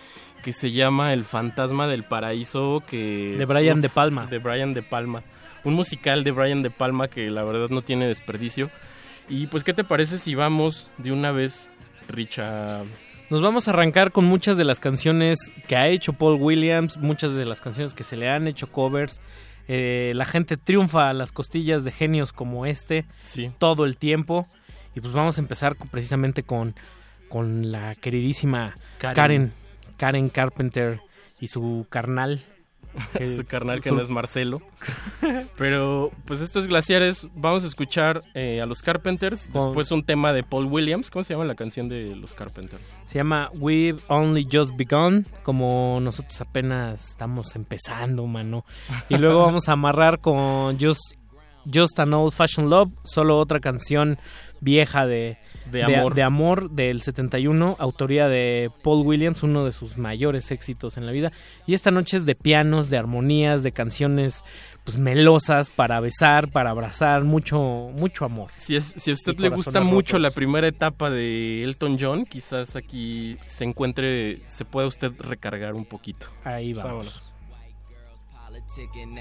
que 0.42 0.52
se 0.52 0.72
llama 0.72 1.12
El 1.14 1.24
fantasma 1.24 1.86
del 1.88 2.04
paraíso 2.04 2.82
que 2.86 3.34
De 3.38 3.44
Brian 3.46 3.80
De 3.80 3.88
Palma. 3.88 4.26
de 4.26 4.38
Brian 4.38 4.74
De 4.74 4.82
Palma 4.82 5.22
un 5.64 5.74
musical 5.74 6.24
de 6.24 6.30
Brian 6.30 6.62
De 6.62 6.70
Palma 6.70 7.08
que 7.08 7.30
la 7.30 7.42
verdad 7.42 7.68
no 7.70 7.82
tiene 7.82 8.06
desperdicio 8.06 8.70
y 9.28 9.46
pues 9.46 9.64
qué 9.64 9.72
te 9.74 9.84
parece 9.84 10.18
si 10.18 10.34
vamos 10.34 10.90
de 10.98 11.10
una 11.12 11.32
vez 11.32 11.70
Richa 12.08 12.82
Nos 13.30 13.40
vamos 13.40 13.66
a 13.66 13.70
arrancar 13.70 14.12
con 14.12 14.24
muchas 14.26 14.56
de 14.58 14.64
las 14.64 14.78
canciones 14.80 15.38
que 15.66 15.76
ha 15.76 15.88
hecho 15.88 16.12
Paul 16.12 16.40
Williams, 16.40 16.98
muchas 16.98 17.32
de 17.34 17.44
las 17.46 17.60
canciones 17.60 17.94
que 17.94 18.04
se 18.04 18.16
le 18.16 18.28
han 18.28 18.46
hecho 18.46 18.70
covers. 18.70 19.20
Eh, 19.66 20.12
la 20.14 20.26
gente 20.26 20.58
triunfa 20.58 21.08
a 21.08 21.14
las 21.14 21.32
costillas 21.32 21.84
de 21.84 21.90
genios 21.92 22.32
como 22.34 22.66
este 22.66 23.06
Sí. 23.24 23.50
todo 23.58 23.86
el 23.86 23.96
tiempo. 23.96 24.46
Y 24.94 25.00
pues 25.00 25.14
vamos 25.14 25.38
a 25.38 25.40
empezar 25.40 25.76
con- 25.76 25.88
precisamente 25.88 26.42
con, 26.42 26.74
con 27.30 27.72
la 27.72 27.94
queridísima 27.94 28.76
Karen. 28.98 29.14
Karen. 29.16 29.52
Karen 29.96 30.28
Carpenter 30.28 31.00
y 31.40 31.46
su 31.48 31.86
carnal. 31.88 32.40
que- 33.18 33.36
su 33.36 33.44
carnal 33.44 33.82
que 33.82 33.88
su- 33.90 33.94
no 33.94 34.02
es 34.02 34.08
Marcelo. 34.10 34.60
Pero 35.56 36.10
pues 36.24 36.40
esto 36.40 36.58
es 36.58 36.66
Glaciares. 36.66 37.26
Vamos 37.34 37.64
a 37.64 37.66
escuchar 37.66 38.22
eh, 38.34 38.60
a 38.60 38.66
los 38.66 38.82
Carpenters. 38.82 39.46
Con- 39.52 39.64
Después 39.64 39.90
un 39.90 40.04
tema 40.04 40.32
de 40.32 40.42
Paul 40.42 40.66
Williams. 40.66 41.10
¿Cómo 41.10 41.24
se 41.24 41.34
llama 41.34 41.44
la 41.44 41.54
canción 41.54 41.88
de 41.88 42.14
los 42.16 42.34
Carpenters? 42.34 42.98
Se 43.04 43.16
llama 43.18 43.50
We've 43.54 44.00
Only 44.08 44.46
Just 44.50 44.76
Begun, 44.76 45.26
como 45.42 45.98
nosotros 46.00 46.40
apenas 46.40 47.10
estamos 47.10 47.54
empezando, 47.56 48.26
mano. 48.26 48.64
Y 49.08 49.16
luego 49.16 49.40
vamos 49.46 49.68
a 49.68 49.72
amarrar 49.72 50.20
con 50.20 50.78
Just, 50.78 51.00
Just 51.72 51.98
an 51.98 52.12
Old 52.14 52.32
Fashioned 52.32 52.70
Love, 52.70 52.90
solo 53.04 53.38
otra 53.38 53.60
canción 53.60 54.18
vieja 54.64 55.06
de, 55.06 55.36
De 55.70 55.84
amor. 55.84 56.14
de 56.14 56.22
amor 56.22 56.70
del 56.70 57.02
71, 57.02 57.76
autoría 57.78 58.26
de 58.28 58.70
Paul 58.82 59.06
Williams, 59.06 59.42
uno 59.42 59.64
de 59.64 59.72
sus 59.72 59.98
mayores 59.98 60.50
éxitos 60.50 60.96
en 60.96 61.06
la 61.06 61.12
vida. 61.12 61.30
Y 61.66 61.74
esta 61.74 61.90
noche 61.90 62.16
es 62.16 62.24
de 62.26 62.34
pianos, 62.34 62.90
de 62.90 62.98
armonías, 62.98 63.62
de 63.62 63.72
canciones 63.72 64.42
pues 64.84 64.98
melosas 64.98 65.70
para 65.70 65.98
besar, 66.00 66.48
para 66.50 66.68
abrazar, 66.70 67.24
mucho, 67.24 67.58
mucho 67.96 68.24
amor. 68.26 68.50
Si, 68.56 68.76
es- 68.76 68.92
si 68.96 69.10
a 69.10 69.14
usted 69.14 69.38
le 69.38 69.48
gusta 69.48 69.80
mucho 69.80 70.18
la 70.18 70.30
primera 70.30 70.66
etapa 70.66 71.08
de 71.08 71.62
Elton 71.64 71.96
John, 71.98 72.26
quizás 72.26 72.76
aquí 72.76 73.36
se 73.46 73.64
encuentre, 73.64 74.40
se 74.46 74.64
pueda 74.66 74.86
usted 74.86 75.12
recargar 75.18 75.72
un 75.74 75.86
poquito. 75.86 76.26
Ahí 76.44 76.72
vamos. 76.74 76.90
vámonos. 76.90 77.34
Politicking, 78.46 79.14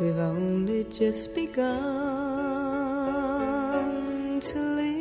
We've 0.00 0.18
only 0.18 0.84
just 0.84 1.34
begun 1.34 1.70
to 4.40 4.58
live. 4.58 4.94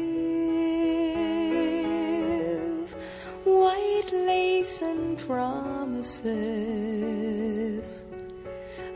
White 3.44 4.12
lace 4.14 4.82
and 4.82 5.18
promises. 5.18 6.24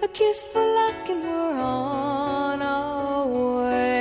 A 0.03 0.07
kiss 0.07 0.43
for 0.43 0.61
luck, 0.61 1.09
and 1.09 1.23
we're 1.23 1.59
on. 1.59 2.36
Our 2.67 3.96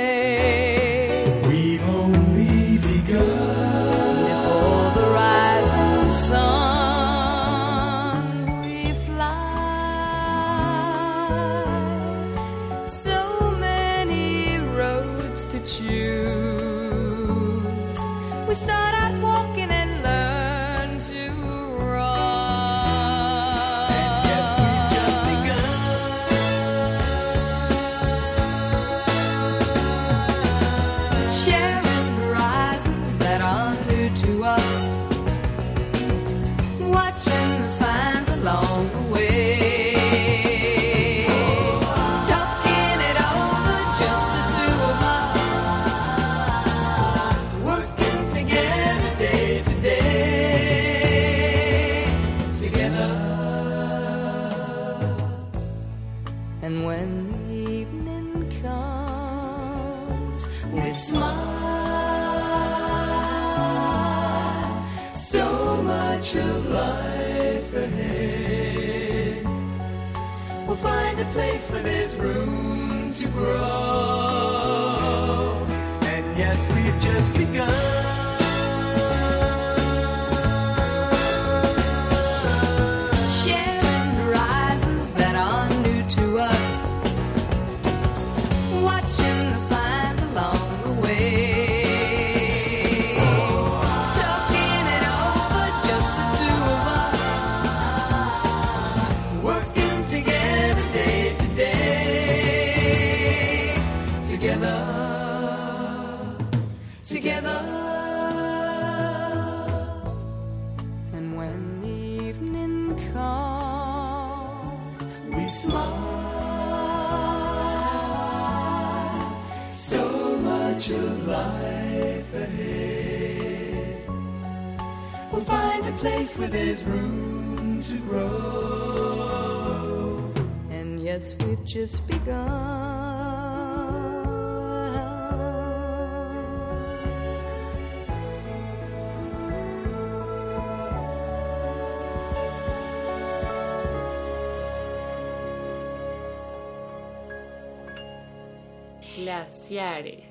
Glaciares. 149.67 150.23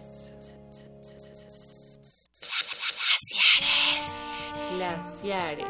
Glaciares. 4.70 5.66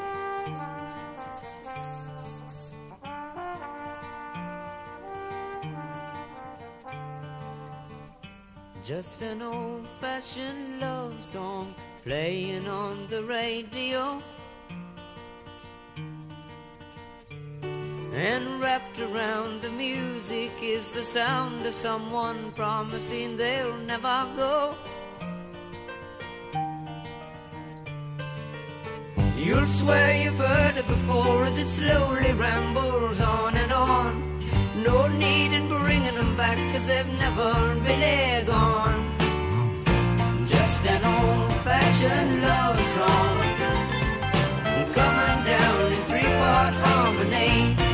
Just 8.84 9.22
an 9.22 9.42
old 9.42 9.84
fashioned 10.00 10.80
love 10.80 11.20
song 11.20 11.74
playing 12.04 12.68
on 12.68 13.08
the 13.08 13.24
radio. 13.24 14.22
And 18.32 18.60
wrapped 18.60 18.98
around 18.98 19.62
the 19.62 19.70
music 19.70 20.52
is 20.60 20.92
the 20.92 21.04
sound 21.04 21.64
of 21.64 21.72
someone 21.72 22.50
promising 22.56 23.36
they'll 23.36 23.76
never 23.92 24.18
go. 24.34 24.74
You'll 29.36 29.70
swear 29.78 30.08
you've 30.22 30.38
heard 30.38 30.76
it 30.76 30.88
before 30.88 31.44
as 31.44 31.56
it 31.56 31.68
slowly 31.68 32.32
rambles 32.32 33.20
on 33.20 33.56
and 33.56 33.72
on. 33.72 34.12
No 34.82 35.06
need 35.06 35.52
in 35.52 35.68
bringing 35.68 36.16
them 36.16 36.36
back 36.36 36.58
cause 36.72 36.88
they've 36.88 37.12
never 37.24 37.52
really 37.86 38.44
gone. 38.44 38.98
Just 40.48 40.82
an 40.84 41.02
old 41.14 41.52
fashioned 41.62 42.42
love 42.42 42.80
song 42.96 43.36
coming 44.98 45.40
down 45.52 45.92
in 45.92 46.02
three 46.10 46.30
part 46.40 46.74
harmony. 46.74 47.85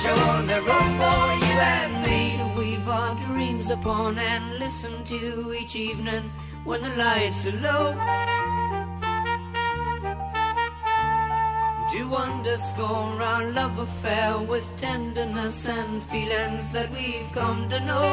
I'm 0.00 0.04
sure 0.04 0.42
they 0.46 0.60
wrote 0.60 0.94
for 1.02 1.46
you 1.46 1.58
and 1.58 2.02
me 2.06 2.40
weave 2.56 2.88
our 2.88 3.16
dreams 3.26 3.68
upon 3.70 4.16
and 4.16 4.60
listen 4.60 5.02
to 5.04 5.52
each 5.52 5.74
evening 5.74 6.30
when 6.62 6.82
the 6.82 6.90
lights 6.90 7.46
are 7.48 7.60
low. 7.60 7.94
To 11.90 12.14
underscore 12.14 13.20
our 13.20 13.50
love 13.50 13.76
affair 13.80 14.38
with 14.38 14.70
tenderness 14.76 15.68
and 15.68 16.00
feelings 16.00 16.72
that 16.74 16.92
we've 16.92 17.32
come 17.32 17.68
to 17.68 17.80
know. 17.80 18.08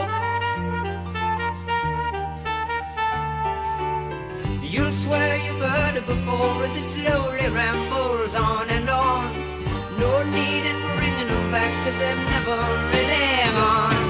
You'll 4.64 4.92
swear 4.92 5.38
you've 5.38 5.62
heard 5.62 5.98
it 5.98 6.08
before 6.08 6.64
as 6.64 6.78
it 6.78 6.88
slowly 6.88 7.48
rambles 7.54 8.34
on 8.34 8.70
and 8.70 8.90
on. 8.90 9.55
No 9.98 10.24
need 10.24 10.66
in 10.66 10.80
bringing 10.98 11.28
them 11.28 11.52
back 11.52 11.72
cause 11.84 11.98
they've 12.00 12.24
never 12.34 12.58
really 12.92 13.28
gone. 13.56 14.02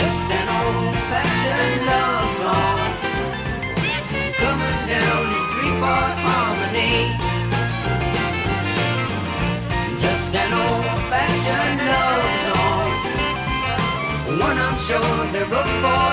Just 0.00 0.28
an 0.38 0.48
old 0.60 0.96
fashioned 1.10 1.82
love 1.90 2.30
song 2.40 2.80
coming 4.40 4.80
down 4.88 5.24
in 5.36 5.44
three 5.52 5.74
part 5.82 6.16
harmony. 6.24 6.96
Just 10.00 10.32
an 10.34 10.52
old 10.64 11.00
fashioned 11.12 11.80
love 11.90 12.24
song. 12.48 12.90
One 14.40 14.58
I'm 14.58 14.76
sure 14.86 15.16
they 15.32 15.44
wrote 15.52 15.72
for 15.84 16.09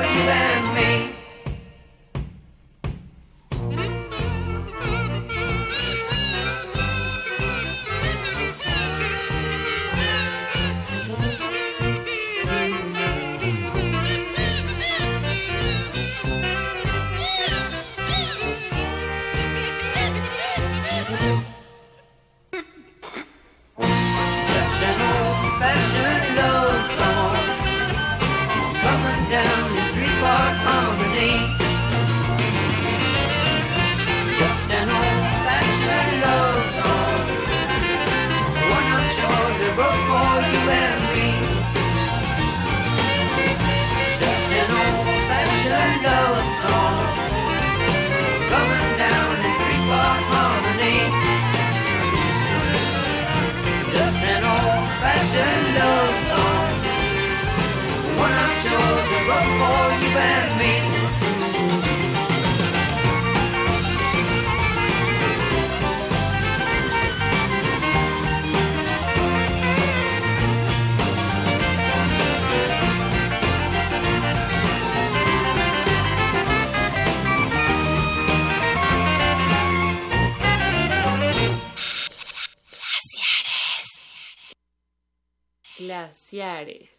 Glaciares. 85.77 86.89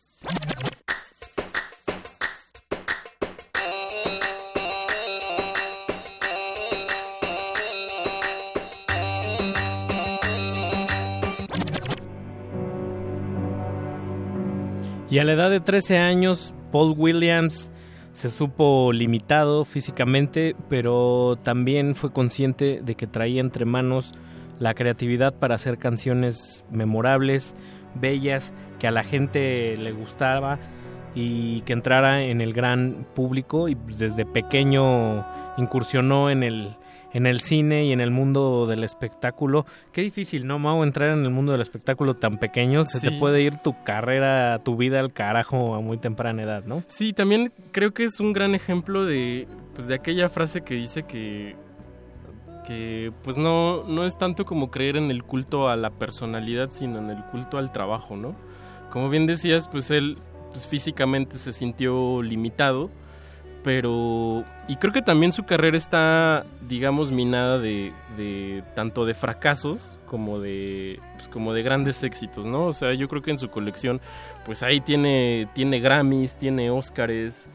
Y 15.11 15.19
a 15.19 15.25
la 15.25 15.33
edad 15.33 15.51
de 15.51 15.61
13 15.61 15.99
años, 15.99 16.55
Paul 16.71 16.95
Williams 16.97 17.71
se 18.13 18.31
supo 18.31 18.93
limitado 18.93 19.65
físicamente, 19.65 20.55
pero 20.69 21.37
también 21.43 21.97
fue 21.97 22.13
consciente 22.13 22.81
de 22.85 22.95
que 22.95 23.09
traía 23.09 23.41
entre 23.41 23.65
manos 23.65 24.13
la 24.59 24.75
creatividad 24.75 25.35
para 25.35 25.55
hacer 25.55 25.79
canciones 25.79 26.65
memorables, 26.71 27.55
bellas, 27.95 28.53
que 28.79 28.87
a 28.87 28.91
la 28.91 29.03
gente 29.03 29.77
le 29.77 29.93
gustaba 29.93 30.59
y 31.15 31.63
que 31.63 31.73
entrara 31.73 32.23
en 32.23 32.41
el 32.41 32.53
gran 32.53 33.07
público 33.15 33.69
y 33.69 33.75
pues, 33.75 33.99
desde 33.99 34.25
pequeño 34.25 35.27
incursionó 35.57 36.31
en 36.31 36.43
el 36.43 36.77
en 37.13 37.27
el 37.27 37.41
cine 37.41 37.87
y 37.87 37.93
en 37.93 38.01
el 38.01 38.11
mundo 38.11 38.67
del 38.67 38.85
espectáculo. 38.85 39.67
Qué 39.93 40.03
difícil, 40.03 40.47
¿no, 40.47 40.59
Mau? 40.59 40.83
Entrar 40.83 41.11
en 41.11 41.25
el 41.25 41.31
mundo 41.31 41.53
del 41.53 41.61
espectáculo 41.61 42.15
tan 42.15 42.39
pequeño. 42.39 42.85
Se 42.85 43.01
te 43.01 43.17
puede 43.17 43.41
ir 43.43 43.57
tu 43.57 43.83
carrera, 43.83 44.61
tu 44.63 44.77
vida 44.77 45.01
al 45.01 45.13
carajo 45.13 45.75
a 45.75 45.81
muy 45.81 45.99
temprana 45.99 46.43
edad, 46.43 46.65
¿no? 46.65 46.83
Sí, 46.87 47.13
también 47.13 47.53
creo 47.73 47.93
que 47.93 48.05
es 48.05 48.21
un 48.21 48.33
gran 48.33 48.55
ejemplo 48.55 49.05
de, 49.05 49.49
pues, 49.75 49.89
de 49.89 49.95
aquella 49.95 50.29
frase 50.29 50.61
que 50.61 50.75
dice 50.75 51.05
que, 51.05 51.57
pues 53.23 53.37
no, 53.37 53.85
no 53.85 54.05
es 54.05 54.19
tanto 54.19 54.45
como 54.45 54.71
creer 54.71 54.97
en 54.97 55.11
el 55.11 55.25
culto 55.25 55.69
a 55.69 55.77
la 55.77 55.91
personalidad, 55.91 56.71
sino 56.73 56.99
en 56.99 57.11
el 57.11 57.25
culto 57.25 57.59
al 57.59 57.73
trabajo, 57.73 58.17
¿no? 58.17 58.35
Como 58.91 59.09
bien 59.09 59.27
decías, 59.27 59.67
pues 59.69 59.91
él 59.91 60.19
pues, 60.53 60.67
físicamente 60.67 61.39
se 61.39 61.53
sintió 61.53 62.23
limitado, 62.23 62.91
pero... 63.63 64.45
Y 64.67 64.77
creo 64.77 64.93
que 64.93 65.03
también 65.03 65.33
su 65.33 65.45
carrera 65.45 65.77
está, 65.77 66.45
digamos, 66.69 67.11
minada 67.11 67.59
de, 67.59 67.93
de 68.17 68.63
tanto 68.75 69.07
de 69.07 69.15
fracasos 69.15 69.99
como 70.07 70.41
de, 70.41 71.01
pues, 71.17 71.29
como 71.29 71.55
de 71.55 71.63
grandes 71.63 72.03
éxitos, 72.03 72.45
¿no? 72.45 72.67
O 72.67 72.73
sea, 72.73 72.93
yo 72.95 73.09
creo 73.09 73.23
que 73.23 73.31
en 73.31 73.39
su 73.39 73.49
colección, 73.51 74.01
pues 74.45 74.63
ahí 74.63 74.81
tiene, 74.81 75.49
tiene 75.55 75.81
Grammys, 75.81 76.37
tiene 76.37 76.71
Óscares, 76.71 77.47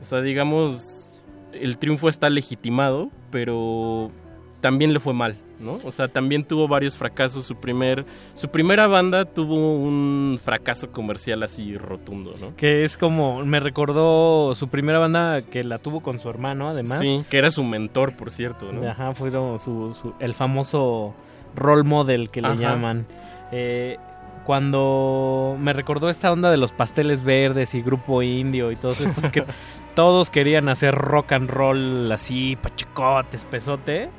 o 0.00 0.04
sea, 0.04 0.20
digamos, 0.20 1.08
el 1.52 1.78
triunfo 1.78 2.08
está 2.08 2.30
legitimado, 2.30 3.10
pero 3.30 4.10
también 4.60 4.92
le 4.92 5.00
fue 5.00 5.14
mal, 5.14 5.36
¿no? 5.60 5.78
O 5.84 5.92
sea, 5.92 6.08
también 6.08 6.44
tuvo 6.44 6.66
varios 6.68 6.96
fracasos. 6.96 7.44
Su 7.44 7.56
primer, 7.56 8.04
su 8.34 8.48
primera 8.48 8.86
banda 8.86 9.24
tuvo 9.24 9.54
un 9.54 10.38
fracaso 10.42 10.90
comercial 10.90 11.42
así 11.42 11.76
rotundo, 11.78 12.34
¿no? 12.40 12.56
Que 12.56 12.84
es 12.84 12.96
como, 12.96 13.44
me 13.44 13.60
recordó 13.60 14.54
su 14.54 14.68
primera 14.68 14.98
banda 14.98 15.42
que 15.42 15.62
la 15.64 15.78
tuvo 15.78 16.00
con 16.00 16.18
su 16.18 16.28
hermano, 16.28 16.68
además. 16.68 16.98
Sí, 17.00 17.24
que 17.30 17.38
era 17.38 17.50
su 17.50 17.62
mentor, 17.64 18.16
por 18.16 18.30
cierto, 18.30 18.72
¿no? 18.72 18.88
Ajá, 18.88 19.14
fue 19.14 19.30
su, 19.30 19.94
su- 20.00 20.14
el 20.18 20.34
famoso 20.34 21.14
role 21.54 21.82
model 21.84 22.30
que 22.30 22.42
le 22.42 22.48
Ajá. 22.48 22.56
llaman. 22.60 23.06
Eh, 23.52 23.96
cuando 24.44 25.56
me 25.60 25.72
recordó 25.72 26.08
esta 26.08 26.32
onda 26.32 26.50
de 26.50 26.56
los 26.56 26.72
pasteles 26.72 27.22
verdes 27.22 27.74
y 27.74 27.82
grupo 27.82 28.22
indio 28.22 28.72
y 28.72 28.76
todos 28.76 29.00
estos 29.02 29.30
que 29.30 29.44
todos 29.98 30.30
querían 30.30 30.68
hacer 30.68 30.94
rock 30.94 31.32
and 31.32 31.50
roll 31.50 32.12
así, 32.12 32.56
pachecotes, 32.62 33.44
pesote. 33.44 34.10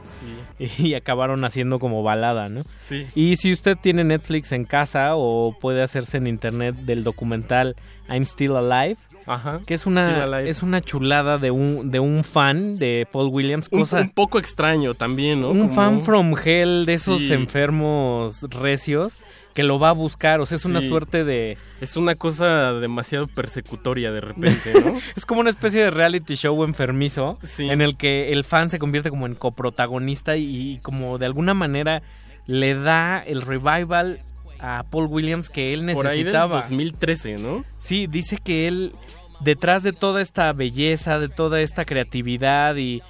Y 0.77 0.93
acabaron 0.93 1.45
haciendo 1.45 1.79
como 1.79 2.03
balada, 2.03 2.49
¿no? 2.49 2.63
Sí. 2.75 3.07
Y 3.15 3.37
si 3.37 3.53
usted 3.53 3.77
tiene 3.81 4.03
Netflix 4.03 4.51
en 4.51 4.65
casa 4.65 5.11
o 5.15 5.55
puede 5.57 5.81
hacerse 5.81 6.17
en 6.17 6.27
internet 6.27 6.75
del 6.75 7.05
documental 7.05 7.77
I'm 8.09 8.23
Still 8.25 8.57
Alive, 8.57 8.97
Ajá, 9.25 9.61
que 9.65 9.73
es 9.75 9.85
una 9.85 10.39
es 10.41 10.63
una 10.63 10.81
chulada 10.81 11.37
de 11.37 11.51
un 11.51 11.91
de 11.91 11.99
un 12.01 12.23
fan 12.25 12.75
de 12.77 13.07
Paul 13.09 13.29
Williams, 13.31 13.69
Un, 13.71 13.79
cosa 13.79 14.01
un 14.01 14.09
poco 14.09 14.37
extraño 14.37 14.95
también, 14.95 15.39
¿no? 15.41 15.51
un 15.51 15.59
Como- 15.69 15.75
fan 15.75 16.01
from 16.01 16.33
hell 16.43 16.85
de 16.85 16.95
esos 16.95 17.19
Sí. 17.21 17.31
enfermos 17.31 18.41
recios 18.49 19.13
que 19.53 19.63
lo 19.63 19.79
va 19.79 19.89
a 19.89 19.93
buscar, 19.93 20.39
o 20.41 20.45
sea, 20.45 20.57
es 20.57 20.65
una 20.65 20.79
Sí. 20.81 20.87
suerte 20.89 21.23
de 21.25 21.57
Es 21.81 21.97
una 21.97 22.15
cosa 22.15 22.73
demasiado 22.73 23.27
persecutoria 23.27 24.11
de 24.11 24.21
repente, 24.21 24.73
¿no? 24.85 24.99
es 25.15 25.25
como 25.25 25.41
una 25.41 25.49
especie 25.49 25.81
de 25.83 25.89
reality 25.91 26.35
show 26.35 26.63
enfermizo 26.63 27.39
Sí. 27.43 27.69
en 27.69 27.81
el 27.81 27.97
que 27.97 28.31
el 28.31 28.43
fan 28.43 28.69
se 28.69 28.79
convierte 28.79 29.09
como 29.09 29.25
en 29.25 29.35
coprotagonista 29.35 30.37
y, 30.37 30.73
y 30.73 30.77
como 30.79 31.17
de 31.17 31.25
alguna 31.25 31.53
manera 31.53 32.01
le 32.45 32.75
da 32.75 33.19
el 33.19 33.41
revival 33.41 34.19
a 34.59 34.83
Paul 34.89 35.07
Williams 35.07 35.49
que 35.49 35.73
él 35.73 35.89
Por 35.93 36.07
ahí 36.07 36.17
del 36.23 36.25
necesitaba. 36.33 36.55
2013, 36.57 37.35
¿no? 37.37 37.63
Sí, 37.79 38.07
dice 38.07 38.37
que 38.43 38.67
él, 38.67 38.93
detrás 39.39 39.83
de 39.83 39.93
toda 39.93 40.21
esta 40.21 40.51
belleza, 40.53 41.17
de 41.19 41.29
toda 41.29 41.61
esta 41.61 41.85
creatividad 41.85 42.75
y 42.75 43.01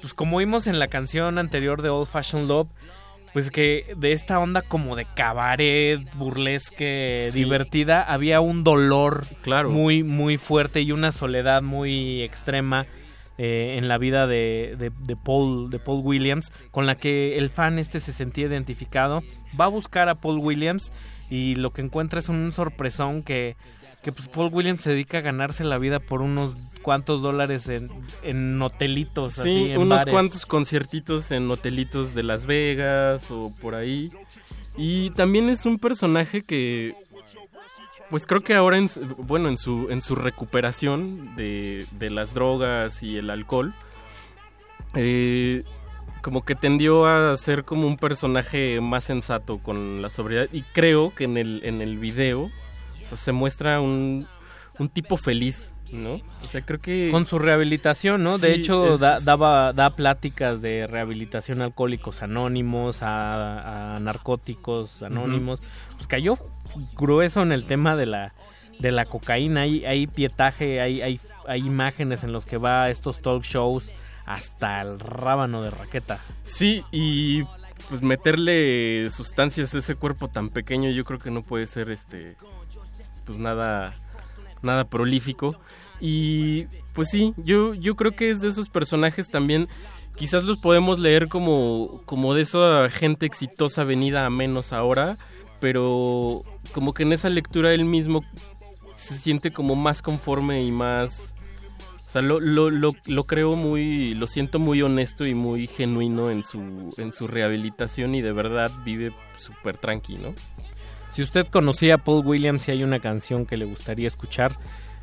pues 0.00 0.14
como 0.14 0.38
vimos 0.38 0.66
en 0.66 0.78
la 0.78 0.88
canción 0.88 1.38
anterior 1.38 1.80
de 1.82 1.88
Old 1.90 2.08
Fashioned 2.08 2.48
Love, 2.48 2.68
pues 3.32 3.50
que 3.50 3.94
de 3.96 4.12
esta 4.12 4.38
onda 4.38 4.62
como 4.62 4.94
de 4.96 5.06
cabaret, 5.14 6.00
burlesque, 6.16 7.28
Sí. 7.32 7.38
divertida, 7.44 8.02
había 8.02 8.40
un 8.40 8.64
dolor 8.64 9.24
Claro. 9.42 9.70
muy, 9.70 10.02
muy 10.02 10.36
fuerte 10.38 10.80
y 10.82 10.92
una 10.92 11.12
soledad 11.12 11.62
muy 11.62 12.22
extrema 12.22 12.86
eh, 13.38 13.76
en 13.78 13.88
la 13.88 13.96
vida 13.96 14.26
de, 14.26 14.76
de- 14.78 14.90
de 14.90 15.16
Paul, 15.16 15.70
de 15.70 15.78
Paul 15.78 16.02
Williams, 16.04 16.52
con 16.70 16.84
la 16.86 16.96
que 16.96 17.38
el 17.38 17.48
fan 17.48 17.78
este 17.78 17.98
se 17.98 18.12
sentía 18.12 18.46
identificado. 18.46 19.22
Va 19.58 19.64
a 19.64 19.68
buscar 19.68 20.08
a 20.10 20.16
Paul 20.16 20.38
Williams 20.38 20.92
y 21.30 21.54
lo 21.54 21.70
que 21.70 21.80
encuentra 21.80 22.18
es 22.20 22.28
un 22.28 22.52
sorpresón 22.52 23.22
que, 23.22 23.56
que 24.02 24.12
pues 24.12 24.28
Paul 24.28 24.50
Williams 24.52 24.82
se 24.82 24.90
dedica 24.90 25.18
a 25.18 25.20
ganarse 25.20 25.64
la 25.64 25.78
vida 25.78 26.00
por 26.00 26.22
unos 26.22 26.54
cuantos 26.82 27.22
dólares 27.22 27.68
en, 27.68 27.88
en 28.22 28.60
hotelitos. 28.60 29.38
así, 29.38 29.48
Sí, 29.66 29.70
en 29.70 29.80
unos 29.80 29.98
bares. 30.00 30.12
cuantos 30.12 30.46
conciertitos 30.46 31.30
en 31.30 31.50
hotelitos 31.50 32.14
de 32.14 32.22
Las 32.24 32.46
Vegas 32.46 33.30
o 33.30 33.52
por 33.60 33.74
ahí. 33.74 34.10
Y 34.76 35.10
también 35.10 35.48
es 35.50 35.66
un 35.66 35.78
personaje 35.78 36.42
que, 36.42 36.94
pues 38.10 38.26
creo 38.26 38.40
que 38.42 38.54
ahora, 38.54 38.78
en, 38.78 38.88
bueno, 39.18 39.48
en 39.48 39.56
su, 39.56 39.86
en 39.90 40.00
su 40.00 40.14
recuperación 40.16 41.36
de, 41.36 41.86
de 41.92 42.10
las 42.10 42.34
drogas 42.34 43.02
y 43.02 43.18
el 43.18 43.30
alcohol, 43.30 43.74
eh, 44.94 45.62
como 46.22 46.44
que 46.44 46.54
tendió 46.54 47.06
a 47.06 47.36
ser 47.36 47.64
como 47.64 47.86
un 47.86 47.96
personaje 47.96 48.80
más 48.80 49.04
sensato 49.04 49.58
con 49.58 50.02
la 50.02 50.10
sobriedad. 50.10 50.48
Y 50.52 50.62
creo 50.62 51.14
que 51.14 51.24
en 51.24 51.36
el, 51.36 51.60
en 51.64 51.82
el 51.82 51.98
video, 51.98 52.50
o 53.02 53.04
sea, 53.04 53.18
se 53.18 53.32
muestra 53.32 53.80
un, 53.80 54.26
un 54.78 54.88
tipo 54.88 55.16
feliz, 55.16 55.68
¿no? 55.92 56.14
O 56.42 56.48
sea, 56.48 56.62
creo 56.62 56.80
que... 56.80 57.08
Con 57.10 57.26
su 57.26 57.38
rehabilitación, 57.38 58.22
¿no? 58.22 58.38
de 58.38 58.54
hecho, 58.54 58.94
es- 58.94 59.00
da, 59.00 59.20
daba, 59.20 59.72
da 59.72 59.90
pláticas 59.90 60.62
de 60.62 60.86
rehabilitación 60.86 61.60
a 61.60 61.64
alcohólicos 61.64 62.22
anónimos, 62.22 63.02
a, 63.02 63.96
a 63.96 64.00
narcóticos 64.00 65.02
anónimos. 65.02 65.60
Pues 65.96 66.06
cayó 66.06 66.38
grueso 66.96 67.42
en 67.42 67.52
el 67.52 67.64
tema 67.64 67.96
de 67.96 68.06
la, 68.06 68.32
de 68.78 68.90
la 68.92 69.04
cocaína. 69.04 69.62
Hay, 69.62 69.84
hay 69.84 70.06
pietaje, 70.06 70.80
hay, 70.80 71.02
hay, 71.02 71.20
hay 71.46 71.60
imágenes 71.60 72.24
en 72.24 72.32
los 72.32 72.46
que 72.46 72.56
va 72.56 72.84
a 72.84 72.90
estos 72.90 73.20
talk 73.20 73.42
shows 73.42 73.90
hasta 74.24 74.80
el 74.80 74.98
rábano 75.00 75.62
de 75.62 75.70
raqueta. 75.70 76.18
Sí, 76.44 76.84
y 76.92 77.42
pues 77.88 78.00
meterle 78.00 79.10
sustancias 79.10 79.74
a 79.74 79.78
ese 79.80 79.96
cuerpo 79.96 80.28
tan 80.28 80.48
pequeño 80.48 80.88
yo 80.90 81.04
creo 81.04 81.18
que 81.18 81.30
no 81.32 81.42
puede 81.42 81.66
ser 81.66 81.90
este 81.90 82.36
pues 83.24 83.38
nada 83.38 83.94
nada 84.62 84.84
prolífico 84.84 85.56
y 86.00 86.66
pues 86.92 87.08
sí, 87.10 87.32
yo 87.36 87.74
yo 87.74 87.94
creo 87.94 88.12
que 88.12 88.30
es 88.30 88.40
de 88.40 88.48
esos 88.48 88.68
personajes 88.68 89.30
también 89.30 89.68
quizás 90.16 90.44
los 90.44 90.60
podemos 90.60 90.98
leer 90.98 91.28
como 91.28 92.02
como 92.04 92.34
de 92.34 92.42
esa 92.42 92.88
gente 92.90 93.26
exitosa 93.26 93.84
venida 93.84 94.26
a 94.26 94.30
menos 94.30 94.72
ahora, 94.72 95.16
pero 95.60 96.40
como 96.72 96.92
que 96.92 97.04
en 97.04 97.12
esa 97.12 97.28
lectura 97.28 97.72
él 97.72 97.84
mismo 97.84 98.24
se 98.94 99.16
siente 99.16 99.52
como 99.52 99.74
más 99.74 100.02
conforme 100.02 100.62
y 100.62 100.70
más 100.70 101.34
O 101.96 102.10
sea, 102.12 102.20
lo, 102.20 102.40
lo, 102.40 102.68
lo, 102.68 102.92
lo 103.06 103.24
creo 103.24 103.56
muy, 103.56 104.14
lo 104.14 104.26
siento 104.26 104.58
muy 104.58 104.82
honesto 104.82 105.26
y 105.26 105.34
muy 105.34 105.66
genuino 105.66 106.30
en 106.30 106.42
su, 106.42 106.92
en 106.98 107.10
su 107.10 107.26
rehabilitación 107.26 108.14
y 108.14 108.20
de 108.20 108.32
verdad 108.32 108.70
vive 108.84 109.14
súper 109.38 109.78
tranqui, 109.78 110.16
¿no? 110.18 110.34
Si 111.12 111.22
usted 111.22 111.46
conocía 111.46 111.94
a 111.96 111.98
Paul 111.98 112.26
Williams 112.26 112.66
y 112.68 112.72
hay 112.72 112.84
una 112.84 112.98
canción 112.98 113.46
que 113.46 113.56
le 113.56 113.64
gustaría 113.66 114.08
escuchar, 114.08 114.56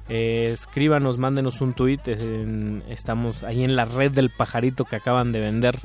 eh, 0.10 0.48
escríbanos, 0.50 1.18
mándenos 1.18 1.62
un 1.62 1.74
tweet. 1.74 2.00
en- 2.06 2.84
estamos 2.90 3.44
ahí 3.44 3.64
en 3.64 3.76
la 3.76 3.86
red 3.86 4.12
del 4.12 4.30
pajarito 4.30 4.86
que 4.86 4.96
acaban 4.96 5.32
de 5.32 5.40
vender. 5.40 5.80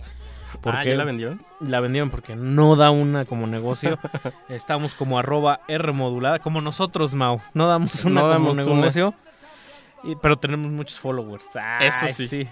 Ah, 0.64 0.82
¿ya 0.84 0.94
la 0.94 1.04
vendieron? 1.04 1.42
La 1.60 1.80
vendieron 1.80 2.08
porque 2.10 2.36
no 2.36 2.74
da 2.76 2.90
una 2.90 3.26
como 3.26 3.46
negocio. 3.46 3.98
Estamos 4.48 4.94
como 4.94 5.18
arroba 5.18 5.60
R 5.68 5.92
modulada, 5.92 6.38
como 6.38 6.60
nosotros, 6.62 7.12
Mau. 7.12 7.40
No 7.52 7.68
damos 7.68 8.04
una 8.06 8.14
No 8.14 8.20
como 8.22 8.32
damos 8.32 8.58
una. 8.66 8.76
negocio. 8.76 9.14
y- 10.04 10.16
pero 10.16 10.38
tenemos 10.38 10.70
muchos 10.70 10.98
followers. 10.98 11.44
Ay, 11.54 11.88
Eso 11.88 12.06
sí. 12.28 12.48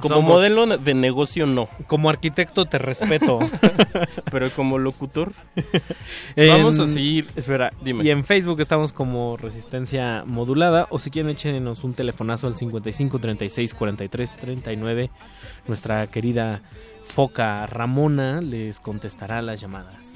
Como 0.00 0.16
Somos- 0.16 0.24
modelo 0.24 0.66
de 0.66 0.94
negocio 0.94 1.46
no. 1.46 1.68
Como 1.86 2.10
arquitecto 2.10 2.66
te 2.66 2.78
respeto. 2.78 3.38
Pero 4.30 4.50
como 4.52 4.78
locutor. 4.78 5.32
En- 6.36 6.48
Vamos 6.50 6.78
a 6.78 6.86
seguir. 6.86 7.26
Espera, 7.36 7.72
Dime. 7.82 8.04
Y 8.04 8.10
en 8.10 8.24
Facebook 8.24 8.60
estamos 8.60 8.92
como 8.92 9.36
Resistencia 9.36 10.22
Modulada. 10.26 10.86
O 10.90 10.98
si 10.98 11.10
quieren, 11.10 11.30
échenos 11.32 11.84
un 11.84 11.94
telefonazo 11.94 12.46
al 12.46 12.56
55 12.56 13.18
36 13.18 13.74
43 13.74 14.36
39. 14.36 15.10
Nuestra 15.66 16.06
querida 16.06 16.62
foca 17.04 17.66
Ramona 17.66 18.40
les 18.40 18.78
contestará 18.80 19.40
las 19.42 19.60
llamadas. 19.60 20.14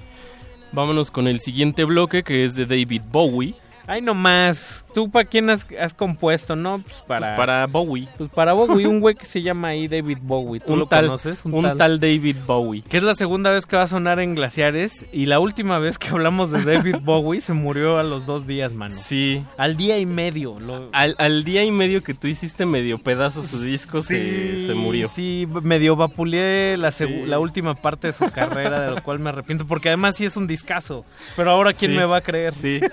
Vámonos 0.73 1.11
con 1.11 1.27
el 1.29 1.41
siguiente 1.41 1.85
bloque 1.85 2.23
que 2.23 2.45
es 2.45 2.55
de 2.55 2.67
David 2.67 3.03
Bowie. 3.11 3.55
Ay, 3.87 4.01
no 4.01 4.15
más. 4.15 4.85
¿Tú 4.95 5.11
para 5.11 5.25
quién 5.25 5.49
has, 5.51 5.67
has 5.81 5.93
compuesto? 5.95 6.55
No, 6.55 6.81
pues 6.81 6.97
para. 7.07 7.29
Pues 7.29 7.37
para 7.37 7.67
Bowie. 7.67 8.09
Pues 8.19 8.31
para 8.31 8.53
Bowie, 8.53 8.87
un 8.87 9.01
güey 9.01 9.15
que 9.15 9.25
se 9.27 9.43
llama 9.43 9.69
ahí 9.69 9.89
David 9.89 10.19
Bowie. 10.21 10.61
¿Tú 10.61 10.75
Un 10.75 10.79
lo 10.81 10.87
tal- 10.87 11.07
conoces? 11.07 11.41
un 11.45 11.77
tal 11.79 11.99
David 11.99 12.37
Bowie. 12.47 12.83
Que 12.83 12.99
es 12.99 13.03
la 13.03 13.15
segunda 13.15 13.51
vez 13.51 13.67
que 13.67 13.77
va 13.77 13.83
a 13.83 13.87
sonar 13.87 14.21
en 14.21 14.35
Glaciares. 14.35 15.07
Y 15.13 15.27
la 15.27 15.41
última 15.41 15.79
vez 15.79 15.99
que 15.99 16.09
hablamos 16.09 16.51
de 16.51 16.63
David 16.63 16.97
Bowie 17.03 17.41
se 17.41 17.55
murió 17.55 17.99
a 17.99 18.03
los 18.03 18.27
dos 18.27 18.47
días, 18.47 18.73
mano. 18.73 18.95
Sí. 19.03 19.43
Al 19.57 19.77
día 19.77 19.99
y 19.99 20.07
medio. 20.07 20.61
Lo... 20.61 20.89
Al, 20.93 21.17
al 21.19 21.43
día 21.45 21.65
y 21.65 21.71
medio 21.71 22.03
que 22.03 22.15
tú 22.15 22.27
hiciste 22.29 22.67
medio 22.67 22.99
pedazo 22.99 23.43
su 23.43 23.61
disco 23.61 24.03
se, 24.03 24.57
Sí, 24.59 24.67
se 24.67 24.75
murió. 24.75 25.09
Sí, 25.09 25.49
medio 25.63 25.97
vapuleé 25.97 26.77
la, 26.77 26.91
Sí. 26.91 27.07
la 27.27 27.39
última 27.39 27.75
parte 27.75 28.09
de 28.09 28.13
su 28.13 28.31
carrera, 28.31 28.81
de 28.83 28.91
lo 28.95 29.03
cual 29.03 29.19
me 29.19 29.31
arrepiento, 29.31 29.67
porque 29.67 29.89
además 29.89 30.17
sí 30.17 30.25
es 30.27 30.37
un 30.37 30.47
discazo. 30.47 31.05
Pero 31.37 31.51
ahora, 31.51 31.73
¿quién 31.73 31.93
Sí. 31.93 31.97
me 31.97 32.05
va 32.05 32.19
a 32.19 32.21
creer? 32.21 32.55
Sí. 32.55 32.81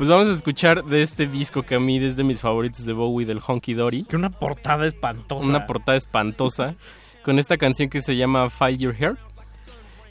Pues 0.00 0.08
vamos 0.08 0.28
a 0.28 0.32
escuchar 0.32 0.82
de 0.86 1.02
este 1.02 1.26
disco 1.26 1.62
que 1.62 1.74
a 1.74 1.78
mí 1.78 1.98
es 2.02 2.16
de 2.16 2.24
mis 2.24 2.40
favoritos 2.40 2.86
de 2.86 2.94
Bowie, 2.94 3.26
del 3.26 3.38
Honky 3.46 3.74
Dory. 3.74 4.04
Que 4.04 4.16
una 4.16 4.30
portada 4.30 4.86
espantosa. 4.86 5.44
Una 5.46 5.66
portada 5.66 5.98
espantosa. 5.98 6.74
Con 7.22 7.38
esta 7.38 7.58
canción 7.58 7.90
que 7.90 8.00
se 8.00 8.16
llama 8.16 8.48
File 8.48 8.78
Your 8.78 8.94
Hair. 8.98 9.18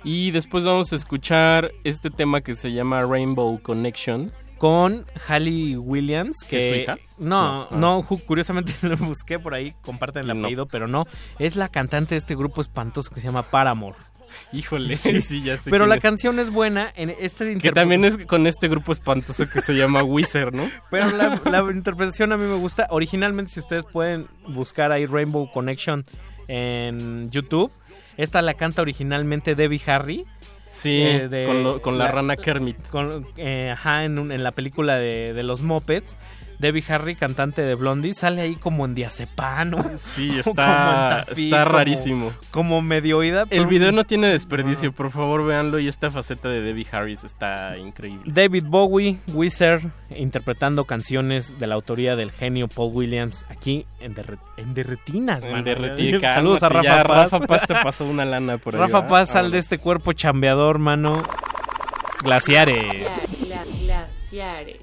Y 0.03 0.29
después 0.29 0.63
vamos 0.63 0.93
a 0.93 0.95
escuchar 0.95 1.71
este 1.83 2.11
tema 2.11 2.41
que 2.41 2.53
se 2.53 2.71
llama 2.71 3.03
Rainbow 3.03 3.59
Connection. 3.63 4.31
Con 4.59 5.05
Halle 5.27 5.75
Williams, 5.79 6.37
que... 6.47 6.59
¿Es 6.59 6.67
su 6.75 6.81
hija? 6.81 6.97
No, 7.17 7.67
No, 7.71 7.77
no, 8.01 8.01
curiosamente 8.27 8.73
lo 8.87 8.95
busqué 8.97 9.39
por 9.39 9.55
ahí, 9.55 9.73
comparten 9.81 10.29
el 10.29 10.37
No. 10.37 10.43
apellido, 10.45 10.67
pero 10.67 10.87
no. 10.87 11.05
Es 11.39 11.55
la 11.55 11.67
cantante 11.67 12.13
de 12.13 12.19
este 12.19 12.35
grupo 12.35 12.61
espantoso 12.61 13.09
que 13.09 13.21
se 13.21 13.25
llama 13.27 13.41
Paramore. 13.41 13.97
Híjole, 14.53 14.95
sí, 15.21 15.41
ya 15.43 15.57
sé 15.57 15.69
Pero 15.69 15.85
la 15.87 15.95
es. 15.95 16.01
canción 16.01 16.39
es 16.39 16.49
buena. 16.51 16.91
En 16.95 17.09
este 17.19 17.57
Que 17.57 17.71
también 17.71 18.05
es 18.05 18.17
con 18.25 18.47
este 18.47 18.67
grupo 18.67 18.91
espantoso 18.91 19.49
que 19.49 19.61
se 19.61 19.73
llama 19.73 20.03
Wizard, 20.03 20.53
¿no? 20.53 20.69
Pero 20.91 21.11
la, 21.11 21.39
la 21.45 21.59
interpretación 21.71 22.31
a 22.33 22.37
mí 22.37 22.45
me 22.45 22.55
gusta. 22.55 22.87
Originalmente, 22.89 23.53
si 23.53 23.59
ustedes 23.59 23.85
pueden 23.85 24.27
buscar 24.47 24.91
ahí 24.91 25.05
Rainbow 25.05 25.51
Connection 25.51 26.05
en 26.47 27.29
YouTube, 27.31 27.71
esta 28.17 28.41
la 28.41 28.53
canta 28.55 28.81
originalmente 28.81 29.55
Debbie 29.55 29.81
Harry. 29.87 30.25
Sí, 30.71 31.01
eh, 31.01 31.27
de- 31.27 31.45
con, 31.45 31.63
lo- 31.63 31.81
con 31.81 31.97
la, 31.97 32.09
rana 32.11 32.35
Kermit. 32.37 32.77
con- 32.89 33.25
eh, 33.37 33.71
ajá, 33.71 34.05
en, 34.05 34.19
un- 34.19 34.31
en 34.31 34.43
la 34.43 34.51
película 34.51 34.97
de, 34.97 35.33
de 35.33 35.43
los 35.43 35.61
Muppets. 35.61 36.15
Debbie 36.59 36.83
Harry, 36.89 37.15
cantante 37.15 37.61
de 37.61 37.73
Blondie, 37.75 38.13
sale 38.13 38.41
ahí 38.41 38.55
como 38.55 38.85
en 38.85 38.93
diazepam, 38.93 39.69
¿no? 39.69 39.77
Sí, 39.97 40.27
Como 40.43 40.51
está, 40.51 41.23
tafí, 41.25 41.45
está 41.45 41.63
como- 41.63 41.77
rarísimo. 41.77 42.33
Como 42.51 42.81
medio 42.81 43.17
oída. 43.19 43.45
El 43.49 43.65
video 43.67 43.91
no 43.93 44.03
tiene 44.03 44.27
desperdicio, 44.27 44.91
por 44.91 45.09
favor 45.09 45.45
véanlo 45.45 45.79
y 45.79 45.87
esta 45.87 46.11
faceta 46.11 46.49
de 46.49 46.61
Debbie 46.61 46.85
Harris 46.91 47.23
está 47.23 47.77
increíble. 47.77 48.23
David 48.33 48.65
Bowie, 48.67 49.17
Wizard, 49.33 49.81
interpretando 50.09 50.83
canciones 50.85 51.57
de 51.59 51.67
la 51.67 51.75
autoría 51.75 52.15
del 52.17 52.31
genio 52.31 52.67
Paul 52.67 52.91
Williams 52.93 53.45
aquí 53.49 53.85
en, 54.01 54.13
Derre- 54.15 54.37
en 54.57 54.73
Derretinas, 54.73 55.43
En 55.45 55.63
Saludos 56.21 56.61
a 56.63 56.69
Rafa 56.69 56.83
ya, 56.83 57.03
Paz. 57.03 57.31
Rafa 57.31 57.39
Paz 57.47 57.61
te 57.67 57.73
pasó 57.83 58.05
una 58.05 58.25
lana 58.25 58.57
por 58.57 58.75
ahí. 58.75 58.81
Rafa 58.81 58.99
¿verdad? 58.99 59.09
Paz, 59.09 59.29
sal 59.29 59.49
de 59.51 59.57
este 59.59 59.77
cuerpo 59.77 60.11
chambeador, 60.13 60.77
mano. 60.79 61.23
Glaciares. 62.21 63.07
Gla- 63.07 63.47
gla- 63.47 63.79
glaciares. 63.79 64.77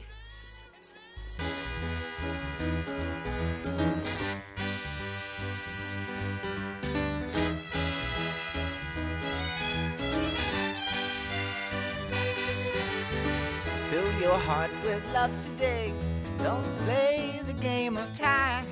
Your 14.27 14.39
heart 14.39 14.73
with 14.83 15.05
love 15.13 15.31
today. 15.47 15.95
Don't 16.43 16.79
play 16.85 17.41
the 17.47 17.53
game 17.53 17.97
of 17.97 18.13
time. 18.13 18.67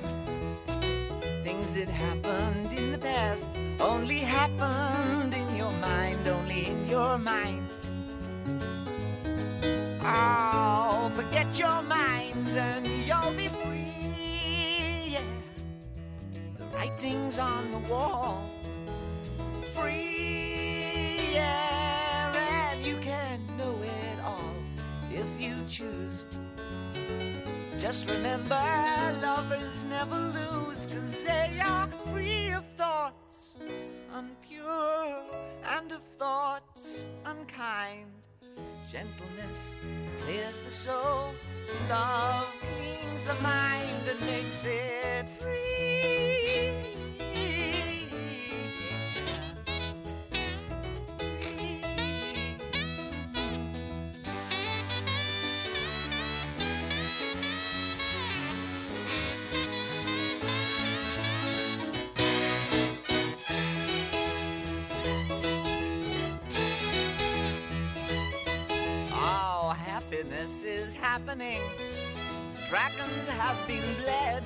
Things 1.45 1.75
that 1.75 1.87
happened 1.87 2.73
in 2.77 2.91
the 2.91 2.97
past 2.97 3.47
only 3.79 4.19
happened 4.19 5.33
in 5.33 5.55
your 5.55 5.71
mind, 5.89 6.27
only 6.27 6.67
in 6.67 6.85
your 6.89 7.17
mind. 7.17 7.69
Oh, 10.01 11.09
forget 11.15 11.47
your 11.57 11.81
mind 11.83 12.49
and 12.49 12.85
you'll 13.07 13.37
be 13.43 13.47
free. 13.47 13.93
Yeah. 15.13 15.21
The 16.59 16.65
writing's 16.73 17.39
on 17.39 17.63
the 17.71 17.81
wall. 17.89 18.49
Free, 19.73 21.31
yeah, 21.33 21.84
choose. 25.67 26.25
Just 27.77 28.09
remember, 28.09 28.61
lovers 29.21 29.83
never 29.83 30.15
lose, 30.15 30.85
cause 30.85 31.17
they 31.25 31.59
are 31.63 31.87
free 32.11 32.51
of 32.51 32.65
thoughts 32.77 33.55
unpure 34.13 35.23
and 35.77 35.91
of 35.91 36.01
thoughts 36.17 37.05
unkind. 37.25 38.11
Gentleness 38.89 39.59
clears 40.23 40.59
the 40.59 40.71
soul, 40.71 41.33
love 41.89 42.47
cleans 42.61 43.23
the 43.23 43.33
mind 43.35 44.07
and 44.09 44.19
makes 44.21 44.65
it 44.65 45.29
free. 45.29 45.74
Happiness 70.15 70.63
is 70.63 70.93
happening. 70.93 71.59
Dragons 72.69 73.27
have 73.27 73.67
been 73.67 73.83
bled. 74.01 74.43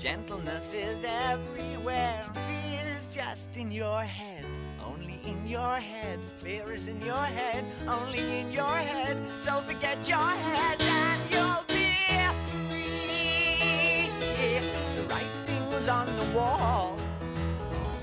Gentleness 0.00 0.74
is 0.74 1.04
everywhere. 1.04 2.24
Fear 2.34 2.96
is 2.96 3.06
just 3.08 3.56
in 3.56 3.70
your 3.70 4.02
head. 4.02 4.44
Only 4.84 5.20
in 5.24 5.46
your 5.46 5.76
head. 5.76 6.18
Fear 6.36 6.72
is 6.72 6.88
in 6.88 7.00
your 7.02 7.24
head. 7.38 7.64
Only 7.86 8.40
in 8.40 8.50
your 8.50 8.74
head. 8.74 9.16
So 9.44 9.60
forget 9.60 10.08
your 10.08 10.18
head 10.18 10.82
and 10.82 11.20
you'll 11.32 11.64
be 11.68 11.94
free. 12.50 14.10
The 14.96 15.02
writing's 15.08 15.88
on 15.88 16.06
the 16.06 16.36
wall. 16.36 16.98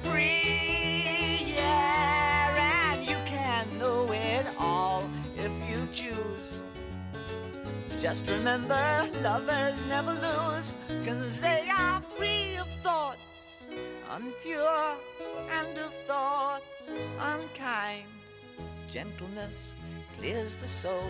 Free, 0.03 1.53
yeah, 1.55 2.16
Just 7.99 8.29
remember, 8.29 9.09
lovers 9.23 9.83
never 9.85 10.13
lose, 10.13 10.77
cause 11.03 11.39
they 11.39 11.67
are 11.75 11.99
free 12.01 12.55
of 12.57 12.67
thoughts 12.83 13.59
unpure 14.11 14.95
and 15.51 15.77
of 15.79 15.91
thoughts 16.07 16.89
unkind. 17.19 18.05
Gentleness 18.89 19.73
clears 20.17 20.55
the 20.55 20.67
soul, 20.67 21.09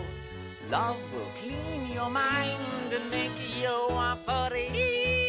love 0.70 0.98
will 1.12 1.30
clean 1.42 1.92
your 1.92 2.10
mind 2.10 2.92
and 2.92 3.10
make 3.10 3.38
you 3.54 3.68
a 3.90 4.18
free. 4.50 5.27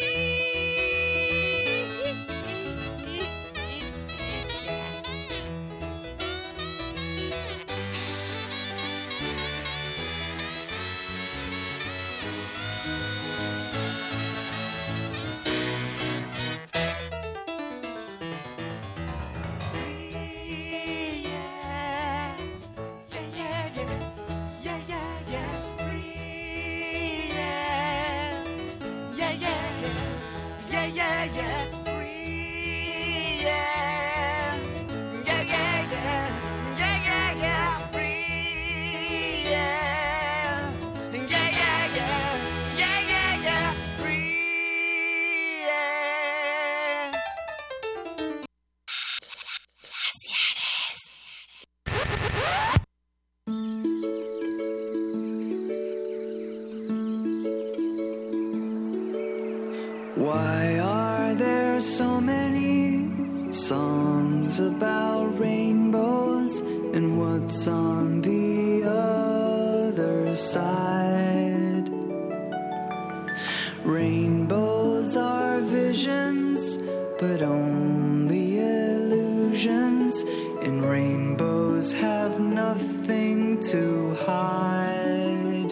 And 80.61 80.83
rainbows 80.83 81.93
have 81.93 82.39
nothing 82.39 83.59
to 83.71 84.15
hide. 84.25 85.71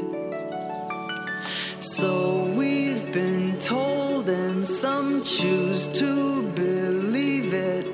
So 1.80 2.44
we've 2.44 3.12
been 3.12 3.60
told, 3.60 4.30
and 4.30 4.68
some 4.68 5.24
choose 5.24 5.88
to 6.00 6.44
believe 6.54 7.54
it. 7.54 7.88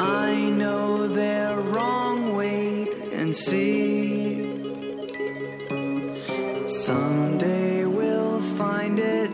I 0.00 0.50
know 0.50 1.08
they're 1.08 1.58
wrong, 1.58 2.36
wait 2.36 2.92
and 3.12 3.34
see. 3.34 4.44
Someday 6.68 7.84
we'll 7.84 8.40
find 8.56 8.98
it 8.98 9.30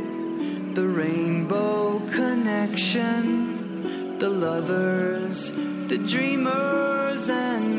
the 0.74 0.86
rainbow 0.86 2.00
connection, 2.10 4.18
the 4.18 4.30
lovers, 4.30 5.51
the 5.92 5.98
dreamers, 5.98 7.28
and 7.28 7.71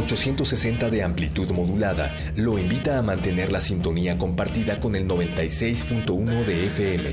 860 0.00 0.90
de 0.90 1.02
amplitud 1.02 1.50
modulada, 1.50 2.10
lo 2.36 2.58
invita 2.58 2.98
a 2.98 3.02
mantener 3.02 3.52
la 3.52 3.60
sintonía 3.60 4.16
compartida 4.16 4.80
con 4.80 4.96
el 4.96 5.06
96.1 5.06 6.44
de 6.44 6.66
FM. 6.66 7.12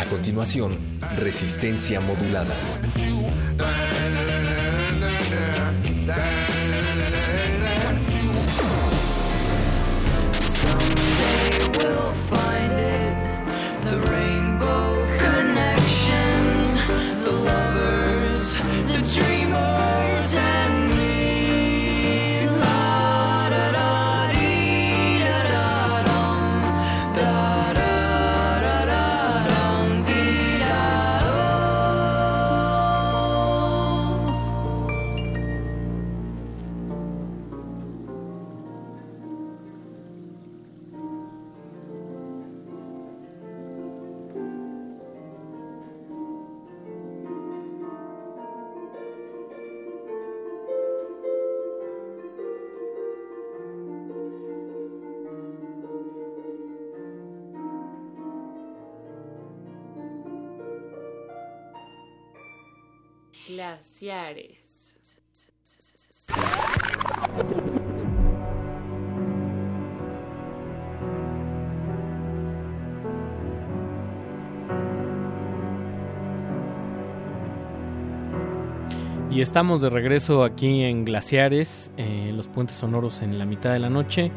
A 0.00 0.04
continuación, 0.06 0.78
resistencia 1.16 2.00
modulada. 2.00 2.54
Glaciares. 63.56 64.58
Y 79.30 79.40
estamos 79.40 79.80
de 79.80 79.88
regreso 79.88 80.44
aquí 80.44 80.82
en 80.82 81.06
Glaciares, 81.06 81.90
eh, 81.96 82.32
los 82.34 82.48
puentes 82.48 82.76
sonoros 82.76 83.22
en 83.22 83.38
la 83.38 83.46
mitad 83.46 83.72
de 83.72 83.78
la 83.78 83.88
noche. 83.88 84.32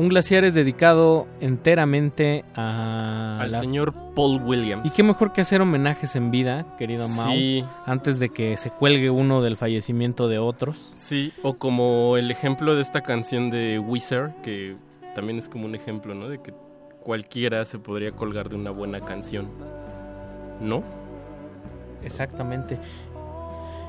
Un 0.00 0.08
Glaciares 0.08 0.54
dedicado 0.54 1.26
enteramente 1.42 2.46
a 2.56 3.38
Al 3.38 3.50
la- 3.52 3.58
señor 3.60 3.92
Paul 4.16 4.40
Williams. 4.42 4.86
Y 4.86 4.90
qué 4.96 5.02
mejor 5.02 5.34
que 5.34 5.42
hacer 5.42 5.60
homenajes 5.60 6.16
en 6.16 6.30
vida, 6.30 6.64
querido 6.78 7.06
Sí. 7.06 7.62
antes 7.84 8.18
de 8.18 8.30
que 8.30 8.56
se 8.56 8.70
cuelgue 8.70 9.10
uno 9.10 9.42
del 9.42 9.58
fallecimiento 9.58 10.26
de 10.26 10.38
otros. 10.38 10.92
Sí, 10.96 11.34
o 11.42 11.52
como 11.54 12.16
el 12.16 12.30
ejemplo 12.30 12.74
de 12.76 12.80
esta 12.80 13.02
canción 13.02 13.50
de 13.50 13.78
Wizard, 13.78 14.32
que 14.42 14.74
también 15.14 15.38
es 15.38 15.50
como 15.50 15.66
un 15.66 15.74
ejemplo, 15.74 16.14
¿no? 16.14 16.30
De 16.30 16.40
que 16.40 16.54
cualquiera 17.04 17.66
se 17.66 17.78
podría 17.78 18.12
colgar 18.12 18.48
de 18.48 18.56
una 18.56 18.70
buena 18.70 19.00
canción. 19.00 19.48
¿No? 20.62 20.82
Exactamente. 22.02 22.78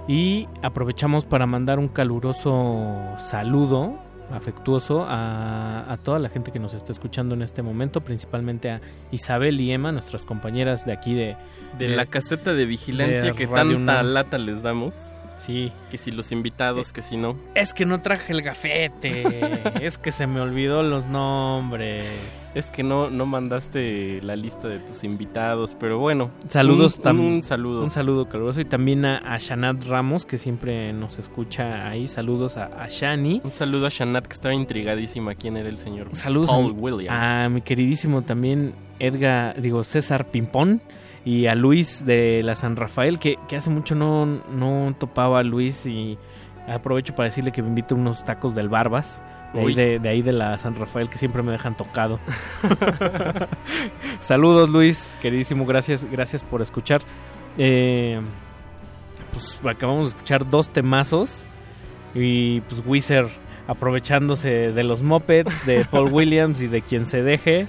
Y 0.09 0.49
aprovechamos 0.61 1.23
para 1.23 1.45
mandar 1.45 1.80
un 1.80 1.88
caluroso 1.88 2.85
saludo 3.30 3.93
afectuoso 4.34 5.03
a, 5.08 5.92
a 5.92 5.98
toda 5.98 6.19
la 6.19 6.30
gente 6.30 6.51
que 6.51 6.60
nos 6.60 6.74
está 6.74 6.92
escuchando 6.92 7.35
en 7.35 7.42
este 7.42 7.61
momento, 7.61 8.01
principalmente 8.01 8.69
a 8.69 8.82
Isabel 9.11 9.60
y 9.61 9.72
Emma, 9.72 9.92
nuestras 9.92 10.26
compañeras 10.26 10.85
de 10.85 10.93
aquí 10.93 11.14
de... 11.14 11.35
De, 11.77 11.90
la 11.90 12.06
caseta 12.06 12.53
de 12.53 12.66
vigilancia 12.66 13.22
de 13.22 13.34
que 13.34 13.45
Radio 13.45 13.77
tanta 13.77 14.01
UNAM. 14.01 14.14
lata 14.14 14.38
les 14.38 14.64
damos. 14.64 15.20
Sí. 15.45 15.71
Que 15.89 15.97
si 15.97 16.11
los 16.11 16.31
invitados, 16.31 16.93
que 16.93 17.01
si 17.01 17.17
no. 17.17 17.35
Es 17.55 17.73
que 17.73 17.85
no 17.85 18.01
traje 18.01 18.31
el 18.33 18.41
gafete, 18.41 19.23
es 19.85 19.97
que 19.97 20.11
se 20.11 20.27
me 20.27 20.39
olvidó 20.41 20.83
los 20.83 21.07
nombres. 21.07 22.05
Es 22.53 22.69
que 22.69 22.83
no, 22.83 23.09
no 23.09 23.25
mandaste 23.25 24.19
la 24.21 24.35
lista 24.35 24.67
de 24.67 24.79
tus 24.79 25.03
invitados, 25.03 25.75
pero 25.79 25.99
bueno. 25.99 26.31
Saludos 26.49 26.97
un, 26.97 27.03
tam- 27.03 27.19
un 27.19 27.43
saludo. 27.43 27.81
Un 27.83 27.89
saludo 27.89 28.27
caluroso 28.27 28.59
y 28.61 28.65
también 28.65 29.05
a, 29.05 29.17
a 29.17 29.37
Shanat 29.37 29.83
Ramos, 29.85 30.25
que 30.25 30.37
siempre 30.37 30.91
nos 30.93 31.17
escucha 31.17 31.87
ahí. 31.89 32.07
Saludos 32.07 32.57
a, 32.57 32.65
a 32.83 32.87
Shani. 32.89 33.41
Un 33.43 33.51
saludo 33.51 33.87
a 33.87 33.89
Shanat 33.89 34.27
que 34.27 34.33
estaba 34.33 34.53
intrigadísima 34.53 35.35
quién 35.35 35.57
era 35.57 35.69
el 35.69 35.79
señor 35.79 36.09
Saludos 36.13 36.49
Paul 36.49 36.71
a, 36.71 36.73
Williams. 36.73 37.17
a 37.19 37.49
mi 37.49 37.61
queridísimo 37.61 38.21
también 38.21 38.73
Edgar, 38.99 39.59
digo 39.61 39.83
César 39.83 40.25
Pimpón 40.25 40.81
y 41.24 41.48
a 41.48 41.56
Luis 41.56 42.06
de 42.06 42.41
la 42.43 42.56
San 42.56 42.75
Rafael, 42.75 43.19
que, 43.19 43.38
que 43.48 43.56
hace 43.56 43.69
mucho 43.69 43.95
no, 43.95 44.25
no 44.25 44.95
topaba 44.98 45.40
a 45.40 45.43
Luis 45.43 45.85
y 45.85 46.17
aprovecho 46.67 47.16
para 47.16 47.30
decirle 47.30 47.51
que 47.51 47.61
me 47.61 47.69
invite 47.69 47.93
unos 47.93 48.24
tacos 48.25 48.56
del 48.56 48.69
Barbas. 48.69 49.22
De 49.53 49.59
ahí 49.59 49.66
Uy. 49.66 49.74
de, 49.74 50.00
de 50.00 50.09
ahí 50.09 50.22
de 50.22 50.32
la 50.32 50.58
San 50.58 50.75
Rafael 50.75 51.09
que 51.09 51.17
siempre 51.17 51.43
me 51.43 51.51
dejan 51.51 51.75
tocado. 51.75 52.19
Saludos 54.22 54.69
Luis, 54.69 55.17
queridísimo, 55.22 55.66
gracias, 55.66 56.06
gracias 56.09 56.41
por 56.41 56.61
escuchar. 56.61 57.01
Eh, 57.58 58.22
pues 59.33 59.59
acabamos 59.66 60.11
de 60.11 60.17
escuchar 60.17 60.50
dos 60.50 60.69
temazos 60.69 61.45
y 62.16 62.61
pues 62.61 62.82
Wizard 62.85 63.30
aprovechándose 63.67 64.72
de 64.72 64.83
los 64.83 65.01
mopeds 65.01 65.66
de 65.66 65.85
Paul 65.85 66.09
Williams 66.11 66.61
y 66.61 66.67
de 66.67 66.82
quien 66.82 67.06
se 67.06 67.22
deje. 67.22 67.67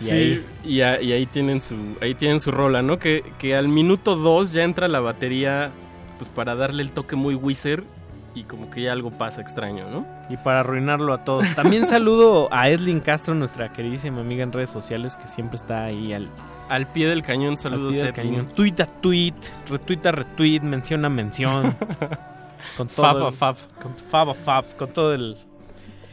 Y 0.00 0.04
Sí, 0.04 0.10
ahí- 0.10 0.46
y, 0.64 0.80
a- 0.82 1.00
y 1.00 1.12
ahí 1.12 1.26
tienen 1.26 1.60
su 1.60 1.74
ahí 2.00 2.14
tienen 2.14 2.40
su 2.40 2.50
rola, 2.50 2.82
¿no? 2.82 2.98
Que, 2.98 3.24
que 3.38 3.56
al 3.56 3.68
minuto 3.68 4.16
2 4.16 4.52
ya 4.52 4.62
entra 4.64 4.88
la 4.88 5.00
batería 5.00 5.70
pues 6.18 6.28
para 6.30 6.54
darle 6.54 6.82
el 6.82 6.92
toque 6.92 7.16
muy 7.16 7.34
Wizard 7.34 7.84
y 8.34 8.42
como 8.44 8.68
que 8.70 8.82
ya 8.82 8.92
algo 8.92 9.10
pasa 9.10 9.40
extraño, 9.40 9.88
¿no? 9.90 10.06
Y 10.28 10.36
para 10.36 10.60
arruinarlo 10.60 11.14
a 11.14 11.24
todos. 11.24 11.46
También 11.54 11.86
saludo 11.88 12.48
a 12.52 12.68
Edlin 12.68 13.00
Castro, 13.00 13.34
nuestra 13.34 13.72
queridísima 13.72 14.20
amiga 14.20 14.42
en 14.42 14.52
redes 14.52 14.68
sociales, 14.70 15.16
que 15.16 15.26
siempre 15.28 15.56
está 15.56 15.84
ahí 15.86 16.12
al, 16.12 16.28
Al 16.68 16.86
pie 16.88 17.08
del 17.08 17.22
cañón, 17.22 17.52
al 17.52 17.58
saludos 17.58 17.92
pie 17.94 18.02
del 18.04 18.14
Edlin. 18.14 18.30
cañón. 18.34 18.48
Tweet 18.54 18.74
a 18.82 18.86
tweet, 18.86 19.34
retweet 19.70 20.04
a 20.06 20.12
retweet, 20.12 20.60
mención 20.60 21.04
a 21.06 21.08
mención. 21.20 21.74
con 22.76 22.88
todo 22.88 23.06
Fab 23.06 23.22
a 23.24 23.28
el- 23.28 23.34
fab. 23.34 23.56
Con, 23.80 23.94
fab 24.10 24.30
a 24.30 24.34
fab, 24.34 24.76
con 24.76 24.88
todo 24.90 25.14
el... 25.14 25.36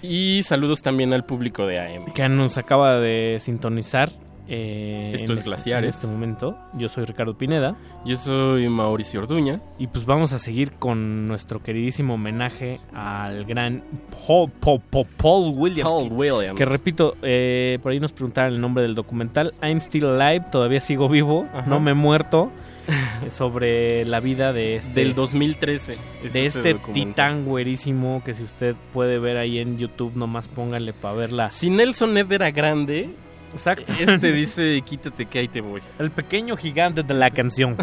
Y 0.04 0.44
saludos 0.44 0.82
también 0.82 1.14
al 1.14 1.24
público 1.26 1.66
de 1.66 1.80
AM. 1.80 2.12
Que 2.14 2.28
nos 2.30 2.58
acaba 2.58 2.98
de 2.98 3.38
sintonizar. 3.40 4.10
eh, 4.50 5.12
Esto 5.16 5.32
es 5.32 5.40
este- 5.40 5.50
Glaciares. 5.50 5.96
En 5.96 6.02
este 6.02 6.08
momento. 6.08 6.58
Yo 6.74 6.90
soy 6.90 7.06
Ricardo 7.06 7.38
Pineda. 7.38 7.78
Yo 8.04 8.18
soy 8.18 8.68
Mauricio 8.68 9.22
Orduña. 9.22 9.62
Y 9.80 9.88
pues 9.88 10.06
vamos 10.06 10.34
a 10.34 10.38
seguir 10.40 10.74
con 10.74 11.30
nuestro 11.30 11.64
queridísimo 11.64 12.16
homenaje 12.16 12.82
al 12.94 13.46
gran 13.46 13.86
Paul, 14.28 14.52
Paul- 14.60 14.82
Paul- 14.92 15.08
Paul 15.16 15.54
Williams. 15.58 15.90
Paul 15.90 16.12
Williams. 16.12 16.58
que 16.58 16.66
repito, 16.66 17.16
eh, 17.22 17.80
por 17.82 17.94
ahí 17.94 18.02
nos 18.02 18.12
preguntaban 18.12 18.52
el 18.52 18.60
nombre 18.60 18.84
del 18.84 18.96
documental. 18.96 19.54
I'm 19.64 19.80
Still 19.80 20.06
Alive, 20.20 20.48
todavía 20.52 20.82
sigo 20.82 21.08
vivo, 21.08 21.48
Ajá. 21.54 21.66
no 21.70 21.80
me 21.80 21.92
he 21.92 21.96
muerto. 21.96 22.52
sobre 23.32 24.06
la 24.06 24.20
vida 24.20 24.54
de 24.54 24.78
este. 24.78 24.94
Del 24.94 25.16
2013. 25.16 25.98
es 26.24 26.34
de 26.34 26.46
este 26.46 26.74
titán 26.94 27.46
güerísimo 27.46 28.22
que 28.26 28.34
si 28.34 28.44
usted 28.44 28.76
puede 28.92 29.20
ver 29.20 29.38
ahí 29.38 29.60
en 29.60 29.78
YouTube, 29.78 30.16
nomás 30.16 30.48
pónganle 30.48 30.94
para 30.94 31.16
verla. 31.16 31.50
Si 31.50 31.70
Nelson 31.70 32.18
Ed 32.18 32.32
era 32.32 32.52
grande, 32.52 33.10
Exacto. 33.54 33.92
este 34.00 34.32
dice 34.34 34.82
quítate 34.86 35.26
que 35.26 35.40
ahí 35.40 35.48
te 35.48 35.62
voy. 35.62 35.82
El 36.00 36.12
pequeño 36.12 36.58
gigante 36.58 37.04
de 37.04 37.14
la 37.14 37.30
canción. 37.30 37.78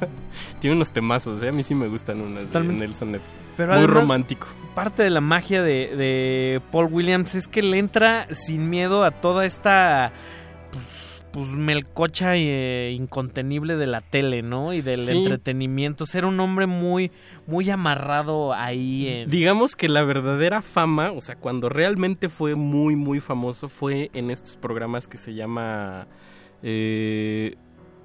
Tiene 0.60 0.76
unos 0.76 0.90
temazos, 0.90 1.42
¿eh? 1.42 1.48
a 1.48 1.52
mí 1.52 1.62
sí 1.62 1.74
me 1.74 1.88
gustan 1.88 2.20
unas 2.20 2.44
Totalmente. 2.46 2.82
de 2.82 2.88
Nelson 2.88 3.14
Ed. 3.14 3.20
Pero 3.56 3.72
Muy 3.72 3.84
además, 3.84 4.00
romántico. 4.02 4.46
Parte 4.74 5.02
de 5.02 5.10
la 5.10 5.22
magia 5.22 5.62
de, 5.62 5.96
de 5.96 6.60
Paul 6.70 6.88
Williams 6.92 7.34
es 7.34 7.48
que 7.48 7.62
le 7.62 7.78
entra 7.78 8.26
sin 8.30 8.68
miedo 8.68 9.04
a 9.04 9.10
toda 9.10 9.46
esta 9.46 10.12
pues, 11.36 11.48
melcocha 11.48 12.34
eh, 12.34 12.94
incontenible 12.96 13.76
de 13.76 13.86
la 13.86 14.00
tele, 14.00 14.40
¿no? 14.40 14.72
Y 14.72 14.80
del 14.80 15.02
Sí. 15.02 15.12
entretenimiento. 15.18 16.06
Ser 16.06 16.24
un 16.24 16.40
hombre 16.40 16.64
muy, 16.66 17.10
muy 17.46 17.68
amarrado 17.68 18.54
ahí 18.54 19.06
en... 19.06 19.28
Digamos 19.28 19.76
que 19.76 19.90
la 19.90 20.02
verdadera 20.02 20.62
fama, 20.62 21.10
o 21.12 21.20
sea, 21.20 21.36
cuando 21.36 21.68
realmente 21.68 22.30
fue 22.30 22.54
muy, 22.54 22.96
muy 22.96 23.20
famoso, 23.20 23.68
fue 23.68 24.10
en 24.14 24.30
estos 24.30 24.56
programas 24.56 25.08
que 25.08 25.18
se 25.18 25.34
llama 25.34 26.06
eh, 26.62 27.54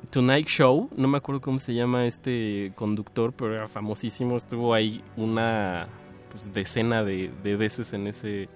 Tonight 0.10 0.48
Show. 0.48 0.90
No 0.98 1.08
me 1.08 1.18
acuerdo 1.18 1.40
cómo 1.40 1.60
se 1.60 1.74
llama 1.74 2.08
este 2.08 2.74
conductor, 2.76 3.32
pero 3.32 3.56
era 3.56 3.70
famosísimo. 3.70 4.36
Estuvo 4.36 4.74
ahí 4.74 5.02
una 5.16 5.88
pues, 6.34 6.54
decena 6.54 7.02
de, 7.06 7.32
de 7.44 7.56
veces 7.56 7.94
en 7.94 8.08
ese, 8.08 8.50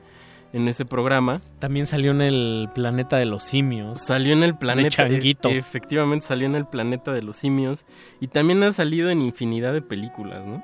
en 0.55 0.67
ese 0.69 0.85
programa. 0.85 1.41
También 1.59 1.85
salió 1.85 2.11
en 2.11 2.21
el 2.21 2.69
planeta 2.73 3.17
de 3.17 3.25
los 3.25 3.43
simios. 3.43 3.99
Salió 4.01 4.33
en 4.33 4.41
el 4.43 4.55
planeta. 4.57 4.89
Changuito. 4.89 5.49
e- 5.49 5.57
efectivamente, 5.57 6.25
salió 6.25 6.47
en 6.47 6.55
el 6.55 6.65
planeta 6.65 7.11
de 7.11 7.21
los 7.21 7.35
simios. 7.37 7.85
Y 8.21 8.27
también 8.27 8.63
ha 8.63 8.71
salido 8.71 9.09
en 9.09 9.21
infinidad 9.21 9.73
de 9.73 9.81
películas, 9.81 10.45
¿no? 10.45 10.63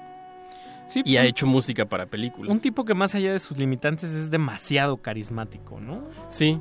Sí, 0.87 1.01
Y 1.05 1.17
ha 1.17 1.25
hecho 1.25 1.45
música 1.45 1.85
para 1.85 2.05
películas. 2.05 2.51
Un 2.51 2.59
tipo 2.59 2.83
que 2.85 2.93
más 2.93 3.15
allá 3.15 3.31
de 3.33 3.39
sus 3.39 3.57
limitantes 3.57 4.09
es 4.11 4.31
demasiado 4.31 4.97
carismático, 4.97 5.79
¿no? 5.79 6.03
Sí, 6.29 6.59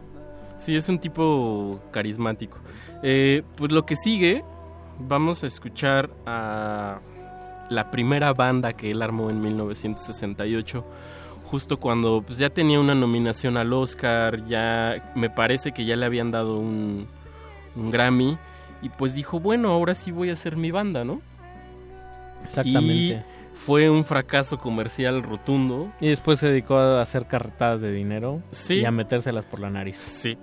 sí, 0.59 0.77
es 0.77 0.89
un 0.89 0.99
tipo 0.99 1.81
carismático. 1.93 2.59
Eh, 3.03 3.43
pues 3.57 3.73
lo 3.73 3.87
que 3.87 3.97
sigue, 3.97 4.45
vamos 5.01 5.43
a 5.43 5.47
escuchar 5.47 6.11
a 6.27 7.01
la 7.71 7.91
primera 7.91 8.33
banda 8.33 8.73
que 8.73 8.91
él 8.91 9.03
armó 9.03 9.31
en 9.31 9.41
1968, 9.41 10.85
justo 11.51 11.79
cuando 11.79 12.23
pues, 12.25 12.39
ya 12.39 12.49
tenía 12.51 12.79
una 12.79 12.95
nominación 12.95 13.57
al 13.57 13.73
Oscar, 13.73 14.47
ya 14.47 15.13
me 15.17 15.31
parece 15.31 15.73
que 15.73 15.85
ya 15.85 15.97
le 15.97 16.07
habían 16.07 16.31
dado 16.31 16.59
un, 16.59 17.09
un 17.75 17.91
Grammy, 17.91 18.39
y 18.83 18.89
pues 18.89 19.15
dijo, 19.15 19.41
bueno, 19.41 19.71
ahora 19.71 19.95
sí 19.95 20.13
voy 20.13 20.31
a 20.31 20.35
hacer 20.35 20.57
mi 20.57 20.71
banda, 20.71 21.05
¿no? 21.05 21.21
Exactamente. 22.45 22.93
Y 22.95 23.19
fue 23.55 23.91
un 23.91 24.05
fracaso 24.05 24.59
comercial 24.59 25.23
rotundo. 25.23 25.93
Y 26.01 26.09
después 26.09 26.39
se 26.39 26.49
dedicó 26.49 26.77
a 26.79 27.03
hacer 27.03 27.27
carretadas 27.27 27.81
de 27.81 27.93
dinero 27.93 28.41
Sí. 28.53 28.77
y 28.81 28.85
a 28.85 28.91
metérselas 28.91 29.45
por 29.45 29.61
la 29.61 29.71
nariz. 29.71 29.97
Sí. 29.99 30.39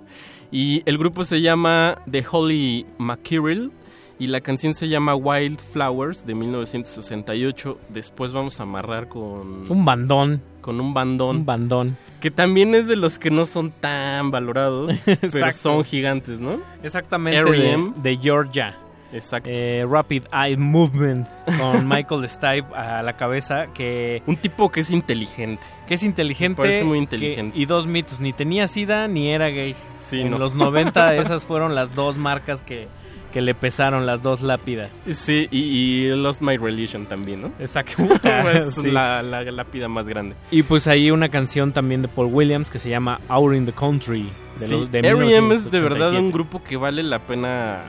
Y 0.50 0.82
el 0.86 0.98
grupo 0.98 1.24
se 1.24 1.40
llama 1.40 1.98
The 2.10 2.24
Holy 2.30 2.86
Mackerel 2.98 3.72
y 4.18 4.28
la 4.28 4.40
canción 4.40 4.74
se 4.74 4.88
llama 4.88 5.14
Wild 5.14 5.58
Flowers 5.58 6.26
de 6.26 6.34
1968. 6.34 7.78
Después 7.88 8.32
vamos 8.32 8.60
a 8.60 8.62
amarrar 8.64 9.08
con 9.08 9.70
Un 9.70 9.84
bandón. 9.84 10.42
Con 10.68 10.82
un 10.82 10.92
bandón 10.92 11.36
Un 11.36 11.46
bandón. 11.46 11.96
que 12.20 12.30
también 12.30 12.74
es 12.74 12.86
de 12.86 12.94
los 12.94 13.18
que 13.18 13.30
no 13.30 13.46
son 13.46 13.70
tan 13.70 14.30
valorados, 14.30 14.92
pero 15.32 15.50
son 15.52 15.82
gigantes, 15.82 16.40
¿no? 16.40 16.60
Exactamente. 16.82 17.38
R.E.M.. 17.38 17.92
de 17.96 18.18
Georgia. 18.18 18.76
Exacto. 19.10 19.48
Eh, 19.50 19.86
Rapid 19.90 20.24
Eye 20.30 20.58
Movement 20.58 21.26
con 21.58 21.88
Michael 21.88 22.28
Stipe 22.28 22.66
a 22.76 23.02
la 23.02 23.14
cabeza 23.14 23.68
que, 23.72 24.22
un 24.26 24.36
tipo 24.36 24.70
que 24.70 24.80
es 24.80 24.90
inteligente. 24.90 25.62
que 25.86 25.94
es 25.94 26.02
inteligente. 26.02 26.60
Me 26.60 26.68
parece 26.68 26.84
muy 26.84 26.98
que- 26.98 27.02
inteligente. 27.04 27.58
y 27.58 27.64
dos 27.64 27.86
mitos, 27.86 28.20
ni 28.20 28.34
tenía 28.34 28.68
sida 28.68 29.08
ni 29.08 29.30
era 29.30 29.48
gay. 29.48 29.74
Sí, 30.04 30.20
en 30.20 30.32
no. 30.32 30.38
los 30.38 30.54
90 30.54 31.14
esas 31.16 31.46
fueron 31.46 31.74
las 31.74 31.94
dos 31.94 32.18
marcas 32.18 32.60
que, 32.60 32.88
que 33.28 33.40
le 33.40 33.54
pesaron, 33.54 34.06
las 34.06 34.22
dos 34.22 34.42
lápidas. 34.42 34.90
Sí, 35.10 35.48
y, 35.50 35.58
y 35.58 36.08
Lost 36.16 36.40
My 36.42 36.56
Religion 36.56 37.06
también, 37.06 37.42
¿no? 37.42 37.52
Exacto. 37.58 38.02
es 38.52 38.74
Sí. 38.74 38.90
la, 38.90 39.22
la 39.22 39.42
lápida 39.44 39.88
más 39.88 40.06
grande. 40.06 40.34
Y 40.50 40.62
pues 40.62 40.86
ahí 40.86 41.10
una 41.10 41.28
canción 41.28 41.72
también 41.72 42.02
de 42.02 42.08
Paul 42.08 42.28
Williams 42.32 42.70
que 42.70 42.78
se 42.78 42.88
llama 42.90 43.20
Out 43.28 43.54
in 43.54 43.66
the 43.66 43.72
Country. 43.72 44.28
De 44.58 44.66
Sí, 44.66 44.72
lo- 44.72 44.86
de 44.86 44.98
R.E.M. 44.98 45.54
es 45.54 45.64
de 45.70 45.80
1987. 45.80 45.80
verdad 45.88 46.14
un 46.18 46.30
grupo 46.32 46.62
que 46.62 46.76
vale 46.76 47.02
la 47.02 47.20
pena 47.20 47.82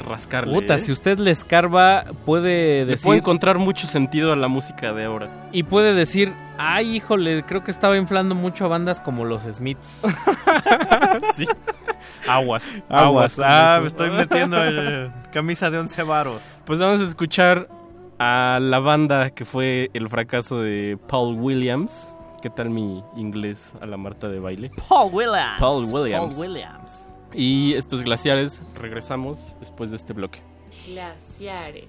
rascarle. 0.00 0.52
Puta, 0.54 0.74
¿eh? 0.74 0.78
si 0.78 0.92
usted 0.92 1.18
le 1.18 1.30
escarba, 1.30 2.04
puede 2.24 2.80
Le 2.80 2.92
decir. 2.92 3.04
puede 3.04 3.18
encontrar 3.20 3.58
mucho 3.58 3.86
sentido 3.86 4.32
a 4.32 4.36
la 4.36 4.48
música 4.48 4.92
de 4.92 5.04
ahora. 5.04 5.48
Y 5.52 5.62
puede 5.64 5.94
decir, 5.94 6.32
ay, 6.58 6.96
híjole, 6.96 7.42
creo 7.44 7.64
que 7.64 7.70
estaba 7.70 7.96
inflando 7.96 8.34
mucho 8.34 8.64
a 8.64 8.68
bandas 8.68 9.00
como 9.00 9.24
los 9.24 9.42
Smiths. 9.44 10.00
sí. 11.34 11.46
Aguas, 12.28 12.64
Aguas 12.88 13.38
Ah, 13.42 13.78
me 13.82 13.88
estoy 13.88 14.10
metiendo 14.10 14.62
en 14.64 15.12
camisa 15.32 15.70
de 15.70 15.78
once 15.78 16.02
varos. 16.02 16.60
Pues 16.64 16.78
vamos 16.78 17.00
a 17.00 17.04
escuchar 17.04 17.68
a 18.18 18.58
la 18.62 18.78
banda 18.78 19.30
que 19.30 19.44
fue 19.44 19.90
el 19.92 20.08
fracaso 20.08 20.60
de 20.60 20.98
Paul 21.08 21.36
Williams. 21.38 22.10
¿Qué 22.40 22.50
tal 22.50 22.70
mi 22.70 23.02
inglés 23.16 23.72
a 23.80 23.86
la 23.86 23.96
Marta 23.96 24.28
de 24.28 24.38
baile? 24.38 24.70
Paul 24.88 25.10
Williams. 25.12 25.58
Paul 25.60 25.84
Williams. 25.92 26.34
Paul 26.34 26.40
Williams. 26.48 27.03
Y 27.34 27.74
estos 27.74 28.02
glaciares, 28.02 28.60
regresamos 28.74 29.56
después 29.58 29.90
de 29.90 29.96
este 29.96 30.12
bloque. 30.12 30.40
Glaciares. 30.86 31.88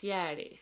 Glaciares. 0.00 0.60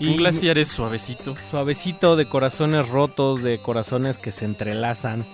Un 0.00 0.16
glaciar 0.16 0.58
es 0.58 0.68
suavecito. 0.68 1.36
Suavecito 1.50 2.16
de 2.16 2.28
corazones 2.28 2.88
rotos, 2.88 3.40
de 3.42 3.62
corazones 3.62 4.18
que 4.18 4.32
se 4.32 4.46
entrelazan. 4.46 5.24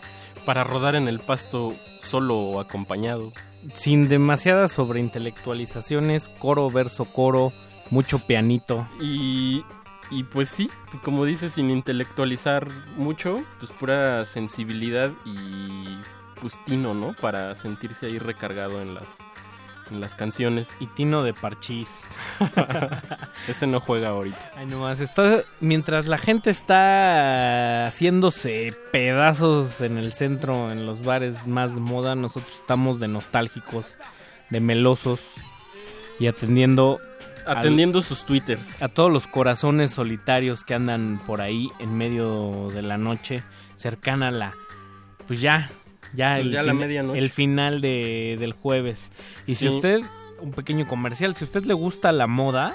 Para 0.44 0.64
rodar 0.64 0.94
en 0.94 1.08
el 1.08 1.20
pasto 1.20 1.74
solo 2.00 2.38
o 2.38 2.60
acompañado. 2.60 3.32
Sin 3.74 4.10
demasiadas 4.10 4.72
sobreintelectualizaciones, 4.72 6.28
coro, 6.28 6.68
verso, 6.68 7.06
coro, 7.06 7.54
mucho 7.90 8.18
pianito. 8.26 8.86
Y, 9.00 9.62
y 10.10 10.24
pues 10.24 10.48
sí, 10.48 10.70
como 11.02 11.24
dices, 11.24 11.54
sin 11.54 11.70
intelectualizar 11.70 12.68
mucho, 12.96 13.42
pues 13.58 13.72
pura 13.72 14.24
sensibilidad 14.26 15.10
y 15.24 15.98
pues 16.40 16.62
tino, 16.64 16.94
¿no? 16.94 17.14
Para 17.14 17.54
sentirse 17.54 18.06
ahí 18.06 18.18
recargado 18.18 18.80
en 18.80 18.94
las, 18.94 19.06
en 19.90 20.00
las 20.00 20.14
canciones. 20.14 20.76
Y 20.78 20.86
tino 20.86 21.22
de 21.22 21.34
parchís. 21.34 21.88
Ese 23.48 23.66
no 23.66 23.80
juega 23.80 24.08
ahorita. 24.08 24.52
Ay, 24.56 24.66
nomás, 24.66 25.00
está, 25.00 25.42
mientras 25.60 26.06
la 26.06 26.18
gente 26.18 26.50
está 26.50 27.86
haciéndose 27.86 28.74
pedazos 28.92 29.80
en 29.80 29.98
el 29.98 30.12
centro, 30.12 30.70
en 30.70 30.86
los 30.86 31.04
bares 31.04 31.46
más 31.46 31.74
de 31.74 31.80
moda, 31.80 32.14
nosotros 32.14 32.54
estamos 32.54 33.00
de 33.00 33.08
nostálgicos, 33.08 33.98
de 34.50 34.60
melosos 34.60 35.32
y 36.18 36.28
atendiendo... 36.28 37.00
al- 37.46 37.58
Atendiendo 37.58 38.02
sus 38.02 38.24
twitters. 38.24 38.82
a 38.82 38.88
todos 38.88 39.10
los 39.12 39.26
corazones 39.26 39.92
solitarios 39.92 40.64
que 40.64 40.74
andan 40.74 41.20
por 41.26 41.40
ahí 41.40 41.68
en 41.78 41.96
medio 41.96 42.68
de 42.72 42.82
la 42.82 42.98
noche, 42.98 43.42
cercana 43.76 44.28
a 44.28 44.30
la... 44.32 44.52
Pues 45.26 45.40
ya, 45.40 45.70
ya, 46.14 46.34
Pues 46.34 46.46
el, 46.46 46.52
ya 46.52 46.62
la 46.62 46.72
fin- 46.72 46.80
medianoche. 46.80 47.18
el 47.18 47.30
final 47.30 47.80
de, 47.80 48.36
del 48.38 48.52
jueves. 48.52 49.10
Y 49.46 49.54
si 49.56 49.68
Sí. 49.68 49.74
usted, 49.74 50.00
un 50.40 50.52
pequeño 50.52 50.86
comercial, 50.86 51.34
si 51.34 51.44
a 51.44 51.46
usted 51.46 51.64
le 51.64 51.74
gusta 51.74 52.12
la 52.12 52.26
moda 52.26 52.74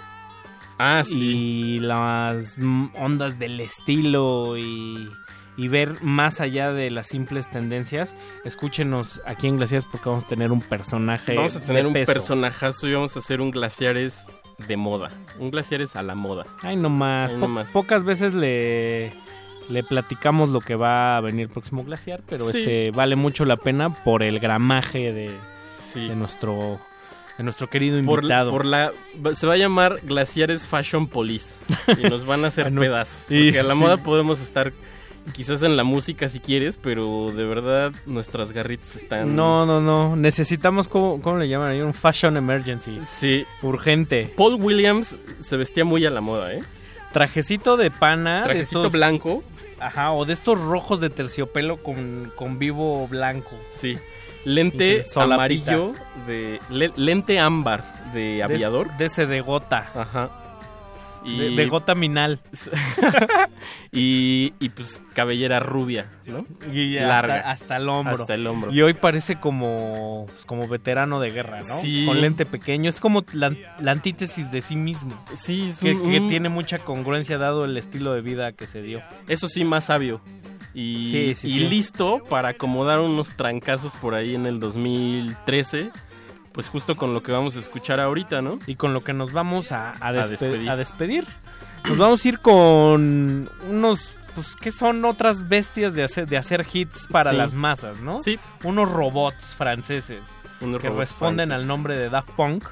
Ah, 0.84 1.04
y 1.12 1.78
las 1.80 2.56
ondas 3.00 3.38
del 3.38 3.60
estilo 3.60 4.58
y, 4.58 5.08
y 5.56 5.68
ver 5.68 6.02
más 6.02 6.42
allá 6.42 6.74
de 6.74 6.90
las 6.90 7.06
simples 7.06 7.52
tendencias, 7.52 8.16
escúchenos 8.46 9.22
aquí 9.28 9.46
en 9.48 9.58
Glaciares 9.58 9.86
porque 9.92 10.10
vamos 10.10 10.24
a 10.24 10.28
tener 10.28 10.52
un 10.52 10.62
personaje. 10.62 11.36
Vamos 11.36 11.56
a 11.56 11.62
tener 11.62 11.84
de 11.84 11.88
un 11.88 11.94
personajazo 12.06 12.88
y 12.88 12.94
vamos 12.94 13.16
a 13.16 13.20
hacer 13.20 13.42
un 13.42 13.52
glaciares 13.52 14.26
de 14.68 14.78
moda. 14.78 15.10
Un 15.40 15.52
glaciares 15.52 15.96
a 15.96 16.04
la 16.04 16.16
moda. 16.16 16.46
Ay, 16.62 16.76
no 16.76 16.90
más. 16.90 17.32
Ay, 17.32 17.36
Po- 17.40 17.48
nomás. 17.48 17.72
pocas 17.72 18.04
veces 18.04 18.34
le, 18.34 19.14
le 19.70 19.84
platicamos 19.84 20.50
lo 20.50 20.60
que 20.60 20.76
va 20.76 21.18
a 21.18 21.22
venir 21.22 21.50
próximo 21.50 21.84
glaciar, 21.84 22.22
pero 22.28 22.46
Sí. 22.50 22.60
este 22.60 22.92
vale 22.92 23.16
mucho 23.16 23.46
la 23.46 23.58
pena 23.58 23.90
por 24.04 24.24
el 24.24 24.40
gramaje 24.40 25.12
de, 25.14 25.32
Sí. 25.80 26.08
de 26.08 26.16
nuestro 26.16 26.80
de 27.38 27.46
nuestro 27.46 27.68
querido 27.68 27.98
invitado. 27.98 28.52
por 28.52 28.66
la 28.66 28.92
se 29.34 29.48
va 29.48 29.54
a 29.54 29.58
llamar 29.58 30.00
Glaciares 30.04 30.68
Fashion 30.68 31.08
Police 31.08 31.56
y 31.98 32.04
nos 32.08 32.26
van 32.26 32.44
a 32.46 32.50
hacer 32.50 32.68
Ah, 32.68 32.80
pedazos 32.80 33.32
Y- 33.32 33.58
a 33.58 33.64
la 33.64 33.74
sí. 33.74 33.80
moda 33.80 33.98
podemos 33.98 34.42
estar 34.42 34.74
quizás 35.34 35.62
en 35.64 35.78
la 35.78 35.84
música 35.84 36.28
si 36.30 36.40
quieres 36.40 36.78
pero 36.78 37.32
de 37.32 37.46
verdad 37.46 37.92
nuestras 38.06 38.52
garritas 38.52 38.96
están 38.96 39.36
No, 39.36 39.66
no, 39.66 39.80
no. 39.82 40.16
Necesitamos, 40.16 40.88
¿cómo, 40.88 41.22
cómo 41.22 41.38
le 41.38 41.48
llaman 41.48 41.70
ahí? 41.72 41.82
Un 41.82 41.94
fashion 41.94 42.38
emergency. 42.38 43.00
sí 43.08 43.46
Urgente. 43.62 44.34
Paul 44.36 44.56
Williams 44.62 45.16
se 45.40 45.58
vestía 45.58 45.86
muy 45.86 46.06
a 46.06 46.10
la 46.10 46.22
moda 46.22 46.54
eh 46.54 46.64
Trajecito 47.14 47.78
de 47.78 47.92
pana. 47.92 48.40
de 48.40 48.44
trajecito 48.46 48.80
estos- 48.80 48.92
blanco 48.92 49.44
Ajá, 49.80 50.12
o 50.12 50.26
de 50.26 50.34
estos 50.34 50.60
rojos 50.62 51.00
de 51.02 51.10
terciopelo 51.10 51.78
con, 51.78 52.32
con 52.36 52.60
vivo 52.60 53.08
blanco. 53.08 53.52
sí 53.70 53.98
lente 54.44 55.06
amarillo 55.16 55.94
de 56.26 56.60
le- 56.70 56.92
lente 56.96 57.40
ámbar 57.40 58.12
de 58.14 58.42
aviador 58.42 58.90
De, 58.94 58.98
de 58.98 59.06
ese 59.06 59.26
de 59.28 59.42
gota. 59.42 59.92
ajá 59.94 60.41
De, 61.26 61.50
de 61.52 61.68
gota 61.68 61.94
minal. 61.96 62.40
y, 63.92 64.54
y 64.60 64.70
pues 64.70 65.02
cabellera 65.14 65.60
rubia, 65.60 66.10
¿no? 66.26 66.44
Y 66.74 66.96
Larga. 66.96 67.36
Hasta, 67.38 67.52
hasta 67.52 67.78
el 67.78 67.90
hombro. 67.90 68.16
Hasta 68.16 68.34
el 68.34 68.48
hombro. 68.48 68.72
Y 68.74 68.82
hoy 68.82 68.94
parece 68.94 69.36
como, 69.40 70.26
pues, 70.32 70.46
como 70.46 70.68
veterano 70.68 71.20
de 71.20 71.32
guerra, 71.32 71.60
¿no? 71.62 71.80
Sí. 71.82 72.06
Con 72.06 72.22
lente 72.22 72.46
pequeño. 72.46 72.90
Es 72.90 73.00
como 73.00 73.24
la, 73.34 73.54
la 73.80 73.92
antítesis 73.92 74.52
de 74.52 74.62
sí 74.62 74.76
mismo. 74.76 75.12
Sí, 75.36 75.68
es 75.70 75.80
Que, 75.80 75.94
un- 75.94 76.10
que 76.12 76.22
tiene 76.22 76.50
mucha 76.50 76.80
congruencia 76.80 77.38
dado 77.38 77.66
el 77.66 77.78
estilo 77.78 78.14
de 78.14 78.22
vida 78.22 78.52
que 78.54 78.68
se 78.68 78.82
dio. 78.82 79.02
Eso 79.28 79.48
sí, 79.48 79.64
más 79.64 79.86
sabio. 79.86 80.22
Y, 80.74 81.10
Sí, 81.12 81.36
sí, 81.36 81.48
y 81.50 81.52
sí. 81.56 81.60
listo 81.68 82.24
para 82.30 82.50
acomodar 82.50 83.00
unos 83.02 83.36
trancazos 83.36 83.92
por 83.94 84.16
ahí 84.16 84.36
en 84.36 84.46
el 84.46 84.60
2013. 84.62 85.92
Pues 86.54 86.68
justo 86.68 86.96
con 86.96 87.14
lo 87.14 87.24
que 87.24 87.32
vamos 87.32 87.56
a 87.56 87.60
escuchar 87.60 88.00
ahorita, 88.00 88.42
¿no? 88.42 88.60
Y 88.68 88.76
con 88.76 88.94
lo 88.94 89.04
que 89.04 89.14
nos 89.14 89.32
vamos 89.32 89.72
a, 89.72 89.92
a, 89.92 90.12
despe- 90.14 90.30
despedir. 90.30 90.70
a 90.70 90.76
despedir. 90.76 91.28
Nos 91.88 91.98
vamos 91.98 92.26
a 92.26 92.28
ir 92.28 92.40
con 92.40 93.50
unos, 93.70 94.00
pues, 94.36 94.56
¿qué 94.60 94.72
son 94.72 95.04
otras 95.06 95.48
bestias 95.48 95.94
de 95.94 96.04
hacer, 96.04 96.28
de 96.28 96.38
hacer 96.38 96.66
hits 96.72 97.08
para 97.10 97.32
Sí. 97.32 97.38
las 97.38 97.54
masas, 97.54 98.02
no? 98.02 98.22
Sí. 98.22 98.38
Unos 98.64 98.92
robots 98.92 99.56
franceses 99.56 100.22
Unos 100.60 100.82
que 100.82 100.90
robots 100.90 101.00
responden 101.10 101.48
franceses. 101.48 101.62
al 101.62 101.68
nombre 101.68 101.98
de 101.98 102.10
Daft 102.10 102.32
Punk. 102.32 102.66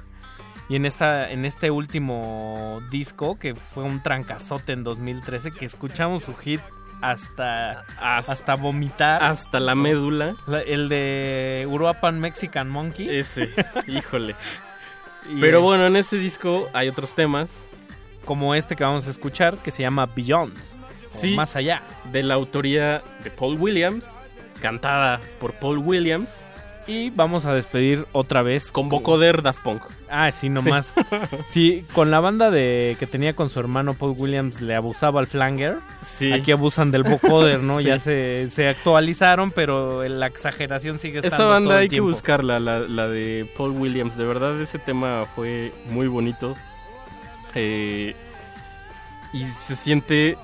Y 0.67 0.75
en, 0.75 0.85
esta, 0.85 1.32
en 1.32 1.45
este 1.45 1.72
último 1.72 2.80
disco, 2.91 3.40
que 3.40 3.56
fue 3.56 3.83
un 3.83 4.03
trancazote 4.03 4.74
en 4.74 4.83
2013, 4.83 5.51
que 5.51 5.66
escuchamos 5.66 6.24
su 6.25 6.35
hit 6.35 6.61
hasta, 7.02 7.86
Hasta, 8.00 8.32
hasta 8.32 8.56
vomitar. 8.56 9.24
hasta 9.24 9.60
la 9.60 9.76
médula. 9.76 10.36
La- 10.48 10.61
el 10.61 10.90
de 10.90 11.66
Uruapan 11.69 12.19
Mexican 12.19 12.69
Monkey. 12.69 13.10
Ese, 13.19 13.50
híjole. 13.88 14.36
Y, 15.30 15.40
Pero 15.40 15.61
bueno, 15.61 15.86
en 15.88 15.95
ese 15.95 16.18
disco 16.18 16.69
hay 16.74 16.88
otros 16.90 17.16
temas. 17.16 17.50
como 18.26 18.53
este 18.56 18.76
que 18.76 18.84
vamos 18.84 19.08
a 19.08 19.10
escuchar, 19.10 19.58
que 19.58 19.72
se 19.72 19.82
llama 19.82 20.06
Beyond. 20.06 20.53
Sí. 21.10 21.36
Más 21.36 21.56
allá. 21.56 21.82
De 22.11 22.22
la 22.24 22.36
autoría 22.36 23.02
de 23.24 23.32
Paul 23.32 23.56
Williams. 23.60 24.19
Cantada 24.61 25.19
por 25.40 25.53
Paul 25.53 25.80
Williams. 25.80 26.40
Y 26.90 27.11
vamos 27.11 27.45
a 27.45 27.53
despedir 27.53 28.08
otra 28.14 28.42
vez. 28.42 28.72
Con 28.72 28.90
vocoder 28.90 29.43
Daft 29.43 29.61
Punk. 29.61 29.84
Ah, 30.09 30.32
sí, 30.32 30.50
nomás. 30.50 30.93
Sí. 31.48 31.85
con 31.93 32.09
la 32.09 32.19
banda 32.19 32.50
de 32.50 32.98
que 33.00 33.06
tenía 33.06 33.35
con 33.35 33.50
su 33.50 33.59
hermano 33.59 33.93
Paul 33.93 34.16
Williams 34.18 34.59
le 34.61 34.74
abusaba 34.76 35.19
al 35.19 35.27
flanger. 35.27 35.77
Sí. 36.03 36.34
Aquí 36.34 36.51
abusan 36.51 36.90
del 36.90 37.03
vocoder, 37.03 37.61
¿no? 37.61 37.80
Sí. 37.80 37.85
Ya 37.85 38.00
se, 38.00 38.50
se 38.51 38.68
actualizaron, 38.68 39.51
pero 39.51 40.03
la 40.08 40.26
exageración 40.26 40.98
sigue 40.98 41.19
estando 41.19 41.35
Esa 41.35 41.45
banda 41.45 41.69
todo 41.69 41.77
el 41.77 41.82
hay 41.84 41.90
que 41.90 42.00
buscarla, 42.00 42.59
la, 42.59 42.80
la 42.80 43.08
de 43.08 43.48
Paul 43.56 43.72
Williams. 43.72 44.18
De 44.18 44.26
verdad, 44.26 44.59
ese 44.59 44.80
tema 44.80 45.26
fue 45.35 45.72
muy 45.92 46.08
bonito. 46.08 46.56
Eh, 47.56 48.16
y 49.32 49.45
se 49.45 49.76
siente 49.76 50.38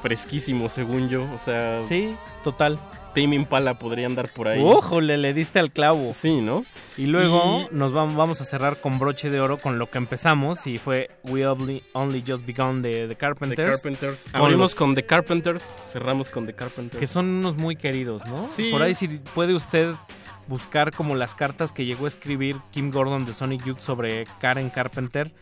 fresquísimo, 0.00 0.68
según 0.68 1.08
yo. 1.08 1.24
O 1.34 1.38
sea, 1.38 1.80
Sí, 1.86 2.14
total. 2.44 2.78
Tame 3.14 3.36
Impala 3.36 3.78
podría 3.78 4.06
andar 4.06 4.30
por 4.32 4.48
ahí. 4.48 4.62
Ojo, 4.64 5.00
le, 5.00 5.16
le 5.18 5.34
diste 5.34 5.58
al 5.58 5.70
clavo. 5.70 6.12
Sí, 6.14 6.40
¿no? 6.40 6.64
Y 6.96 7.06
luego 7.06 7.66
Y- 7.70 7.74
nos 7.74 7.92
vamos, 7.92 8.14
vamos 8.14 8.40
a 8.40 8.44
cerrar 8.44 8.80
con 8.80 8.98
broche 8.98 9.28
de 9.30 9.40
oro 9.40 9.58
con 9.58 9.78
lo 9.78 9.90
que 9.90 9.98
empezamos 9.98 10.66
y 10.66 10.78
fue 10.78 11.10
We 11.24 11.46
Only, 11.46 11.82
Only 11.92 12.22
Just 12.26 12.46
Begun 12.46 12.80
de 12.82 12.92
The 12.92 13.08
The 13.08 13.16
Carpenters. 13.16 13.70
Carpenters. 13.82 14.24
Con 14.32 14.40
Abrimos 14.40 14.74
con 14.74 14.94
The 14.94 15.04
Carpenters, 15.04 15.62
cerramos 15.92 16.30
con 16.30 16.46
The 16.46 16.54
Carpenters. 16.54 16.98
que 17.00 17.06
son 17.06 17.26
unos 17.28 17.56
muy 17.56 17.76
queridos, 17.76 18.26
¿no? 18.26 18.46
Sí. 18.48 18.70
Por 18.70 18.82
ahí 18.82 18.94
si 18.94 19.08
puede 19.08 19.54
usted 19.54 19.94
buscar 20.48 20.90
como 20.92 21.14
las 21.14 21.34
cartas 21.34 21.70
que 21.72 21.84
llegó 21.84 22.06
a 22.06 22.08
escribir 22.08 22.56
Kim 22.70 22.90
Gordon 22.90 23.24
de 23.26 23.32
Sonic 23.34 23.64
Youth 23.64 23.78
sobre 23.80 24.24
Karen 24.40 24.70
Carpenter. 24.70 25.32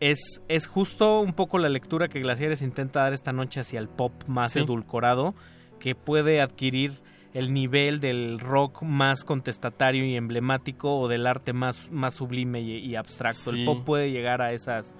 Es, 0.00 0.40
es 0.48 0.66
justo 0.66 1.20
un 1.20 1.34
poco 1.34 1.58
la 1.58 1.68
lectura 1.68 2.08
que 2.08 2.20
Glaciares 2.20 2.62
intenta 2.62 3.00
dar 3.02 3.12
esta 3.12 3.32
noche 3.32 3.60
hacia 3.60 3.78
el 3.80 3.88
pop 3.88 4.12
más 4.26 4.52
Sí. 4.52 4.60
edulcorado, 4.60 5.34
que 5.80 5.96
puede 5.96 6.40
adquirir 6.40 6.92
el 7.34 7.52
nivel 7.52 7.98
del 8.00 8.38
rock 8.38 8.82
más 8.82 9.24
contestatario 9.24 10.04
y 10.04 10.14
emblemático 10.16 10.98
o 10.98 11.08
del 11.08 11.26
arte 11.26 11.52
más, 11.52 11.90
más 11.90 12.14
sublime 12.14 12.60
y, 12.60 12.76
y 12.78 12.94
abstracto. 12.96 13.50
Sí. 13.50 13.60
El 13.60 13.64
pop 13.66 13.84
puede 13.84 14.12
llegar 14.12 14.42
a 14.42 14.52
esas... 14.52 14.94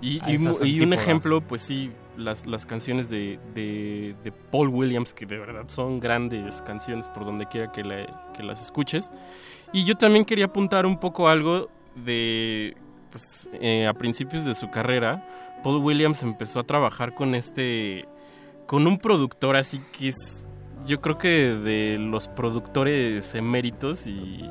Y, 0.00 0.20
a 0.22 0.30
y 0.32 0.34
esas 0.34 0.60
y 0.64 0.80
un 0.80 0.92
ejemplo, 0.92 1.40
pues 1.40 1.62
sí, 1.62 1.90
las, 2.16 2.46
las 2.46 2.66
canciones 2.66 3.08
de, 3.08 3.38
de, 3.54 4.14
de 4.22 4.32
Paul 4.32 4.68
Williams, 4.68 5.14
que 5.14 5.24
de 5.24 5.38
verdad 5.38 5.64
son 5.68 5.98
grandes 6.00 6.60
canciones 6.62 7.08
por 7.08 7.24
donde 7.24 7.46
quiera 7.46 7.70
que, 7.72 7.84
la- 7.84 8.30
que 8.36 8.42
las 8.42 8.60
escuches. 8.60 9.12
Y 9.72 9.84
yo 9.84 9.94
también 9.96 10.24
quería 10.24 10.46
apuntar 10.46 10.84
un 10.84 10.98
poco 10.98 11.28
algo 11.28 11.70
de, 11.96 12.76
pues, 13.10 13.48
eh, 13.54 13.86
a 13.86 13.94
principios 13.94 14.44
de 14.44 14.54
su 14.54 14.68
carrera, 14.70 15.26
Paul 15.62 15.82
Williams 15.82 16.22
empezó 16.22 16.60
a 16.60 16.64
trabajar 16.64 17.14
con 17.14 17.34
este, 17.34 18.04
con 18.66 18.86
un 18.86 18.98
productor 18.98 19.56
así 19.56 19.80
que 19.92 20.08
es, 20.08 20.46
yo 20.86 21.00
creo 21.00 21.18
que 21.18 21.28
de 21.54 21.98
los 21.98 22.28
productores 22.28 23.34
eméritos 23.34 24.06
y 24.06 24.48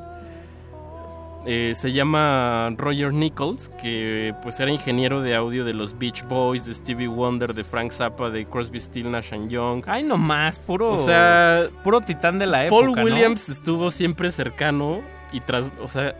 eh, 1.46 1.74
se 1.76 1.92
llama 1.92 2.70
Roger 2.78 3.12
Nichols, 3.12 3.68
que 3.80 4.34
pues 4.42 4.58
era 4.60 4.70
ingeniero 4.70 5.20
de 5.20 5.34
audio 5.34 5.64
de 5.66 5.74
los 5.74 5.98
Beach 5.98 6.24
Boys, 6.26 6.64
de 6.64 6.74
Stevie 6.74 7.06
Wonder, 7.06 7.52
de 7.52 7.64
Frank 7.64 7.92
Zappa, 7.92 8.30
de 8.30 8.46
Crosby, 8.46 8.80
Still, 8.80 9.10
Nash 9.10 9.34
and 9.34 9.50
Young. 9.50 9.84
Ay, 9.86 10.04
no 10.04 10.16
más, 10.16 10.58
puro, 10.58 10.92
O 10.92 10.96
sea, 10.96 11.66
puro 11.82 12.00
titán 12.00 12.38
de 12.38 12.46
la 12.46 12.66
época. 12.66 12.80
Paul 12.80 12.96
¿no? 12.96 13.02
Williams 13.04 13.50
estuvo 13.50 13.90
siempre 13.90 14.32
cercano 14.32 15.02
y 15.32 15.40
tras, 15.40 15.70
o 15.82 15.88
sea, 15.88 16.16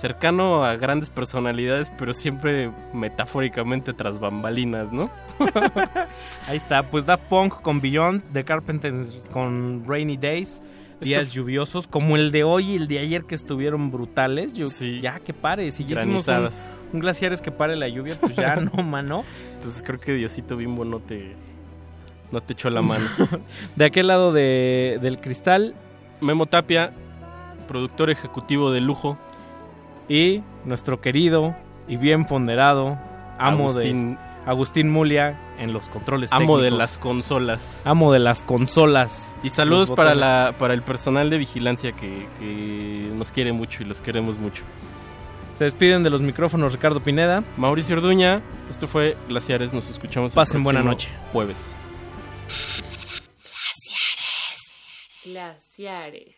cercano 0.00 0.64
a 0.64 0.76
grandes 0.76 1.10
personalidades, 1.10 1.90
pero 1.98 2.12
siempre 2.14 2.70
metafóricamente 2.92 3.92
tras 3.92 4.18
bambalinas, 4.18 4.92
¿no? 4.92 5.10
Ahí 6.46 6.56
está, 6.56 6.82
pues 6.90 7.04
Daft 7.06 7.24
Punk 7.24 7.60
con 7.62 7.80
Beyond, 7.80 8.22
The 8.32 8.44
Carpenters 8.44 9.28
con 9.32 9.84
Rainy 9.86 10.16
Days, 10.16 10.62
días 11.00 11.22
Esto- 11.24 11.34
lluviosos, 11.34 11.86
como 11.86 12.16
el 12.16 12.30
de 12.32 12.44
hoy 12.44 12.72
y 12.72 12.76
el 12.76 12.88
de 12.88 12.98
ayer 13.00 13.24
que 13.24 13.34
estuvieron 13.34 13.90
brutales. 13.90 14.52
Yo, 14.52 14.66
Ya 15.00 15.20
que 15.20 15.32
pare, 15.34 15.70
si 15.70 15.84
ya 15.84 15.98
hicimos 15.98 16.26
un, 16.28 16.48
un 16.94 17.00
glaciares 17.00 17.40
que 17.42 17.50
pare 17.50 17.76
la 17.76 17.88
lluvia, 17.88 18.16
pues 18.20 18.34
ya 18.36 18.56
no, 18.56 18.82
mano. 18.82 19.24
Pues 19.62 19.82
creo 19.84 20.00
que 20.00 20.14
Diosito 20.14 20.56
Bimbo 20.56 20.84
no 20.84 21.00
te 21.00 21.34
no 22.30 22.42
te 22.42 22.52
echó 22.52 22.68
la 22.68 22.82
mano. 22.82 23.06
De 23.76 23.84
aquel 23.86 24.06
lado 24.08 24.32
de, 24.32 24.98
del 25.00 25.18
cristal. 25.18 25.74
Memo 26.20 26.44
Tapia, 26.46 26.92
productor 27.66 28.10
ejecutivo 28.10 28.70
de 28.70 28.80
lujo. 28.82 29.16
Y 30.08 30.42
nuestro 30.64 31.00
querido 31.00 31.54
y 31.86 31.96
bien 31.96 32.24
ponderado 32.24 32.98
amo 33.38 33.70
Agustín. 33.70 34.14
de 34.14 34.28
Agustín 34.50 34.88
Mulia 34.90 35.38
en 35.58 35.72
los 35.74 35.88
controles 35.88 36.32
Amo 36.32 36.58
de 36.58 36.70
las 36.70 36.96
consolas. 36.96 37.78
Amo 37.84 38.12
de 38.12 38.18
las 38.18 38.40
consolas. 38.40 39.34
Y 39.42 39.50
saludos 39.50 39.90
para, 39.90 40.14
la, 40.14 40.54
para 40.58 40.72
el 40.72 40.82
personal 40.82 41.28
de 41.28 41.36
vigilancia 41.38 41.92
que, 41.92 42.26
que 42.38 43.10
nos 43.14 43.30
quiere 43.30 43.52
mucho 43.52 43.82
y 43.82 43.86
los 43.86 44.00
queremos 44.00 44.38
mucho. 44.38 44.64
Se 45.58 45.64
despiden 45.64 46.02
de 46.02 46.10
los 46.10 46.22
micrófonos 46.22 46.72
Ricardo 46.72 47.00
Pineda. 47.00 47.42
Mauricio 47.56 47.96
Orduña, 47.96 48.40
esto 48.70 48.86
fue 48.86 49.16
Glaciares, 49.28 49.74
nos 49.74 49.90
escuchamos 49.90 50.32
el 50.32 50.36
Pasen 50.36 50.62
buena 50.62 50.82
noche. 50.82 51.10
Jueves. 51.32 51.76
Glaciares. 55.24 56.37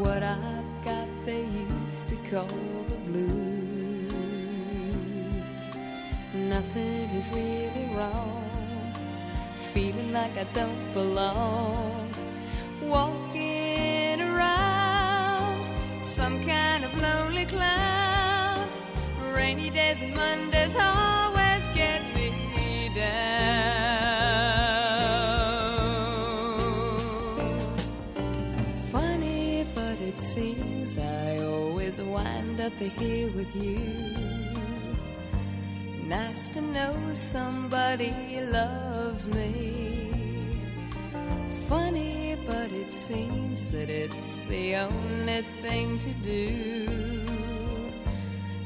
What 0.00 0.22
I've 0.22 0.84
got 0.84 1.06
they 1.26 1.44
used 1.44 2.08
to 2.08 2.16
call 2.30 2.46
the 2.88 2.94
blues. 3.06 4.14
Nothing 6.32 7.10
is 7.10 7.26
really 7.28 7.94
wrong. 7.94 8.42
Feeling 9.74 10.10
like 10.14 10.34
I 10.38 10.44
don't 10.54 10.94
belong. 10.94 12.10
Walking 12.80 14.22
around 14.22 15.66
some 16.02 16.42
kind 16.46 16.84
of 16.84 17.02
lonely 17.02 17.44
clown. 17.44 18.66
Rainy 19.34 19.68
days 19.68 20.00
and 20.00 20.16
Mondays 20.16 20.74
always 20.74 21.68
get 21.74 22.00
me 22.14 22.32
down. 22.96 23.81
Up 32.62 32.72
here 32.78 33.28
with 33.30 33.56
you. 33.56 33.80
Nice 36.06 36.46
to 36.48 36.60
know 36.60 36.94
somebody 37.12 38.40
loves 38.40 39.26
me. 39.26 40.12
Funny, 41.68 42.36
but 42.46 42.70
it 42.70 42.92
seems 42.92 43.66
that 43.66 43.90
it's 43.90 44.38
the 44.48 44.76
only 44.76 45.42
thing 45.60 45.98
to 45.98 46.10
do. 46.22 46.88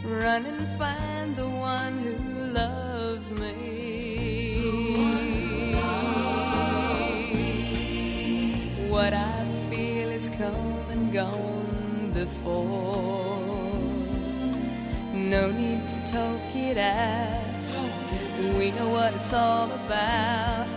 Run 0.05 0.44
and 0.44 0.68
find 0.76 1.34
the 1.34 1.49
one 1.49 1.99
who 1.99 2.16
loves 2.52 3.31
me. 3.31 4.58
What 8.91 9.15
I 9.15 9.47
feel 9.70 10.10
is 10.10 10.28
come 10.28 10.84
and 10.91 11.12
gone 11.15 12.10
before. 12.12 13.35
No 15.31 15.51
need 15.51 15.89
to 15.89 16.05
talk 16.05 16.41
it 16.55 16.79
out. 16.79 17.43
We 18.57 18.71
know 18.71 18.89
what 18.91 19.13
it's 19.13 19.33
all 19.33 19.69
about. 19.73 20.69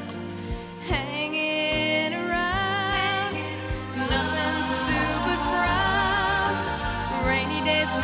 Hanging 0.88 2.16
around, 2.16 3.34
nothing 3.96 4.56
to 4.70 4.78
do 4.90 5.06
but 5.26 5.40
frown. 5.52 7.28
Rainy 7.28 7.64
days 7.64 7.92
and 7.94 8.04